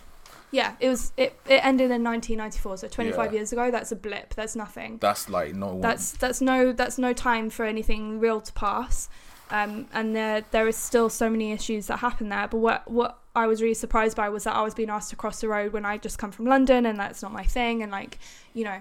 Yeah, 0.51 0.77
it 0.81 0.89
was 0.89 1.13
it, 1.17 1.39
it 1.47 1.65
ended 1.65 1.91
in 1.91 2.05
1994, 2.05 2.77
so 2.79 2.89
25 2.89 3.27
Yeah. 3.33 3.39
years 3.39 3.53
ago. 3.53 3.71
That's 3.71 3.93
a 3.93 3.97
blip. 3.97 4.35
That's 4.35 4.55
nothing. 4.57 4.99
That's 4.99 5.29
like 5.29 5.55
no 5.55 5.69
one. 5.69 5.81
that's 5.81 6.13
that's 6.13 6.41
no 6.41 6.73
that's 6.73 6.99
no 6.99 7.13
time 7.13 7.51
for 7.51 7.65
anything 7.65 8.21
real 8.21 8.41
to 8.41 8.53
pass 8.53 9.09
um, 9.51 9.87
and 9.93 10.15
there 10.17 10.45
there 10.51 10.67
is 10.67 10.77
still 10.77 11.09
so 11.09 11.31
many 11.31 11.53
issues 11.53 11.87
that 11.87 11.99
happen 11.99 12.29
there 12.29 12.49
but 12.49 12.59
what 12.59 12.91
what 12.91 13.19
I 13.35 13.47
was 13.47 13.61
really 13.63 13.75
surprised 13.75 14.17
by 14.17 14.29
was 14.29 14.45
that 14.45 14.55
I 14.57 14.63
was 14.63 14.75
being 14.75 14.91
asked 14.91 15.11
to 15.11 15.17
cross 15.17 15.41
the 15.41 15.49
road 15.49 15.73
when 15.73 15.85
I 15.85 15.99
just 15.99 16.19
come 16.19 16.33
from 16.33 16.47
London 16.47 16.87
and 16.87 16.99
that's 16.99 17.23
not 17.23 17.33
my 17.33 17.45
thing 17.45 17.83
and 17.83 17.93
like 17.93 18.19
you 18.55 18.65
know 18.65 18.81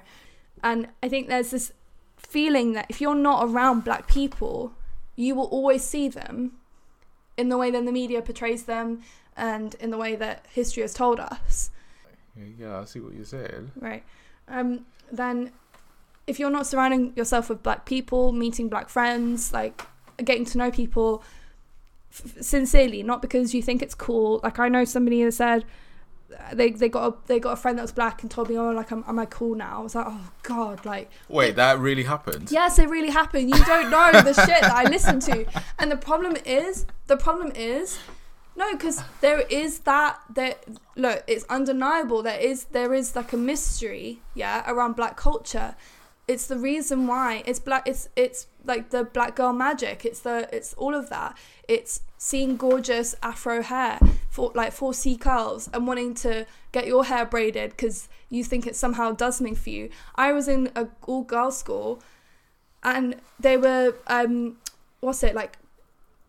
and 0.64 0.88
I 1.04 1.10
think 1.10 1.28
there's 1.28 1.52
this 1.52 1.72
feeling 2.18 2.74
that 2.74 2.88
if 2.90 3.00
you're 3.02 3.14
not 3.16 3.44
around 3.46 3.84
black 3.84 4.08
people 4.08 4.74
you 5.16 5.36
will 5.36 5.46
always 5.48 5.84
see 5.84 6.08
them 6.10 6.54
in 7.38 7.50
the 7.50 7.58
way 7.58 7.70
that 7.70 7.86
the 7.86 7.92
media 7.92 8.22
portrays 8.22 8.64
them 8.64 9.02
and 9.38 9.76
in 9.76 9.90
the 9.92 9.98
way 9.98 10.16
that 10.16 10.46
history 10.52 10.82
has 10.82 10.94
told 10.94 11.20
us 11.20 11.72
yeah, 12.58 12.80
I 12.82 12.86
see 12.86 13.00
what 13.00 13.14
you're 13.14 13.24
saying. 13.26 13.72
right 13.76 14.04
um 14.48 14.86
then 15.12 15.52
if 16.28 16.40
you're 16.40 16.50
not 16.50 16.68
surrounding 16.68 17.14
yourself 17.16 17.50
with 17.50 17.64
black 17.64 17.86
people 17.86 18.32
meeting 18.32 18.68
black 18.70 18.90
friends 18.90 19.54
like 19.54 19.84
getting 20.24 20.46
to 20.46 20.58
know 20.58 20.72
people 20.72 21.24
f- 22.12 22.42
sincerely 22.42 23.04
not 23.04 23.22
because 23.22 23.54
you 23.54 23.62
think 23.62 23.82
it's 23.82 23.96
cool 23.96 24.40
like 24.44 24.60
i 24.60 24.68
know 24.68 24.84
somebody 24.86 25.24
that 25.24 25.32
said 25.34 25.66
uh, 26.38 26.56
they 26.56 26.72
they 26.72 26.90
got 26.90 27.14
a, 27.14 27.16
they 27.28 27.40
got 27.40 27.52
a 27.52 27.56
friend 27.56 27.78
that 27.78 27.84
was 27.84 27.92
black 27.92 28.22
and 28.24 28.32
told 28.32 28.50
me 28.50 28.58
oh 28.58 28.72
like 28.72 28.92
am, 28.92 29.04
am 29.08 29.20
i 29.20 29.26
cool 29.26 29.56
now 29.56 29.80
i 29.80 29.84
was 29.84 29.94
like 29.96 30.08
oh 30.10 30.32
god 30.44 30.84
like 30.86 31.10
Wait, 31.30 31.56
that 31.56 31.80
really 31.80 32.04
happened. 32.04 32.52
Yes, 32.52 32.80
it 32.80 32.90
really 32.90 33.10
happened. 33.12 33.50
You 33.50 33.64
don't 33.66 33.90
know 33.90 34.12
the 34.12 34.34
shit 34.46 34.62
that 34.62 34.72
I 34.72 34.84
listen 34.90 35.20
to. 35.22 35.46
And 35.80 35.92
the 35.92 35.98
problem 35.98 36.36
is, 36.46 36.86
the 37.08 37.18
problem 37.18 37.52
is, 37.56 37.98
No, 38.56 38.72
because 38.72 39.04
there 39.20 39.42
is 39.42 39.80
that. 39.80 40.20
There, 40.34 40.56
look, 40.96 41.24
it's 41.28 41.46
undeniable. 41.50 42.24
There 42.24 42.40
is 42.40 42.66
there 42.66 42.94
is 42.94 43.16
like 43.16 43.34
a 43.34 43.38
mystery, 43.38 44.22
yeah, 44.34 44.64
around 44.66 44.96
black 44.96 45.18
culture. 45.18 45.76
It's 46.28 46.48
the 46.48 46.58
reason 46.58 47.06
why 47.06 47.44
it's 47.46 47.60
black. 47.60 47.88
It's 47.88 48.08
it's 48.16 48.48
like 48.64 48.92
the 48.92 49.04
black 49.04 49.36
girl 49.36 49.52
magic. 49.52 50.06
It's 50.06 50.22
the 50.22 50.48
it's 50.54 50.74
all 50.76 50.96
of 50.96 51.10
that. 51.10 51.38
It's 51.68 52.02
seeing 52.18 52.56
gorgeous 52.56 53.14
afro 53.22 53.62
hair 53.62 54.00
for 54.30 54.52
like 54.56 54.72
four 54.72 54.94
C 54.94 55.18
curls 55.18 55.70
and 55.74 55.86
wanting 55.86 56.14
to 56.16 56.46
get 56.72 56.88
your 56.88 57.06
hair 57.06 57.26
braided 57.26 57.72
because 57.72 58.08
you 58.30 58.44
think 58.44 58.66
it 58.66 58.76
somehow 58.76 59.12
does 59.12 59.38
something 59.38 59.56
for 59.56 59.70
you. 59.70 59.90
I 60.16 60.32
was 60.32 60.48
in 60.48 60.72
a 60.76 60.88
all 61.04 61.24
girls 61.24 61.58
school, 61.58 62.02
and 62.84 63.16
they 63.38 63.58
were 63.58 63.96
um, 64.08 64.58
what's 65.02 65.24
it 65.24 65.36
like, 65.36 65.58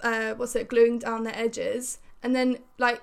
uh, 0.01 0.35
what's 0.35 0.57
it 0.57 0.68
gluing 0.68 0.99
down 0.99 1.22
the 1.22 1.39
edges 1.39 1.99
and 2.27 2.35
then 2.35 2.59
like 2.77 3.01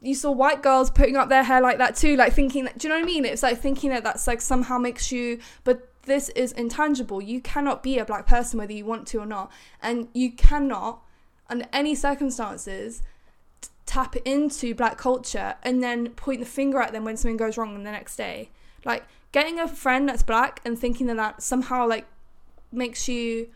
you 0.00 0.14
saw 0.14 0.30
white 0.30 0.62
girls 0.62 0.90
putting 0.90 1.14
up 1.14 1.28
their 1.28 1.42
hair 1.42 1.60
like 1.60 1.78
that 1.78 1.94
too 1.94 2.16
like 2.16 2.32
thinking 2.32 2.64
that 2.64 2.76
do 2.78 2.88
you 2.88 2.92
know 2.92 2.98
what 2.98 3.04
i 3.04 3.06
mean? 3.06 3.24
It's 3.24 3.42
like 3.42 3.58
thinking 3.58 3.90
that 3.90 4.02
that's 4.02 4.26
like 4.26 4.40
somehow 4.40 4.78
makes 4.78 5.12
you 5.12 5.38
but 5.62 5.90
this 6.06 6.28
is 6.30 6.52
intangible. 6.52 7.22
You 7.22 7.40
cannot 7.40 7.82
be 7.82 7.98
a 7.98 8.04
black 8.04 8.26
person 8.26 8.58
whether 8.58 8.72
you 8.72 8.84
want 8.84 9.06
to 9.08 9.18
or 9.18 9.26
not. 9.26 9.50
And 9.82 10.08
you 10.14 10.32
cannot 10.32 11.02
under 11.48 11.66
any 11.72 11.94
circumstances 11.94 13.02
t- 13.60 13.68
tap 13.86 14.16
into 14.24 14.74
black 14.74 14.96
culture 14.96 15.56
and 15.62 15.82
then 15.82 16.10
point 16.10 16.40
the 16.40 16.46
finger 16.46 16.80
at 16.80 16.92
them 16.92 17.04
when 17.04 17.16
something 17.16 17.36
goes 17.36 17.56
wrong 17.58 17.82
the 17.82 17.90
next 17.90 18.16
day. 18.16 18.50
Like 18.84 19.04
getting 19.32 19.58
a 19.58 19.68
friend 19.68 20.08
that's 20.08 20.22
black 20.22 20.60
and 20.64 20.78
thinking 20.78 21.06
that 21.08 21.16
that 21.16 21.42
somehow 21.42 21.86
like 21.86 22.06
makes 22.72 23.08
you 23.08 23.48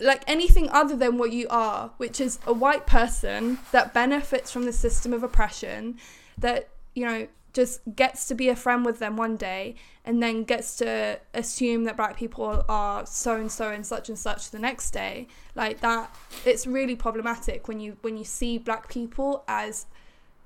like 0.00 0.22
anything 0.26 0.68
other 0.70 0.96
than 0.96 1.18
what 1.18 1.32
you 1.32 1.46
are, 1.48 1.92
which 1.96 2.20
is 2.20 2.38
a 2.46 2.52
white 2.52 2.86
person 2.86 3.58
that 3.72 3.94
benefits 3.94 4.50
from 4.50 4.64
the 4.64 4.72
system 4.72 5.12
of 5.12 5.22
oppression, 5.22 5.98
that, 6.38 6.68
you 6.94 7.06
know, 7.06 7.28
just 7.54 7.80
gets 7.94 8.26
to 8.26 8.34
be 8.34 8.48
a 8.48 8.56
friend 8.56 8.84
with 8.84 8.98
them 8.98 9.16
one 9.16 9.36
day 9.36 9.76
and 10.04 10.22
then 10.22 10.42
gets 10.42 10.76
to 10.76 11.18
assume 11.32 11.84
that 11.84 11.96
black 11.96 12.16
people 12.16 12.64
are 12.68 13.06
so 13.06 13.36
and 13.36 13.50
so 13.50 13.70
and 13.70 13.86
such 13.86 14.08
and 14.08 14.18
such 14.18 14.50
the 14.50 14.58
next 14.58 14.90
day. 14.90 15.28
Like 15.54 15.80
that 15.80 16.14
it's 16.44 16.66
really 16.66 16.96
problematic 16.96 17.68
when 17.68 17.80
you 17.80 17.96
when 18.02 18.16
you 18.16 18.24
see 18.24 18.58
black 18.58 18.88
people 18.88 19.44
as 19.46 19.86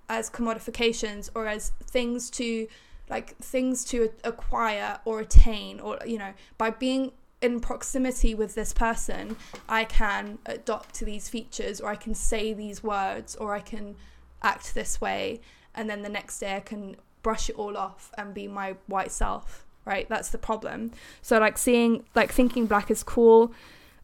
as 0.08 0.30
commodifications 0.30 1.30
or 1.34 1.46
as 1.46 1.70
things 1.82 2.30
to 2.30 2.68
like 3.08 3.36
things 3.38 3.84
to 3.86 4.10
acquire 4.22 5.00
or 5.06 5.20
attain 5.20 5.80
or 5.80 5.98
you 6.06 6.18
know 6.18 6.34
by 6.58 6.70
being 6.70 7.12
in 7.40 7.60
proximity 7.60 8.34
with 8.34 8.54
this 8.54 8.72
person, 8.72 9.36
I 9.68 9.84
can 9.84 10.38
adopt 10.46 11.00
these 11.00 11.28
features 11.28 11.80
or 11.80 11.90
I 11.90 11.96
can 11.96 12.14
say 12.14 12.52
these 12.52 12.82
words 12.82 13.36
or 13.36 13.54
I 13.54 13.60
can 13.60 13.96
act 14.42 14.74
this 14.74 15.00
way. 15.00 15.40
And 15.74 15.88
then 15.88 16.02
the 16.02 16.08
next 16.08 16.38
day 16.40 16.56
I 16.56 16.60
can 16.60 16.96
brush 17.22 17.48
it 17.48 17.56
all 17.56 17.76
off 17.76 18.10
and 18.18 18.34
be 18.34 18.48
my 18.48 18.76
white 18.86 19.12
self, 19.12 19.64
right? 19.84 20.08
That's 20.08 20.30
the 20.30 20.38
problem. 20.38 20.92
So, 21.22 21.38
like, 21.38 21.58
seeing, 21.58 22.04
like, 22.14 22.32
thinking 22.32 22.66
black 22.66 22.90
is 22.90 23.02
cool. 23.02 23.52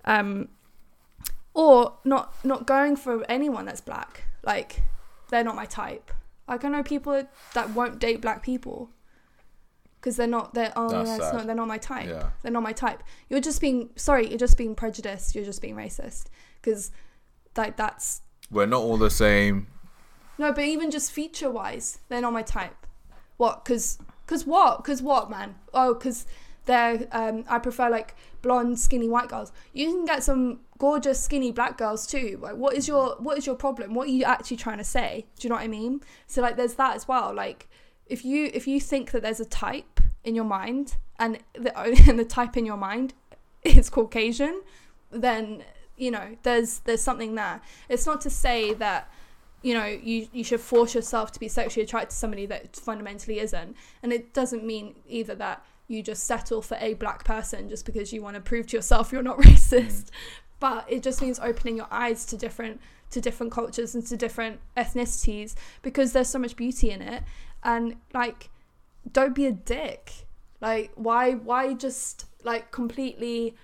Um, 0.04 0.48
or 1.54 1.94
not 2.04 2.34
not 2.44 2.66
going 2.66 2.96
for 2.96 3.24
anyone 3.28 3.64
that's 3.64 3.80
black 3.80 4.24
like 4.42 4.82
they're 5.30 5.44
not 5.44 5.54
my 5.54 5.64
type 5.64 6.10
like 6.48 6.64
i 6.64 6.68
know 6.68 6.82
people 6.82 7.26
that 7.54 7.70
won't 7.70 7.98
date 8.00 8.20
black 8.20 8.42
people 8.42 8.90
because 10.04 10.18
they're 10.18 10.26
not 10.26 10.52
they're 10.52 10.72
oh 10.76 10.90
That's 10.90 11.10
it's 11.12 11.32
not 11.32 11.46
they're 11.46 11.54
not 11.54 11.66
my 11.66 11.78
type. 11.78 12.06
Yeah. 12.06 12.28
they're 12.42 12.52
not 12.52 12.62
my 12.62 12.74
type. 12.74 13.02
You're 13.30 13.40
just 13.40 13.58
being 13.58 13.88
sorry 13.96 14.28
you're 14.28 14.36
just 14.36 14.58
being 14.58 14.74
prejudiced. 14.74 15.34
You're 15.34 15.46
just 15.46 15.62
being 15.62 15.74
racist. 15.74 16.26
Because 16.60 16.90
like 17.56 17.78
that's 17.78 18.20
We're 18.50 18.66
not 18.66 18.82
all 18.82 18.98
the 18.98 19.10
same. 19.10 19.68
no 20.36 20.52
but 20.52 20.64
even 20.64 20.90
just 20.90 21.10
feature 21.10 21.50
wise 21.50 22.00
they're 22.10 22.20
not 22.20 22.34
my 22.34 22.42
type. 22.42 22.86
What 23.38 23.64
because 23.64 23.98
because 24.26 24.46
what? 24.46 24.84
Because 24.84 25.00
what 25.00 25.30
man? 25.30 25.54
Oh 25.72 25.94
because 25.94 26.26
they're 26.66 27.06
um 27.12 27.44
i 27.46 27.58
prefer 27.58 27.90
like 27.90 28.14
blonde 28.42 28.78
skinny 28.78 29.08
white 29.08 29.28
girls. 29.28 29.52
You 29.72 29.90
can 29.90 30.04
get 30.04 30.22
some 30.22 30.60
gorgeous 30.76 31.18
skinny 31.18 31.50
black 31.50 31.78
girls 31.78 32.06
too. 32.06 32.38
Like 32.42 32.56
what 32.56 32.76
is 32.76 32.86
your 32.86 33.16
what 33.20 33.38
is 33.38 33.46
your 33.46 33.56
problem? 33.56 33.94
What 33.94 34.08
are 34.08 34.12
you 34.12 34.24
actually 34.24 34.58
trying 34.58 34.78
to 34.78 34.84
say? 34.84 35.24
Do 35.38 35.46
you 35.46 35.48
know 35.48 35.56
what 35.56 35.64
i 35.64 35.68
mean? 35.68 36.02
So 36.26 36.42
like 36.42 36.56
there's 36.56 36.74
that 36.74 36.94
as 36.94 37.08
well. 37.08 37.32
Like 37.34 37.70
if 38.06 38.24
you 38.24 38.50
if 38.52 38.66
you 38.66 38.80
think 38.80 39.10
that 39.12 39.22
there's 39.22 39.40
a 39.40 39.44
type 39.44 40.00
in 40.24 40.34
your 40.34 40.44
mind 40.44 40.96
and 41.18 41.38
the 41.54 41.76
and 42.08 42.18
the 42.18 42.24
type 42.24 42.56
in 42.56 42.66
your 42.66 42.76
mind 42.76 43.14
is 43.62 43.88
caucasian 43.88 44.62
then 45.10 45.62
you 45.96 46.10
know 46.10 46.36
there's 46.42 46.80
there's 46.80 47.02
something 47.02 47.34
there. 47.34 47.60
It's 47.88 48.06
not 48.06 48.20
to 48.22 48.30
say 48.30 48.74
that 48.74 49.10
you 49.62 49.74
know 49.74 49.86
you 49.86 50.28
you 50.32 50.44
should 50.44 50.60
force 50.60 50.94
yourself 50.94 51.32
to 51.32 51.40
be 51.40 51.48
sexually 51.48 51.84
attracted 51.84 52.10
to 52.10 52.16
somebody 52.16 52.46
that 52.46 52.76
fundamentally 52.76 53.38
isn't. 53.40 53.76
And 54.02 54.12
it 54.12 54.34
doesn't 54.34 54.64
mean 54.64 54.96
either 55.08 55.34
that 55.36 55.64
you 55.86 56.02
just 56.02 56.24
settle 56.24 56.62
for 56.62 56.76
a 56.80 56.94
black 56.94 57.24
person 57.24 57.68
just 57.68 57.84
because 57.84 58.12
you 58.12 58.22
want 58.22 58.34
to 58.34 58.40
prove 58.40 58.66
to 58.68 58.76
yourself 58.76 59.12
you're 59.12 59.22
not 59.22 59.38
racist. 59.38 60.04
Mm. 60.04 60.10
But 60.60 60.86
it 60.88 61.02
just 61.02 61.20
means 61.20 61.38
opening 61.40 61.76
your 61.76 61.88
eyes 61.90 62.24
to 62.26 62.36
different 62.36 62.80
to 63.10 63.20
different 63.20 63.52
cultures 63.52 63.94
and 63.94 64.04
to 64.06 64.16
different 64.16 64.58
ethnicities 64.76 65.54
because 65.82 66.12
there's 66.12 66.28
so 66.28 66.38
much 66.38 66.56
beauty 66.56 66.90
in 66.90 67.00
it 67.00 67.22
and 67.64 67.96
like 68.12 68.50
don't 69.10 69.34
be 69.34 69.46
a 69.46 69.52
dick. 69.52 70.26
Like 70.60 70.92
why 70.94 71.32
why 71.32 71.74
just 71.74 72.26
like 72.42 72.70
completely 72.70 73.54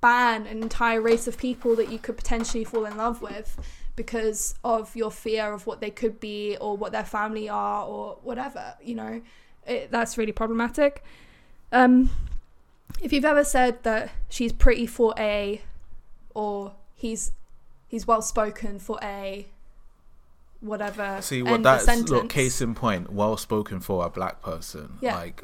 ban 0.00 0.46
an 0.46 0.62
entire 0.62 1.00
race 1.00 1.26
of 1.26 1.38
people 1.38 1.76
that 1.76 1.90
you 1.90 1.98
could 1.98 2.16
potentially 2.16 2.64
fall 2.64 2.84
in 2.84 2.96
love 2.96 3.22
with 3.22 3.58
because 3.94 4.54
of 4.64 4.94
your 4.96 5.10
fear 5.10 5.52
of 5.52 5.66
what 5.66 5.80
they 5.80 5.90
could 5.90 6.18
be 6.18 6.56
or 6.60 6.76
what 6.76 6.92
their 6.92 7.04
family 7.04 7.48
are 7.48 7.84
or 7.84 8.18
whatever 8.22 8.74
you 8.82 8.94
know? 8.94 9.20
It, 9.66 9.90
that's 9.90 10.18
really 10.18 10.32
problematic. 10.32 11.04
Um 11.70 12.10
if 13.00 13.12
you've 13.12 13.24
ever 13.24 13.44
said 13.44 13.82
that 13.84 14.10
she's 14.28 14.52
pretty 14.52 14.86
for 14.86 15.14
a 15.18 15.62
or 16.34 16.74
he's 16.94 17.32
he's 17.88 18.06
well 18.06 18.22
spoken 18.22 18.78
for 18.78 18.98
a 19.02 19.46
whatever 20.62 21.18
See 21.20 21.42
what 21.42 21.62
that's 21.62 21.86
look 22.08 22.28
case 22.30 22.60
in 22.62 22.74
point. 22.74 23.12
Well 23.12 23.36
spoken 23.36 23.80
for 23.80 24.06
a 24.06 24.10
black 24.10 24.40
person. 24.42 24.94
Yeah. 25.00 25.16
Like 25.16 25.42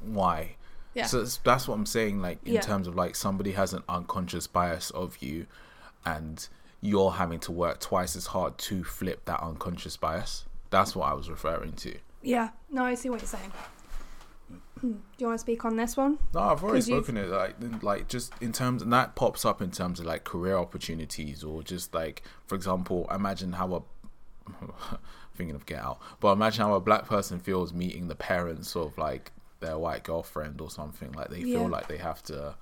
why? 0.00 0.56
yeah 0.94 1.06
So 1.06 1.24
that's 1.44 1.68
what 1.68 1.74
I'm 1.74 1.86
saying. 1.86 2.20
Like 2.20 2.38
in 2.44 2.54
Yeah. 2.54 2.60
terms 2.60 2.86
of 2.88 2.94
like 2.96 3.14
somebody 3.14 3.52
has 3.52 3.72
an 3.72 3.82
unconscious 3.88 4.46
bias 4.46 4.90
of 4.90 5.18
you, 5.22 5.46
and 6.04 6.46
you're 6.80 7.12
having 7.12 7.40
to 7.40 7.52
work 7.52 7.80
twice 7.80 8.16
as 8.16 8.26
hard 8.26 8.58
to 8.58 8.84
flip 8.84 9.24
that 9.26 9.40
unconscious 9.40 9.96
bias. 9.96 10.44
That's 10.70 10.94
what 10.96 11.08
I 11.08 11.14
was 11.14 11.30
referring 11.30 11.72
to. 11.84 11.94
yeah 12.22 12.48
no 12.70 12.84
i 12.84 12.94
see 12.94 13.08
what 13.10 13.20
you're 13.20 13.28
saying 13.28 13.52
hmm. 14.80 14.92
do 14.92 14.98
you 15.18 15.26
want 15.26 15.38
to 15.38 15.40
speak 15.40 15.64
on 15.64 15.76
this 15.76 15.96
one 15.96 16.18
No, 16.34 16.40
I've 16.40 16.62
already 16.62 16.78
'Cause 16.78 16.88
you've- 16.88 17.04
spoken 17.04 17.16
it. 17.16 17.28
Like, 17.28 17.54
like 17.82 18.08
just 18.08 18.32
in 18.40 18.52
terms, 18.52 18.82
and 18.82 18.92
that 18.92 19.14
pops 19.14 19.44
up 19.44 19.60
in 19.62 19.70
terms 19.70 20.00
of 20.00 20.06
like 20.06 20.24
career 20.24 20.56
opportunities, 20.56 21.44
or 21.44 21.62
just 21.62 21.94
like, 21.94 22.22
for 22.46 22.54
example, 22.54 23.06
imagine 23.14 23.52
how 23.52 23.74
a 23.74 23.82
thinking 25.34 25.54
of 25.56 25.66
Get 25.66 25.80
Out, 25.82 25.98
but 26.20 26.32
imagine 26.32 26.64
how 26.64 26.74
a 26.74 26.80
black 26.80 27.06
person 27.06 27.38
feels 27.40 27.72
meeting 27.72 28.08
the 28.08 28.14
parents 28.14 28.76
of 28.76 28.96
like 28.98 29.32
their 29.60 29.78
white 29.78 30.02
girlfriend 30.04 30.60
or 30.60 30.70
something. 30.70 31.12
Like 31.12 31.28
they 31.30 31.40
Yeah. 31.40 31.60
feel 31.60 31.68
like 31.68 31.88
they 31.88 31.96
have 31.98 32.22
to 32.24 32.54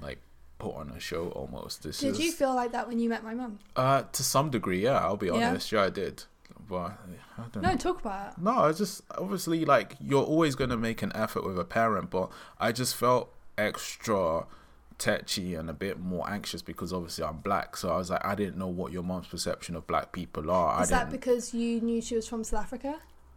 like 0.00 0.18
put 0.58 0.74
on 0.74 0.90
a 0.90 1.00
show 1.00 1.28
almost. 1.30 1.82
This 1.82 1.98
did 2.00 2.12
is 2.12 2.18
you 2.20 2.32
feel 2.32 2.54
like 2.54 2.72
that 2.72 2.88
when 2.88 2.98
you 2.98 3.08
met 3.08 3.22
my 3.24 3.34
mum 3.34 3.58
uh 3.76 4.02
to 4.12 4.22
some 4.22 4.50
degree, 4.50 4.82
yeah. 4.84 4.98
I'll 4.98 5.16
be 5.16 5.26
Yeah? 5.26 5.48
honest, 5.48 5.70
yeah, 5.72 5.82
I 5.84 5.90
did, 5.90 6.24
but 6.68 6.98
I 7.38 7.42
don't 7.52 7.62
no 7.62 7.70
know. 7.72 7.76
talk 7.76 8.00
about 8.00 8.32
it 8.32 8.38
No, 8.38 8.64
it's 8.66 8.78
just 8.78 9.02
obviously 9.18 9.64
like 9.64 9.96
you're 10.00 10.24
always 10.24 10.54
gonna 10.54 10.76
make 10.76 11.02
an 11.02 11.12
effort 11.14 11.44
with 11.44 11.58
a 11.58 11.64
parent, 11.64 12.10
but 12.10 12.30
I 12.58 12.72
just 12.72 12.96
felt 12.96 13.32
extra 13.58 14.46
tetchy 15.02 15.54
and 15.54 15.68
a 15.68 15.72
bit 15.72 15.98
more 15.98 16.28
anxious 16.30 16.62
because 16.62 16.92
obviously 16.92 17.24
I'm 17.24 17.38
black. 17.38 17.76
So 17.76 17.90
I 17.90 17.96
was 17.96 18.10
like, 18.10 18.24
I 18.24 18.34
didn't 18.34 18.56
know 18.56 18.68
what 18.68 18.92
your 18.92 19.02
mom's 19.02 19.26
perception 19.26 19.74
of 19.76 19.86
black 19.86 20.12
people 20.12 20.50
are. 20.50 20.82
is 20.82 20.92
I 20.92 20.98
that 20.98 21.10
because 21.10 21.52
you 21.52 21.80
knew 21.80 22.00
she 22.00 22.14
was 22.14 22.26
from 22.28 22.44
south 22.44 22.64
africa 22.64 22.94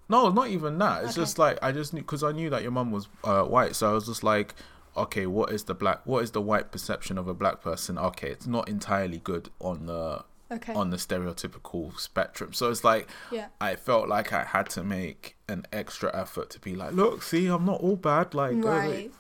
no, 0.07 0.29
not 0.29 0.49
even 0.49 0.77
that. 0.77 1.03
It's 1.03 1.13
Okay. 1.13 1.21
just 1.23 1.39
like 1.39 1.57
I 1.63 1.71
just 1.71 1.91
knew 1.93 2.01
because 2.01 2.23
I 2.23 2.31
knew 2.31 2.49
that 2.51 2.61
your 2.61 2.71
mom 2.71 2.91
was 2.91 3.07
uh, 3.23 3.43
white. 3.43 3.75
So 3.75 3.89
I 3.89 3.93
was 3.93 4.05
just 4.05 4.23
like, 4.23 4.53
okay, 4.95 5.25
what 5.25 5.51
is 5.51 5.63
the 5.63 5.73
black? 5.73 6.05
What 6.05 6.23
is 6.23 6.29
the 6.31 6.41
white 6.41 6.71
perception 6.71 7.17
of 7.17 7.27
a 7.27 7.33
black 7.33 7.59
person? 7.61 7.97
Okay, 7.97 8.29
it's 8.29 8.45
not 8.45 8.69
entirely 8.69 9.17
good 9.17 9.49
on 9.59 9.87
the 9.87 10.23
okay 10.51 10.73
on 10.75 10.91
the 10.91 10.97
stereotypical 10.97 11.97
spectrum. 11.99 12.53
So 12.53 12.69
it's 12.69 12.83
like 12.83 13.09
yeah 13.31 13.47
I 13.59 13.75
felt 13.75 14.07
like 14.07 14.31
I 14.31 14.43
had 14.43 14.69
to 14.77 14.83
make 14.83 15.37
an 15.49 15.65
extra 15.73 16.15
effort 16.15 16.51
to 16.51 16.59
be 16.59 16.75
like, 16.75 16.93
look, 16.93 17.23
see, 17.23 17.47
I'm 17.47 17.65
not 17.65 17.81
all 17.81 17.95
bad. 17.95 18.35
Like, 18.35 18.57
uh, 18.63 18.69
right 18.69 19.11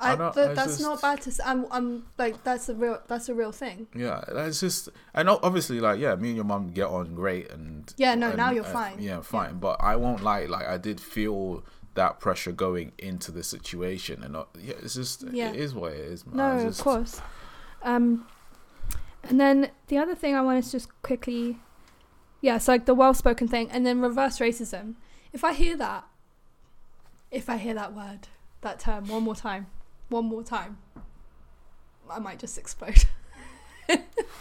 I 0.00 0.12
I, 0.12 0.16
don't- 0.16 0.34
th- 0.34 0.48
I 0.50 0.54
that's 0.54 0.72
just- 0.78 0.80
not 0.82 1.00
bad 1.02 1.20
to 1.22 1.30
say. 1.32 1.42
I'm, 1.46 1.66
I'm 1.70 2.04
like 2.18 2.42
that's 2.42 2.68
a 2.68 2.74
real 2.74 3.00
that's 3.06 3.28
a 3.28 3.34
real 3.34 3.52
thing. 3.52 3.86
yeah, 3.94 4.24
that's 4.32 4.60
just, 4.60 4.88
I 5.14 5.22
know 5.22 5.38
obviously, 5.42 5.78
like, 5.80 6.00
yeah, 6.00 6.14
me 6.14 6.28
and 6.28 6.36
your 6.36 6.44
mom 6.46 6.70
get 6.72 6.86
on 6.86 7.14
great, 7.14 7.50
and 7.50 7.92
Yeah, 7.96 8.14
no, 8.14 8.28
and- 8.28 8.36
now 8.36 8.50
you're 8.50 8.64
and- 8.64 8.72
fine. 8.72 8.96
Yeah, 9.00 9.20
fine. 9.20 9.58
But 9.58 9.76
I 9.80 9.96
won't 9.96 10.22
lie, 10.22 10.46
like, 10.46 10.66
I 10.66 10.78
did 10.78 11.00
feel 11.00 11.62
that 11.94 12.18
pressure 12.20 12.52
going 12.52 12.92
into 12.98 13.30
the 13.32 13.42
situation, 13.42 14.22
and 14.22 14.36
uh, 14.36 14.44
yeah, 14.58 14.74
it's 14.82 14.94
just, 14.94 15.24
Yeah. 15.30 15.50
it 15.50 15.56
is 15.56 15.74
what 15.74 15.92
it 15.92 15.98
is. 16.00 16.24
Man. 16.26 16.36
No, 16.36 16.66
It's 16.68 16.78
of 16.78 16.84
course. 16.84 17.20
Um, 17.82 18.26
and 19.24 19.38
then 19.40 19.70
the 19.88 19.98
other 19.98 20.14
thing 20.14 20.34
I 20.34 20.40
wanted 20.40 20.64
to 20.64 20.70
just 20.72 20.88
quickly 21.02 21.58
yeah, 22.42 22.56
it's 22.56 22.68
like 22.68 22.86
the 22.86 22.94
well 22.94 23.12
spoken 23.12 23.48
thing, 23.48 23.70
and 23.70 23.84
then 23.84 24.00
reverse 24.00 24.38
racism. 24.38 24.94
If 25.30 25.44
I 25.44 25.52
hear 25.52 25.76
that, 25.76 26.04
if 27.30 27.50
I 27.50 27.58
hear 27.58 27.74
that 27.74 27.94
word, 27.94 28.28
that 28.62 28.80
term 28.80 29.08
one 29.08 29.22
more 29.24 29.34
time, 29.36 29.66
one 30.10 30.26
more 30.26 30.42
time, 30.42 30.78
I 32.10 32.18
might 32.18 32.38
just 32.38 32.58
explode. 32.58 33.04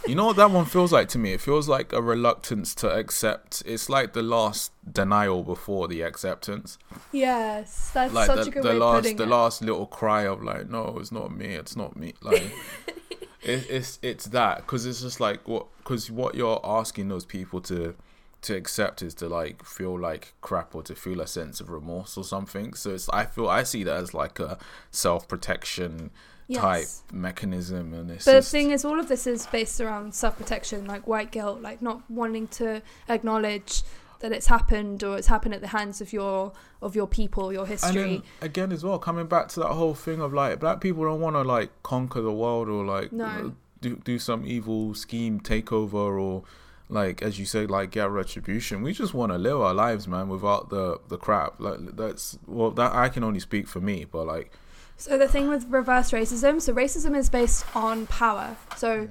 You 0.07 0.15
know 0.15 0.25
what 0.27 0.37
that 0.37 0.49
one 0.49 0.65
feels 0.65 0.91
like 0.91 1.07
to 1.09 1.17
me? 1.19 1.33
It 1.33 1.41
feels 1.41 1.67
like 1.67 1.91
a 1.93 2.01
reluctance 2.01 2.73
to 2.75 2.89
accept. 2.89 3.61
It's 3.65 3.89
like 3.89 4.13
the 4.13 4.21
last 4.23 4.71
denial 4.91 5.43
before 5.43 5.87
the 5.87 6.01
acceptance. 6.01 6.77
yes, 7.11 7.91
that's 7.93 8.13
Like 8.13 8.27
such 8.27 8.45
the, 8.45 8.49
a 8.49 8.51
good 8.51 8.63
the 8.63 8.69
way 8.69 8.75
last 8.75 9.01
putting 9.03 9.17
the 9.17 9.23
it. 9.23 9.29
last 9.29 9.61
little 9.61 9.85
cry 9.85 10.23
of 10.23 10.41
like, 10.43 10.69
no, 10.69 10.97
it's 10.99 11.11
not 11.11 11.35
me. 11.35 11.47
It's 11.47 11.75
not 11.75 11.95
me. 11.95 12.13
Like 12.21 12.41
it, 13.43 13.67
it's 13.69 13.99
it's 14.01 14.25
that 14.27 14.57
because 14.57 14.85
it's 14.85 15.01
just 15.01 15.19
like 15.19 15.47
what 15.47 15.67
because 15.79 16.09
what 16.09 16.33
you're 16.33 16.61
asking 16.63 17.09
those 17.09 17.25
people 17.25 17.59
to 17.61 17.93
to 18.41 18.55
accept 18.55 19.01
is 19.01 19.13
to 19.15 19.27
like 19.27 19.63
feel 19.65 19.99
like 19.99 20.33
crap 20.41 20.73
or 20.73 20.83
to 20.83 20.95
feel 20.95 21.19
a 21.21 21.27
sense 21.27 21.59
of 21.59 21.69
remorse 21.69 22.17
or 22.17 22.23
something. 22.23 22.73
So 22.73 22.91
it's 22.91 23.09
I 23.09 23.25
feel 23.25 23.49
I 23.49 23.63
see 23.63 23.83
that 23.83 23.97
as 23.97 24.13
like 24.13 24.39
a 24.39 24.57
self 24.91 25.27
protection 25.27 26.11
type 26.53 26.87
mechanism, 27.13 27.93
and 27.93 28.09
it's 28.09 28.25
But 28.25 28.33
the 28.33 28.41
thing 28.41 28.71
is, 28.71 28.83
all 28.83 28.99
of 28.99 29.07
this 29.07 29.27
is 29.27 29.45
based 29.47 29.79
around 29.81 30.13
self 30.15 30.37
protection, 30.37 30.85
like 30.85 31.05
white 31.07 31.31
guilt, 31.31 31.61
like 31.61 31.81
not 31.81 32.01
wanting 32.09 32.47
to 32.49 32.81
acknowledge 33.07 33.83
that 34.19 34.31
it's 34.33 34.47
happened 34.47 35.01
or 35.03 35.17
it's 35.17 35.27
happened 35.27 35.53
at 35.53 35.61
the 35.61 35.67
hands 35.67 36.01
of 36.01 36.11
your 36.11 36.51
of 36.81 36.95
your 36.95 37.07
people, 37.07 37.53
your 37.53 37.65
history. 37.65 38.21
again, 38.41 38.71
as 38.71 38.83
well, 38.83 38.99
coming 38.99 39.27
back 39.27 39.47
to 39.49 39.59
that 39.59 39.69
whole 39.69 39.93
thing 39.93 40.21
of 40.21 40.33
like 40.33 40.59
black 40.59 40.81
people 40.81 41.03
don't 41.03 41.21
want 41.21 41.35
to 41.35 41.41
like 41.41 41.69
conquer 41.83 42.21
the 42.21 42.31
world 42.33 42.67
or 42.67 42.83
like 42.85 43.11
No. 43.11 43.53
do 43.81 43.95
do 43.97 44.17
some 44.19 44.45
evil 44.45 44.93
scheme 44.93 45.39
takeover 45.39 46.19
or 46.19 46.43
like 46.89 47.21
as 47.21 47.37
you 47.39 47.45
say 47.45 47.65
like 47.67 47.91
get 47.91 48.09
retribution. 48.09 48.81
We 48.81 48.93
just 48.93 49.13
want 49.13 49.31
to 49.31 49.37
live 49.37 49.61
our 49.61 49.73
lives, 49.73 50.07
man, 50.07 50.27
without 50.27 50.69
the 50.69 50.99
the 51.07 51.17
crap. 51.17 51.59
Like 51.59 51.95
that's 51.95 52.37
well, 52.47 52.71
that 52.71 52.93
I 52.93 53.09
can 53.09 53.23
only 53.23 53.39
speak 53.39 53.67
for 53.67 53.79
me, 53.79 54.05
but 54.05 54.25
like 54.25 54.51
So 54.97 55.17
the 55.17 55.27
thing 55.27 55.47
with 55.47 55.65
reverse 55.69 56.11
racism, 56.11 56.59
so 56.59 56.73
racism 56.73 57.15
is 57.15 57.29
based 57.29 57.63
on 57.75 58.07
power. 58.07 58.57
So 58.75 59.07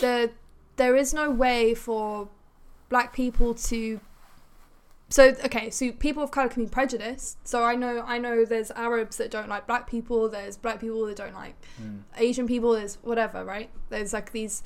the 0.00 0.32
there 0.76 0.96
is 0.96 1.14
no 1.14 1.30
way 1.30 1.74
for 1.74 2.28
black 2.88 3.12
people 3.12 3.54
to 3.54 4.00
so 5.08 5.34
okay, 5.44 5.70
so 5.70 5.90
people 5.92 6.22
of 6.22 6.30
color 6.30 6.48
can 6.48 6.64
be 6.64 6.70
prejudiced. 6.70 7.46
So 7.46 7.64
I 7.64 7.76
know 7.76 8.02
I 8.06 8.18
know 8.18 8.44
there's 8.44 8.72
Arabs 8.72 9.18
that 9.18 9.30
don't 9.30 9.48
like 9.48 9.68
black 9.68 9.88
people, 9.88 10.28
there's 10.28 10.56
black 10.56 10.80
people 10.80 11.06
that 11.06 11.16
don't 11.16 11.34
like 11.34 11.54
mm. 11.80 12.02
Asian 12.16 12.48
people, 12.48 12.72
there's 12.72 12.96
whatever, 13.02 13.44
right? 13.44 13.70
There's 13.88 14.12
like 14.12 14.32
these 14.32 14.62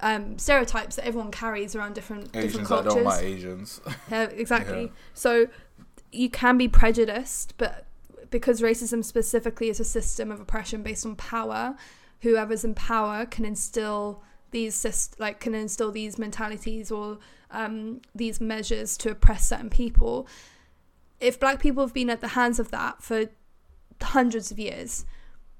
um, 0.00 0.38
stereotypes 0.38 0.96
that 0.96 1.06
everyone 1.06 1.30
carries 1.30 1.74
around 1.74 1.94
different 1.94 2.32
different 2.32 2.46
Asians 2.46 2.68
that 2.68 2.74
cultures. 2.84 2.94
don't 2.94 3.04
like 3.04 3.24
Asians. 3.24 3.80
Yeah, 4.10 4.22
exactly. 4.24 4.82
Yeah. 4.82 4.90
So 5.14 5.46
you 6.12 6.30
can 6.30 6.56
be 6.56 6.68
prejudiced, 6.68 7.54
but 7.58 7.86
because 8.30 8.60
racism 8.60 9.04
specifically 9.04 9.68
is 9.68 9.80
a 9.80 9.84
system 9.84 10.30
of 10.30 10.40
oppression 10.40 10.82
based 10.82 11.04
on 11.04 11.16
power, 11.16 11.76
whoever's 12.20 12.64
in 12.64 12.74
power 12.74 13.26
can 13.26 13.44
instill 13.44 14.22
these 14.50 15.14
like 15.18 15.40
can 15.40 15.54
instill 15.54 15.90
these 15.90 16.18
mentalities 16.18 16.90
or 16.90 17.18
um, 17.50 18.00
these 18.14 18.40
measures 18.40 18.96
to 18.98 19.10
oppress 19.10 19.46
certain 19.46 19.70
people. 19.70 20.26
If 21.20 21.40
black 21.40 21.60
people 21.60 21.82
have 21.82 21.94
been 21.94 22.10
at 22.10 22.20
the 22.20 22.28
hands 22.28 22.58
of 22.58 22.70
that 22.70 23.02
for 23.02 23.26
hundreds 24.00 24.50
of 24.50 24.58
years, 24.58 25.04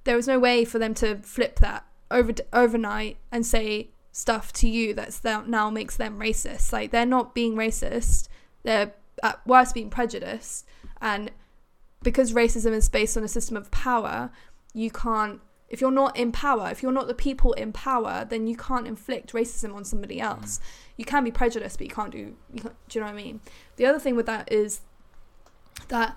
there 0.04 0.16
was 0.16 0.28
no 0.28 0.38
way 0.38 0.64
for 0.64 0.78
them 0.78 0.94
to 0.94 1.16
flip 1.16 1.58
that 1.60 1.84
over 2.10 2.32
overnight 2.52 3.18
and 3.30 3.44
say 3.44 3.90
stuff 4.18 4.52
to 4.52 4.68
you 4.68 4.92
that's 4.94 5.20
that 5.20 5.48
now 5.48 5.70
makes 5.70 5.96
them 5.96 6.18
racist. 6.18 6.72
Like 6.72 6.90
they're 6.90 7.06
not 7.06 7.34
being 7.34 7.54
racist; 7.54 8.28
they're 8.64 8.92
at 9.22 9.46
worst 9.46 9.74
being 9.74 9.90
prejudiced. 9.90 10.66
And 11.00 11.30
because 12.02 12.32
racism 12.32 12.72
is 12.72 12.88
based 12.88 13.16
on 13.16 13.22
a 13.22 13.28
system 13.28 13.56
of 13.56 13.70
power, 13.70 14.30
you 14.74 14.90
can't. 14.90 15.40
If 15.68 15.80
you're 15.80 15.90
not 15.90 16.16
in 16.16 16.32
power, 16.32 16.68
if 16.70 16.82
you're 16.82 16.92
not 16.92 17.08
the 17.08 17.14
people 17.14 17.52
in 17.52 17.72
power, 17.72 18.26
then 18.28 18.46
you 18.46 18.56
can't 18.56 18.86
inflict 18.86 19.34
racism 19.34 19.74
on 19.74 19.84
somebody 19.84 20.18
mm. 20.18 20.22
else. 20.22 20.60
You 20.96 21.04
can 21.04 21.24
be 21.24 21.30
prejudiced, 21.30 21.78
but 21.78 21.86
you 21.86 21.94
can't 21.94 22.10
do. 22.10 22.34
You 22.52 22.62
can't, 22.62 22.74
do 22.88 22.98
you 22.98 23.04
know 23.04 23.12
what 23.12 23.20
I 23.20 23.22
mean? 23.22 23.40
The 23.76 23.86
other 23.86 24.00
thing 24.00 24.16
with 24.16 24.26
that 24.26 24.50
is 24.50 24.80
that 25.88 26.16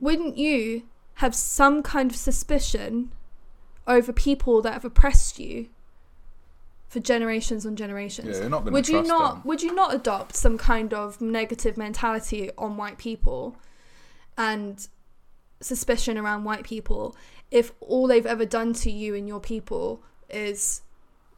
wouldn't 0.00 0.36
you 0.36 0.82
have 1.14 1.34
some 1.34 1.82
kind 1.82 2.10
of 2.10 2.16
suspicion 2.16 3.12
over 3.86 4.12
people 4.12 4.60
that 4.60 4.74
have 4.74 4.84
oppressed 4.84 5.38
you 5.38 5.68
for 6.96 7.02
generations 7.02 7.66
on 7.66 7.76
generations? 7.76 8.28
yeah, 8.28 8.40
you're 8.40 8.48
not 8.48 8.64
gonna 8.64 8.72
would 8.72 8.88
you 8.88 8.94
trust 8.94 9.08
not 9.08 9.34
them. 9.34 9.42
would 9.44 9.62
you 9.62 9.74
not 9.74 9.94
adopt 9.94 10.34
some 10.34 10.56
kind 10.56 10.94
of 10.94 11.20
negative 11.20 11.76
mentality 11.76 12.50
on 12.56 12.78
white 12.78 12.96
people 12.96 13.54
and 14.38 14.88
suspicion 15.60 16.16
around 16.16 16.44
white 16.44 16.64
people 16.64 17.14
if 17.50 17.72
all 17.80 18.06
they've 18.06 18.24
ever 18.24 18.46
done 18.46 18.72
to 18.72 18.90
you 18.90 19.14
and 19.14 19.28
your 19.28 19.40
people 19.40 20.02
is 20.30 20.80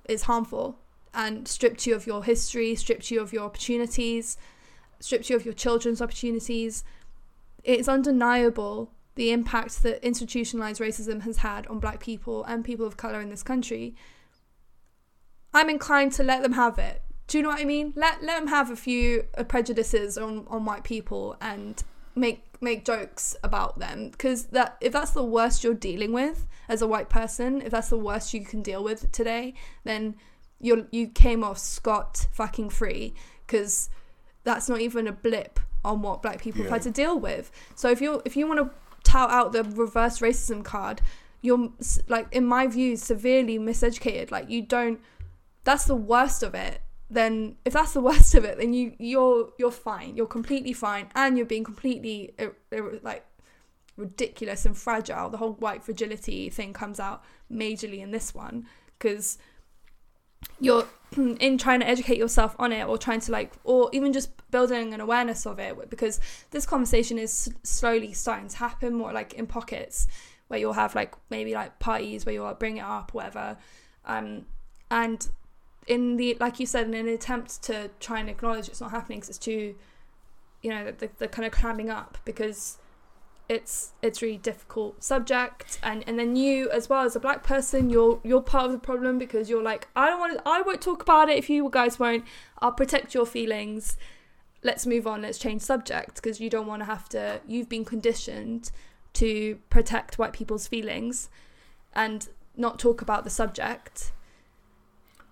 is 0.08 0.22
harmful 0.22 0.78
and 1.12 1.48
stripped 1.48 1.84
you 1.88 1.94
of 1.96 2.06
your 2.06 2.22
history 2.22 2.76
stripped 2.76 3.10
you 3.10 3.20
of 3.20 3.32
your 3.32 3.42
opportunities 3.42 4.36
stripped 5.00 5.28
you 5.28 5.34
of 5.34 5.44
your 5.44 5.54
children's 5.54 6.00
opportunities 6.00 6.84
it's 7.64 7.88
undeniable 7.88 8.92
the 9.16 9.32
impact 9.32 9.82
that 9.82 10.04
institutionalized 10.06 10.80
racism 10.80 11.22
has 11.22 11.38
had 11.38 11.66
on 11.66 11.80
black 11.80 11.98
people 11.98 12.44
and 12.44 12.64
people 12.64 12.86
of 12.86 12.96
color 12.96 13.20
in 13.20 13.28
this 13.28 13.42
country 13.42 13.96
I'm 15.54 15.70
inclined 15.70 16.12
to 16.12 16.22
let 16.22 16.42
them 16.42 16.52
have 16.52 16.78
it. 16.78 17.02
Do 17.26 17.38
you 17.38 17.42
know 17.42 17.50
what 17.50 17.60
I 17.60 17.64
mean? 17.64 17.92
Let 17.96 18.22
let 18.22 18.38
them 18.38 18.48
have 18.48 18.70
a 18.70 18.76
few 18.76 19.26
uh, 19.36 19.44
prejudices 19.44 20.16
on, 20.16 20.46
on 20.48 20.64
white 20.64 20.84
people 20.84 21.36
and 21.40 21.82
make 22.14 22.44
make 22.60 22.84
jokes 22.84 23.36
about 23.44 23.78
them 23.78 24.10
because 24.10 24.46
that 24.46 24.76
if 24.80 24.92
that's 24.92 25.12
the 25.12 25.22
worst 25.22 25.62
you're 25.62 25.74
dealing 25.74 26.12
with 26.12 26.46
as 26.68 26.82
a 26.82 26.88
white 26.88 27.08
person, 27.08 27.62
if 27.62 27.70
that's 27.70 27.90
the 27.90 27.98
worst 27.98 28.34
you 28.34 28.44
can 28.44 28.62
deal 28.62 28.82
with 28.82 29.10
today, 29.12 29.54
then 29.84 30.16
you 30.60 30.86
you 30.90 31.08
came 31.08 31.44
off 31.44 31.58
scot 31.58 32.26
fucking 32.32 32.70
free 32.70 33.14
because 33.46 33.90
that's 34.44 34.68
not 34.68 34.80
even 34.80 35.06
a 35.06 35.12
blip 35.12 35.60
on 35.84 36.02
what 36.02 36.22
black 36.22 36.40
people 36.40 36.62
have 36.62 36.72
had 36.72 36.82
to 36.82 36.90
deal 36.90 37.18
with. 37.18 37.50
So 37.74 37.90
if 37.90 38.00
you 38.00 38.22
if 38.24 38.36
you 38.36 38.46
want 38.46 38.60
to 38.60 38.70
tout 39.04 39.30
out 39.30 39.52
the 39.52 39.64
reverse 39.64 40.18
racism 40.20 40.64
card, 40.64 41.00
you're 41.42 41.70
like 42.08 42.26
in 42.32 42.44
my 42.44 42.66
view 42.66 42.96
severely 42.96 43.58
miseducated. 43.58 44.30
Like 44.30 44.50
you 44.50 44.62
don't 44.62 45.00
that's 45.64 45.84
the 45.84 45.94
worst 45.94 46.42
of 46.42 46.54
it 46.54 46.80
then 47.10 47.56
if 47.64 47.72
that's 47.72 47.92
the 47.92 48.00
worst 48.00 48.34
of 48.34 48.44
it 48.44 48.58
then 48.58 48.72
you 48.72 48.94
you're 48.98 49.50
you're 49.58 49.70
fine. 49.70 50.16
You're 50.16 50.26
completely 50.26 50.72
fine 50.72 51.08
and 51.14 51.36
you're 51.36 51.46
being 51.46 51.64
completely 51.64 52.34
like 53.02 53.24
ridiculous 53.96 54.66
and 54.66 54.76
fragile. 54.76 55.30
The 55.30 55.38
whole 55.38 55.54
white 55.54 55.82
fragility 55.82 56.50
thing 56.50 56.72
comes 56.72 57.00
out 57.00 57.24
majorly 57.50 58.00
in 58.00 58.10
this 58.10 58.34
one 58.34 58.66
because 58.98 59.38
you're 60.60 60.86
in 61.16 61.56
trying 61.58 61.80
to 61.80 61.88
educate 61.88 62.18
yourself 62.18 62.54
on 62.58 62.72
it 62.72 62.86
or 62.86 62.98
trying 62.98 63.20
to 63.20 63.32
like 63.32 63.54
or 63.64 63.88
even 63.92 64.12
just 64.12 64.30
building 64.50 64.92
an 64.92 65.00
awareness 65.00 65.46
of 65.46 65.58
it 65.58 65.90
because 65.90 66.20
this 66.50 66.66
conversation 66.66 67.18
is 67.18 67.52
slowly 67.62 68.12
starting 68.12 68.48
to 68.48 68.56
happen 68.58 68.94
more 68.94 69.12
like 69.12 69.34
in 69.34 69.46
pockets 69.46 70.06
where 70.48 70.60
you'll 70.60 70.72
have 70.72 70.94
like 70.94 71.14
maybe 71.30 71.52
like 71.54 71.78
parties 71.78 72.24
where 72.24 72.34
you'll 72.34 72.52
bring 72.54 72.76
it 72.76 72.84
up 72.84 73.14
whatever. 73.14 73.56
Um 74.04 74.44
and 74.90 75.28
in 75.88 76.16
the 76.16 76.36
like 76.38 76.60
you 76.60 76.66
said 76.66 76.86
in 76.86 76.94
an 76.94 77.08
attempt 77.08 77.62
to 77.62 77.90
try 77.98 78.20
and 78.20 78.28
acknowledge 78.28 78.68
it's 78.68 78.80
not 78.80 78.90
happening 78.90 79.18
because 79.18 79.30
it's 79.30 79.38
too 79.38 79.74
you 80.62 80.70
know 80.70 80.92
the, 80.92 81.08
the 81.18 81.26
kind 81.26 81.46
of 81.46 81.52
clamming 81.52 81.90
up 81.90 82.18
because 82.24 82.78
it's 83.48 83.92
it's 84.02 84.20
really 84.20 84.36
difficult 84.36 85.02
subject. 85.02 85.78
And 85.82 86.04
and 86.06 86.18
then 86.18 86.36
you 86.36 86.70
as 86.70 86.88
well 86.88 87.04
as 87.04 87.16
a 87.16 87.20
black 87.20 87.42
person 87.42 87.88
you're 87.88 88.20
you're 88.22 88.42
part 88.42 88.66
of 88.66 88.72
the 88.72 88.78
problem 88.78 89.18
because 89.18 89.48
you're 89.48 89.62
like 89.62 89.88
i 89.96 90.06
don't 90.06 90.20
want 90.20 90.38
to 90.38 90.42
i 90.46 90.60
won't 90.60 90.82
talk 90.82 91.02
about 91.02 91.30
it 91.30 91.38
if 91.38 91.48
you 91.48 91.68
guys 91.70 91.98
won't. 91.98 92.24
I'll 92.60 92.72
protect 92.72 93.14
your 93.14 93.26
feelings. 93.26 93.96
Let's 94.62 94.86
move 94.86 95.06
on. 95.06 95.22
Let's 95.22 95.38
change 95.38 95.62
subject. 95.62 96.16
Because 96.16 96.40
you 96.40 96.50
don't 96.50 96.66
want 96.66 96.80
to 96.80 96.86
have 96.86 97.08
to 97.10 97.40
you've 97.46 97.68
been 97.68 97.84
conditioned 97.84 98.70
to 99.14 99.58
protect 99.70 100.18
white 100.18 100.34
people's 100.34 100.68
feelings 100.68 101.30
and 101.94 102.28
not 102.56 102.78
talk 102.78 103.00
about 103.00 103.24
the 103.24 103.30
subject 103.30 104.12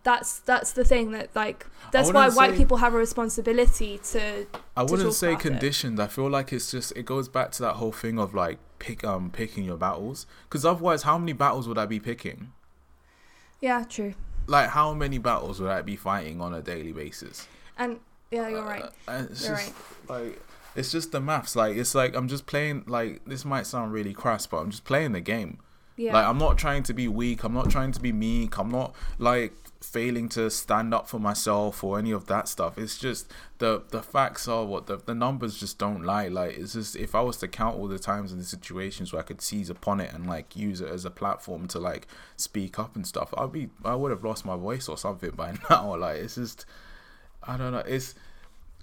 that's 0.07 0.39
that's 0.41 0.71
the 0.73 0.85
thing 0.85 1.11
that 1.11 1.29
like 1.35 1.67
that's 1.91 2.13
why 2.13 2.29
white 2.29 2.53
say- 2.53 2.57
people 2.57 2.77
have 2.77 2.95
a 2.95 2.97
responsibility 2.97 3.99
to 4.13 4.47
I 4.77 4.83
wouldn't 4.83 5.03
talk 5.09 5.15
say 5.15 5.29
about 5.33 5.41
it. 5.45 5.49
conditioned. 5.49 6.01
I 6.01 6.07
feel 6.07 6.31
like 6.31 6.53
it's 6.53 6.71
just 6.71 6.93
it 6.97 7.05
goes 7.05 7.29
back 7.29 7.51
to 7.53 7.63
that 7.65 7.75
whole 7.75 7.91
thing 7.93 8.17
of 8.19 8.33
like 8.33 8.59
pick 8.79 9.03
um 9.05 9.31
picking 9.31 9.65
your 9.65 9.77
battles. 9.77 10.27
Because 10.45 10.65
otherwise, 10.65 11.03
how 11.03 11.19
many 11.19 11.33
battles 11.33 11.67
would 11.69 11.77
I 11.79 11.87
be 11.87 11.99
picking? 12.01 12.53
yeah 13.61 13.85
true 13.89 14.15
Like 14.47 14.69
how 14.71 14.93
many 14.93 15.19
battles 15.19 15.61
would 15.61 15.71
I 15.71 15.81
be 15.83 15.97
fighting 15.97 16.41
on 16.41 16.53
a 16.55 16.63
daily 16.63 16.93
basis? 16.93 17.49
and 17.79 17.99
yeah 18.31 18.49
you're 18.49 18.65
right 18.65 18.85
Uh, 19.09 19.25
it's 19.31 19.45
You're 19.47 19.57
just 19.57 19.73
like 20.09 20.43
it's 20.77 20.93
just 20.93 21.11
the 21.11 21.21
maths. 21.21 21.57
Like 21.57 21.77
it's 21.77 21.95
like 21.95 22.15
I'm 22.15 22.29
just 22.29 22.45
playing. 22.47 22.85
Like 22.87 23.25
this 23.25 23.45
might 23.47 23.67
sound 23.67 23.93
really 23.93 24.13
crass, 24.13 24.47
but 24.47 24.59
I'm 24.59 24.71
just 24.71 24.85
playing 24.85 25.13
the 25.13 25.23
game. 25.23 25.59
Yeah. 25.97 26.13
Like 26.13 26.27
I'm 26.27 26.37
not 26.37 26.59
trying 26.59 26.83
to 26.85 26.93
be 26.93 27.09
weak. 27.09 27.45
I'm 27.45 27.55
not 27.55 27.71
trying 27.71 27.93
to 27.93 28.01
be 28.01 28.13
meek. 28.13 28.59
I'm 28.59 28.71
not 28.71 28.95
like 29.19 29.55
failing 29.87 30.29
to 30.29 30.51
stand 30.51 30.93
up 30.93 31.09
for 31.09 31.19
myself 31.19 31.83
or 31.85 31.99
any 31.99 32.11
of 32.11 32.27
that 32.27 32.49
stuff. 32.49 32.77
It's 32.77 32.99
just 32.99 33.33
the 33.59 33.83
the 33.91 34.03
facts 34.03 34.49
are 34.49 34.65
what 34.65 34.87
the 34.87 34.97
the 34.97 35.15
numbers 35.15 35.59
just 35.59 35.79
don't 35.79 36.03
lie. 36.03 36.29
Like 36.29 36.59
it's 36.59 36.73
just 36.75 36.97
if 36.97 37.15
I 37.15 37.21
was 37.21 37.37
to 37.39 37.49
count 37.49 37.79
all 37.79 37.89
the 37.89 37.99
times 37.99 38.33
and 38.33 38.41
the 38.41 38.45
situations 38.45 39.13
where 39.13 39.21
I 39.21 39.25
could 39.25 39.41
seize 39.41 39.71
upon 39.71 40.01
it 40.01 40.13
and 40.13 40.27
like 40.27 40.57
use 40.57 40.81
it 40.81 40.89
as 40.89 41.05
a 41.05 41.11
platform 41.11 41.69
to 41.69 41.79
like 41.79 42.07
speak 42.37 42.79
up 42.79 42.97
and 42.97 43.07
stuff, 43.07 43.33
I'd 43.37 43.53
be 43.53 43.69
I 43.85 43.95
would 43.95 44.11
have 44.11 44.25
lost 44.25 44.45
my 44.45 44.57
voice 44.57 44.89
or 44.89 44.99
something 44.99 45.31
by 45.31 45.55
now. 45.71 45.97
Like 45.97 46.19
it's 46.19 46.35
just 46.35 46.67
I 47.43 47.57
don't 47.57 47.73
know. 47.73 47.85
It's 47.87 48.15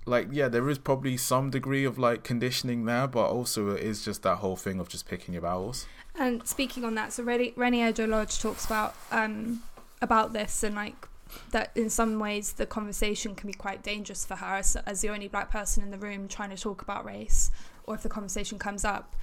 like 0.06 0.28
yeah, 0.32 0.48
there 0.48 0.70
is 0.70 0.78
probably 0.78 1.18
some 1.18 1.50
degree 1.50 1.86
of 1.86 2.00
like 2.00 2.24
conditioning 2.24 2.86
there, 2.86 3.08
but 3.08 3.28
also 3.28 3.70
it 3.72 3.82
is 3.82 4.04
just 4.06 4.24
that 4.24 4.38
whole 4.38 4.56
thing 4.56 4.80
of 4.80 4.90
just 4.90 5.08
picking 5.08 5.34
your 5.34 5.44
battles. 5.44 5.86
And 6.16 6.48
speaking 6.48 6.84
on 6.86 6.94
that, 6.96 7.12
so 7.12 7.24
Reni 7.24 7.54
Eddo-Lodge 7.56 8.40
talks 8.40 8.66
about 8.66 8.94
um, 9.12 9.64
about 10.04 10.34
this 10.34 10.64
and 10.64 10.76
like 10.76 11.08
that 11.52 11.72
in 11.76 11.90
some 11.90 12.20
ways 12.20 12.54
the 12.54 12.66
conversation 12.66 13.34
can 13.34 13.48
be 13.48 13.54
quite 13.54 13.82
dangerous 13.82 14.26
for 14.26 14.36
her 14.36 14.58
as, 14.58 14.76
as 14.76 15.02
the 15.02 15.10
only 15.10 15.28
black 15.28 15.50
person 15.50 15.82
in 15.82 15.90
the 15.90 15.98
room 15.98 16.28
trying 16.28 16.52
to 16.52 16.58
talk 16.58 16.82
about 16.82 17.06
race, 17.06 17.50
or 17.86 17.96
if 17.96 18.04
the 18.04 18.10
conversation 18.10 18.60
comes 18.60 18.86
up, 18.86 19.16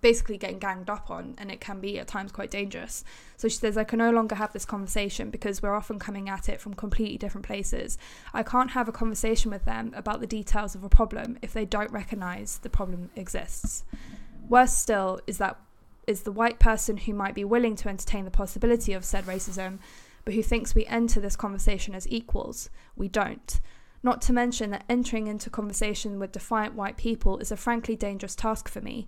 basically 0.00 0.36
getting 0.36 0.58
ganged 0.58 0.90
up 0.90 1.10
on, 1.10 1.34
and 1.38 1.50
it 1.50 1.60
can 1.60 1.80
be 1.80 1.98
at 1.98 2.06
times 2.06 2.32
quite 2.32 2.50
dangerous. 2.50 3.04
So 3.36 3.48
she 3.48 3.56
says, 3.56 3.76
I 3.76 3.84
can 3.84 3.98
no 3.98 4.10
longer 4.10 4.34
have 4.34 4.52
this 4.52 4.64
conversation 4.64 5.30
because 5.30 5.62
we're 5.62 5.74
often 5.74 5.98
coming 5.98 6.28
at 6.28 6.48
it 6.48 6.60
from 6.60 6.74
completely 6.74 7.16
different 7.16 7.46
places. 7.46 7.96
I 8.34 8.42
can't 8.42 8.72
have 8.72 8.88
a 8.88 8.92
conversation 8.92 9.50
with 9.50 9.64
them 9.64 9.92
about 9.96 10.20
the 10.20 10.26
details 10.26 10.74
of 10.74 10.84
a 10.84 10.88
problem 10.88 11.38
if 11.40 11.52
they 11.52 11.64
don't 11.64 11.90
recognize 11.90 12.58
the 12.58 12.68
problem 12.68 13.10
exists. 13.16 13.84
Worse 14.48 14.74
still 14.74 15.20
is 15.26 15.38
that 15.38 15.58
is 16.06 16.22
the 16.22 16.32
white 16.32 16.60
person 16.60 16.96
who 16.98 17.12
might 17.12 17.34
be 17.34 17.44
willing 17.44 17.74
to 17.74 17.88
entertain 17.88 18.24
the 18.24 18.30
possibility 18.30 18.92
of 18.92 19.04
said 19.04 19.24
racism, 19.24 19.80
but 20.26 20.34
who 20.34 20.42
thinks 20.42 20.74
we 20.74 20.84
enter 20.86 21.20
this 21.20 21.36
conversation 21.36 21.94
as 21.94 22.06
equals. 22.10 22.68
We 22.96 23.08
don't. 23.08 23.58
Not 24.02 24.20
to 24.22 24.32
mention 24.32 24.70
that 24.72 24.84
entering 24.88 25.28
into 25.28 25.48
conversation 25.48 26.18
with 26.18 26.32
defiant 26.32 26.74
white 26.74 26.96
people 26.98 27.38
is 27.38 27.52
a 27.52 27.56
frankly 27.56 27.96
dangerous 27.96 28.34
task 28.34 28.68
for 28.68 28.80
me. 28.80 29.06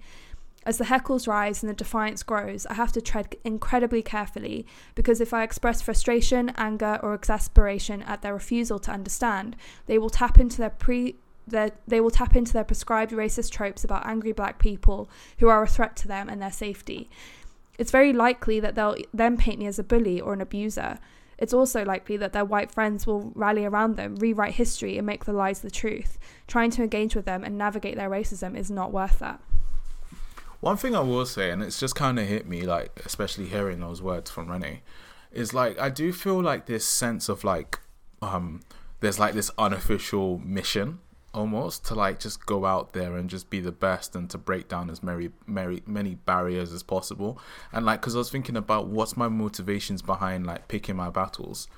As 0.64 0.78
the 0.78 0.84
heckles 0.84 1.26
rise 1.26 1.62
and 1.62 1.68
the 1.68 1.74
defiance 1.74 2.22
grows, 2.22 2.66
I 2.66 2.74
have 2.74 2.92
to 2.92 3.00
tread 3.00 3.34
incredibly 3.44 4.00
carefully 4.00 4.64
because 4.94 5.20
if 5.20 5.34
I 5.34 5.42
express 5.42 5.82
frustration, 5.82 6.50
anger, 6.56 7.00
or 7.02 7.14
exasperation 7.14 8.02
at 8.02 8.22
their 8.22 8.34
refusal 8.34 8.78
to 8.80 8.92
understand, 8.92 9.56
they 9.86 9.98
will 9.98 10.10
tap 10.10 10.38
into 10.38 10.58
their 10.58 10.70
pre 10.70 11.16
their, 11.48 11.70
they 11.86 12.00
will 12.00 12.10
tap 12.10 12.36
into 12.36 12.52
their 12.52 12.64
prescribed 12.64 13.12
racist 13.12 13.50
tropes 13.50 13.82
about 13.82 14.06
angry 14.06 14.32
black 14.32 14.58
people 14.58 15.08
who 15.38 15.48
are 15.48 15.62
a 15.62 15.66
threat 15.66 15.96
to 15.96 16.08
them 16.08 16.28
and 16.28 16.42
their 16.42 16.52
safety. 16.52 17.08
It's 17.78 17.92
very 17.92 18.12
likely 18.12 18.58
that 18.60 18.74
they'll 18.74 18.96
then 19.14 19.36
paint 19.36 19.60
me 19.60 19.66
as 19.66 19.78
a 19.78 19.84
bully 19.84 20.20
or 20.20 20.32
an 20.32 20.40
abuser. 20.40 20.98
It's 21.38 21.54
also 21.54 21.84
likely 21.84 22.16
that 22.16 22.32
their 22.32 22.44
white 22.44 22.72
friends 22.72 23.06
will 23.06 23.30
rally 23.36 23.64
around 23.64 23.96
them, 23.96 24.16
rewrite 24.16 24.54
history, 24.54 24.98
and 24.98 25.06
make 25.06 25.24
the 25.24 25.32
lies 25.32 25.60
the 25.60 25.70
truth. 25.70 26.18
Trying 26.48 26.72
to 26.72 26.82
engage 26.82 27.14
with 27.14 27.24
them 27.24 27.44
and 27.44 27.56
navigate 27.56 27.94
their 27.94 28.10
racism 28.10 28.56
is 28.56 28.70
not 28.70 28.92
worth 28.92 29.20
that. 29.20 29.40
One 30.60 30.76
thing 30.76 30.96
I 30.96 31.00
will 31.00 31.24
say, 31.24 31.52
and 31.52 31.62
it's 31.62 31.78
just 31.78 31.94
kind 31.94 32.18
of 32.18 32.26
hit 32.26 32.48
me, 32.48 32.62
like 32.62 33.00
especially 33.06 33.46
hearing 33.46 33.78
those 33.78 34.02
words 34.02 34.28
from 34.28 34.50
Reni, 34.50 34.82
is 35.30 35.54
like 35.54 35.78
I 35.78 35.88
do 35.88 36.12
feel 36.12 36.42
like 36.42 36.66
this 36.66 36.84
sense 36.84 37.28
of 37.28 37.44
like, 37.44 37.78
um, 38.20 38.62
there's 38.98 39.20
like 39.20 39.34
this 39.34 39.52
unofficial 39.56 40.38
mission 40.38 40.98
almost 41.34 41.84
to 41.86 41.94
like 41.94 42.18
just 42.18 42.46
go 42.46 42.64
out 42.64 42.92
there 42.92 43.16
and 43.16 43.28
just 43.28 43.50
be 43.50 43.60
the 43.60 43.72
best 43.72 44.16
and 44.16 44.30
to 44.30 44.38
break 44.38 44.68
down 44.68 44.88
as 44.90 45.02
many 45.02 45.30
many 45.46 45.82
many 45.86 46.14
barriers 46.14 46.72
as 46.72 46.82
possible. 46.82 47.38
And 47.72 47.84
like 47.84 48.00
because 48.00 48.14
i 48.14 48.18
was 48.18 48.30
thinking 48.30 48.56
about 48.56 48.86
what's 48.88 49.16
my 49.16 49.28
motivations 49.28 50.02
behind 50.02 50.46
like 50.46 50.68
picking 50.68 50.96
my 50.96 51.10
battles. 51.10 51.68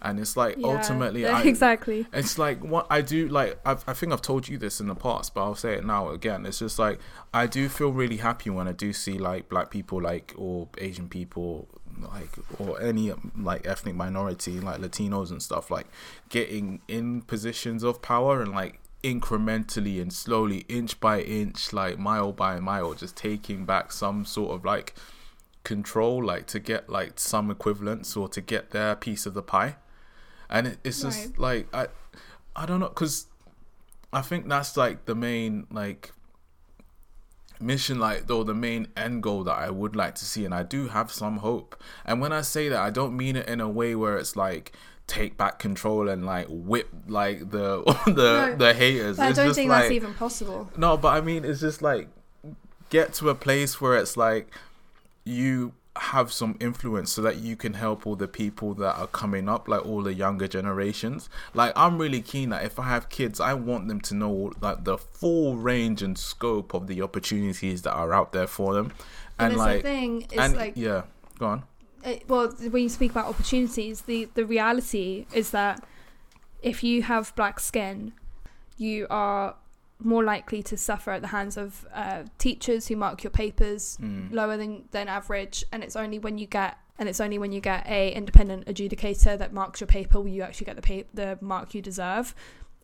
And 0.00 0.20
it's 0.20 0.36
like 0.36 0.56
Yeah, 0.58 0.68
ultimately 0.68 1.26
I, 1.28 1.42
exactly. 1.42 2.06
it's 2.12 2.38
like 2.38 2.62
what 2.62 2.86
I 2.90 3.00
do 3.00 3.28
like 3.28 3.58
I've, 3.64 3.84
I 3.88 3.94
think 3.94 4.12
I've 4.12 4.22
told 4.22 4.48
you 4.48 4.56
this 4.58 4.80
in 4.80 4.86
the 4.88 4.94
past 4.94 5.34
but 5.34 5.42
I'll 5.42 5.54
say 5.54 5.74
it 5.74 5.84
now 5.84 6.10
again. 6.10 6.44
It's 6.46 6.58
just 6.58 6.78
like 6.78 7.00
I 7.32 7.46
do 7.46 7.68
feel 7.68 7.92
really 7.92 8.18
happy 8.18 8.50
when 8.50 8.68
I 8.68 8.72
do 8.72 8.92
see 8.92 9.18
like 9.18 9.48
black 9.48 9.70
people 9.70 10.00
like 10.00 10.34
or 10.36 10.68
Asian 10.78 11.08
people 11.08 11.68
like 12.00 12.30
or 12.58 12.80
any 12.80 13.10
um, 13.10 13.32
like 13.36 13.66
ethnic 13.66 13.94
minority 13.94 14.60
like 14.60 14.80
Latinos 14.80 15.30
and 15.30 15.42
stuff 15.42 15.70
like 15.70 15.86
getting 16.28 16.80
in 16.88 17.22
positions 17.22 17.82
of 17.82 18.00
power 18.02 18.40
and 18.40 18.52
like 18.52 18.80
incrementally 19.02 20.00
and 20.02 20.12
slowly 20.12 20.64
inch 20.68 20.98
by 20.98 21.20
inch 21.20 21.72
like 21.72 21.98
mile 21.98 22.32
by 22.32 22.58
mile 22.58 22.94
just 22.94 23.16
taking 23.16 23.64
back 23.64 23.92
some 23.92 24.24
sort 24.24 24.50
of 24.50 24.64
like 24.64 24.94
control 25.64 26.24
like 26.24 26.46
to 26.46 26.58
get 26.58 26.88
like 26.88 27.18
some 27.18 27.50
equivalence 27.50 28.16
or 28.16 28.28
to 28.28 28.40
get 28.40 28.70
their 28.70 28.96
piece 28.96 29.26
of 29.26 29.34
the 29.34 29.42
pie. 29.42 29.76
And 30.50 30.66
it, 30.66 30.78
it's 30.82 31.02
just 31.02 31.26
Right. 31.26 31.38
like 31.38 31.74
i 31.74 31.86
i 32.56 32.64
don't 32.66 32.80
know 32.80 32.88
because 32.88 33.26
i 34.12 34.22
think 34.22 34.48
that's 34.48 34.76
like 34.76 35.04
the 35.04 35.14
main 35.14 35.66
like 35.70 36.12
mission 37.60 37.98
like 37.98 38.26
though 38.28 38.44
the 38.44 38.54
main 38.54 38.86
end 38.96 39.22
goal 39.22 39.44
that 39.44 39.56
i 39.58 39.68
would 39.70 39.94
like 39.96 40.14
to 40.16 40.24
see. 40.24 40.44
And 40.44 40.54
i 40.54 40.62
do 40.62 40.88
have 40.88 41.10
some 41.12 41.38
hope. 41.38 41.80
And 42.04 42.20
when 42.20 42.32
i 42.32 42.40
say 42.40 42.68
that 42.68 42.80
i 42.80 42.90
don't 42.90 43.16
mean 43.16 43.36
it 43.36 43.48
in 43.48 43.60
a 43.60 43.68
way 43.68 43.94
where 43.94 44.16
it's 44.16 44.36
like 44.36 44.72
take 45.08 45.36
back 45.36 45.58
control 45.58 46.08
and 46.08 46.24
like 46.24 46.46
whip 46.48 46.88
like 47.08 47.50
the 47.50 47.82
the 48.06 48.12
No, 48.12 48.56
the 48.56 48.74
haters 48.74 49.18
I 49.18 49.32
don't 49.32 49.46
just 49.46 49.56
think 49.56 49.70
like 49.70 49.84
that's 49.84 49.92
even 49.92 50.14
possible. 50.14 50.70
no, 50.76 50.96
but 50.96 51.08
I 51.08 51.20
mean, 51.20 51.44
it's 51.44 51.60
just 51.60 51.82
like 51.82 52.08
get 52.90 53.14
to 53.14 53.30
a 53.30 53.34
place 53.34 53.80
where 53.80 53.96
it's 53.96 54.16
like 54.16 54.52
you 55.24 55.72
have 55.96 56.32
some 56.32 56.56
influence 56.60 57.10
so 57.10 57.22
that 57.22 57.38
you 57.38 57.56
can 57.56 57.74
help 57.74 58.06
all 58.06 58.14
the 58.16 58.28
people 58.28 58.74
that 58.74 58.96
are 58.96 59.06
coming 59.08 59.48
up, 59.48 59.68
like 59.68 59.84
all 59.84 60.02
the 60.02 60.14
younger 60.14 60.46
generations. 60.46 61.28
Like, 61.54 61.72
I'm 61.74 61.98
really 61.98 62.22
keen 62.22 62.50
that 62.50 62.64
if 62.64 62.78
I 62.78 62.84
have 62.84 63.08
kids, 63.08 63.40
I 63.40 63.54
want 63.54 63.88
them 63.88 64.00
to 64.02 64.14
know 64.14 64.52
like 64.60 64.84
the 64.84 64.96
full 64.96 65.56
range 65.56 66.02
and 66.02 66.16
scope 66.16 66.72
of 66.72 66.86
the 66.86 67.02
opportunities 67.02 67.82
that 67.82 67.92
are 67.92 68.12
out 68.12 68.32
there 68.32 68.46
for 68.46 68.74
them. 68.74 68.92
And, 69.38 69.52
And 69.52 69.56
like, 69.56 69.82
the 69.82 69.88
thing 69.88 70.22
is 70.30 70.38
and 70.38 70.56
like 70.56 70.74
yeah, 70.76 71.02
go 71.38 71.46
on. 71.46 71.62
It, 72.04 72.28
well, 72.28 72.48
when 72.70 72.82
you 72.82 72.88
speak 72.88 73.10
about 73.10 73.26
opportunities, 73.26 74.02
the 74.02 74.28
the 74.34 74.44
reality 74.44 75.26
is 75.34 75.50
that 75.50 75.84
if 76.62 76.82
you 76.82 77.02
have 77.02 77.34
black 77.36 77.60
skin, 77.60 78.12
you 78.76 79.06
are 79.10 79.56
more 80.00 80.22
likely 80.22 80.62
to 80.62 80.76
suffer 80.76 81.10
at 81.10 81.22
the 81.22 81.28
hands 81.28 81.56
of 81.56 81.84
uh, 81.92 82.22
teachers 82.38 82.86
who 82.88 82.94
mark 82.96 83.24
your 83.24 83.30
papers 83.32 83.98
Mm. 84.00 84.32
lower 84.32 84.56
than, 84.56 84.84
than 84.92 85.08
average, 85.08 85.64
and 85.72 85.82
it's 85.82 85.96
only 85.96 86.18
when 86.20 86.38
you 86.38 86.46
get 86.46 86.78
and 87.00 87.08
it's 87.08 87.20
only 87.20 87.38
when 87.38 87.52
you 87.52 87.60
get 87.60 87.86
a 87.86 88.12
independent 88.12 88.66
adjudicator 88.66 89.38
that 89.38 89.52
marks 89.52 89.80
your 89.80 89.86
paper 89.86 90.20
will 90.20 90.28
you 90.28 90.42
actually 90.42 90.64
get 90.66 90.76
the 90.76 90.82
pa- 90.82 91.08
the 91.14 91.38
mark 91.40 91.74
you 91.74 91.82
deserve, 91.82 92.34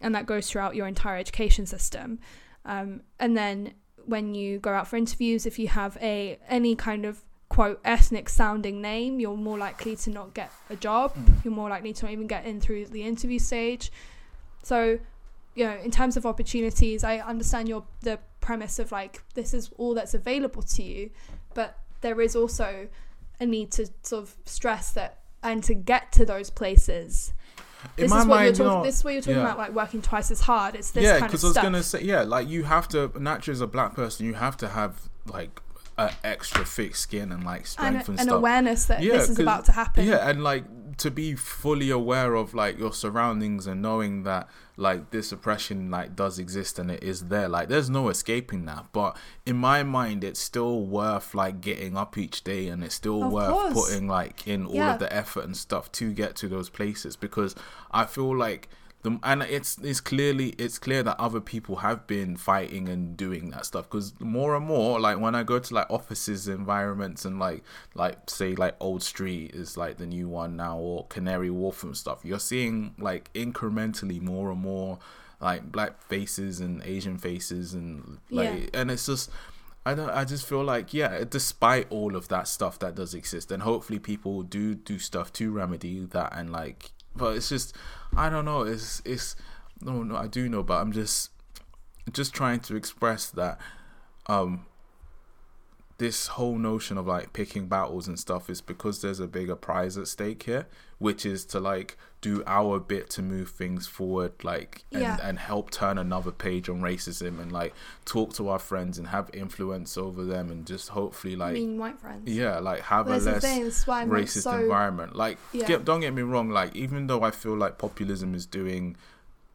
and 0.01 0.15
that 0.15 0.27
goes 0.27 0.49
throughout 0.51 0.75
your 0.75 0.87
entire 0.87 1.17
education 1.17 1.67
system. 1.67 2.19
Um, 2.65 3.03
and 3.19 3.37
then 3.37 3.75
when 4.05 4.35
you 4.35 4.59
go 4.59 4.73
out 4.73 4.87
for 4.89 4.97
interviews, 4.97 5.47
if 5.47 5.59
you 5.59 5.69
have 5.69 5.97
a 6.01 6.39
any 6.49 6.75
kind 6.77 7.05
of 7.05 7.25
quote 7.55 7.81
ethnic 7.85 8.29
sounding 8.29 8.83
name, 8.83 9.21
you're 9.21 9.37
more 9.37 9.57
likely 9.57 9.95
to 9.95 10.11
not 10.11 10.35
get 10.35 10.51
a 10.71 10.77
job. 10.77 11.15
Mm. 11.15 11.45
You're 11.45 11.55
more 11.55 11.71
likely 11.71 11.93
to 11.93 12.05
not 12.05 12.11
even 12.11 12.27
get 12.27 12.45
in 12.47 12.61
through 12.61 12.87
the 12.87 13.05
interview 13.05 13.39
stage. 13.39 13.93
So, 14.65 14.99
you 15.55 15.65
know, 15.65 15.77
in 15.77 15.93
terms 15.93 16.17
of 16.17 16.27
opportunities, 16.27 17.05
I 17.05 17.19
understand 17.19 17.69
your 17.69 17.85
the 18.01 18.19
premise 18.41 18.81
of 18.81 18.91
like 18.91 19.23
this 19.35 19.55
is 19.55 19.71
all 19.79 19.95
that's 19.95 20.15
available 20.15 20.63
to 20.63 20.83
you, 20.83 21.11
but 21.55 21.79
there 22.01 22.21
is 22.21 22.35
also 22.35 22.89
a 23.39 23.47
need 23.47 23.71
to 23.73 23.87
sort 24.03 24.25
of 24.25 24.35
stress 24.47 24.91
that 24.91 25.21
and 25.45 25.63
to 25.63 25.75
get 25.75 26.11
to 26.13 26.27
those 26.27 26.51
places. 26.51 27.33
In 27.97 28.09
this 28.09 28.11
is 28.11 28.11
what 28.11 28.27
mind, 28.27 28.45
you're 28.47 28.67
talking. 28.67 28.79
no. 28.81 28.85
This 28.85 28.97
is 28.97 29.05
what 29.05 29.13
you're 29.13 29.23
talking 29.23 29.37
yeah. 29.37 29.43
about, 29.43 29.59
like 29.59 29.73
working 29.73 30.03
twice 30.03 30.33
as 30.33 30.41
hard. 30.41 30.75
It's 30.75 30.91
this 30.91 31.05
yeah, 31.05 31.21
kind 31.21 31.25
of 31.27 31.29
because 31.29 31.45
I 31.45 31.47
was 31.47 31.55
stuff. 31.55 31.63
gonna 31.63 31.83
say, 31.85 32.03
yeah, 32.03 32.23
like 32.23 32.49
you 32.49 32.65
have 32.65 32.89
to 32.89 33.13
naturally 33.17 33.55
as 33.55 33.61
a 33.61 33.69
black 33.69 33.95
person, 33.95 34.27
you 34.27 34.35
have 34.35 34.57
to 34.57 34.69
have 34.71 35.09
like 35.27 35.61
an 35.97 36.11
extra 36.25 36.65
thick 36.65 36.97
skin 36.97 37.31
and 37.33 37.45
like 37.45 37.67
strength 37.67 38.09
and, 38.09 38.19
an 38.19 38.25
stuff. 38.27 38.37
awareness 38.39 38.85
that 38.87 39.03
Yeah, 39.03 39.13
this 39.19 39.29
is 39.31 39.39
about 39.39 39.65
to 39.67 39.73
happen. 39.73 40.07
Yeah, 40.07 40.29
and 40.29 40.43
like 40.43 40.65
to 40.99 41.11
be 41.11 41.35
fully 41.35 41.91
aware 41.91 42.35
of 42.35 42.55
like 42.55 42.79
your 42.79 42.93
surroundings 42.93 43.67
and 43.67 43.83
knowing 43.83 44.23
that 44.25 44.49
like 44.77 45.11
this 45.11 45.31
oppression 45.33 45.91
like 45.91 46.15
does 46.17 46.39
exist 46.39 46.79
and 46.79 46.91
it 46.91 47.03
is 47.03 47.27
there. 47.29 47.49
Like 47.49 47.69
there's 47.69 47.91
no 47.91 48.09
escaping 48.09 48.65
that. 48.67 48.87
But 48.93 49.17
in 49.47 49.57
my 49.57 49.83
mind, 49.85 50.25
it's 50.25 50.41
still 50.41 50.83
worth 50.85 51.35
like 51.35 51.61
getting 51.61 51.97
up 51.97 52.17
each 52.19 52.43
day 52.45 52.69
and 52.69 52.83
it's 52.85 52.95
still 52.97 53.25
Of 53.25 53.33
worth 53.33 53.51
course. 53.51 53.75
putting 53.91 54.09
like 54.09 54.47
in 54.49 54.67
all 54.67 54.75
Yeah. 54.75 54.95
of 54.95 54.99
the 55.01 55.13
effort 55.13 55.45
and 55.45 55.57
stuff 55.57 55.91
to 55.93 56.13
get 56.13 56.35
to 56.37 56.49
those 56.49 56.69
places 56.71 57.17
because 57.17 57.55
I 57.93 58.05
feel 58.07 58.37
like. 58.37 58.69
The, 59.05 59.19
and 59.23 59.43
it's 59.43 59.77
it's 59.79 60.01
clearly 60.01 60.55
it's 60.57 60.79
clear 60.79 61.03
that 61.03 61.21
other 61.21 61.41
people 61.41 61.77
have 61.77 62.07
been 62.07 62.39
fighting 62.39 62.89
and 62.89 63.17
doing 63.19 63.51
that 63.51 63.67
stuff 63.67 63.85
because 63.85 64.15
more 64.19 64.57
and 64.57 64.65
more 64.65 64.99
like 64.99 65.21
when 65.21 65.35
I 65.35 65.43
go 65.43 65.59
to 65.59 65.75
like 65.75 65.91
offices 65.91 66.49
environments 66.49 67.27
and 67.27 67.39
like 67.39 67.63
like 67.95 68.31
say 68.31 68.55
like 68.55 68.77
Old 68.81 69.03
Street 69.03 69.55
is 69.55 69.77
like 69.77 69.99
the 69.99 70.07
new 70.07 70.27
one 70.27 70.57
now 70.57 70.79
or 70.79 71.07
Canary 71.09 71.51
Wharf 71.51 71.85
and 71.85 71.95
stuff 71.95 72.25
you're 72.25 72.41
seeing 72.41 72.95
like 72.99 73.31
incrementally 73.35 74.23
more 74.23 74.51
and 74.51 74.61
more 74.61 74.99
like 75.39 75.71
black 75.71 76.01
faces 76.01 76.61
and 76.61 76.83
Asian 76.83 77.19
faces 77.19 77.75
and 77.75 78.21
like 78.31 78.71
and 78.73 78.91
it's 78.91 79.05
just 79.05 79.31
I 79.87 79.95
don't. 79.95 80.11
I 80.11 80.25
just 80.25 80.47
feel 80.47 80.65
like 80.65 80.95
yeah, 80.95 81.25
despite 81.29 81.87
all 81.91 82.17
of 82.17 82.29
that 82.29 82.49
stuff 82.49 82.79
that 82.79 82.95
does 82.95 83.13
exist, 83.13 83.53
and 83.53 83.63
hopefully 83.63 83.99
people 83.99 84.43
do 84.43 84.75
do 84.75 84.99
stuff 84.99 85.31
to 85.35 85.51
remedy 85.51 86.07
that, 86.07 86.33
and 86.35 86.51
like, 86.51 86.93
but 87.17 87.37
it's 87.37 87.49
just, 87.49 87.75
I 88.17 88.29
don't 88.29 88.45
know. 88.45 88.63
It's 88.63 89.03
it's 89.05 89.37
no 89.81 90.03
no. 90.03 90.17
I 90.17 90.27
do 90.27 90.49
know, 90.49 90.63
but 90.63 90.81
I'm 90.81 90.93
just 90.93 91.31
just 92.13 92.35
trying 92.35 92.61
to 92.61 92.77
express 92.77 93.31
that 93.31 93.59
um 94.27 94.67
this 95.99 96.27
whole 96.27 96.59
notion 96.59 96.99
of 96.99 97.07
like 97.07 97.33
picking 97.33 97.67
battles 97.69 98.09
and 98.09 98.19
stuff 98.19 98.51
is 98.51 98.61
because 98.61 99.01
there's 99.01 99.21
a 99.21 99.29
bigger 99.29 99.55
prize 99.55 99.97
at 99.97 100.09
stake 100.09 100.43
here, 100.43 100.67
which 100.99 101.25
is 101.25 101.45
to 101.47 101.61
like 101.61 101.97
do 102.21 102.43
our 102.47 102.81
bit 102.81 103.09
to 103.11 103.23
move 103.23 103.51
things 103.51 103.87
forward, 103.87 104.33
like 104.43 104.83
and, 104.91 105.03
Yeah. 105.03 105.19
and 105.23 105.39
help 105.39 105.71
turn 105.71 105.97
another 105.99 106.33
page 106.33 106.69
on 106.69 106.81
racism 106.81 107.39
and 107.41 107.53
like 107.53 107.75
talk 108.05 108.33
to 108.35 108.49
our 108.49 108.59
friends 108.59 108.99
and 108.99 109.09
have 109.09 109.31
influence 109.33 109.97
over 109.97 110.25
them 110.25 110.51
and 110.51 110.67
just 110.67 110.89
hopefully 110.89 111.37
like 111.37 111.53
mean, 111.55 111.79
white 111.79 112.01
friends. 112.01 112.29
yeah, 112.29 112.59
like 112.59 112.81
have 112.81 113.07
Well, 113.07 113.19
a 113.19 113.21
less 113.21 113.43
thing. 113.43 113.63
That's 113.65 113.87
why 113.87 114.01
I'm 114.03 114.11
like, 114.11 114.25
racist 114.25 114.43
so. 114.43 114.59
environment. 114.59 115.15
Like, 115.15 115.39
Yeah. 115.53 115.67
get, 115.67 115.85
don't 115.85 116.01
get 116.01 116.13
me 116.15 116.23
wrong. 116.23 116.49
Like, 116.51 116.75
even 116.75 117.07
though 117.07 117.23
I 117.23 117.31
feel 117.31 117.57
like 117.57 117.79
populism 117.79 118.35
is 118.35 118.47
doing 118.47 118.97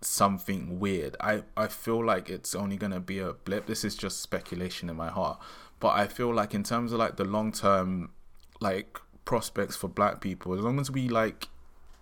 something 0.01 0.79
weird, 0.79 1.15
I 1.19 1.43
I 1.57 1.67
feel 1.67 2.03
like 2.05 2.29
it's 2.29 2.55
only 2.55 2.77
gonna 2.77 2.99
be 3.01 3.19
a 3.19 3.33
blip. 3.33 3.65
This 3.65 3.83
is 3.83 3.95
just 3.95 4.21
speculation 4.21 4.89
in 4.89 4.95
my 4.95 5.09
heart, 5.09 5.39
but 5.79 5.89
I 5.89 6.07
feel 6.07 6.33
like 6.33 6.53
in 6.53 6.63
terms 6.63 6.91
of 6.93 6.99
like 6.99 7.17
the 7.17 7.25
long 7.25 7.51
term, 7.51 8.11
like 8.59 8.99
prospects 9.25 9.75
for 9.75 9.87
Black 9.87 10.21
people, 10.21 10.53
as 10.53 10.61
long 10.61 10.79
as 10.79 10.89
we 10.91 11.07
like 11.09 11.47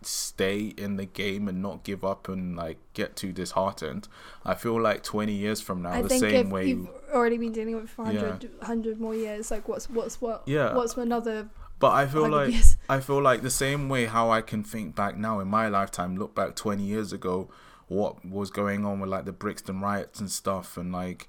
stay 0.04 0.74
in 0.78 0.96
the 0.98 1.06
game 1.06 1.48
and 1.48 1.62
not 1.62 1.84
give 1.84 2.04
up 2.06 2.30
and 2.30 2.56
like 2.56 2.78
get 2.94 3.16
too 3.16 3.32
disheartened, 3.32 4.08
I 4.46 4.56
feel 4.56 4.80
like 4.82 5.04
twenty 5.04 5.34
years 5.34 5.62
from 5.62 5.82
now, 5.82 5.92
I 5.92 6.02
the 6.02 6.10
think 6.10 6.22
same 6.22 6.46
if 6.48 6.52
way. 6.52 6.68
you've 6.68 6.90
already 7.14 7.38
been 7.38 7.52
dealing 7.52 7.76
with 7.76 7.86
it 7.86 7.90
for 7.90 8.04
100, 8.04 8.58
100 8.60 9.00
more 9.00 9.16
years, 9.16 9.52
like 9.52 9.68
what's 9.68 9.90
what's 9.90 10.20
what? 10.22 10.44
Yeah. 10.46 10.76
What's 10.76 10.98
another 10.98 11.50
But 11.80 11.94
I 11.94 12.08
feel 12.08 12.30
like 12.30 12.52
years? 12.52 12.78
I 12.90 13.00
feel 13.00 13.22
like 13.22 13.42
the 13.42 13.50
same 13.50 13.90
way 13.90 14.06
how 14.06 14.30
I 14.30 14.42
can 14.42 14.64
think 14.64 14.96
back 14.96 15.18
now 15.18 15.40
in 15.40 15.48
my 15.48 15.68
lifetime, 15.68 16.18
look 16.18 16.36
back 16.36 16.56
20 16.56 16.84
years 16.84 17.14
ago, 17.14 17.50
what 17.88 18.26
was 18.26 18.50
going 18.50 18.86
on 18.86 19.00
with 19.00 19.10
like 19.10 19.26
the 19.26 19.32
Brixton 19.32 19.80
riots 19.82 20.20
and 20.20 20.30
stuff, 20.30 20.78
and 20.78 20.92
like, 20.92 21.28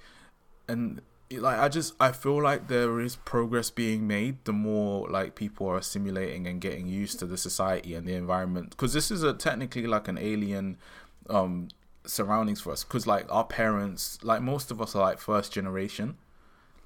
and 0.66 1.00
like 1.30 1.58
I 1.58 1.68
just 1.68 1.94
I 2.00 2.12
feel 2.12 2.42
like 2.42 2.68
there 2.68 3.00
is 3.00 3.16
progress 3.16 3.70
being 3.70 4.06
made. 4.06 4.44
The 4.44 4.52
more 4.52 5.08
like 5.08 5.34
people 5.34 5.66
are 5.68 5.76
assimilating 5.76 6.46
and 6.46 6.60
getting 6.60 6.86
used 6.86 7.18
to 7.18 7.26
the 7.26 7.36
society 7.36 7.94
and 7.94 8.06
the 8.06 8.14
environment, 8.14 8.70
because 8.70 8.92
this 8.92 9.10
is 9.10 9.22
a 9.22 9.32
technically 9.34 9.86
like 9.86 10.08
an 10.08 10.18
alien 10.18 10.78
um 11.28 11.68
surroundings 12.04 12.60
for 12.60 12.72
us. 12.72 12.84
Because 12.84 13.06
like 13.06 13.26
our 13.30 13.44
parents, 13.44 14.18
like 14.22 14.40
most 14.40 14.70
of 14.70 14.80
us 14.80 14.94
are 14.96 15.02
like 15.02 15.18
first 15.18 15.52
generation 15.52 16.16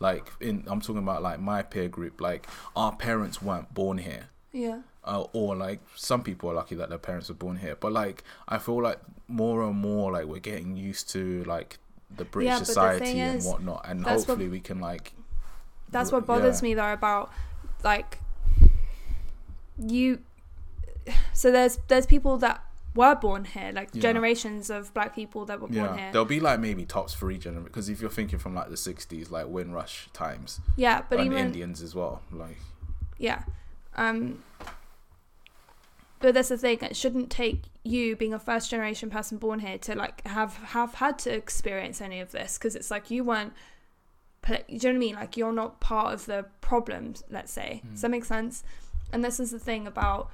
like 0.01 0.33
in 0.41 0.65
I'm 0.67 0.81
talking 0.81 0.99
about 1.03 1.23
like 1.23 1.39
my 1.39 1.63
peer 1.63 1.89
group 1.89 2.21
like 2.21 2.49
our 2.75 2.91
parents 2.97 3.41
weren't 3.41 3.73
born 3.73 3.99
here 3.99 4.31
Yeah. 4.53 4.81
uh, 5.05 5.27
or 5.33 5.55
like 5.55 5.79
some 5.95 6.25
people 6.25 6.51
are 6.51 6.55
lucky 6.55 6.75
that 6.75 6.89
their 6.89 6.99
parents 6.99 7.29
were 7.29 7.37
born 7.37 7.59
here 7.59 7.77
but 7.79 7.93
like 7.93 8.25
I 8.49 8.59
feel 8.59 8.83
like 8.83 8.99
more 9.29 9.63
and 9.63 9.77
more 9.77 10.11
like 10.11 10.25
we're 10.27 10.41
getting 10.41 10.77
used 10.77 11.09
to 11.11 11.45
like 11.45 11.79
the 12.17 12.25
British 12.25 12.47
Yeah, 12.49 12.55
but 12.59 12.61
the 12.61 12.65
society 12.67 13.21
and 13.21 13.39
is, 13.39 13.47
whatnot 13.47 13.85
and 13.89 14.01
that's 14.05 14.21
what- 14.23 14.29
hopefully 14.29 14.49
we 14.49 14.61
can 14.61 14.81
like 14.81 15.13
That's 15.91 16.11
what 16.13 16.27
bothers 16.27 16.61
yeah. 16.63 16.69
me 16.69 16.75
though 16.75 16.93
about 16.93 17.31
like 17.85 18.19
you 19.79 20.21
so 21.33 21.51
there's 21.51 21.79
there's 21.89 22.07
people 22.07 22.39
that 22.39 22.63
were 22.95 23.15
born 23.15 23.47
here, 23.47 23.73
like 23.75 23.89
Yeah. 23.93 24.03
generations 24.03 24.69
of 24.69 24.93
black 24.93 25.15
people 25.15 25.47
that 25.47 25.61
were 25.61 25.67
born 25.69 25.75
yeah 25.79 25.97
here. 25.97 26.13
there'll 26.13 26.27
be 26.27 26.41
like 26.41 26.61
maybe 26.61 26.85
tops 26.85 27.15
three 27.15 27.39
generation 27.39 27.65
because 27.65 27.89
if 27.89 28.01
you're 28.03 28.11
thinking 28.11 28.39
from 28.39 28.55
like 28.55 28.69
the 28.69 28.77
60s 28.77 29.31
like 29.31 29.47
Windrush 29.49 30.09
times 30.13 30.61
Yeah, 30.77 31.03
but 31.09 31.19
and 31.19 31.27
even 31.33 31.47
Indians 31.47 31.81
as 31.83 31.95
well 31.95 32.21
like 32.31 32.59
yeah. 33.19 33.43
Um 33.97 34.43
but 36.23 36.35
that's 36.35 36.49
the 36.49 36.57
thing, 36.57 36.79
it 36.83 36.97
shouldn't 36.97 37.31
take 37.31 37.65
you 37.85 38.17
being 38.17 38.33
a 38.33 38.39
first 38.39 38.71
generation 38.71 39.11
person 39.11 39.39
born 39.39 39.59
here 39.59 39.77
to 39.77 39.95
like 39.97 40.27
have 40.27 40.55
have 40.57 40.95
had 40.95 41.19
to 41.19 41.35
experience 41.35 42.01
any 42.01 42.21
of 42.21 42.31
this 42.31 42.57
because 42.57 42.77
it's 42.77 42.91
like 42.91 43.11
you 43.11 43.25
weren't 43.25 43.53
do 44.47 44.55
you 44.69 44.79
know 44.79 44.89
what 44.89 44.95
I 44.95 44.99
mean? 44.99 45.15
Like 45.15 45.37
you're 45.37 45.53
not 45.53 45.81
part 45.81 46.15
of 46.15 46.27
the 46.27 46.47
problems, 46.61 47.23
let's 47.31 47.53
say. 47.53 47.83
Does 47.93 48.01
that 48.03 48.11
make 48.11 48.25
sense? 48.25 48.65
And 49.13 49.23
this 49.23 49.39
is 49.39 49.51
the 49.51 49.59
thing 49.59 49.87
about 49.87 50.31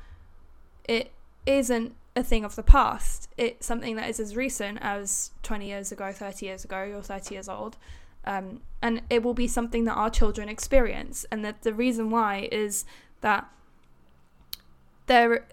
it 0.84 1.10
isn't 1.44 1.94
a 2.16 2.22
thing 2.22 2.44
of 2.44 2.56
the 2.56 2.62
past. 2.62 3.28
It's 3.36 3.66
something 3.66 3.96
that 3.96 4.08
is 4.08 4.18
as 4.18 4.34
recent 4.34 4.78
as 4.80 5.32
20 5.42 5.66
years 5.66 5.92
ago, 5.92 6.12
30 6.12 6.46
years 6.46 6.64
ago, 6.64 6.84
you're 6.84 7.02
30 7.02 7.34
years 7.34 7.48
old. 7.48 7.76
Um, 8.24 8.62
and 8.82 9.02
it 9.10 9.22
will 9.22 9.34
be 9.34 9.46
something 9.46 9.84
that 9.84 9.94
our 9.94 10.10
children 10.10 10.48
experience. 10.48 11.26
And 11.30 11.44
that 11.44 11.62
the 11.62 11.72
reason 11.72 12.10
why 12.10 12.48
is 12.50 12.84
that 13.20 13.46
there 15.06 15.44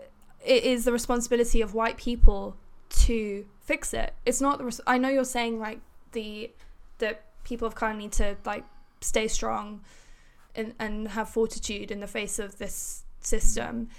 it 0.46 0.64
is 0.64 0.86
the 0.86 0.92
responsibility 0.92 1.62
of 1.62 1.74
white 1.74 1.98
people 1.98 2.56
to 2.90 3.46
fix 3.60 3.94
it. 3.94 4.14
It's 4.26 4.40
not 4.40 4.58
the 4.60 4.66
res- 4.66 4.82
I 4.86 4.98
know 4.98 5.10
you're 5.10 5.26
saying 5.26 5.60
like 5.60 5.80
the 6.12 6.52
that 7.00 7.24
people 7.44 7.68
of 7.68 7.76
color 7.76 7.94
need 7.94 8.12
to 8.14 8.38
like 8.46 8.64
stay 9.02 9.28
strong 9.28 9.82
and 10.56 10.74
and 10.80 11.10
have 11.10 11.30
fortitude 11.30 11.92
in 11.92 12.00
the 12.00 12.08
face 12.08 12.40
of 12.40 12.58
this 12.58 13.04
system. 13.20 13.90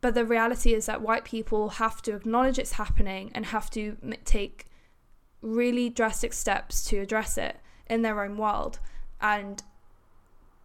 But 0.00 0.14
the 0.14 0.24
reality 0.24 0.74
is 0.74 0.86
that 0.86 1.00
white 1.00 1.24
people 1.24 1.70
have 1.70 2.02
to 2.02 2.14
acknowledge 2.14 2.58
it's 2.58 2.72
happening 2.72 3.30
and 3.34 3.46
have 3.46 3.70
to 3.70 3.96
take 4.24 4.66
really 5.40 5.88
drastic 5.88 6.32
steps 6.32 6.84
to 6.86 6.98
address 6.98 7.38
it 7.38 7.56
in 7.88 8.02
their 8.02 8.22
own 8.22 8.36
world. 8.36 8.80
And 9.20 9.62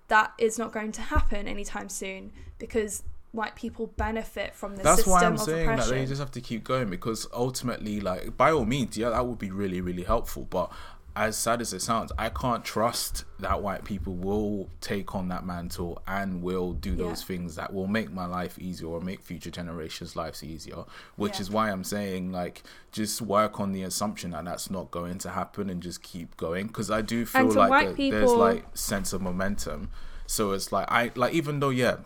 that 0.10 0.34
is 0.38 0.58
not 0.58 0.74
going 0.74 0.92
to 0.94 1.02
happen 1.02 1.48
anytime 1.48 1.88
soon 1.88 2.32
because 2.58 3.04
white 3.32 3.56
people 3.56 3.88
benefit 3.98 4.56
from 4.56 4.76
the 4.76 4.84
that's 4.84 4.98
system 5.04 5.12
why 5.14 5.24
I'm 5.24 5.34
of 5.34 5.40
saying 5.42 5.68
that 5.68 5.74
oppression. 5.74 5.96
they 5.98 6.06
just 6.06 6.20
have 6.20 6.32
to 6.32 6.42
keep 6.42 6.64
going 6.64 6.90
because 6.90 7.28
ultimately, 7.34 8.00
like 8.02 8.36
by 8.38 8.52
all 8.52 8.66
means, 8.66 8.98
yeah, 8.98 9.10
that 9.10 9.26
would 9.28 9.40
be 9.40 9.52
really, 9.52 9.82
really 9.82 10.04
helpful. 10.04 10.48
But 10.50 10.72
as 11.16 11.36
sad 11.36 11.60
as 11.60 11.74
it 11.74 11.82
sounds, 11.82 12.12
I 12.18 12.30
can't 12.30 12.64
trust 12.64 13.26
that 13.40 13.62
white 13.62 13.84
people 13.84 14.14
will 14.14 14.70
take 14.80 15.16
on 15.16 15.28
that 15.30 15.46
mantle 15.46 16.02
and 16.08 16.42
will 16.42 16.72
do 16.74 16.96
those 16.96 17.22
Yeah. 17.22 17.28
things 17.28 17.56
that 17.56 17.74
will 17.74 17.88
make 17.88 18.12
my 18.12 18.26
life 18.26 18.58
easier 18.58 18.88
or 18.88 19.02
make 19.02 19.22
future 19.22 19.52
generations' 19.52 20.16
lives 20.16 20.44
easier. 20.44 20.86
Which 21.18 21.36
Yeah. 21.36 21.42
is 21.42 21.52
why 21.52 21.72
I'm 21.72 21.84
saying 21.84 22.32
like 22.32 22.64
just 22.92 23.22
work 23.22 23.60
on 23.60 23.74
the 23.74 23.84
assumption 23.84 24.32
that 24.32 24.46
that's 24.46 24.72
not 24.72 24.92
going 24.92 25.18
to 25.20 25.30
happen 25.32 25.70
and 25.70 25.84
just 25.84 26.02
keep 26.02 26.38
going 26.38 26.68
because 26.68 26.90
I 26.90 27.02
do 27.02 27.26
feel 27.26 27.52
like 27.52 27.70
white 27.70 27.98
there- 27.98 28.12
there's 28.12 28.32
like 28.32 28.66
sense 28.78 29.12
of 29.14 29.22
momentum. 29.22 29.90
So 30.26 30.52
it's 30.52 30.72
like 30.72 30.86
I 30.92 31.12
like 31.16 31.34
even 31.34 31.60
though 31.60 31.70
yeah, 31.72 31.98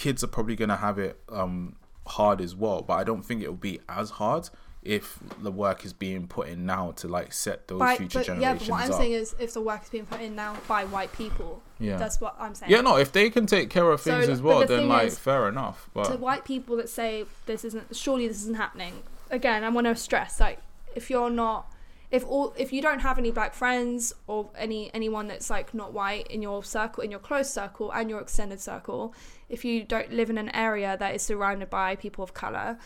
kids 0.00 0.24
are 0.24 0.32
probably 0.36 0.56
gonna 0.56 0.76
have 0.88 0.98
it 0.98 1.20
um 1.28 1.76
hard 2.06 2.40
as 2.40 2.56
well, 2.56 2.80
but 2.88 2.94
I 2.94 3.04
don't 3.04 3.22
think 3.22 3.42
it 3.42 3.48
will 3.48 3.66
be 3.72 3.78
as 3.88 4.10
hard 4.10 4.48
if 4.82 5.18
the 5.42 5.52
work 5.52 5.84
is 5.84 5.92
being 5.92 6.26
put 6.26 6.48
in 6.48 6.64
now 6.64 6.92
to 7.00 7.06
like 7.06 7.34
set 7.34 7.68
those 7.68 7.78
By- 7.78 7.96
future 7.96 8.24
but, 8.26 8.40
yeah, 8.40 8.54
but 8.54 8.66
what 8.68 8.80
I'm 8.84 8.90
up. 8.92 8.96
saying 8.98 9.12
is 9.12 9.36
if 9.38 9.52
the 9.52 9.60
work 9.60 9.82
is 9.82 9.90
being 9.90 10.06
put 10.06 10.20
in 10.22 10.34
now 10.34 10.56
by 10.66 10.86
white 10.86 11.12
people, 11.12 11.62
yeah. 11.78 11.98
that's 11.98 12.18
what 12.18 12.34
I'm 12.38 12.54
saying. 12.54 12.72
yeah, 12.72 12.80
no, 12.80 12.96
if 12.96 13.12
they 13.12 13.28
can 13.28 13.44
take 13.44 13.68
care 13.68 13.90
of 13.90 14.00
So, 14.00 14.10
things 14.10 14.28
as 14.30 14.40
well, 14.40 14.60
the 14.60 14.66
then 14.76 14.88
like 14.88 15.08
is, 15.08 15.18
fair 15.18 15.48
enough. 15.48 15.90
to 16.04 16.16
white 16.16 16.44
people 16.46 16.76
that 16.76 16.88
say 16.88 17.26
this 17.44 17.62
isn't 17.66 17.94
surely 17.94 18.26
this 18.26 18.38
isn't 18.44 18.56
happening 18.56 19.02
again 19.30 19.62
i 19.62 19.68
want 19.68 19.86
to 19.86 19.94
stress 19.94 20.40
like 20.40 20.58
if 20.96 21.08
you're 21.10 21.30
not 21.30 21.70
if 22.10 22.26
all 22.26 22.52
if 22.58 22.72
you 22.72 22.82
don't 22.82 22.98
have 23.00 23.16
any 23.18 23.30
black 23.30 23.54
friends 23.54 24.12
or 24.26 24.50
any 24.56 24.92
anyone 24.92 25.28
that's 25.28 25.48
like 25.50 25.72
not 25.72 25.92
white 25.92 26.26
in 26.26 26.42
your 26.42 26.64
circle 26.64 27.04
in 27.04 27.10
your 27.10 27.20
close 27.20 27.48
circle 27.52 27.92
and 27.92 28.10
your 28.10 28.20
extended 28.20 28.60
circle 28.60 29.14
if 29.50 29.64
you 29.64 29.84
don't 29.84 30.12
live 30.12 30.30
in 30.30 30.38
an 30.38 30.48
area 30.54 30.96
that 30.96 31.14
is 31.14 31.22
surrounded 31.22 31.68
by 31.68 31.96
people 31.96 32.24
of 32.24 32.32
color 32.32 32.78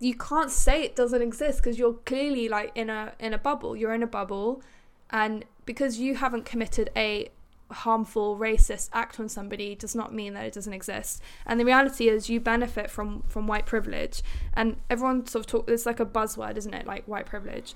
you 0.00 0.14
can't 0.14 0.50
say 0.50 0.82
it 0.82 0.94
doesn't 0.94 1.22
exist 1.22 1.58
because 1.58 1.78
you're 1.78 1.94
clearly 1.94 2.48
like 2.48 2.70
in 2.74 2.88
a 2.88 3.12
in 3.18 3.34
a 3.34 3.38
bubble. 3.38 3.76
You're 3.76 3.94
in 3.94 4.02
a 4.02 4.06
bubble 4.06 4.62
and 5.10 5.44
because 5.66 5.98
you 5.98 6.16
haven't 6.16 6.44
committed 6.44 6.90
a 6.96 7.30
harmful 7.70 8.38
racist 8.38 8.88
act 8.94 9.20
on 9.20 9.28
somebody 9.28 9.74
does 9.74 9.94
not 9.94 10.14
mean 10.14 10.32
that 10.34 10.46
it 10.46 10.52
doesn't 10.54 10.72
exist. 10.72 11.20
And 11.44 11.58
the 11.58 11.64
reality 11.64 12.08
is 12.08 12.30
you 12.30 12.40
benefit 12.40 12.90
from 12.90 13.22
from 13.22 13.46
white 13.46 13.66
privilege. 13.66 14.22
And 14.54 14.76
everyone 14.88 15.26
sort 15.26 15.46
of 15.46 15.50
talk 15.50 15.70
it's 15.70 15.86
like 15.86 16.00
a 16.00 16.06
buzzword 16.06 16.56
isn't 16.56 16.74
it? 16.74 16.86
Like 16.86 17.04
white 17.06 17.26
privilege. 17.26 17.74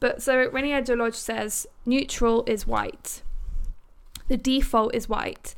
But 0.00 0.22
so 0.22 0.48
Reni 0.50 0.72
Eddo-Lodge 0.72 1.14
says 1.14 1.66
neutral 1.84 2.44
is 2.46 2.66
white. 2.66 3.22
The 4.28 4.36
default 4.36 4.94
is 4.94 5.08
white 5.08 5.54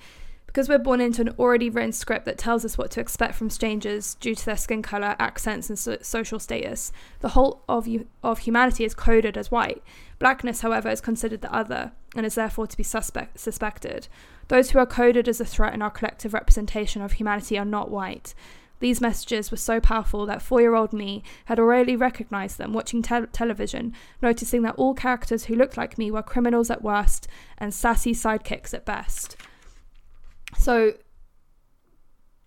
because 0.51 0.69
we're 0.69 0.79
born 0.79 1.01
into 1.01 1.23
an 1.23 1.29
already 1.39 1.71
written 1.71 1.93
script 1.93 2.25
that 2.25 2.37
tells 2.37 2.65
us 2.65 2.77
what 2.77 2.91
to 2.91 3.01
expect 3.01 3.37
from 3.37 3.49
strangers 3.49 4.15
due 4.17 4.35
to 4.35 4.45
their 4.45 4.57
skin 4.57 4.83
color, 4.83 5.15
accents, 5.21 5.69
and 5.69 5.79
so- 5.79 5.99
social 6.03 6.41
status. 6.41 6.91
The 7.21 7.29
whole 7.31 7.63
of 7.69 7.87
you- 7.87 8.09
of 8.25 8.41
humanity 8.41 8.85
is 8.85 8.93
coded 8.93 9.39
as 9.39 9.53
white. 9.53 9.81
Blackness, 10.19 10.63
however, 10.63 10.89
is 10.89 11.01
considered 11.01 11.41
the 11.41 11.55
other 11.55 11.93
and 12.17 12.27
is 12.27 12.35
therefore 12.35 12.67
to 12.67 12.77
be 12.77 12.83
suspect- 12.83 13.39
suspected. 13.39 14.09
Those 14.49 14.73
who 14.73 14.81
are 14.81 14.87
coded 14.87 15.29
as 15.29 15.41
a 15.41 15.45
threat 15.45 15.73
in 15.73 15.83
our 15.83 15.91
collective 15.91 16.35
representation 16.35 17.01
of 17.01 17.13
humanity 17.13 17.57
are 17.57 17.65
not 17.65 17.89
white. 17.89 18.35
These 18.81 19.01
messages 19.01 19.53
were 19.53 19.57
so 19.57 19.79
powerful 19.79 20.27
that 20.27 20.43
four 20.43 20.61
year 20.61 20.75
old 20.75 20.93
me 20.93 21.23
had 21.45 21.61
already 21.61 21.95
recognized 21.95 22.59
them 22.59 22.73
watching 22.73 23.03
te- 23.03 23.27
television, 23.33 23.95
noticing 24.21 24.63
that 24.63 24.75
all 24.75 24.95
characters 24.95 25.45
who 25.45 25.55
looked 25.55 25.77
like 25.77 25.97
me 25.97 26.11
were 26.11 26.23
criminals 26.23 26.71
at 26.71 26.83
worst 26.83 27.29
and 27.57 27.73
sassy 27.73 28.15
sidekicks 28.15 28.75
at 28.75 28.85
best. 28.85 29.37
So 30.57 30.95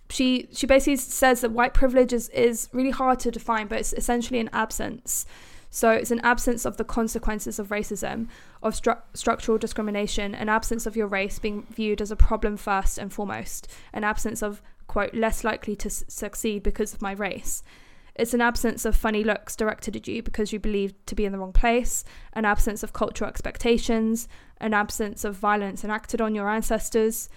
she 0.09 0.47
she 0.53 0.67
basically 0.67 0.97
says 0.97 1.41
that 1.41 1.51
white 1.51 1.73
privilege 1.73 2.13
is, 2.13 2.29
is 2.29 2.69
really 2.71 2.91
hard 2.91 3.19
to 3.21 3.31
define, 3.31 3.67
but 3.67 3.79
it's 3.79 3.93
essentially 3.93 4.39
an 4.39 4.49
absence. 4.53 5.25
So 5.71 5.89
it's 5.89 6.11
an 6.11 6.19
absence 6.19 6.65
of 6.65 6.77
the 6.77 6.83
consequences 6.83 7.57
of 7.57 7.69
racism, 7.69 8.27
of 8.61 8.75
stru- 8.75 9.01
structural 9.15 9.57
discrimination, 9.57 10.35
an 10.35 10.47
absence 10.47 10.85
of 10.85 10.95
your 10.95 11.07
race 11.07 11.39
being 11.39 11.65
viewed 11.71 11.99
as 11.99 12.11
a 12.11 12.15
problem 12.15 12.57
first 12.57 12.99
and 12.99 13.11
foremost, 13.11 13.67
an 13.91 14.03
absence 14.03 14.43
of, 14.43 14.61
quote, 14.85 15.15
less 15.15 15.43
likely 15.43 15.75
to 15.77 15.87
s- 15.87 16.03
succeed 16.07 16.61
because 16.61 16.93
of 16.93 17.01
my 17.01 17.13
race. 17.13 17.63
It's 18.13 18.35
an 18.35 18.41
absence 18.41 18.85
of 18.85 18.95
funny 18.95 19.23
looks 19.23 19.55
directed 19.55 19.95
at 19.95 20.07
you 20.07 20.21
because 20.21 20.53
you 20.53 20.59
believe 20.59 20.93
to 21.07 21.15
be 21.15 21.25
in 21.25 21.31
the 21.31 21.39
wrong 21.39 21.53
place, 21.53 22.03
an 22.33 22.45
absence 22.45 22.83
of 22.83 22.93
cultural 22.93 23.27
expectations, 23.27 24.27
an 24.57 24.75
absence 24.75 25.23
of 25.23 25.35
violence 25.35 25.83
enacted 25.83 26.21
on 26.21 26.35
your 26.35 26.49
ancestors 26.49 27.29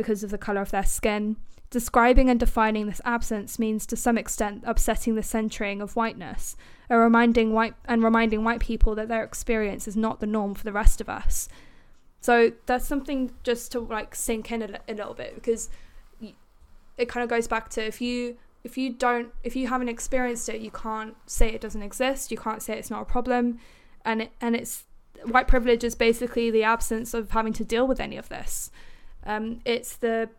because 0.00 0.24
of 0.24 0.30
the 0.30 0.38
colour 0.38 0.62
of 0.62 0.70
their 0.70 0.84
skin. 0.84 1.36
Describing 1.68 2.30
and 2.30 2.40
defining 2.40 2.86
this 2.86 3.02
absence 3.04 3.58
means 3.58 3.86
to 3.86 3.96
some 3.96 4.16
extent 4.16 4.64
upsetting 4.66 5.14
the 5.14 5.22
centering 5.22 5.80
of 5.80 5.94
whiteness, 5.94 6.56
or 6.88 7.00
reminding 7.00 7.52
white 7.52 7.74
and 7.84 8.02
reminding 8.02 8.42
white 8.42 8.60
people 8.60 8.94
that 8.94 9.08
their 9.08 9.22
experience 9.22 9.86
is 9.86 9.96
not 9.96 10.20
the 10.20 10.26
norm 10.26 10.54
for 10.54 10.64
the 10.64 10.72
rest 10.72 11.00
of 11.00 11.08
us. 11.08 11.48
So 12.20 12.52
that's 12.66 12.86
something 12.86 13.32
just 13.42 13.72
to 13.72 13.80
like 13.80 14.14
sink 14.14 14.50
in 14.50 14.62
a, 14.62 14.80
a 14.88 14.94
little 14.94 15.14
bit 15.14 15.34
because 15.34 15.70
it 16.96 17.08
kind 17.08 17.22
of 17.22 17.30
goes 17.30 17.46
back 17.46 17.68
to 17.70 17.84
if 17.84 18.00
you 18.00 18.36
if 18.64 18.76
you 18.76 18.92
don't 18.92 19.32
if 19.42 19.54
you 19.54 19.68
haven't 19.68 19.88
experienced 19.88 20.48
it, 20.48 20.60
you 20.60 20.70
can't 20.70 21.14
say 21.26 21.50
it 21.50 21.60
doesn't 21.60 21.82
exist. 21.82 22.30
You 22.30 22.38
can't 22.38 22.62
say 22.62 22.78
it's 22.78 22.90
not 22.90 23.02
a 23.02 23.06
problem, 23.06 23.58
and 24.04 24.22
it, 24.22 24.32
and 24.40 24.56
it's 24.56 24.84
white 25.24 25.48
privilege 25.48 25.84
is 25.84 25.94
basically 25.94 26.50
the 26.50 26.62
absence 26.62 27.14
of 27.14 27.30
having 27.30 27.52
to 27.54 27.64
deal 27.64 27.86
with 27.86 28.00
any 28.00 28.16
of 28.16 28.28
this. 28.28 28.70
Um, 29.24 29.60
it's 29.64 29.96
the 29.96 30.30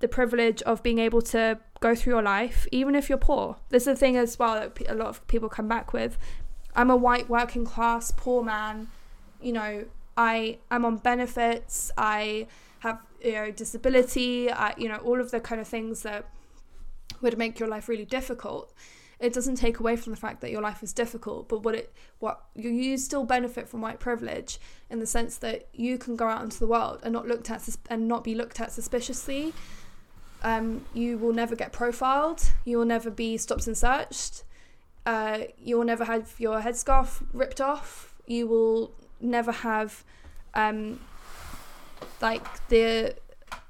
the 0.00 0.08
privilege 0.08 0.62
of 0.62 0.82
being 0.82 0.98
able 0.98 1.22
to 1.22 1.60
go 1.78 1.94
through 1.94 2.14
your 2.14 2.22
life, 2.22 2.66
even 2.72 2.96
if 2.96 3.08
you're 3.08 3.18
poor. 3.18 3.56
This 3.68 3.82
is 3.82 3.86
the 3.86 3.96
thing 3.96 4.16
as 4.16 4.36
well 4.36 4.54
that 4.54 4.90
a 4.90 4.94
lot 4.94 5.06
of 5.06 5.26
people 5.28 5.48
come 5.48 5.68
back 5.68 5.92
with. 5.92 6.18
I'm 6.74 6.90
a 6.90 6.96
white 6.96 7.28
working 7.28 7.64
class 7.64 8.10
poor 8.10 8.42
man. 8.42 8.88
You 9.40 9.52
know, 9.52 9.84
I 10.16 10.58
am 10.70 10.84
on 10.84 10.96
benefits. 10.96 11.92
I 11.96 12.48
have 12.80 13.00
you 13.22 13.32
know 13.32 13.50
disability. 13.50 14.50
I, 14.50 14.74
you 14.76 14.88
know 14.88 14.96
all 14.96 15.20
of 15.20 15.30
the 15.30 15.40
kind 15.40 15.60
of 15.60 15.68
things 15.68 16.02
that 16.02 16.28
would 17.20 17.38
make 17.38 17.60
your 17.60 17.68
life 17.68 17.88
really 17.88 18.04
difficult. 18.04 18.72
It 19.22 19.32
doesn't 19.32 19.54
take 19.56 19.78
away 19.78 19.96
from 19.96 20.12
the 20.12 20.18
fact 20.18 20.40
that 20.40 20.50
your 20.50 20.60
life 20.60 20.82
is 20.82 20.92
difficult, 20.92 21.48
but 21.48 21.62
what 21.62 21.74
it 21.74 21.94
what 22.18 22.42
you, 22.54 22.70
you 22.70 22.98
still 22.98 23.24
benefit 23.24 23.68
from 23.68 23.80
white 23.80 24.00
privilege 24.00 24.58
in 24.90 24.98
the 24.98 25.06
sense 25.06 25.36
that 25.38 25.68
you 25.72 25.96
can 25.96 26.16
go 26.16 26.28
out 26.28 26.42
into 26.42 26.58
the 26.58 26.66
world 26.66 27.00
and 27.02 27.12
not 27.12 27.26
looked 27.26 27.50
at 27.50 27.66
and 27.88 28.08
not 28.08 28.24
be 28.24 28.34
looked 28.34 28.60
at 28.60 28.72
suspiciously 28.72 29.54
um, 30.42 30.84
you 30.92 31.18
will 31.18 31.32
never 31.32 31.54
get 31.54 31.72
profiled. 31.72 32.42
You 32.64 32.78
will 32.78 32.84
never 32.84 33.10
be 33.10 33.36
stopped 33.36 33.66
and 33.66 33.76
searched. 33.76 34.44
Uh, 35.06 35.40
you 35.58 35.78
will 35.78 35.84
never 35.84 36.04
have 36.04 36.34
your 36.38 36.60
headscarf 36.60 37.22
ripped 37.32 37.60
off. 37.60 38.14
You 38.26 38.46
will 38.46 38.92
never 39.20 39.52
have 39.52 40.04
um, 40.54 41.00
like 42.20 42.68
the 42.68 43.14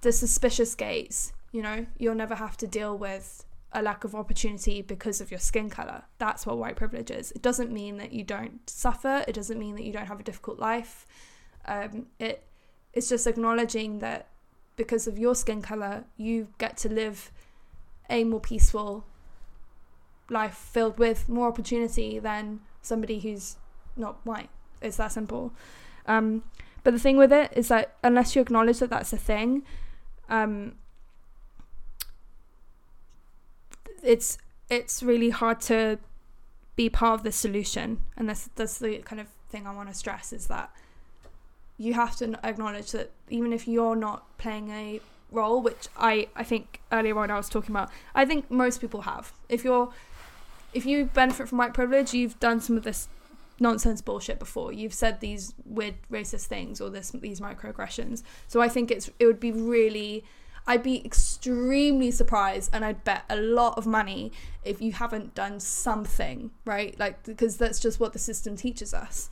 the 0.00 0.12
suspicious 0.12 0.74
gaze. 0.74 1.32
You 1.52 1.62
know, 1.62 1.86
you'll 1.98 2.14
never 2.14 2.34
have 2.34 2.56
to 2.58 2.66
deal 2.66 2.96
with 2.96 3.44
a 3.72 3.82
lack 3.82 4.04
of 4.04 4.14
opportunity 4.14 4.82
because 4.82 5.20
of 5.20 5.30
your 5.30 5.40
skin 5.40 5.70
color. 5.70 6.02
That's 6.18 6.46
what 6.46 6.58
white 6.58 6.76
privilege 6.76 7.10
is. 7.10 7.32
It 7.32 7.42
doesn't 7.42 7.72
mean 7.72 7.96
that 7.96 8.12
you 8.12 8.22
don't 8.22 8.68
suffer. 8.68 9.24
It 9.26 9.34
doesn't 9.34 9.58
mean 9.58 9.74
that 9.76 9.84
you 9.84 9.92
don't 9.92 10.06
have 10.06 10.20
a 10.20 10.22
difficult 10.22 10.58
life. 10.58 11.06
Um, 11.64 12.06
it 12.18 12.44
it's 12.92 13.08
just 13.08 13.26
acknowledging 13.26 14.00
that 14.00 14.28
because 14.76 15.06
of 15.06 15.18
your 15.18 15.34
skin 15.34 15.62
color, 15.62 16.04
you 16.16 16.48
get 16.58 16.76
to 16.78 16.88
live 16.88 17.30
a 18.10 18.24
more 18.24 18.40
peaceful 18.40 19.06
life 20.28 20.54
filled 20.54 20.98
with 20.98 21.28
more 21.28 21.48
opportunity 21.48 22.18
than 22.18 22.60
somebody 22.82 23.20
who's 23.20 23.56
not 23.96 24.18
white. 24.24 24.50
It's 24.80 24.96
that 24.96 25.12
simple. 25.12 25.52
Um, 26.06 26.42
but 26.84 26.92
the 26.92 26.98
thing 26.98 27.16
with 27.16 27.32
it 27.32 27.52
is 27.54 27.68
that 27.68 27.96
unless 28.02 28.34
you 28.34 28.42
acknowledge 28.42 28.80
that 28.80 28.90
that's 28.90 29.12
a 29.12 29.16
thing, 29.16 29.62
um, 30.28 30.74
it's 34.02 34.38
it's 34.68 35.02
really 35.02 35.30
hard 35.30 35.60
to 35.62 35.98
be 36.76 36.88
part 36.88 37.20
of 37.20 37.24
the 37.24 37.32
solution. 37.32 38.00
And 38.16 38.28
that's 38.28 38.48
that's 38.56 38.78
the 38.78 38.98
kind 38.98 39.20
of 39.20 39.28
thing 39.50 39.66
I 39.66 39.74
want 39.74 39.88
to 39.88 39.94
stress 39.94 40.32
is 40.32 40.46
that 40.48 40.70
you 41.78 41.94
have 41.94 42.16
to 42.16 42.38
acknowledge 42.44 42.92
that 42.92 43.10
even 43.28 43.52
if 43.52 43.66
you're 43.66 43.96
not 43.96 44.38
playing 44.38 44.70
a 44.70 45.00
role, 45.30 45.62
which 45.62 45.88
I, 45.96 46.28
I 46.36 46.44
think 46.44 46.80
earlier 46.92 47.18
on 47.18 47.30
I 47.30 47.36
was 47.36 47.48
talking 47.48 47.70
about, 47.74 47.90
I 48.14 48.24
think 48.24 48.50
most 48.50 48.80
people 48.80 49.02
have. 49.02 49.32
If 49.48 49.64
you're 49.64 49.92
if 50.72 50.86
you 50.86 51.06
benefit 51.06 51.48
from 51.48 51.58
white 51.58 51.74
privilege, 51.74 52.14
you've 52.14 52.38
done 52.40 52.60
some 52.60 52.76
of 52.76 52.84
this 52.84 53.08
nonsense 53.60 54.00
bullshit 54.00 54.38
before. 54.38 54.72
You've 54.72 54.94
said 54.94 55.20
these 55.20 55.54
weird 55.64 55.94
racist 56.10 56.46
things 56.46 56.80
or 56.80 56.90
this 56.90 57.10
these 57.10 57.40
microaggressions. 57.40 58.22
So 58.48 58.60
I 58.60 58.68
think 58.68 58.90
it's 58.90 59.10
it 59.18 59.26
would 59.26 59.40
be 59.40 59.52
really 59.52 60.24
I'd 60.66 60.82
be 60.82 61.04
extremely 61.04 62.10
surprised 62.10 62.70
and 62.72 62.84
I'd 62.84 63.04
bet 63.04 63.24
a 63.28 63.36
lot 63.36 63.76
of 63.76 63.86
money 63.86 64.32
if 64.64 64.80
you 64.80 64.92
haven't 64.92 65.34
done 65.34 65.58
something, 65.60 66.50
right? 66.64 66.98
Like 66.98 67.24
because 67.24 67.56
that's 67.56 67.80
just 67.80 67.98
what 67.98 68.12
the 68.12 68.18
system 68.18 68.56
teaches 68.56 68.94
us. 68.94 69.28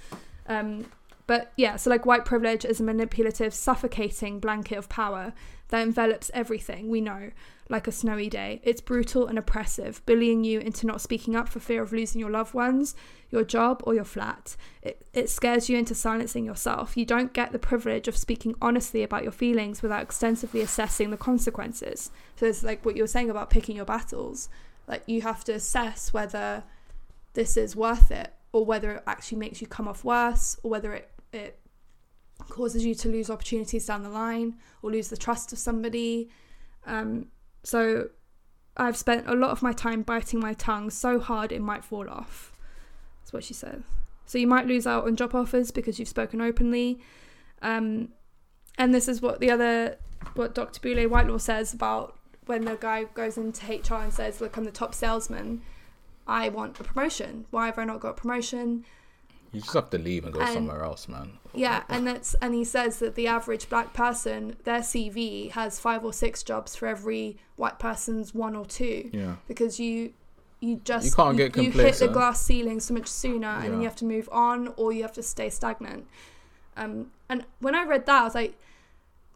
Um, 0.48 0.86
but 1.26 1.52
yeah, 1.56 1.76
so 1.76 1.90
like 1.90 2.04
white 2.04 2.24
privilege 2.24 2.64
is 2.64 2.80
a 2.80 2.82
manipulative, 2.82 3.54
suffocating 3.54 4.40
blanket 4.40 4.76
of 4.76 4.88
power 4.88 5.32
that 5.68 5.80
envelops 5.80 6.30
everything 6.34 6.88
we 6.88 7.00
know, 7.00 7.30
like 7.70 7.86
a 7.86 7.92
snowy 7.92 8.28
day. 8.28 8.60
It's 8.64 8.80
brutal 8.80 9.26
and 9.26 9.38
oppressive, 9.38 10.04
bullying 10.04 10.44
you 10.44 10.58
into 10.58 10.86
not 10.86 11.00
speaking 11.00 11.36
up 11.36 11.48
for 11.48 11.60
fear 11.60 11.82
of 11.82 11.92
losing 11.92 12.20
your 12.20 12.30
loved 12.30 12.52
ones, 12.52 12.94
your 13.30 13.44
job, 13.44 13.82
or 13.86 13.94
your 13.94 14.04
flat. 14.04 14.56
It, 14.82 15.06
it 15.12 15.30
scares 15.30 15.68
you 15.70 15.78
into 15.78 15.94
silencing 15.94 16.44
yourself. 16.44 16.96
You 16.96 17.06
don't 17.06 17.32
get 17.32 17.52
the 17.52 17.58
privilege 17.58 18.08
of 18.08 18.16
speaking 18.16 18.56
honestly 18.60 19.02
about 19.02 19.22
your 19.22 19.32
feelings 19.32 19.82
without 19.82 20.02
extensively 20.02 20.60
assessing 20.60 21.10
the 21.10 21.16
consequences. 21.16 22.10
So 22.36 22.46
it's 22.46 22.64
like 22.64 22.84
what 22.84 22.96
you 22.96 23.04
were 23.04 23.08
saying 23.08 23.30
about 23.30 23.50
picking 23.50 23.76
your 23.76 23.84
battles. 23.84 24.48
Like 24.88 25.04
you 25.06 25.22
have 25.22 25.44
to 25.44 25.52
assess 25.52 26.12
whether 26.12 26.64
this 27.34 27.56
is 27.56 27.76
worth 27.76 28.10
it 28.10 28.34
or 28.52 28.64
whether 28.64 28.94
it 28.96 29.04
actually 29.06 29.38
makes 29.38 29.60
you 29.60 29.68
come 29.68 29.86
off 29.86 30.02
worse 30.04 30.58
or 30.64 30.70
whether 30.70 30.92
it 30.92 31.10
it 31.32 31.60
causes 32.48 32.84
you 32.84 32.94
to 32.96 33.08
lose 33.08 33.30
opportunities 33.30 33.86
down 33.86 34.02
the 34.02 34.08
line 34.08 34.56
or 34.82 34.90
lose 34.90 35.08
the 35.08 35.16
trust 35.16 35.52
of 35.52 35.58
somebody. 35.58 36.28
Um, 36.86 37.26
so 37.62 38.08
I've 38.76 38.96
spent 38.96 39.28
a 39.28 39.34
lot 39.34 39.50
of 39.50 39.62
my 39.62 39.72
time 39.72 40.02
biting 40.02 40.40
my 40.40 40.54
tongue 40.54 40.90
so 40.90 41.20
hard 41.20 41.52
it 41.52 41.60
might 41.60 41.84
fall 41.84 42.08
off. 42.08 42.52
That's 43.20 43.32
what 43.32 43.44
she 43.44 43.54
says. 43.54 43.82
So 44.26 44.38
you 44.38 44.46
might 44.46 44.66
lose 44.66 44.86
out 44.86 45.06
on 45.06 45.16
job 45.16 45.34
offers 45.34 45.70
because 45.70 45.98
you've 45.98 46.08
spoken 46.08 46.40
openly. 46.40 47.00
Um, 47.62 48.10
and 48.78 48.94
this 48.94 49.08
is 49.08 49.20
what 49.20 49.40
the 49.40 49.50
other, 49.50 49.98
what 50.34 50.54
Dr. 50.54 50.80
Boulé 50.80 51.08
Whytelaw 51.08 51.40
says 51.40 51.74
about 51.74 52.16
when 52.46 52.64
the 52.64 52.76
guy 52.76 53.04
goes 53.04 53.36
into 53.36 53.66
HR 53.66 53.96
and 53.96 54.12
says, 54.12 54.40
Look, 54.40 54.56
I'm 54.56 54.64
the 54.64 54.70
top 54.70 54.94
salesman. 54.94 55.62
I 56.26 56.48
want 56.48 56.78
a 56.78 56.84
promotion. 56.84 57.46
Why 57.50 57.66
have 57.66 57.78
I 57.78 57.84
not 57.84 58.00
got 58.00 58.10
a 58.10 58.14
promotion? 58.14 58.84
You 59.52 59.60
just 59.60 59.74
have 59.74 59.90
to 59.90 59.98
leave 59.98 60.24
and 60.24 60.32
go 60.32 60.40
And- 60.40 60.52
somewhere 60.52 60.84
else, 60.84 61.08
man. 61.08 61.32
Yeah, 61.52 61.82
and 61.88 62.06
that's 62.06 62.34
and 62.34 62.54
he 62.54 62.62
says 62.64 63.00
that 63.00 63.16
the 63.16 63.26
average 63.26 63.68
black 63.68 63.92
person, 63.92 64.56
their 64.62 64.80
CV 64.80 65.50
has 65.50 65.80
five 65.80 66.04
or 66.04 66.12
six 66.12 66.44
jobs 66.44 66.76
for 66.76 66.86
every 66.86 67.38
white 67.56 67.80
person's 67.80 68.32
one 68.32 68.54
or 68.54 68.64
two. 68.64 69.10
Yeah. 69.12 69.36
Because 69.48 69.80
you 69.80 70.12
you 70.60 70.80
just 70.84 71.06
You 71.06 71.12
can't 71.12 71.36
get 71.36 71.56
you 71.56 71.70
hit 71.72 71.96
the 71.96 72.06
glass 72.08 72.40
ceiling 72.40 72.80
so 72.80 72.94
much 72.94 73.08
sooner 73.08 73.48
and 73.48 73.72
then 73.72 73.80
you 73.80 73.88
have 73.88 73.96
to 73.96 74.04
move 74.04 74.28
on 74.30 74.72
or 74.76 74.92
you 74.92 75.02
have 75.02 75.12
to 75.14 75.22
stay 75.22 75.50
stagnant. 75.50 76.06
Um 76.76 77.10
and 77.28 77.44
when 77.58 77.74
I 77.74 77.84
read 77.84 78.06
that 78.06 78.20
I 78.20 78.24
was 78.24 78.34
like 78.34 78.56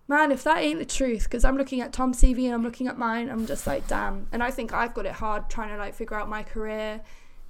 Man, 0.07 0.31
if 0.33 0.45
that 0.45 0.59
ain't 0.59 0.79
the 0.79 0.85
truth, 0.85 1.25
because 1.25 1.47
I'm 1.47 1.57
looking 1.57 1.81
at 1.81 1.93
Tom's 1.95 2.21
CV 2.21 2.45
and 2.45 2.53
I'm 2.53 2.63
looking 2.63 2.89
at 2.89 2.99
mine, 2.99 3.31
I'm 3.31 3.47
just 3.47 3.67
like, 3.67 3.89
damn. 3.89 4.27
And 4.33 4.43
I 4.43 4.51
think 4.51 4.75
I've 4.75 4.93
got 4.93 5.07
it 5.07 5.13
hard 5.13 5.49
trying 5.49 5.71
to 5.71 5.79
like 5.79 5.95
figure 5.95 6.19
out 6.19 6.29
my 6.29 6.43
career 6.43 7.01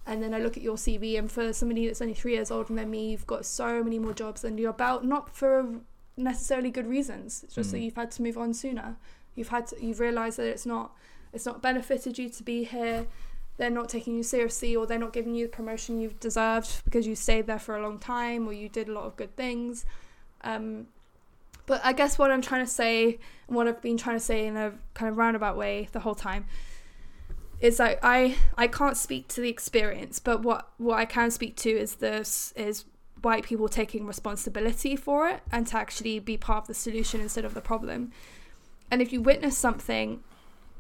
and 0.07 0.23
then 0.23 0.35
I 0.35 0.39
look 0.39 0.57
at 0.57 0.63
your 0.63 0.77
CV, 0.77 1.19
and 1.19 1.31
for 1.31 1.53
somebody 1.53 1.87
that's 1.87 2.03
only 2.03 2.15
three 2.15 2.33
years 2.35 2.51
older 2.51 2.75
than 2.75 2.91
me, 2.91 3.11
you've 3.11 3.27
got 3.27 3.47
so 3.47 3.83
many 3.83 3.99
more 3.99 4.13
jobs 4.13 4.45
under 4.45 4.61
your 4.61 4.73
belt, 4.73 5.05
not 5.05 5.35
for 5.35 5.81
necessarily 6.17 6.71
good 6.71 6.87
reasons. 6.87 7.43
It's 7.45 7.55
just 7.55 7.71
that 7.73 7.79
Mm. 7.79 7.85
you've 7.85 7.97
had 7.97 8.11
to 8.13 8.23
move 8.23 8.39
on 8.39 8.55
sooner. 8.55 8.97
You've 9.35 9.49
had 9.49 9.67
to, 9.69 9.85
you've 9.85 10.01
realised 10.01 10.37
that 10.39 10.47
it's 10.47 10.67
not 10.67 10.93
it's 11.33 11.47
not 11.47 11.61
benefited 11.61 12.17
you 12.17 12.29
to 12.29 12.43
be 12.45 12.63
here. 12.63 13.07
They're 13.57 13.69
not 13.71 13.89
taking 13.89 14.15
you 14.15 14.23
seriously, 14.23 14.77
or 14.77 14.87
they're 14.87 14.99
not 15.01 15.13
giving 15.13 15.35
you 15.35 15.47
the 15.47 15.51
promotion 15.53 16.01
you've 16.01 16.21
deserved 16.21 16.85
because 16.85 17.07
you 17.09 17.17
stayed 17.17 17.47
there 17.49 17.59
for 17.59 17.77
a 17.77 17.83
long 17.83 17.99
time, 17.99 18.47
or 18.47 18.53
you 18.53 18.69
did 18.69 18.89
a 18.89 18.93
lot 18.93 19.05
of 19.07 19.17
good 19.17 19.35
things. 19.35 19.85
Um, 20.43 20.87
but 21.67 21.81
I 21.85 21.93
guess 21.93 22.19
what 22.19 22.31
I'm 22.31 22.43
trying 22.43 22.65
to 22.65 22.71
say, 22.71 23.19
and 23.49 23.57
what 23.57 23.67
I've 23.67 23.81
been 23.81 23.97
trying 23.97 24.17
to 24.17 24.21
say 24.25 24.47
in 24.47 24.57
a 24.57 24.75
kind 24.93 25.11
of 25.11 25.17
roundabout 25.17 25.57
way 25.57 25.89
the 25.93 26.01
whole 26.01 26.15
time, 26.15 26.47
it's 27.65 27.79
like 27.79 27.99
I 28.03 28.37
I 28.59 28.69
can't 28.69 28.97
speak 28.97 29.27
to 29.29 29.41
the 29.41 29.49
experience, 29.49 30.19
but 30.19 30.43
what 30.43 30.69
what 30.77 30.99
I 30.99 31.07
can 31.07 31.31
speak 31.31 31.57
to 31.57 31.71
is 31.71 31.95
this 31.95 32.53
is 32.57 32.85
white 33.23 33.43
people 33.43 33.69
taking 33.69 34.07
responsibility 34.07 34.97
for 34.97 35.31
it 35.31 35.41
and 35.51 35.67
to 35.69 35.79
actually 35.79 36.19
be 36.19 36.37
part 36.37 36.65
of 36.65 36.67
the 36.67 36.75
solution 36.75 37.23
instead 37.23 37.47
of 37.47 37.55
the 37.55 37.63
problem. 37.63 38.13
And 38.91 39.01
if 39.01 39.15
you 39.15 39.23
witness 39.23 39.57
something, 39.57 40.23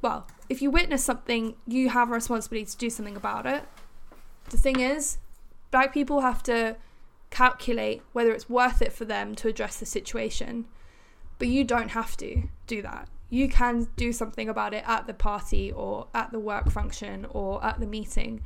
well, 0.02 0.26
if 0.50 0.60
you 0.60 0.70
witness 0.70 1.02
something, 1.02 1.54
you 1.66 1.88
have 1.88 2.10
a 2.10 2.12
responsibility 2.12 2.70
to 2.70 2.76
do 2.76 2.90
something 2.90 3.16
about 3.16 3.46
it. 3.46 3.62
The 4.50 4.58
thing 4.58 4.78
is, 4.78 5.16
black 5.70 5.94
people 5.94 6.20
have 6.20 6.42
to 6.42 6.76
calculate 7.30 8.02
whether 8.12 8.30
it's 8.30 8.50
worth 8.50 8.82
it 8.82 8.92
for 8.92 9.06
them 9.06 9.34
to 9.36 9.48
address 9.48 9.80
the 9.80 9.86
situation. 9.86 10.66
But 11.38 11.48
you 11.48 11.64
don't 11.64 11.92
have 11.92 12.14
to 12.18 12.42
do 12.66 12.82
that. 12.82 13.08
You 13.34 13.48
can 13.48 13.88
do 13.96 14.12
something 14.12 14.48
about 14.48 14.74
it 14.74 14.84
at 14.86 15.08
the 15.08 15.12
party 15.12 15.72
or 15.72 16.06
at 16.14 16.30
the 16.30 16.38
work 16.38 16.70
function 16.70 17.26
or 17.30 17.64
at 17.64 17.80
the 17.80 17.86
meeting. 17.86 18.42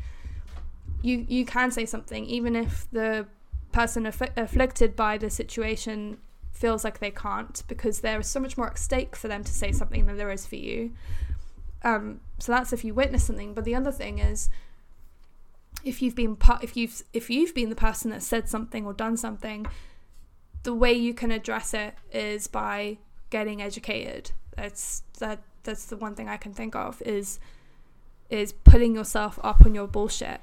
You 1.02 1.27
you 1.28 1.44
can 1.44 1.70
say 1.70 1.85
something 1.85 2.24
even 2.24 2.56
if 2.56 2.90
the 2.90 3.27
person 3.70 4.06
aff- 4.06 4.35
afflicted 4.35 4.97
by 4.97 5.19
the 5.19 5.28
situation 5.28 6.16
feels 6.52 6.85
like 6.85 7.01
they 7.01 7.10
can't 7.10 7.62
because 7.69 8.01
there 8.01 8.19
is 8.19 8.28
so 8.28 8.40
much 8.40 8.56
more 8.56 8.69
at 8.69 8.78
stake 8.78 9.15
for 9.15 9.28
them 9.28 9.44
to 9.44 9.52
say 9.52 9.73
something 9.73 10.06
than 10.06 10.16
there 10.16 10.31
is 10.31 10.47
for 10.47 10.56
you. 10.56 10.94
Um, 11.82 12.20
so 12.39 12.52
that's 12.52 12.73
if 12.73 12.82
you 12.82 12.94
witness 12.94 13.24
something. 13.24 13.52
But 13.52 13.65
the 13.65 13.74
other 13.74 13.93
thing 13.93 14.19
is, 14.20 14.48
if 15.85 16.01
you've 16.01 16.16
been 16.16 16.35
part, 16.35 16.65
if 16.65 16.78
you've 16.78 17.02
if 17.12 17.28
you've 17.28 17.55
been 17.55 17.69
the 17.69 17.77
person 17.77 18.10
that 18.12 18.23
said 18.23 18.48
something 18.48 18.86
or 18.86 18.94
done 18.94 19.19
something, 19.19 19.66
the 20.62 20.73
way 20.73 20.94
you 20.94 21.12
can 21.12 21.31
address 21.31 21.74
it 21.74 21.94
is 22.10 22.47
by 22.47 22.97
getting 23.28 23.60
educated. 23.60 24.31
That's 24.60 25.02
that 25.20 25.40
that's 25.62 25.86
the 25.86 25.97
one 25.97 26.14
thing 26.14 26.28
I 26.28 26.36
can 26.36 26.52
think 26.52 26.74
of 26.74 27.01
is 27.02 27.39
is 28.28 28.52
putting 28.52 28.94
yourself 28.94 29.39
up 29.43 29.64
on 29.64 29.74
your 29.74 29.86
bullshit 29.86 30.40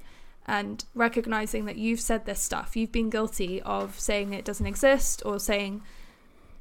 and 0.47 0.85
recognizing 0.93 1.65
that 1.65 1.75
you've 1.75 1.99
said 1.99 2.25
this 2.25 2.39
stuff. 2.39 2.75
You've 2.75 2.91
been 2.91 3.09
guilty 3.09 3.61
of 3.61 3.99
saying 3.99 4.33
it 4.33 4.45
doesn't 4.45 4.65
exist 4.65 5.21
or 5.25 5.39
saying 5.39 5.81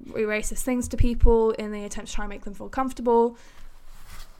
racist 0.09 0.63
things 0.63 0.89
to 0.89 0.97
people 0.97 1.53
in 1.53 1.71
the 1.71 1.85
attempt 1.85 2.11
to 2.11 2.17
try 2.17 2.25
and 2.25 2.31
make 2.31 2.45
them 2.45 2.55
feel 2.55 2.69
comfortable. 2.69 3.39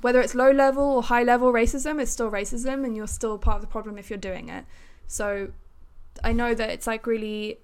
Whether 0.01 0.21
it's 0.21 0.35
low 0.35 0.51
level 0.51 0.85
or 0.85 1.03
high 1.03 1.23
level 1.23 1.53
racism, 1.53 2.01
it's 2.01 2.11
still 2.11 2.31
racism 2.31 2.85
and 2.85 2.97
you're 2.97 3.07
still 3.07 3.39
part 3.39 3.57
of 3.57 3.61
the 3.63 3.69
problem 3.69 3.97
if 3.97 4.11
you're 4.11 4.19
doing 4.19 4.49
it. 4.49 4.65
So 5.07 5.53
I 6.23 6.33
know 6.33 6.55
that 6.55 6.71
it's 6.71 6.87
like 6.87 7.07
really 7.07 7.59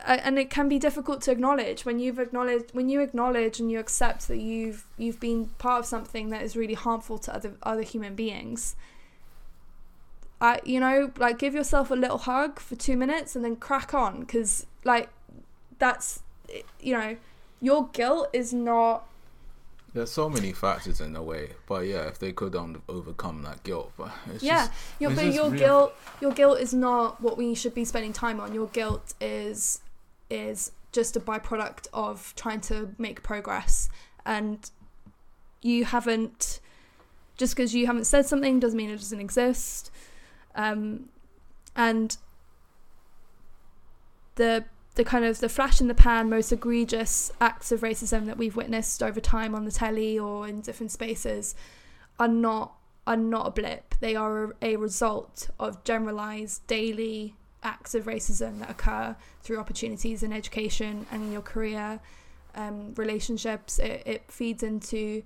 and 0.00 0.38
it 0.38 0.50
can 0.50 0.68
be 0.68 0.78
difficult 0.78 1.20
to 1.22 1.30
acknowledge 1.30 1.84
when 1.84 1.98
you've 1.98 2.18
acknowledged 2.18 2.70
when 2.72 2.88
you 2.88 3.00
acknowledge 3.00 3.60
and 3.60 3.70
you 3.70 3.78
accept 3.78 4.28
that 4.28 4.38
you've 4.38 4.86
you've 4.96 5.20
been 5.20 5.46
part 5.58 5.80
of 5.80 5.86
something 5.86 6.30
that 6.30 6.42
is 6.42 6.56
really 6.56 6.74
harmful 6.74 7.18
to 7.18 7.34
other 7.34 7.52
other 7.62 7.82
human 7.82 8.14
beings 8.14 8.76
I, 10.40 10.60
you 10.64 10.80
know, 10.80 11.10
like 11.18 11.38
give 11.38 11.54
yourself 11.54 11.90
a 11.90 11.94
little 11.94 12.18
hug 12.18 12.58
for 12.58 12.74
two 12.74 12.96
minutes 12.96 13.36
and 13.36 13.44
then 13.44 13.56
crack 13.56 13.92
on 13.92 14.20
because, 14.20 14.66
like, 14.84 15.10
that's, 15.78 16.22
you 16.80 16.94
know, 16.96 17.16
your 17.60 17.88
guilt 17.88 18.30
is 18.32 18.52
not. 18.52 19.06
There's 19.92 20.10
so 20.10 20.28
many 20.28 20.52
factors 20.52 21.00
in 21.00 21.14
the 21.14 21.22
way, 21.22 21.50
but 21.66 21.86
yeah, 21.86 22.06
if 22.06 22.18
they 22.18 22.32
could 22.32 22.54
um, 22.54 22.82
overcome 22.88 23.42
that 23.42 23.62
guilt, 23.64 23.92
but 23.96 24.12
yeah, 24.40 24.68
just, 24.68 24.72
your, 25.00 25.10
but 25.10 25.32
your 25.32 25.50
real... 25.50 25.58
guilt, 25.58 25.94
your 26.20 26.32
guilt 26.32 26.60
is 26.60 26.72
not 26.72 27.20
what 27.20 27.36
we 27.36 27.54
should 27.54 27.74
be 27.74 27.84
spending 27.84 28.12
time 28.12 28.38
on. 28.38 28.54
Your 28.54 28.68
guilt 28.68 29.14
is 29.20 29.80
is 30.28 30.70
just 30.92 31.16
a 31.16 31.20
byproduct 31.20 31.88
of 31.92 32.32
trying 32.36 32.60
to 32.62 32.94
make 32.98 33.22
progress, 33.22 33.88
and 34.24 34.70
you 35.60 35.84
haven't. 35.84 36.60
Just 37.36 37.56
because 37.56 37.74
you 37.74 37.86
haven't 37.86 38.04
said 38.04 38.26
something 38.26 38.60
doesn't 38.60 38.76
mean 38.76 38.90
it 38.90 38.96
doesn't 38.96 39.18
exist 39.18 39.90
um, 40.54 41.08
and 41.76 42.16
the 44.36 44.64
the 44.94 45.04
kind 45.04 45.24
of 45.24 45.38
the 45.38 45.48
flash 45.48 45.80
in 45.80 45.88
the 45.88 45.94
pan 45.94 46.28
most 46.28 46.52
egregious 46.52 47.30
acts 47.40 47.72
of 47.72 47.80
racism 47.80 48.26
that 48.26 48.36
we've 48.36 48.56
witnessed 48.56 49.02
over 49.02 49.20
time 49.20 49.54
on 49.54 49.64
the 49.64 49.70
telly 49.70 50.18
or 50.18 50.46
in 50.48 50.60
different 50.60 50.90
spaces 50.90 51.54
are 52.18 52.28
not 52.28 52.74
are 53.06 53.16
not 53.16 53.46
a 53.46 53.50
blip 53.50 53.94
they 54.00 54.14
are 54.14 54.44
a, 54.44 54.52
a 54.62 54.76
result 54.76 55.48
of 55.58 55.82
generalized 55.84 56.66
daily 56.66 57.34
acts 57.62 57.94
of 57.94 58.04
racism 58.04 58.58
that 58.58 58.70
occur 58.70 59.14
through 59.42 59.58
opportunities 59.58 60.22
in 60.22 60.32
education 60.32 61.06
and 61.10 61.22
in 61.22 61.32
your 61.32 61.42
career 61.42 62.00
um, 62.54 62.92
relationships 62.94 63.78
it, 63.78 64.02
it 64.06 64.30
feeds 64.30 64.62
into 64.62 65.22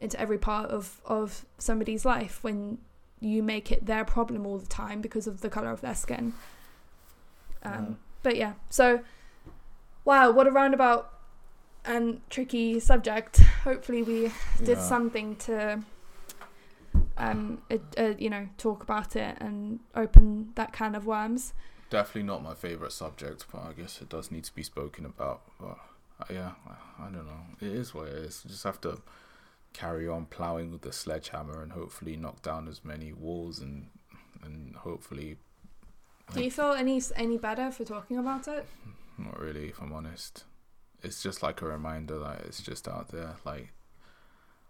into 0.00 0.18
every 0.18 0.38
part 0.38 0.70
of 0.70 1.00
of 1.04 1.44
somebody's 1.58 2.04
life 2.04 2.42
when 2.42 2.78
you 3.22 3.42
make 3.42 3.70
it 3.70 3.86
their 3.86 4.04
problem 4.04 4.46
all 4.46 4.58
the 4.58 4.66
time 4.66 5.00
because 5.00 5.26
of 5.26 5.40
the 5.40 5.48
color 5.48 5.70
of 5.70 5.80
their 5.80 5.94
skin. 5.94 6.34
Um, 7.62 7.72
yeah. 7.72 7.94
But 8.22 8.36
yeah, 8.36 8.54
so 8.70 9.00
wow, 10.04 10.30
what 10.30 10.46
a 10.46 10.50
roundabout 10.50 11.12
and 11.84 12.20
tricky 12.30 12.80
subject. 12.80 13.38
Hopefully, 13.64 14.02
we 14.02 14.32
did 14.58 14.78
yeah. 14.78 14.82
something 14.82 15.36
to, 15.36 15.82
um, 17.16 17.62
you 18.18 18.30
know, 18.30 18.48
talk 18.58 18.82
about 18.82 19.16
it 19.16 19.36
and 19.40 19.80
open 19.94 20.52
that 20.54 20.72
can 20.72 20.94
of 20.94 21.06
worms. 21.06 21.52
Definitely 21.90 22.22
not 22.22 22.42
my 22.42 22.54
favorite 22.54 22.92
subject, 22.92 23.46
but 23.52 23.62
I 23.62 23.72
guess 23.72 24.00
it 24.00 24.08
does 24.08 24.30
need 24.30 24.44
to 24.44 24.54
be 24.54 24.62
spoken 24.62 25.04
about. 25.04 25.42
But 25.60 25.78
uh, 26.20 26.24
yeah, 26.30 26.52
I 26.98 27.04
don't 27.04 27.26
know. 27.26 27.42
It 27.60 27.72
is 27.72 27.94
what 27.94 28.08
it 28.08 28.14
is. 28.14 28.42
You 28.44 28.50
just 28.50 28.64
have 28.64 28.80
to 28.82 29.02
carry 29.72 30.06
on 30.08 30.26
plowing 30.26 30.70
with 30.70 30.82
the 30.82 30.92
sledgehammer 30.92 31.62
and 31.62 31.72
hopefully 31.72 32.16
knock 32.16 32.42
down 32.42 32.68
as 32.68 32.84
many 32.84 33.12
walls 33.12 33.58
and 33.58 33.88
and 34.42 34.76
hopefully. 34.76 35.36
Do 36.34 36.42
you 36.42 36.50
feel 36.50 36.72
any 36.72 37.00
any 37.16 37.38
better 37.38 37.70
for 37.70 37.84
talking 37.84 38.18
about 38.18 38.48
it? 38.48 38.66
Not 39.18 39.38
really, 39.38 39.68
if 39.68 39.80
I'm 39.80 39.92
honest. 39.92 40.44
It's 41.02 41.22
just 41.22 41.42
like 41.42 41.62
a 41.62 41.66
reminder 41.66 42.18
that 42.20 42.42
it's 42.46 42.62
just 42.62 42.86
out 42.88 43.08
there. 43.08 43.36
Like, 43.44 43.72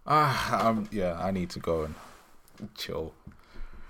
ah, 0.07 0.67
I'm 0.67 0.87
yeah. 0.91 1.17
I 1.19 1.31
need 1.31 1.49
to 1.51 1.59
go 1.59 1.83
and 1.83 1.95
chill. 2.75 3.13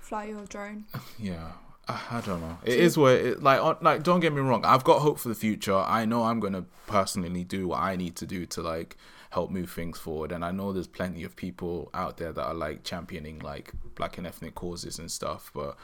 Fly 0.00 0.24
your 0.26 0.44
drone. 0.44 0.84
Yeah, 1.18 1.52
I 1.88 2.22
don't 2.24 2.40
know. 2.40 2.58
It 2.64 2.78
is 2.78 2.96
what 2.96 3.12
it 3.12 3.42
like. 3.42 3.82
Like, 3.82 4.02
don't 4.02 4.20
get 4.20 4.32
me 4.32 4.40
wrong. 4.40 4.64
I've 4.64 4.84
got 4.84 5.00
hope 5.00 5.18
for 5.18 5.28
the 5.28 5.34
future. 5.34 5.76
I 5.76 6.04
know 6.04 6.24
I'm 6.24 6.40
gonna 6.40 6.64
personally 6.86 7.44
do 7.44 7.68
what 7.68 7.80
I 7.80 7.96
need 7.96 8.16
to 8.16 8.26
do 8.26 8.46
to 8.46 8.62
like 8.62 8.96
help 9.30 9.50
move 9.50 9.70
things 9.70 9.98
forward. 9.98 10.30
And 10.32 10.44
I 10.44 10.52
know 10.52 10.72
there's 10.72 10.86
plenty 10.86 11.24
of 11.24 11.34
people 11.34 11.90
out 11.92 12.18
there 12.18 12.32
that 12.32 12.44
are 12.44 12.54
like 12.54 12.84
championing 12.84 13.40
like 13.40 13.72
black 13.96 14.16
and 14.16 14.26
ethnic 14.26 14.54
causes 14.54 14.98
and 14.98 15.10
stuff. 15.10 15.50
But 15.52 15.76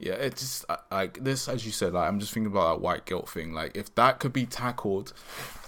yeah, 0.00 0.14
it's 0.14 0.40
just 0.40 0.64
like 0.90 1.22
this, 1.22 1.46
as 1.46 1.66
you 1.66 1.72
said. 1.72 1.92
Like 1.92 2.08
I'm 2.08 2.20
just 2.20 2.32
thinking 2.32 2.50
about 2.50 2.74
that 2.74 2.80
white 2.80 3.04
guilt 3.04 3.28
thing. 3.28 3.52
Like 3.52 3.76
if 3.76 3.94
that 3.96 4.18
could 4.18 4.32
be 4.32 4.46
tackled, 4.46 5.12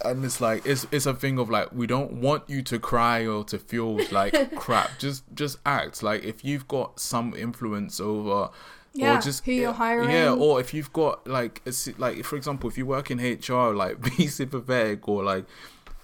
and 0.05 0.25
it's 0.25 0.41
like 0.41 0.65
it's 0.65 0.87
it's 0.91 1.05
a 1.05 1.13
thing 1.13 1.39
of 1.39 1.51
like 1.51 1.71
we 1.73 1.87
don't 1.87 2.15
want 2.15 2.49
you 2.49 2.63
to 2.63 2.79
cry 2.79 3.27
or 3.27 3.45
to 3.45 3.59
feel 3.59 4.01
like 4.11 4.57
crap. 4.57 4.99
Just 4.99 5.25
just 5.35 5.59
act 5.67 6.03
like 6.03 6.25
if 6.25 6.45
you've 6.45 6.67
got 6.67 6.99
some 6.99 7.35
influence 7.35 8.01
over 8.01 8.49
yeah, 8.95 9.19
or 9.19 9.21
just 9.21 9.45
who 9.45 9.53
you're 9.53 9.73
hiring. 9.73 10.11
Yeah, 10.11 10.33
or 10.33 10.61
if 10.61 10.73
you've 10.73 10.93
got 10.95 11.27
like 11.27 11.63
like 11.99 12.25
for 12.25 12.37
example, 12.37 12.71
if 12.71 12.79
you 12.79 12.87
work 12.87 13.11
in 13.11 13.19
HR, 13.19 13.75
like 13.75 14.01
be 14.17 14.29
sympathetic 14.29 15.07
or 15.09 15.23
like 15.23 15.45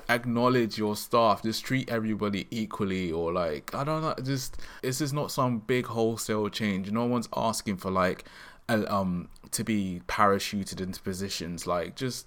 acknowledge 0.09 0.78
your 0.78 0.97
staff 0.97 1.43
just 1.43 1.64
treat 1.64 1.89
everybody 1.90 2.47
equally 2.51 3.12
or 3.12 3.30
like 3.30 3.74
i 3.74 3.85
don't 3.85 4.01
know 4.01 4.14
just 4.24 4.56
it's 4.82 4.98
just 4.98 5.12
not 5.12 5.30
some 5.30 5.59
big 5.59 5.86
wholesale 5.86 6.48
change. 6.48 6.90
No 6.90 7.06
one's 7.06 7.28
asking 7.36 7.76
for 7.76 7.90
like 7.90 8.24
a, 8.68 8.93
um 8.93 9.28
to 9.51 9.64
be 9.64 10.02
parachuted 10.09 10.80
into 10.80 11.01
positions 11.02 11.66
like 11.66 11.97
just 11.97 12.26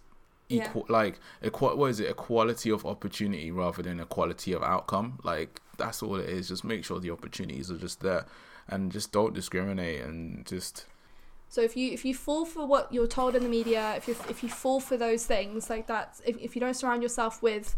equal 0.49 0.85
yeah. 0.89 0.93
like 0.93 1.19
equal 1.43 1.75
what 1.77 1.87
is 1.87 1.99
it? 1.99 2.09
Equality 2.09 2.69
of 2.71 2.85
opportunity 2.85 3.51
rather 3.51 3.81
than 3.81 3.99
equality 3.99 4.53
of 4.53 4.63
outcome. 4.63 5.19
Like 5.23 5.61
that's 5.77 6.03
all 6.03 6.15
it 6.17 6.29
is. 6.29 6.49
Just 6.49 6.63
make 6.63 6.83
sure 6.83 6.99
the 6.99 7.11
opportunities 7.11 7.71
are 7.71 7.77
just 7.77 8.01
there 8.01 8.25
and 8.67 8.91
just 8.91 9.11
don't 9.11 9.33
discriminate 9.33 10.01
and 10.01 10.45
just 10.45 10.85
so 11.51 11.59
if 11.59 11.75
you 11.75 11.91
if 11.91 12.05
you 12.05 12.15
fall 12.15 12.45
for 12.45 12.65
what 12.65 12.93
you're 12.93 13.05
told 13.05 13.35
in 13.35 13.43
the 13.43 13.49
media, 13.49 13.93
if 13.97 14.07
you 14.07 14.15
if 14.29 14.41
you 14.41 14.47
fall 14.47 14.79
for 14.79 14.95
those 14.95 15.25
things 15.25 15.69
like 15.69 15.85
that, 15.87 16.17
if, 16.25 16.37
if 16.37 16.55
you 16.55 16.61
don't 16.61 16.75
surround 16.75 17.03
yourself 17.03 17.43
with 17.43 17.75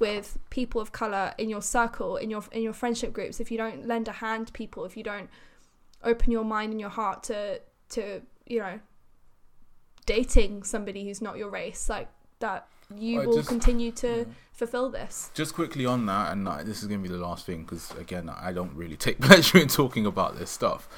with 0.00 0.36
people 0.50 0.80
of 0.80 0.90
color 0.90 1.32
in 1.38 1.48
your 1.48 1.62
circle, 1.62 2.16
in 2.16 2.30
your 2.30 2.42
in 2.50 2.62
your 2.62 2.72
friendship 2.72 3.12
groups, 3.12 3.38
if 3.38 3.48
you 3.48 3.58
don't 3.58 3.86
lend 3.86 4.08
a 4.08 4.12
hand 4.12 4.48
to 4.48 4.52
people, 4.52 4.84
if 4.84 4.96
you 4.96 5.04
don't 5.04 5.30
open 6.02 6.32
your 6.32 6.44
mind 6.44 6.72
and 6.72 6.80
your 6.80 6.90
heart 6.90 7.22
to 7.22 7.60
to 7.90 8.22
you 8.44 8.58
know 8.58 8.80
dating 10.04 10.64
somebody 10.64 11.04
who's 11.04 11.22
not 11.22 11.36
your 11.36 11.48
race, 11.48 11.88
like 11.88 12.08
that, 12.40 12.66
you 12.92 13.22
I 13.22 13.26
will 13.26 13.36
just, 13.36 13.48
continue 13.48 13.92
to 13.92 14.08
yeah. 14.08 14.24
fulfill 14.52 14.90
this. 14.90 15.30
Just 15.32 15.54
quickly 15.54 15.86
on 15.86 16.06
that, 16.06 16.32
and 16.32 16.48
uh, 16.48 16.64
this 16.64 16.82
is 16.82 16.88
gonna 16.88 17.02
be 17.02 17.08
the 17.08 17.18
last 17.18 17.46
thing 17.46 17.62
because 17.62 17.92
again, 17.92 18.28
I 18.28 18.52
don't 18.52 18.74
really 18.74 18.96
take 18.96 19.20
pleasure 19.20 19.58
in 19.58 19.68
talking 19.68 20.06
about 20.06 20.40
this 20.40 20.50
stuff, 20.50 20.88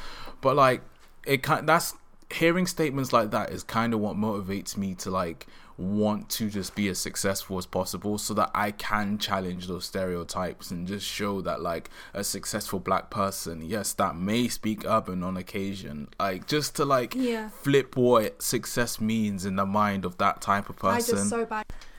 but 0.41 0.57
like 0.57 0.81
it 1.29 1.43
kind 1.43 1.69
that's 1.69 1.95
hearing 2.31 2.67
statements 2.67 3.13
like 3.13 3.31
that 3.31 3.51
is 3.51 3.63
kind 3.63 3.95
of 3.95 4.01
what 4.01 4.17
motivates 4.17 4.77
me 4.77 4.95
to 4.95 5.11
like 5.11 5.47
want 5.79 6.29
to 6.29 6.51
just 6.51 6.75
be 6.75 6.89
as 6.89 6.99
successful 6.99 7.57
as 7.57 7.65
possible 7.65 8.19
so 8.19 8.35
that 8.35 8.51
I 8.53 8.73
can 8.73 9.17
challenge 9.17 9.69
those 9.69 9.85
stereotypes 9.85 10.73
and 10.73 10.89
just 10.89 11.07
show 11.07 11.41
that 11.43 11.61
like 11.63 11.89
a 12.13 12.25
successful 12.25 12.81
black 12.81 13.11
person, 13.11 13.63
yes, 13.63 13.93
that 13.93 14.17
may 14.17 14.49
speak 14.49 14.85
urban 14.85 15.23
on 15.23 15.37
occasion, 15.37 16.09
like 16.19 16.49
just 16.49 16.75
to 16.77 16.85
like 16.85 17.15
Yeah. 17.15 17.51
flip 17.51 17.97
what 17.97 18.43
success 18.43 19.01
means 19.01 19.47
in 19.47 19.55
the 19.55 19.65
mind 19.67 20.05
of 20.05 20.19
that 20.19 20.41
type 20.41 20.69
of 20.69 20.77
person. 20.77 21.29
so. 21.29 21.47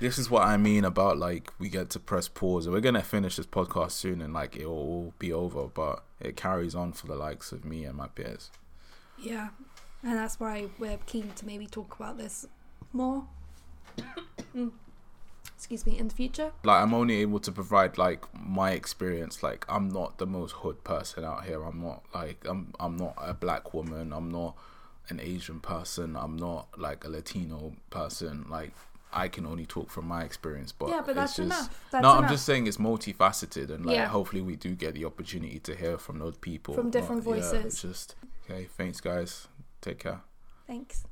This 0.02 0.18
is 0.20 0.30
what 0.30 0.44
I 0.44 0.58
mean 0.58 0.84
about 0.84 1.18
like 1.18 1.54
we 1.58 1.70
get 1.70 1.90
to 1.92 2.00
press 2.00 2.28
pause. 2.28 2.66
And 2.66 2.74
we're 2.76 2.82
gonna 2.82 3.02
finish 3.02 3.38
this 3.38 3.48
podcast 3.48 3.92
soon 3.92 4.22
and 4.22 4.34
like 4.34 4.58
it 4.58 4.66
will 4.66 4.74
all 4.74 5.14
be 5.20 5.32
over, 5.32 5.68
but 5.68 6.04
it 6.20 6.36
carries 6.36 6.76
on 6.76 6.92
for 6.92 7.08
the 7.08 7.16
likes 7.16 7.54
of 7.54 7.64
me 7.64 7.86
and 7.86 7.96
my 7.96 8.08
peers. 8.08 8.52
Yeah, 9.22 9.50
and 10.04 10.14
that's 10.18 10.40
why 10.40 10.68
we're 10.78 10.98
keen 11.06 11.30
to 11.36 11.46
maybe 11.46 11.68
talk 11.68 11.96
about 11.96 12.18
this 12.18 12.46
more. 12.94 13.26
Mm. 14.56 14.72
Excuse 15.56 15.86
me, 15.86 15.98
in 16.00 16.08
the 16.08 16.16
future. 16.16 16.52
Like 16.64 16.82
I'm 16.82 16.94
only 16.94 17.16
able 17.18 17.40
to 17.42 17.52
provide 17.52 17.98
like 17.98 18.24
my 18.34 18.72
experience. 18.72 19.44
Like 19.44 19.66
I'm 19.68 19.90
not 19.90 20.18
the 20.18 20.26
most 20.26 20.54
hood 20.54 20.84
person 20.84 21.24
out 21.26 21.46
here. 21.46 21.62
I'm 21.64 21.82
not 21.82 22.04
like 22.14 22.46
I'm 22.48 22.74
I'm 22.80 22.96
not 22.96 23.16
a 23.18 23.34
black 23.34 23.74
woman. 23.74 24.14
I'm 24.14 24.30
not 24.32 24.56
an 25.10 25.20
Asian 25.20 25.60
person. 25.60 26.16
I'm 26.16 26.38
not 26.38 26.68
like 26.80 27.04
a 27.04 27.10
Latino 27.10 27.74
person. 27.90 28.46
Like 28.50 28.72
I 29.12 29.28
can 29.28 29.46
only 29.46 29.66
talk 29.66 29.90
from 29.90 30.08
my 30.08 30.24
experience. 30.24 30.72
But 30.72 30.90
yeah, 30.90 31.02
but 31.06 31.16
that's 31.16 31.36
just, 31.36 31.40
enough. 31.46 31.86
That's 31.92 32.04
no, 32.04 32.12
enough. 32.12 32.24
I'm 32.24 32.30
just 32.30 32.46
saying 32.46 32.68
it's 32.68 32.78
multifaceted, 32.78 33.70
and 33.70 33.86
like 33.86 33.96
Yeah. 33.98 34.08
hopefully 34.08 34.42
we 34.42 34.56
do 34.56 34.76
get 34.76 34.94
the 34.94 35.04
opportunity 35.06 35.60
to 35.60 35.76
hear 35.76 35.98
from 35.98 36.20
those 36.20 36.38
people 36.38 36.74
From 36.74 36.90
different 36.90 37.26
Not- 37.26 37.36
yeah, 37.36 37.42
voices. 37.42 37.66
it's 37.66 37.82
just 37.82 38.16
okay. 38.50 38.66
Thanks, 38.66 39.02
guys. 39.02 39.48
Take 39.82 40.00
care. 40.00 40.22
Thanks. 40.68 41.06